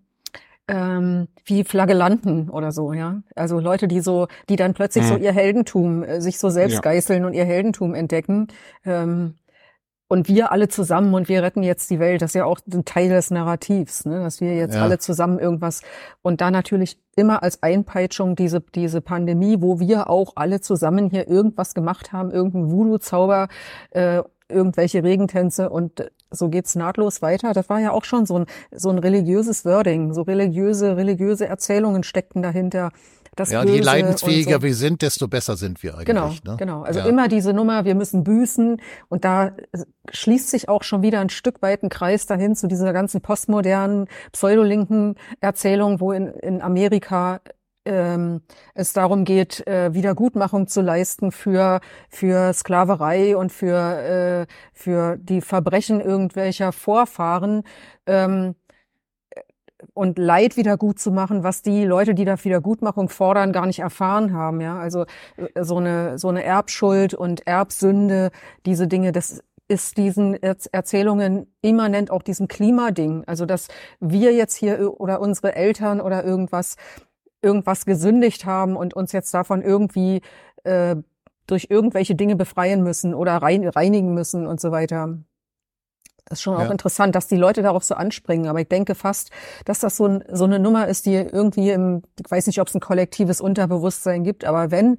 ähm, 0.67 1.29
wie 1.45 1.63
Flagellanten 1.63 2.49
oder 2.49 2.71
so, 2.73 2.91
ja. 2.93 3.21
Also 3.35 3.59
Leute, 3.59 3.87
die 3.87 4.01
so, 4.01 4.27
die 4.49 4.57
dann 4.57 4.73
plötzlich 4.73 5.05
so 5.05 5.15
Mhm. 5.15 5.23
ihr 5.23 5.31
Heldentum, 5.31 6.03
äh, 6.03 6.19
sich 6.21 6.39
so 6.39 6.49
selbst 6.49 6.75
Ja. 6.75 6.81
geißeln 6.81 7.23
und 7.23 7.33
ihr 7.33 7.45
Heldentum 7.45 7.93
entdecken. 7.95 8.47
Ähm, 8.83 9.35
und 10.09 10.27
wir 10.27 10.51
alle 10.51 10.67
zusammen 10.69 11.13
und 11.13 11.27
wir 11.29 11.43
retten 11.43 11.63
jetzt 11.63 11.89
die 11.89 11.99
Welt. 11.99 12.21
Das 12.21 12.31
ist 12.31 12.35
ja 12.35 12.45
auch 12.45 12.59
ein 12.71 12.85
Teil 12.85 13.09
des 13.09 13.29
Narrativs, 13.31 14.05
ne? 14.05 14.19
dass 14.21 14.39
wir 14.41 14.55
jetzt 14.55 14.75
Ja. 14.75 14.83
alle 14.83 14.99
zusammen 14.99 15.37
irgendwas 15.39 15.81
und 16.21 16.39
da 16.41 16.49
natürlich 16.51 16.97
immer 17.15 17.43
als 17.43 17.61
Einpeitschung 17.63 18.35
diese 18.35 18.61
diese 18.61 19.01
Pandemie, 19.01 19.57
wo 19.59 19.79
wir 19.79 20.09
auch 20.09 20.33
alle 20.35 20.61
zusammen 20.61 21.09
hier 21.09 21.27
irgendwas 21.27 21.73
gemacht 21.73 22.13
haben, 22.13 22.31
irgendein 22.31 22.71
Voodoo-Zauber, 22.71 23.47
äh, 23.91 24.23
irgendwelche 24.49 25.03
Regentänze 25.03 25.69
und 25.69 26.09
so 26.31 26.49
geht's 26.49 26.75
nahtlos 26.75 27.21
weiter. 27.21 27.53
Das 27.53 27.69
war 27.69 27.79
ja 27.79 27.91
auch 27.91 28.05
schon 28.05 28.25
so 28.25 28.39
ein 28.39 28.45
so 28.71 28.89
ein 28.89 28.97
religiöses 28.99 29.65
Wording, 29.65 30.13
so 30.13 30.21
religiöse 30.21 30.95
religiöse 30.95 31.47
Erzählungen 31.47 32.03
steckten 32.03 32.41
dahinter. 32.41 32.91
Das 33.37 33.51
ja, 33.51 33.61
und 33.61 33.67
je 33.67 33.77
Böse 33.77 33.85
leidensfähiger 33.85 34.55
so. 34.55 34.63
wir 34.63 34.75
sind, 34.75 35.01
desto 35.03 35.27
besser 35.27 35.55
sind 35.55 35.81
wir 35.83 35.93
eigentlich. 35.93 36.07
Genau, 36.07 36.29
ne? 36.43 36.55
genau. 36.57 36.81
Also 36.81 36.99
ja. 36.99 37.05
immer 37.05 37.27
diese 37.27 37.53
Nummer, 37.53 37.85
wir 37.85 37.93
müssen 37.93 38.23
büßen. 38.23 38.81
Und 39.09 39.25
da 39.25 39.51
schließt 40.11 40.49
sich 40.49 40.69
auch 40.69 40.81
schon 40.83 41.03
wieder 41.03 41.19
ein 41.19 41.29
Stück 41.29 41.61
weit 41.61 41.83
ein 41.83 41.89
Kreis 41.89 42.25
dahin 42.25 42.55
zu 42.55 42.67
dieser 42.67 42.93
ganzen 42.93 43.21
postmodernen, 43.21 44.07
pseudolinken 44.31 45.15
Erzählung, 45.39 46.01
wo 46.01 46.11
in, 46.11 46.27
in 46.27 46.61
Amerika 46.63 47.41
ähm, 47.85 48.41
es 48.73 48.93
darum 48.93 49.23
geht, 49.23 49.65
äh, 49.67 49.93
Wiedergutmachung 49.93 50.67
zu 50.67 50.81
leisten 50.81 51.31
für 51.31 51.79
für 52.09 52.53
Sklaverei 52.53 53.37
und 53.37 53.51
für 53.51 54.47
äh, 54.47 54.53
für 54.73 55.17
die 55.17 55.41
Verbrechen 55.41 56.01
irgendwelcher 56.01 56.71
Vorfahren 56.71 57.63
ähm, 58.07 58.55
und 59.93 60.17
Leid 60.17 60.57
wieder 60.57 60.77
gut 60.77 60.99
zu 60.99 61.11
machen, 61.11 61.43
was 61.43 61.61
die 61.61 61.85
Leute, 61.85 62.13
die 62.15 62.25
da 62.25 62.43
Wiedergutmachung 62.43 63.09
fordern, 63.09 63.51
gar 63.51 63.65
nicht 63.67 63.79
erfahren 63.79 64.33
haben. 64.33 64.61
Ja, 64.61 64.79
also 64.79 65.05
äh, 65.37 65.63
so 65.63 65.77
eine 65.77 66.17
so 66.17 66.29
eine 66.29 66.43
Erbschuld 66.43 67.13
und 67.13 67.45
Erbsünde, 67.47 68.31
diese 68.65 68.87
Dinge, 68.87 69.11
das 69.11 69.41
ist 69.67 69.97
diesen 69.97 70.35
Erz- 70.35 70.69
Erzählungen 70.71 71.53
immanent 71.61 72.09
auch 72.11 72.23
diesem 72.23 72.47
Klimading. 72.47 73.23
Also 73.27 73.45
dass 73.45 73.67
wir 73.99 74.33
jetzt 74.33 74.55
hier 74.55 74.99
oder 74.99 75.19
unsere 75.21 75.55
Eltern 75.55 76.01
oder 76.01 76.23
irgendwas 76.23 76.75
irgendwas 77.41 77.85
gesündigt 77.85 78.45
haben 78.45 78.75
und 78.75 78.93
uns 78.95 79.11
jetzt 79.11 79.33
davon 79.33 79.61
irgendwie 79.61 80.21
äh, 80.63 80.95
durch 81.45 81.67
irgendwelche 81.69 82.15
Dinge 82.15 82.35
befreien 82.35 82.83
müssen 82.83 83.13
oder 83.13 83.37
rein, 83.37 83.67
reinigen 83.67 84.13
müssen 84.13 84.47
und 84.47 84.59
so 84.59 84.71
weiter. 84.71 85.17
Das 86.29 86.39
ist 86.39 86.43
schon 86.43 86.55
auch 86.55 86.59
Ja. 86.65 86.71
interessant, 86.71 87.15
dass 87.15 87.27
die 87.27 87.37
Leute 87.37 87.61
darauf 87.61 87.83
so 87.83 87.95
anspringen. 87.95 88.47
Aber 88.47 88.59
ich 88.59 88.67
denke 88.67 88.95
fast, 88.95 89.31
dass 89.65 89.79
das 89.79 89.95
so, 89.97 90.05
ein, 90.07 90.23
so 90.31 90.43
eine 90.43 90.59
Nummer 90.59 90.87
ist, 90.87 91.05
die 91.05 91.13
irgendwie 91.15 91.69
im, 91.71 92.03
ich 92.19 92.29
weiß 92.29 92.47
nicht, 92.47 92.59
ob 92.59 92.67
es 92.67 92.75
ein 92.75 92.81
kollektives 92.81 93.39
Unterbewusstsein 93.39 94.23
gibt, 94.23 94.43
aber 94.43 94.69
wenn, 94.71 94.97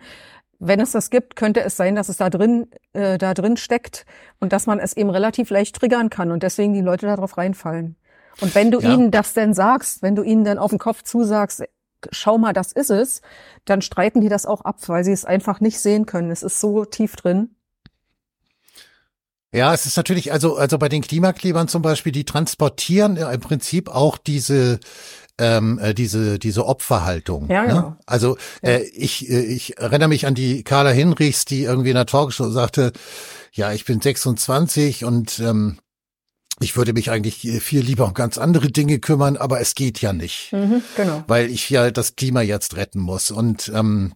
wenn 0.59 0.81
es 0.81 0.93
das 0.93 1.11
gibt, 1.11 1.37
könnte 1.37 1.61
es 1.61 1.76
sein, 1.76 1.95
dass 1.97 2.09
es 2.09 2.16
da 2.16 2.31
drin, 2.31 2.68
äh, 2.95 3.18
da 3.18 3.35
drin 3.35 3.57
steckt 3.57 4.07
und 4.41 4.53
dass 4.53 4.66
man 4.66 4.81
es 4.81 4.97
eben 4.97 5.11
relativ 5.11 5.51
leicht 5.51 5.76
triggern 5.76 6.09
kann 6.11 6.31
und 6.33 6.43
deswegen 6.43 6.72
die 6.72 6.81
Leute 6.81 7.07
darauf 7.07 7.37
reinfallen. 7.37 7.97
Und 8.41 8.55
wenn 8.55 8.70
du 8.70 8.81
Ja. 8.81 8.89
ihnen 8.93 9.11
das 9.11 9.35
denn 9.35 9.53
sagst, 9.53 10.03
wenn 10.03 10.16
du 10.16 10.22
ihnen 10.22 10.45
dann 10.45 10.59
auf 10.59 10.70
den 10.70 10.79
Kopf 10.79 11.03
zusagst, 11.03 11.64
schau 12.11 12.39
mal, 12.39 12.53
das 12.53 12.72
ist 12.72 12.91
es, 12.91 13.20
dann 13.66 13.83
streiten 13.83 14.20
die 14.20 14.29
das 14.29 14.47
auch 14.47 14.62
ab, 14.62 14.76
weil 14.87 15.05
sie 15.05 15.12
es 15.12 15.24
einfach 15.24 15.61
nicht 15.61 15.79
sehen 15.81 16.07
können. 16.07 16.31
Es 16.31 16.43
ist 16.43 16.61
so 16.61 16.85
tief 16.85 17.16
drin. 17.16 17.55
Ja, 19.55 19.72
es 19.72 19.86
ist 19.86 19.96
natürlich, 19.96 20.30
also, 20.32 20.57
also 20.57 20.76
bei 20.78 20.88
den 20.88 21.03
Klimaklebern 21.03 21.68
zum 21.68 21.80
Beispiel, 21.82 22.12
die 22.12 22.24
transportieren 22.24 23.16
im 23.16 23.40
Prinzip 23.40 23.88
auch 23.88 24.18
diese, 24.18 24.78
ähm, 25.38 25.78
äh, 25.78 25.94
diese, 25.94 26.38
diese 26.38 26.66
Opferhaltung. 26.66 27.49
Ja, 27.49 27.62
ne? 27.62 27.68
genau. 27.68 27.96
Also 28.07 28.36
äh, 28.62 28.82
ich, 28.82 29.30
äh, 29.30 29.40
ich 29.40 29.78
erinnere 29.78 30.09
mich 30.09 30.26
an 30.26 30.34
die 30.34 30.64
Carla 30.64 30.90
Hinrichs, 30.90 31.44
die 31.46 31.62
irgendwie 31.62 31.90
in 31.90 31.94
der 31.94 32.07
Talkshow 32.07 32.51
sagte, 32.51 32.92
ja, 33.53 33.72
ich 33.72 33.86
bin 33.86 34.01
26 34.01 35.05
und 35.05 35.38
ähm, 35.38 35.78
ich 36.61 36.76
würde 36.76 36.92
mich 36.92 37.11
eigentlich 37.11 37.62
viel 37.62 37.80
lieber 37.80 38.07
um 38.07 38.14
ganz 38.14 38.36
andere 38.36 38.70
Dinge 38.70 38.99
kümmern, 38.99 39.36
aber 39.36 39.61
es 39.61 39.74
geht 39.74 40.01
ja 40.01 40.12
nicht, 40.12 40.53
Mhm, 40.53 40.82
genau. 40.96 41.22
weil 41.28 41.51
ich 41.51 41.70
ja 41.70 41.90
das 41.90 42.16
Klima 42.16 42.42
jetzt 42.42 42.76
retten 42.76 42.99
muss. 43.01 43.30
Und 43.30 43.70
ähm, 43.74 44.12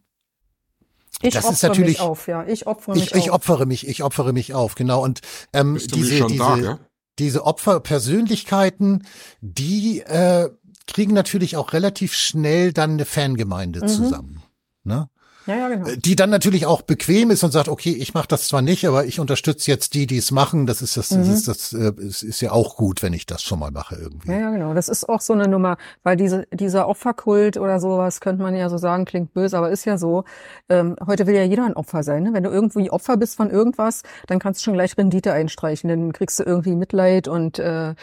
Ich 1.21 1.35
Das 1.35 1.45
ist 1.45 1.51
opfere 1.51 1.69
natürlich- 1.71 1.99
mich 1.99 2.01
auf, 2.01 2.27
ja. 2.27 2.45
Ich 2.47 2.67
opfere 2.67 2.95
mich 2.95 3.11
ich, 3.11 3.15
ich 3.15 3.31
opfere 3.31 3.67
mich, 3.67 3.87
ich 3.87 4.03
opfere 4.03 4.33
mich 4.33 4.55
auf, 4.55 4.75
genau. 4.75 5.03
Und 5.03 5.21
ähm, 5.53 5.79
diese, 5.79 6.17
schon 6.19 6.29
diese, 6.29 6.39
da, 6.39 6.57
ja? 6.57 6.79
diese 7.19 7.45
Opferpersönlichkeiten, 7.45 9.07
die 9.41 10.01
äh, 10.01 10.49
kriegen 10.87 11.13
natürlich 11.15 11.57
auch 11.57 11.73
relativ 11.73 12.15
schnell 12.15 12.73
dann 12.73 12.93
eine 12.93 13.05
Fangemeinde 13.05 13.81
Mhm. 13.83 13.89
zusammen. 13.89 14.43
Ne? 14.85 15.09
Ja, 15.47 15.57
ja, 15.57 15.69
genau. 15.69 15.89
Die 15.97 16.15
dann 16.17 16.31
natürlich 16.31 16.67
auch 16.67 16.83
bequem 16.83 17.31
ist 17.31 17.43
und 17.43 17.51
sagt, 17.51 17.69
okay, 17.69 17.91
ich 17.93 18.15
mache 18.15 18.29
das 18.29 18.47
zwar 18.49 18.63
nicht, 18.63 18.87
aber 18.87 19.05
ich 19.07 19.19
unterstütze 19.21 19.71
jetzt 19.71 19.95
die, 19.95 20.07
die 20.07 20.19
es 20.19 20.31
machen. 20.31 20.67
Das 20.67 20.83
ist 20.83 20.97
das, 20.97 21.09
das 21.09 21.27
Mhm. 21.27 21.33
ist 21.35 21.49
das, 21.49 21.73
äh, 21.73 21.93
es 22.01 22.23
ist 22.23 22.41
ja 22.41 22.53
auch 22.53 22.77
gut, 22.77 23.03
wenn 23.03 23.13
ich 23.13 23.27
das 23.27 23.43
schon 23.43 23.59
mal 23.59 23.71
mache 23.71 23.97
irgendwie. 23.97 24.31
Ja, 24.31 24.39
ja, 24.39 24.51
genau. 24.51 24.75
Das 24.75 24.89
ist 24.89 25.09
auch 25.09 25.21
so 25.21 25.33
eine 25.33 25.49
Nummer, 25.49 25.77
weil 26.03 26.17
diese, 26.17 26.47
dieser 26.53 26.87
Opferkult 26.89 27.57
oder 27.57 27.81
sowas, 27.81 28.21
könnte 28.21 28.43
man 28.43 28.55
ja 28.55 28.69
so 28.69 28.79
sagen, 28.79 29.05
klingt 29.05 29.35
böse, 29.35 29.59
aber 29.59 29.71
ist 29.71 29.85
ja 29.85 29.99
so. 29.99 30.25
Ähm, 30.69 30.97
heute 31.07 31.27
will 31.27 31.35
ja 31.35 31.45
jeder 31.45 31.65
ein 31.65 31.75
Opfer 31.75 32.03
sein. 32.03 32.23
Ne? 32.23 32.31
Wenn 32.33 32.45
du 32.45 32.51
irgendwie 32.51 32.91
Opfer 32.91 33.17
bist 33.17 33.37
von 33.37 33.51
irgendwas, 33.51 34.03
dann 34.29 34.39
kannst 34.39 34.61
du 34.61 34.65
schon 34.65 34.75
gleich 34.75 34.97
Rendite 34.97 35.33
einstreichen. 35.33 35.89
Dann 35.89 36.13
kriegst 36.13 36.39
du 36.39 36.45
irgendwie 36.45 36.75
Mitleid 36.77 37.27
und 37.29 37.59
äh, 37.59 37.95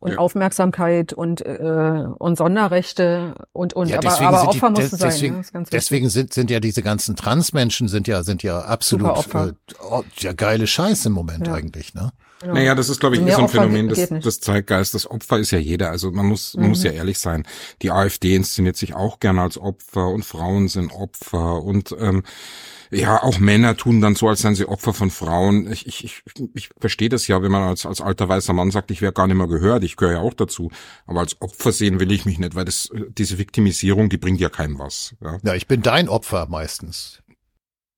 und 0.00 0.12
Ja. 0.12 0.18
Aufmerksamkeit 0.18 1.12
und 1.12 1.40
äh, 1.44 2.04
und 2.18 2.36
Sonderrechte 2.36 3.34
und 3.52 3.74
und 3.74 3.88
Ja, 3.88 3.98
aber, 3.98 4.08
deswegen 4.08 4.26
aber 4.28 4.38
sind 4.40 4.48
Opfer 4.48 4.66
die, 4.68 4.72
musst 4.80 4.92
du 4.92 4.96
sein. 4.96 5.10
deswegen, 5.10 5.36
ne? 5.52 5.64
Deswegen 5.70 6.08
sind, 6.08 6.32
sind 6.34 6.50
ja 6.50 6.58
diese 6.60 6.82
ganzen 6.82 7.16
Transmenschen 7.16 7.88
sind 7.88 8.08
ja, 8.08 8.22
sind 8.22 8.42
ja 8.42 8.60
absolut, 8.60 9.16
äh, 9.34 9.52
oh, 9.88 10.02
ja, 10.18 10.32
geile 10.32 10.66
Scheiß 10.66 11.06
im 11.06 11.12
Moment 11.12 11.46
Ja. 11.46 11.54
eigentlich, 11.54 11.94
ne? 11.94 12.12
Genau. 12.40 12.54
Naja, 12.54 12.74
das 12.74 12.88
ist, 12.88 13.00
glaube 13.00 13.16
ich, 13.16 13.20
Also 13.20 13.26
mehr 13.26 13.34
so 13.36 13.40
ein 13.42 13.44
Opfer 13.44 13.60
Phänomen 13.60 13.88
des, 13.88 14.08
des 14.08 14.40
Zeitgeistes. 14.40 15.10
Opfer 15.10 15.38
ist 15.38 15.50
ja 15.50 15.58
jeder. 15.58 15.90
Also 15.90 16.10
man 16.10 16.24
muss, 16.24 16.54
man 16.54 16.64
Mhm. 16.64 16.68
muss 16.70 16.82
ja 16.82 16.90
ehrlich 16.90 17.18
sein. 17.18 17.46
Die 17.82 17.90
AfD 17.90 18.34
inszeniert 18.34 18.76
sich 18.78 18.94
auch 18.94 19.20
gerne 19.20 19.42
als 19.42 19.58
Opfer 19.58 20.08
und 20.08 20.24
Frauen 20.24 20.68
sind 20.68 20.90
Opfer 20.90 21.62
und 21.62 21.94
ähm, 22.00 22.22
Ja, 22.90 23.22
auch 23.22 23.38
Männer 23.38 23.76
tun 23.76 24.00
dann 24.00 24.16
so, 24.16 24.28
als 24.28 24.40
seien 24.40 24.56
sie 24.56 24.68
Opfer 24.68 24.92
von 24.92 25.10
Frauen. 25.10 25.70
Ich, 25.70 25.86
ich, 25.86 26.04
ich, 26.04 26.22
ich 26.54 26.70
verstehe 26.78 27.08
das 27.08 27.28
ja, 27.28 27.40
wenn 27.40 27.52
man 27.52 27.62
als, 27.62 27.86
als 27.86 28.00
alter 28.00 28.28
weißer 28.28 28.52
Mann 28.52 28.72
sagt, 28.72 28.90
ich 28.90 29.00
wäre 29.00 29.12
gar 29.12 29.28
nicht 29.28 29.36
mehr 29.36 29.46
gehört, 29.46 29.84
ich 29.84 29.96
gehöre 29.96 30.14
ja 30.14 30.20
auch 30.20 30.34
dazu. 30.34 30.70
Aber 31.06 31.20
als 31.20 31.40
Opfer 31.40 31.70
sehen 31.70 32.00
will 32.00 32.10
ich 32.10 32.24
mich 32.24 32.38
nicht, 32.38 32.56
weil 32.56 32.64
das, 32.64 32.90
diese 33.16 33.38
Viktimisierung, 33.38 34.08
die 34.08 34.18
bringt 34.18 34.40
ja 34.40 34.48
keinem 34.48 34.78
was. 34.80 35.14
Ja, 35.20 35.38
ja 35.42 35.54
ich 35.54 35.68
bin 35.68 35.82
dein 35.82 36.08
Opfer 36.08 36.46
meistens. 36.48 37.22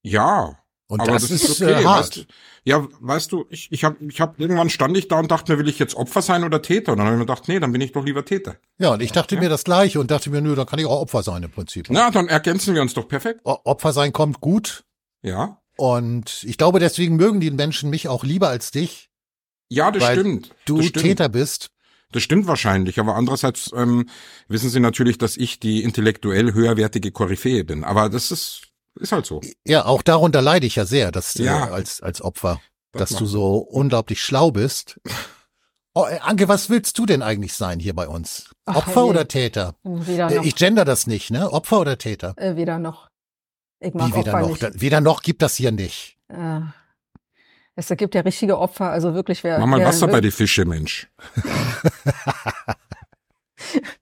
Ja, 0.02 0.58
und 0.88 1.00
aber 1.00 1.12
das, 1.12 1.22
das 1.22 1.30
ist, 1.30 1.48
ist 1.48 1.62
okay. 1.62 1.84
hart. 1.84 2.18
Weißt, 2.18 2.26
ja, 2.64 2.86
weißt 3.00 3.32
du, 3.32 3.46
ich, 3.50 3.72
ich 3.72 3.82
habe 3.82 3.96
ich 4.06 4.20
hab, 4.20 4.38
irgendwann 4.38 4.70
stand 4.70 4.96
ich 4.96 5.08
da 5.08 5.18
und 5.18 5.30
dachte 5.30 5.52
mir, 5.52 5.58
will 5.58 5.68
ich 5.68 5.80
jetzt 5.80 5.96
Opfer 5.96 6.22
sein 6.22 6.44
oder 6.44 6.62
Täter? 6.62 6.92
Und 6.92 6.98
dann 6.98 7.06
habe 7.06 7.16
ich 7.16 7.18
mir 7.18 7.26
gedacht, 7.26 7.48
nee, 7.48 7.58
dann 7.58 7.72
bin 7.72 7.80
ich 7.80 7.90
doch 7.92 8.04
lieber 8.04 8.24
Täter. 8.24 8.56
Ja, 8.78 8.92
und 8.92 9.02
ich 9.02 9.10
dachte 9.10 9.34
ja. 9.34 9.40
mir 9.40 9.48
das 9.48 9.64
gleiche 9.64 9.98
und 9.98 10.10
dachte 10.10 10.30
mir, 10.30 10.40
nö, 10.40 10.54
dann 10.54 10.66
kann 10.66 10.78
ich 10.78 10.86
auch 10.86 11.00
Opfer 11.00 11.24
sein 11.24 11.42
im 11.42 11.50
Prinzip. 11.50 11.86
Na, 11.90 12.10
dann 12.10 12.28
ergänzen 12.28 12.74
wir 12.74 12.82
uns 12.82 12.94
doch 12.94 13.08
perfekt. 13.08 13.40
O 13.44 13.56
Opfer 13.64 13.92
sein 13.92 14.12
kommt 14.12 14.40
gut. 14.40 14.84
Ja. 15.22 15.60
Und 15.76 16.44
ich 16.44 16.56
glaube, 16.56 16.78
deswegen 16.78 17.16
mögen 17.16 17.40
die 17.40 17.50
Menschen 17.50 17.90
mich 17.90 18.06
auch 18.06 18.22
lieber 18.22 18.48
als 18.48 18.70
dich. 18.70 19.10
Ja, 19.68 19.90
das 19.90 20.02
weil 20.04 20.18
stimmt. 20.18 20.54
Du 20.64 20.76
das 20.76 20.86
stimmt. 20.86 21.04
Täter 21.04 21.28
bist. 21.28 21.70
Das 22.12 22.22
stimmt 22.22 22.46
wahrscheinlich, 22.46 23.00
aber 23.00 23.16
andererseits 23.16 23.72
ähm, 23.74 24.08
wissen 24.46 24.68
Sie 24.68 24.80
natürlich, 24.80 25.16
dass 25.16 25.38
ich 25.38 25.58
die 25.58 25.82
intellektuell 25.82 26.52
höherwertige 26.52 27.10
Koryphäe 27.10 27.64
bin. 27.64 27.84
Aber 27.84 28.10
das 28.10 28.30
ist 28.30 28.71
ist 28.96 29.12
halt 29.12 29.26
so. 29.26 29.40
Ja, 29.66 29.84
auch 29.84 30.02
darunter 30.02 30.42
leide 30.42 30.66
ich 30.66 30.76
ja 30.76 30.84
sehr, 30.84 31.12
dass 31.12 31.34
ja. 31.34 31.68
Äh, 31.68 31.70
als 31.70 32.00
als 32.00 32.22
Opfer, 32.22 32.60
das 32.92 33.10
dass 33.10 33.18
du 33.18 33.26
so 33.26 33.56
unglaublich 33.56 34.22
schlau 34.22 34.50
bist. 34.50 35.00
Oh, 35.94 36.06
äh, 36.06 36.20
Anke, 36.20 36.48
was 36.48 36.70
willst 36.70 36.98
du 36.98 37.04
denn 37.04 37.20
eigentlich 37.20 37.52
sein 37.52 37.78
hier 37.78 37.94
bei 37.94 38.08
uns? 38.08 38.48
Ach, 38.64 38.76
Opfer 38.76 39.02
hey. 39.02 39.10
oder 39.10 39.28
Täter? 39.28 39.74
Weder 39.82 40.30
äh, 40.30 40.36
noch. 40.36 40.44
Ich 40.44 40.56
gender 40.56 40.86
das 40.86 41.06
nicht, 41.06 41.30
ne? 41.30 41.52
Opfer 41.52 41.80
oder 41.80 41.98
Täter? 41.98 42.32
Äh, 42.38 42.56
weder 42.56 42.78
noch. 42.78 43.10
Ich 43.78 43.92
mag 43.92 44.08
Wie 44.08 44.14
weder 44.14 44.32
Opfer 44.32 44.40
noch? 44.40 44.48
nicht. 44.48 44.62
Da, 44.62 44.70
weder 44.72 45.02
noch 45.02 45.20
gibt 45.20 45.42
das 45.42 45.56
hier 45.56 45.70
nicht. 45.70 46.16
Äh, 46.28 46.60
es 47.74 47.88
gibt 47.88 48.14
ja 48.14 48.22
richtige 48.22 48.58
Opfer, 48.58 48.90
also 48.90 49.14
wirklich 49.14 49.44
wer. 49.44 49.58
Mach 49.58 49.66
mal 49.66 49.80
wer 49.80 49.88
Wasser 49.88 50.08
bei 50.08 50.22
die 50.22 50.30
Fische, 50.30 50.64
Mensch. 50.64 51.10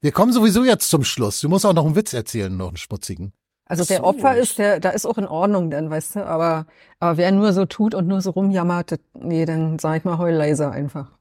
Wir 0.01 0.13
kommen 0.13 0.33
sowieso 0.33 0.65
jetzt 0.65 0.91
zum 0.91 1.05
Schluss. 1.05 1.41
Du 1.41 1.49
musst 1.49 1.67
auch 1.67 1.73
noch 1.73 1.85
einen 1.85 1.97
Witz 1.97 2.13
erzählen, 2.13 2.57
noch 2.57 2.69
einen 2.69 2.77
schmutzigen. 2.77 3.33
Also 3.71 3.85
der 3.85 4.03
Opfer 4.03 4.37
ist, 4.37 4.59
der, 4.59 4.81
da 4.81 4.91
ist 4.91 5.07
auch 5.07 5.17
in 5.17 5.27
Ordnung 5.27 5.71
dann, 5.71 5.91
weißt 5.91 6.17
du, 6.17 6.27
aber, 6.27 6.67
aber 6.99 7.17
wer 7.17 7.31
nur 7.31 7.53
so 7.53 7.67
tut 7.67 7.95
und 7.95 8.09
nur 8.09 8.21
so 8.21 8.31
rumjammert, 8.31 8.99
nee, 9.15 9.45
dann 9.45 9.79
sag 9.79 9.99
ich 9.99 10.05
mal 10.05 10.19
heul 10.19 10.33
leiser 10.33 10.73
einfach. 10.73 11.13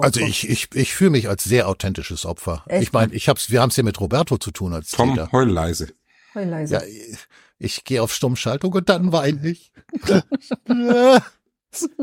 Also 0.00 0.20
ich, 0.20 0.48
ich, 0.48 0.68
ich 0.72 0.94
fühle 0.94 1.10
mich 1.10 1.28
als 1.28 1.44
sehr 1.44 1.68
authentisches 1.68 2.24
Opfer. 2.24 2.64
Echt? 2.66 2.84
Ich 2.84 2.92
meine, 2.94 3.12
ich 3.12 3.28
hab's, 3.28 3.50
wir 3.50 3.60
haben 3.60 3.68
es 3.68 3.76
ja 3.76 3.82
mit 3.82 4.00
Roberto 4.00 4.38
zu 4.38 4.52
tun 4.52 4.72
als 4.72 4.92
Tom, 4.92 5.10
Täter. 5.10 5.30
heul 5.32 5.50
leise. 5.50 5.88
Heul 6.34 6.46
leise. 6.46 6.76
Ja, 6.76 6.82
ich, 6.82 7.18
ich 7.58 7.84
gehe 7.84 8.02
auf 8.02 8.14
Stummschaltung 8.14 8.72
und 8.72 8.88
dann 8.88 9.12
weine 9.12 9.46
ich. 9.46 9.70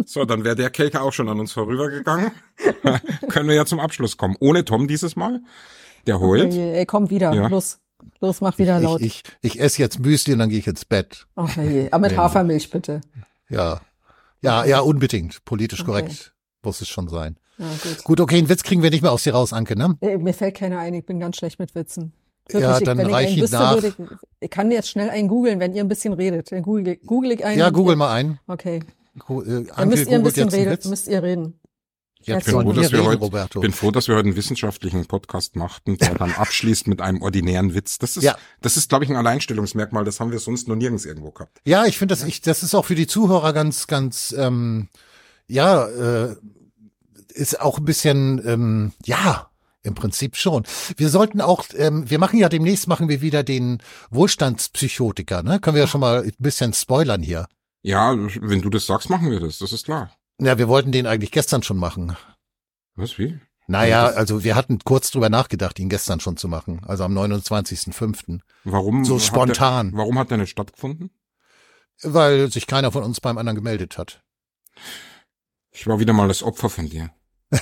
so, 0.05 0.25
dann 0.25 0.43
wäre 0.43 0.55
der 0.55 0.69
Kelker 0.69 1.01
auch 1.01 1.13
schon 1.13 1.29
an 1.29 1.39
uns 1.39 1.51
vorübergegangen. 1.51 2.29
Können 3.29 3.49
wir 3.49 3.55
ja 3.55 3.65
zum 3.65 3.79
Abschluss 3.79 4.17
kommen. 4.17 4.35
Ohne 4.39 4.65
Tom 4.65 4.87
dieses 4.87 5.15
Mal. 5.15 5.41
Der 6.05 6.19
heult. 6.19 6.53
Ey, 6.53 6.77
ey 6.77 6.85
komm 6.85 7.09
wieder, 7.09 7.33
ja. 7.33 7.47
los. 7.47 7.79
Los, 8.19 8.41
mach 8.41 8.57
wieder 8.57 8.79
laut. 8.79 9.01
Ich, 9.01 9.23
ich, 9.41 9.55
ich 9.55 9.59
esse 9.59 9.81
jetzt 9.81 9.99
Müsli 9.99 10.33
und 10.33 10.39
dann 10.39 10.49
gehe 10.49 10.59
ich 10.59 10.67
ins 10.67 10.85
Bett. 10.85 11.27
Ach 11.35 11.55
je, 11.57 11.89
aber 11.91 12.07
mit 12.07 12.17
Hafermilch 12.17 12.69
bitte. 12.69 13.01
Ja, 13.49 13.81
ja, 14.41 14.65
ja, 14.65 14.79
unbedingt. 14.79 15.43
Politisch 15.45 15.81
okay. 15.81 15.91
korrekt 15.91 16.33
muss 16.63 16.81
es 16.81 16.87
schon 16.87 17.07
sein. 17.07 17.37
Ja, 17.57 17.67
gut. 17.83 18.03
gut, 18.03 18.19
okay, 18.19 18.37
einen 18.37 18.49
Witz 18.49 18.63
kriegen 18.63 18.83
wir 18.83 18.89
nicht 18.89 19.01
mehr 19.01 19.11
aus 19.11 19.23
dir 19.23 19.33
raus, 19.33 19.53
Anke, 19.53 19.77
ne? 19.77 19.97
Äh, 20.01 20.17
mir 20.17 20.33
fällt 20.33 20.55
keiner 20.55 20.79
ein, 20.79 20.93
ich 20.93 21.05
bin 21.05 21.19
ganz 21.19 21.37
schlecht 21.37 21.59
mit 21.59 21.73
Witzen. 21.73 22.13
Wirklich, 22.47 22.63
ja, 22.63 22.79
dann 22.79 22.97
wenn 22.99 23.07
reich 23.07 23.31
ich 23.31 23.43
ihn 23.43 23.49
nach. 23.51 23.81
Ich, 23.81 23.93
ich 24.39 24.49
kann 24.51 24.69
jetzt 24.69 24.89
schnell 24.89 25.09
einen 25.09 25.27
googeln, 25.27 25.59
wenn 25.59 25.73
ihr 25.73 25.83
ein 25.83 25.87
bisschen 25.87 26.13
redet. 26.13 26.51
Dann 26.51 26.61
google, 26.61 26.97
google 26.97 27.31
ich 27.31 27.43
einen. 27.43 27.57
Ja, 27.57 27.71
google 27.71 27.95
mal 27.95 28.13
einen. 28.13 28.39
Okay. 28.45 28.81
Go, 29.17 29.41
äh, 29.41 29.65
dann 29.75 29.89
müsst 29.89 30.07
ihr 30.07 30.17
ein 30.17 30.23
bisschen 30.23 30.49
reden, 30.49 30.89
müsst 30.89 31.07
ihr 31.07 31.23
reden. 31.23 31.59
Ja, 32.25 32.39
ich 32.39 32.45
bin 32.45 32.53
froh, 32.53 32.73
dass 32.73 32.91
wir 32.91 33.07
reden, 33.07 33.21
heute, 33.21 33.59
bin 33.59 33.71
froh, 33.71 33.91
dass 33.91 34.07
wir 34.07 34.15
heute 34.15 34.27
einen 34.27 34.35
wissenschaftlichen 34.35 35.05
Podcast 35.05 35.55
machten, 35.55 35.97
der 35.97 36.15
dann 36.15 36.33
abschließt 36.33 36.87
mit 36.87 36.99
einem 36.99 37.21
ordinären 37.21 37.75
Witz. 37.75 37.99
Das 37.99 38.17
ist, 38.17 38.23
ja. 38.23 38.35
das 38.61 38.77
ist, 38.77 38.89
glaube 38.89 39.05
ich, 39.05 39.11
ein 39.11 39.15
Alleinstellungsmerkmal. 39.15 40.03
Das 40.05 40.19
haben 40.19 40.31
wir 40.31 40.39
sonst 40.39 40.67
noch 40.67 40.75
nirgends 40.75 41.05
irgendwo 41.05 41.29
gehabt. 41.31 41.61
Ja, 41.65 41.85
ich 41.85 41.99
finde 41.99 42.15
das, 42.15 42.23
ich, 42.23 42.41
das 42.41 42.63
ist 42.63 42.73
auch 42.73 42.85
für 42.85 42.95
die 42.95 43.05
Zuhörer 43.05 43.53
ganz, 43.53 43.85
ganz, 43.85 44.33
ähm, 44.37 44.89
ja, 45.47 45.85
äh, 45.85 46.35
ist 47.33 47.61
auch 47.61 47.77
ein 47.77 47.85
bisschen, 47.85 48.41
ähm, 48.45 48.93
ja, 49.05 49.51
im 49.83 49.93
Prinzip 49.93 50.35
schon. 50.35 50.63
Wir 50.97 51.09
sollten 51.09 51.41
auch, 51.41 51.65
ähm, 51.77 52.09
wir 52.09 52.17
machen 52.17 52.39
ja 52.39 52.49
demnächst 52.49 52.87
machen 52.87 53.07
wir 53.07 53.21
wieder 53.21 53.43
den 53.43 53.83
Wohlstandspsychotiker, 54.09 55.43
ne? 55.43 55.59
Können 55.59 55.75
wir 55.75 55.83
ja 55.83 55.87
schon 55.87 56.01
mal 56.01 56.23
ein 56.23 56.33
bisschen 56.39 56.73
spoilern 56.73 57.21
hier. 57.21 57.45
Ja, 57.83 58.15
wenn 58.41 58.63
du 58.63 58.71
das 58.71 58.87
sagst, 58.87 59.11
machen 59.11 59.29
wir 59.29 59.39
das. 59.39 59.59
Das 59.59 59.71
ist 59.71 59.85
klar. 59.85 60.09
Ja, 60.39 60.57
wir 60.57 60.67
wollten 60.67 60.91
den 60.91 61.07
eigentlich 61.07 61.31
gestern 61.31 61.63
schon 61.63 61.77
machen. 61.77 62.15
Was, 62.95 63.17
wie? 63.17 63.39
Naja, 63.67 64.05
also 64.07 64.43
wir 64.43 64.55
hatten 64.55 64.79
kurz 64.83 65.11
drüber 65.11 65.29
nachgedacht, 65.29 65.79
ihn 65.79 65.89
gestern 65.89 66.19
schon 66.19 66.37
zu 66.37 66.47
machen, 66.47 66.81
also 66.85 67.03
am 67.03 67.17
29.05. 67.17 68.39
Warum? 68.63 69.05
So 69.05 69.17
spontan. 69.17 69.91
Der, 69.91 69.99
warum 69.99 70.19
hat 70.19 70.29
der 70.29 70.37
nicht 70.37 70.51
stattgefunden? 70.51 71.09
Weil 72.03 72.51
sich 72.51 72.67
keiner 72.67 72.91
von 72.91 73.03
uns 73.03 73.21
beim 73.21 73.37
anderen 73.37 73.55
gemeldet 73.55 73.97
hat. 73.97 74.21
Ich 75.71 75.87
war 75.87 75.99
wieder 75.99 76.13
mal 76.13 76.27
das 76.27 76.43
Opfer 76.43 76.69
von 76.69 76.89
dir. 76.89 77.09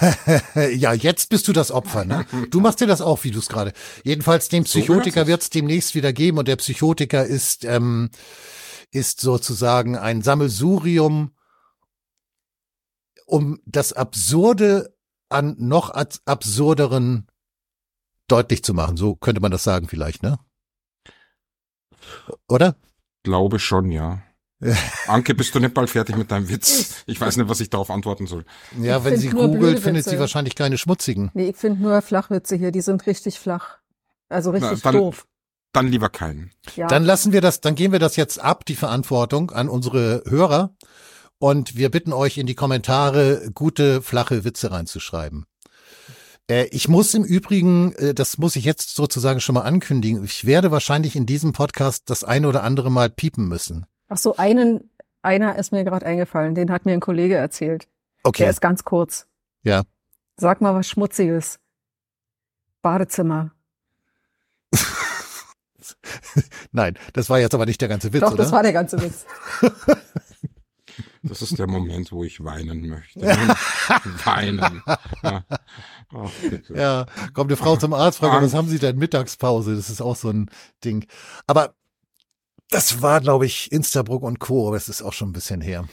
ja, 0.75 0.93
jetzt 0.93 1.29
bist 1.29 1.47
du 1.47 1.53
das 1.53 1.71
Opfer, 1.71 2.05
ne? 2.05 2.25
Du 2.49 2.59
machst 2.59 2.81
dir 2.81 2.87
das 2.87 3.01
auch, 3.01 3.23
wie 3.23 3.31
du 3.31 3.39
es 3.39 3.47
gerade. 3.47 3.73
Jedenfalls 4.03 4.49
den 4.49 4.63
Psychotiker 4.63 5.21
so 5.21 5.27
wird 5.27 5.41
es 5.41 5.49
demnächst 5.49 5.93
wieder 5.93 6.13
geben 6.13 6.37
und 6.37 6.47
der 6.47 6.55
Psychotiker 6.55 7.25
ist 7.25 7.63
ähm, 7.65 8.09
ist 8.91 9.21
sozusagen 9.21 9.97
ein 9.97 10.21
Sammelsurium 10.21 11.32
um 13.25 13.59
das 13.65 13.93
Absurde 13.93 14.95
an 15.29 15.55
noch 15.57 15.89
absurderen 16.25 17.27
deutlich 18.27 18.63
zu 18.63 18.73
machen. 18.73 18.97
So 18.97 19.15
könnte 19.15 19.41
man 19.41 19.51
das 19.51 19.63
sagen 19.63 19.87
vielleicht, 19.87 20.23
ne? 20.23 20.39
Oder? 22.47 22.75
Glaube 23.23 23.59
schon, 23.59 23.91
ja. 23.91 24.21
Anke, 25.07 25.35
bist 25.35 25.53
du 25.55 25.59
nicht 25.59 25.73
bald 25.73 25.89
fertig 25.89 26.15
mit 26.15 26.31
deinem 26.31 26.49
Witz? 26.49 27.03
Ich 27.05 27.19
weiß 27.19 27.37
nicht, 27.37 27.49
was 27.49 27.59
ich 27.59 27.69
darauf 27.69 27.89
antworten 27.89 28.27
soll. 28.27 28.45
Ja, 28.79 28.99
ich 28.99 29.03
wenn 29.03 29.17
sie 29.17 29.29
googelt, 29.29 29.79
findet 29.79 30.05
sie 30.05 30.19
wahrscheinlich 30.19 30.55
keine 30.55 30.77
schmutzigen. 30.77 31.31
Nee, 31.33 31.49
ich 31.49 31.57
finde 31.57 31.81
nur 31.81 32.01
Flachwitze 32.01 32.55
hier, 32.55 32.71
die 32.71 32.81
sind 32.81 33.05
richtig 33.05 33.39
flach. 33.39 33.77
Also 34.29 34.51
richtig 34.51 34.83
Na, 34.83 34.91
dann, 34.91 35.01
doof. 35.01 35.27
Dann 35.73 35.87
lieber 35.87 36.09
keinen. 36.09 36.51
Ja. 36.75 36.87
Dann 36.87 37.03
lassen 37.03 37.33
wir 37.33 37.41
das, 37.41 37.61
dann 37.61 37.75
gehen 37.75 37.91
wir 37.91 37.99
das 37.99 38.15
jetzt 38.15 38.39
ab, 38.39 38.65
die 38.65 38.75
Verantwortung 38.75 39.51
an 39.51 39.69
unsere 39.69 40.23
Hörer. 40.27 40.73
Und 41.43 41.75
wir 41.75 41.91
bitten 41.91 42.13
euch 42.13 42.37
in 42.37 42.47
die 42.47 42.55
Kommentare 42.55 43.51
gute, 43.53 44.01
flache 44.01 44.45
Witze 44.45 44.71
reinzuschreiben. 44.71 45.45
Äh, 46.49 46.67
ich 46.71 46.87
muss 46.87 47.13
im 47.13 47.25
Übrigen, 47.25 47.91
äh, 47.95 48.13
das 48.13 48.37
muss 48.37 48.55
ich 48.55 48.63
jetzt 48.63 48.95
sozusagen 48.95 49.41
schon 49.41 49.55
mal 49.55 49.63
ankündigen, 49.63 50.23
ich 50.23 50.45
werde 50.45 50.71
wahrscheinlich 50.71 51.17
in 51.17 51.25
diesem 51.25 51.51
Podcast 51.51 52.09
das 52.09 52.23
eine 52.23 52.47
oder 52.47 52.63
andere 52.63 52.89
Mal 52.89 53.09
piepen 53.09 53.49
müssen. 53.49 53.85
Ach 54.07 54.15
so, 54.15 54.37
einen, 54.37 54.89
einer 55.21 55.57
ist 55.57 55.73
mir 55.73 55.83
gerade 55.83 56.05
eingefallen, 56.05 56.55
den 56.55 56.71
hat 56.71 56.85
mir 56.85 56.93
ein 56.93 57.01
Kollege 57.01 57.35
erzählt. 57.35 57.89
Okay. 58.23 58.43
Der 58.43 58.49
ist 58.49 58.61
ganz 58.61 58.85
kurz. 58.85 59.27
Ja. 59.63 59.83
Sag 60.37 60.61
mal 60.61 60.73
was 60.73 60.87
Schmutziges. 60.87 61.59
Badezimmer. 62.81 63.51
Nein, 66.71 66.97
das 67.11 67.29
war 67.29 67.41
jetzt 67.41 67.53
aber 67.53 67.65
nicht 67.65 67.81
der 67.81 67.89
ganze 67.89 68.13
Witz, 68.13 68.21
Doch, 68.21 68.31
oder? 68.31 68.37
das 68.37 68.53
war 68.53 68.63
der 68.63 68.71
ganze 68.71 69.01
Witz. 69.01 69.25
Das 71.23 71.41
ist 71.41 71.57
der 71.57 71.67
Moment, 71.67 72.11
wo 72.11 72.23
ich 72.23 72.43
weinen 72.43 72.87
möchte. 72.87 73.21
weinen. 74.25 74.83
Ja. 75.23 75.45
Oh, 76.13 76.29
ja, 76.75 77.05
kommt 77.33 77.49
eine 77.49 77.57
Frau 77.57 77.77
zum 77.77 77.93
Arzt, 77.93 78.19
fragt, 78.19 78.43
was 78.43 78.53
haben 78.53 78.67
Sie 78.67 78.77
denn 78.77 78.97
Mittagspause? 78.97 79.75
Das 79.75 79.89
ist 79.89 80.01
auch 80.01 80.17
so 80.17 80.29
ein 80.29 80.49
Ding. 80.83 81.07
Aber 81.47 81.73
das 82.69 83.01
war, 83.01 83.21
glaube 83.21 83.45
ich, 83.45 83.71
Instabruck 83.71 84.23
und 84.23 84.39
Co., 84.39 84.67
aber 84.67 84.77
es 84.77 84.89
ist 84.89 85.01
auch 85.01 85.13
schon 85.13 85.29
ein 85.29 85.33
bisschen 85.33 85.61
her. 85.61 85.85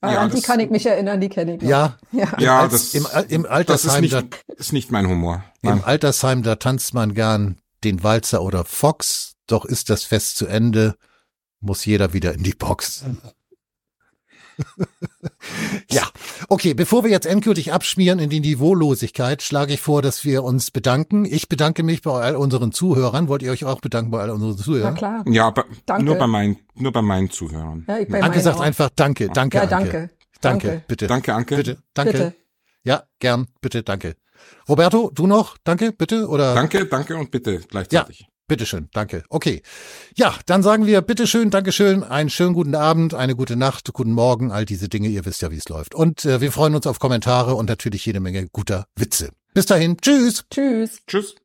Ah, 0.00 0.12
ja, 0.12 0.20
an 0.20 0.30
die 0.30 0.42
kann 0.42 0.60
ich 0.60 0.70
mich 0.70 0.86
erinnern, 0.86 1.20
die 1.20 1.28
kenne 1.28 1.56
ich 1.56 1.62
noch. 1.62 1.68
Ja, 1.68 1.98
ja, 2.12 2.32
ja 2.38 2.60
Als, 2.60 2.92
das, 2.92 2.94
im, 2.94 3.06
im 3.30 3.46
Altersheim, 3.46 3.66
das 3.66 3.84
ist, 3.84 4.00
nicht, 4.00 4.12
da, 4.12 4.54
ist 4.54 4.72
nicht 4.72 4.92
mein 4.92 5.08
Humor. 5.08 5.42
Nein. 5.62 5.78
Im 5.78 5.84
Altersheim, 5.84 6.42
da 6.44 6.54
tanzt 6.56 6.94
man 6.94 7.14
gern 7.14 7.58
den 7.82 8.04
Walzer 8.04 8.42
oder 8.42 8.64
Fox, 8.64 9.34
doch 9.48 9.64
ist 9.64 9.90
das 9.90 10.04
Fest 10.04 10.36
zu 10.36 10.46
Ende, 10.46 10.94
muss 11.60 11.84
jeder 11.84 12.12
wieder 12.12 12.32
in 12.34 12.44
die 12.44 12.54
Box. 12.54 13.04
ja, 15.90 16.02
okay, 16.48 16.74
bevor 16.74 17.04
wir 17.04 17.10
jetzt 17.10 17.26
endgültig 17.26 17.72
abschmieren 17.72 18.18
in 18.18 18.30
die 18.30 18.40
Niveaulosigkeit, 18.40 19.42
schlage 19.42 19.74
ich 19.74 19.80
vor, 19.80 20.02
dass 20.02 20.24
wir 20.24 20.44
uns 20.44 20.70
bedanken. 20.70 21.24
Ich 21.24 21.48
bedanke 21.48 21.82
mich 21.82 22.02
bei 22.02 22.12
all 22.12 22.36
unseren 22.36 22.72
Zuhörern. 22.72 23.28
Wollt 23.28 23.42
ihr 23.42 23.52
euch 23.52 23.64
auch 23.64 23.80
bedanken 23.80 24.10
bei 24.10 24.20
all 24.20 24.30
unseren 24.30 24.56
Zuhörern? 24.56 24.94
Na 24.94 24.98
klar. 24.98 25.24
Ja, 25.28 25.46
aber 25.46 25.64
danke. 25.86 26.04
nur 26.04 26.16
bei 26.16 26.26
meinen, 26.26 26.58
nur 26.74 26.92
bei 26.92 27.02
meinen 27.02 27.30
Zuhörern. 27.30 27.84
Ja, 27.88 27.98
ich 27.98 28.08
bei 28.08 28.22
Anke 28.22 28.40
sagt 28.40 28.58
auch. 28.58 28.62
einfach 28.62 28.90
danke, 28.94 29.28
danke, 29.28 29.58
ja, 29.58 29.66
danke. 29.66 29.90
danke. 29.90 30.10
Danke, 30.40 30.66
danke. 30.68 30.84
bitte. 30.86 31.06
Danke, 31.08 31.34
Anke. 31.34 31.56
Bitte, 31.56 31.78
danke. 31.94 32.12
Bitte. 32.12 32.34
Ja, 32.84 33.02
gern, 33.18 33.48
bitte, 33.60 33.82
danke. 33.82 34.14
Roberto, 34.68 35.10
du 35.12 35.26
noch? 35.26 35.56
Danke, 35.64 35.92
bitte, 35.92 36.28
oder? 36.28 36.54
Danke, 36.54 36.86
danke 36.86 37.16
und 37.16 37.30
bitte 37.30 37.60
gleichzeitig. 37.68 38.20
Ja. 38.20 38.26
Bitteschön, 38.48 38.88
danke. 38.92 39.22
Okay. 39.28 39.62
Ja, 40.16 40.34
dann 40.46 40.62
sagen 40.62 40.86
wir 40.86 41.02
bitteschön, 41.02 41.50
Dankeschön, 41.50 42.02
einen 42.02 42.30
schönen 42.30 42.54
guten 42.54 42.74
Abend, 42.74 43.12
eine 43.14 43.36
gute 43.36 43.56
Nacht, 43.56 43.92
guten 43.92 44.12
Morgen, 44.12 44.50
all 44.50 44.64
diese 44.64 44.88
Dinge, 44.88 45.08
ihr 45.08 45.26
wisst 45.26 45.42
ja, 45.42 45.50
wie 45.50 45.58
es 45.58 45.68
läuft. 45.68 45.94
Und 45.94 46.24
äh, 46.24 46.40
wir 46.40 46.50
freuen 46.50 46.74
uns 46.74 46.86
auf 46.86 46.98
Kommentare 46.98 47.54
und 47.54 47.68
natürlich 47.68 48.06
jede 48.06 48.20
Menge 48.20 48.48
guter 48.48 48.86
Witze. 48.96 49.30
Bis 49.52 49.66
dahin, 49.66 49.98
tschüss. 49.98 50.44
Tschüss. 50.50 51.00
Tschüss. 51.06 51.36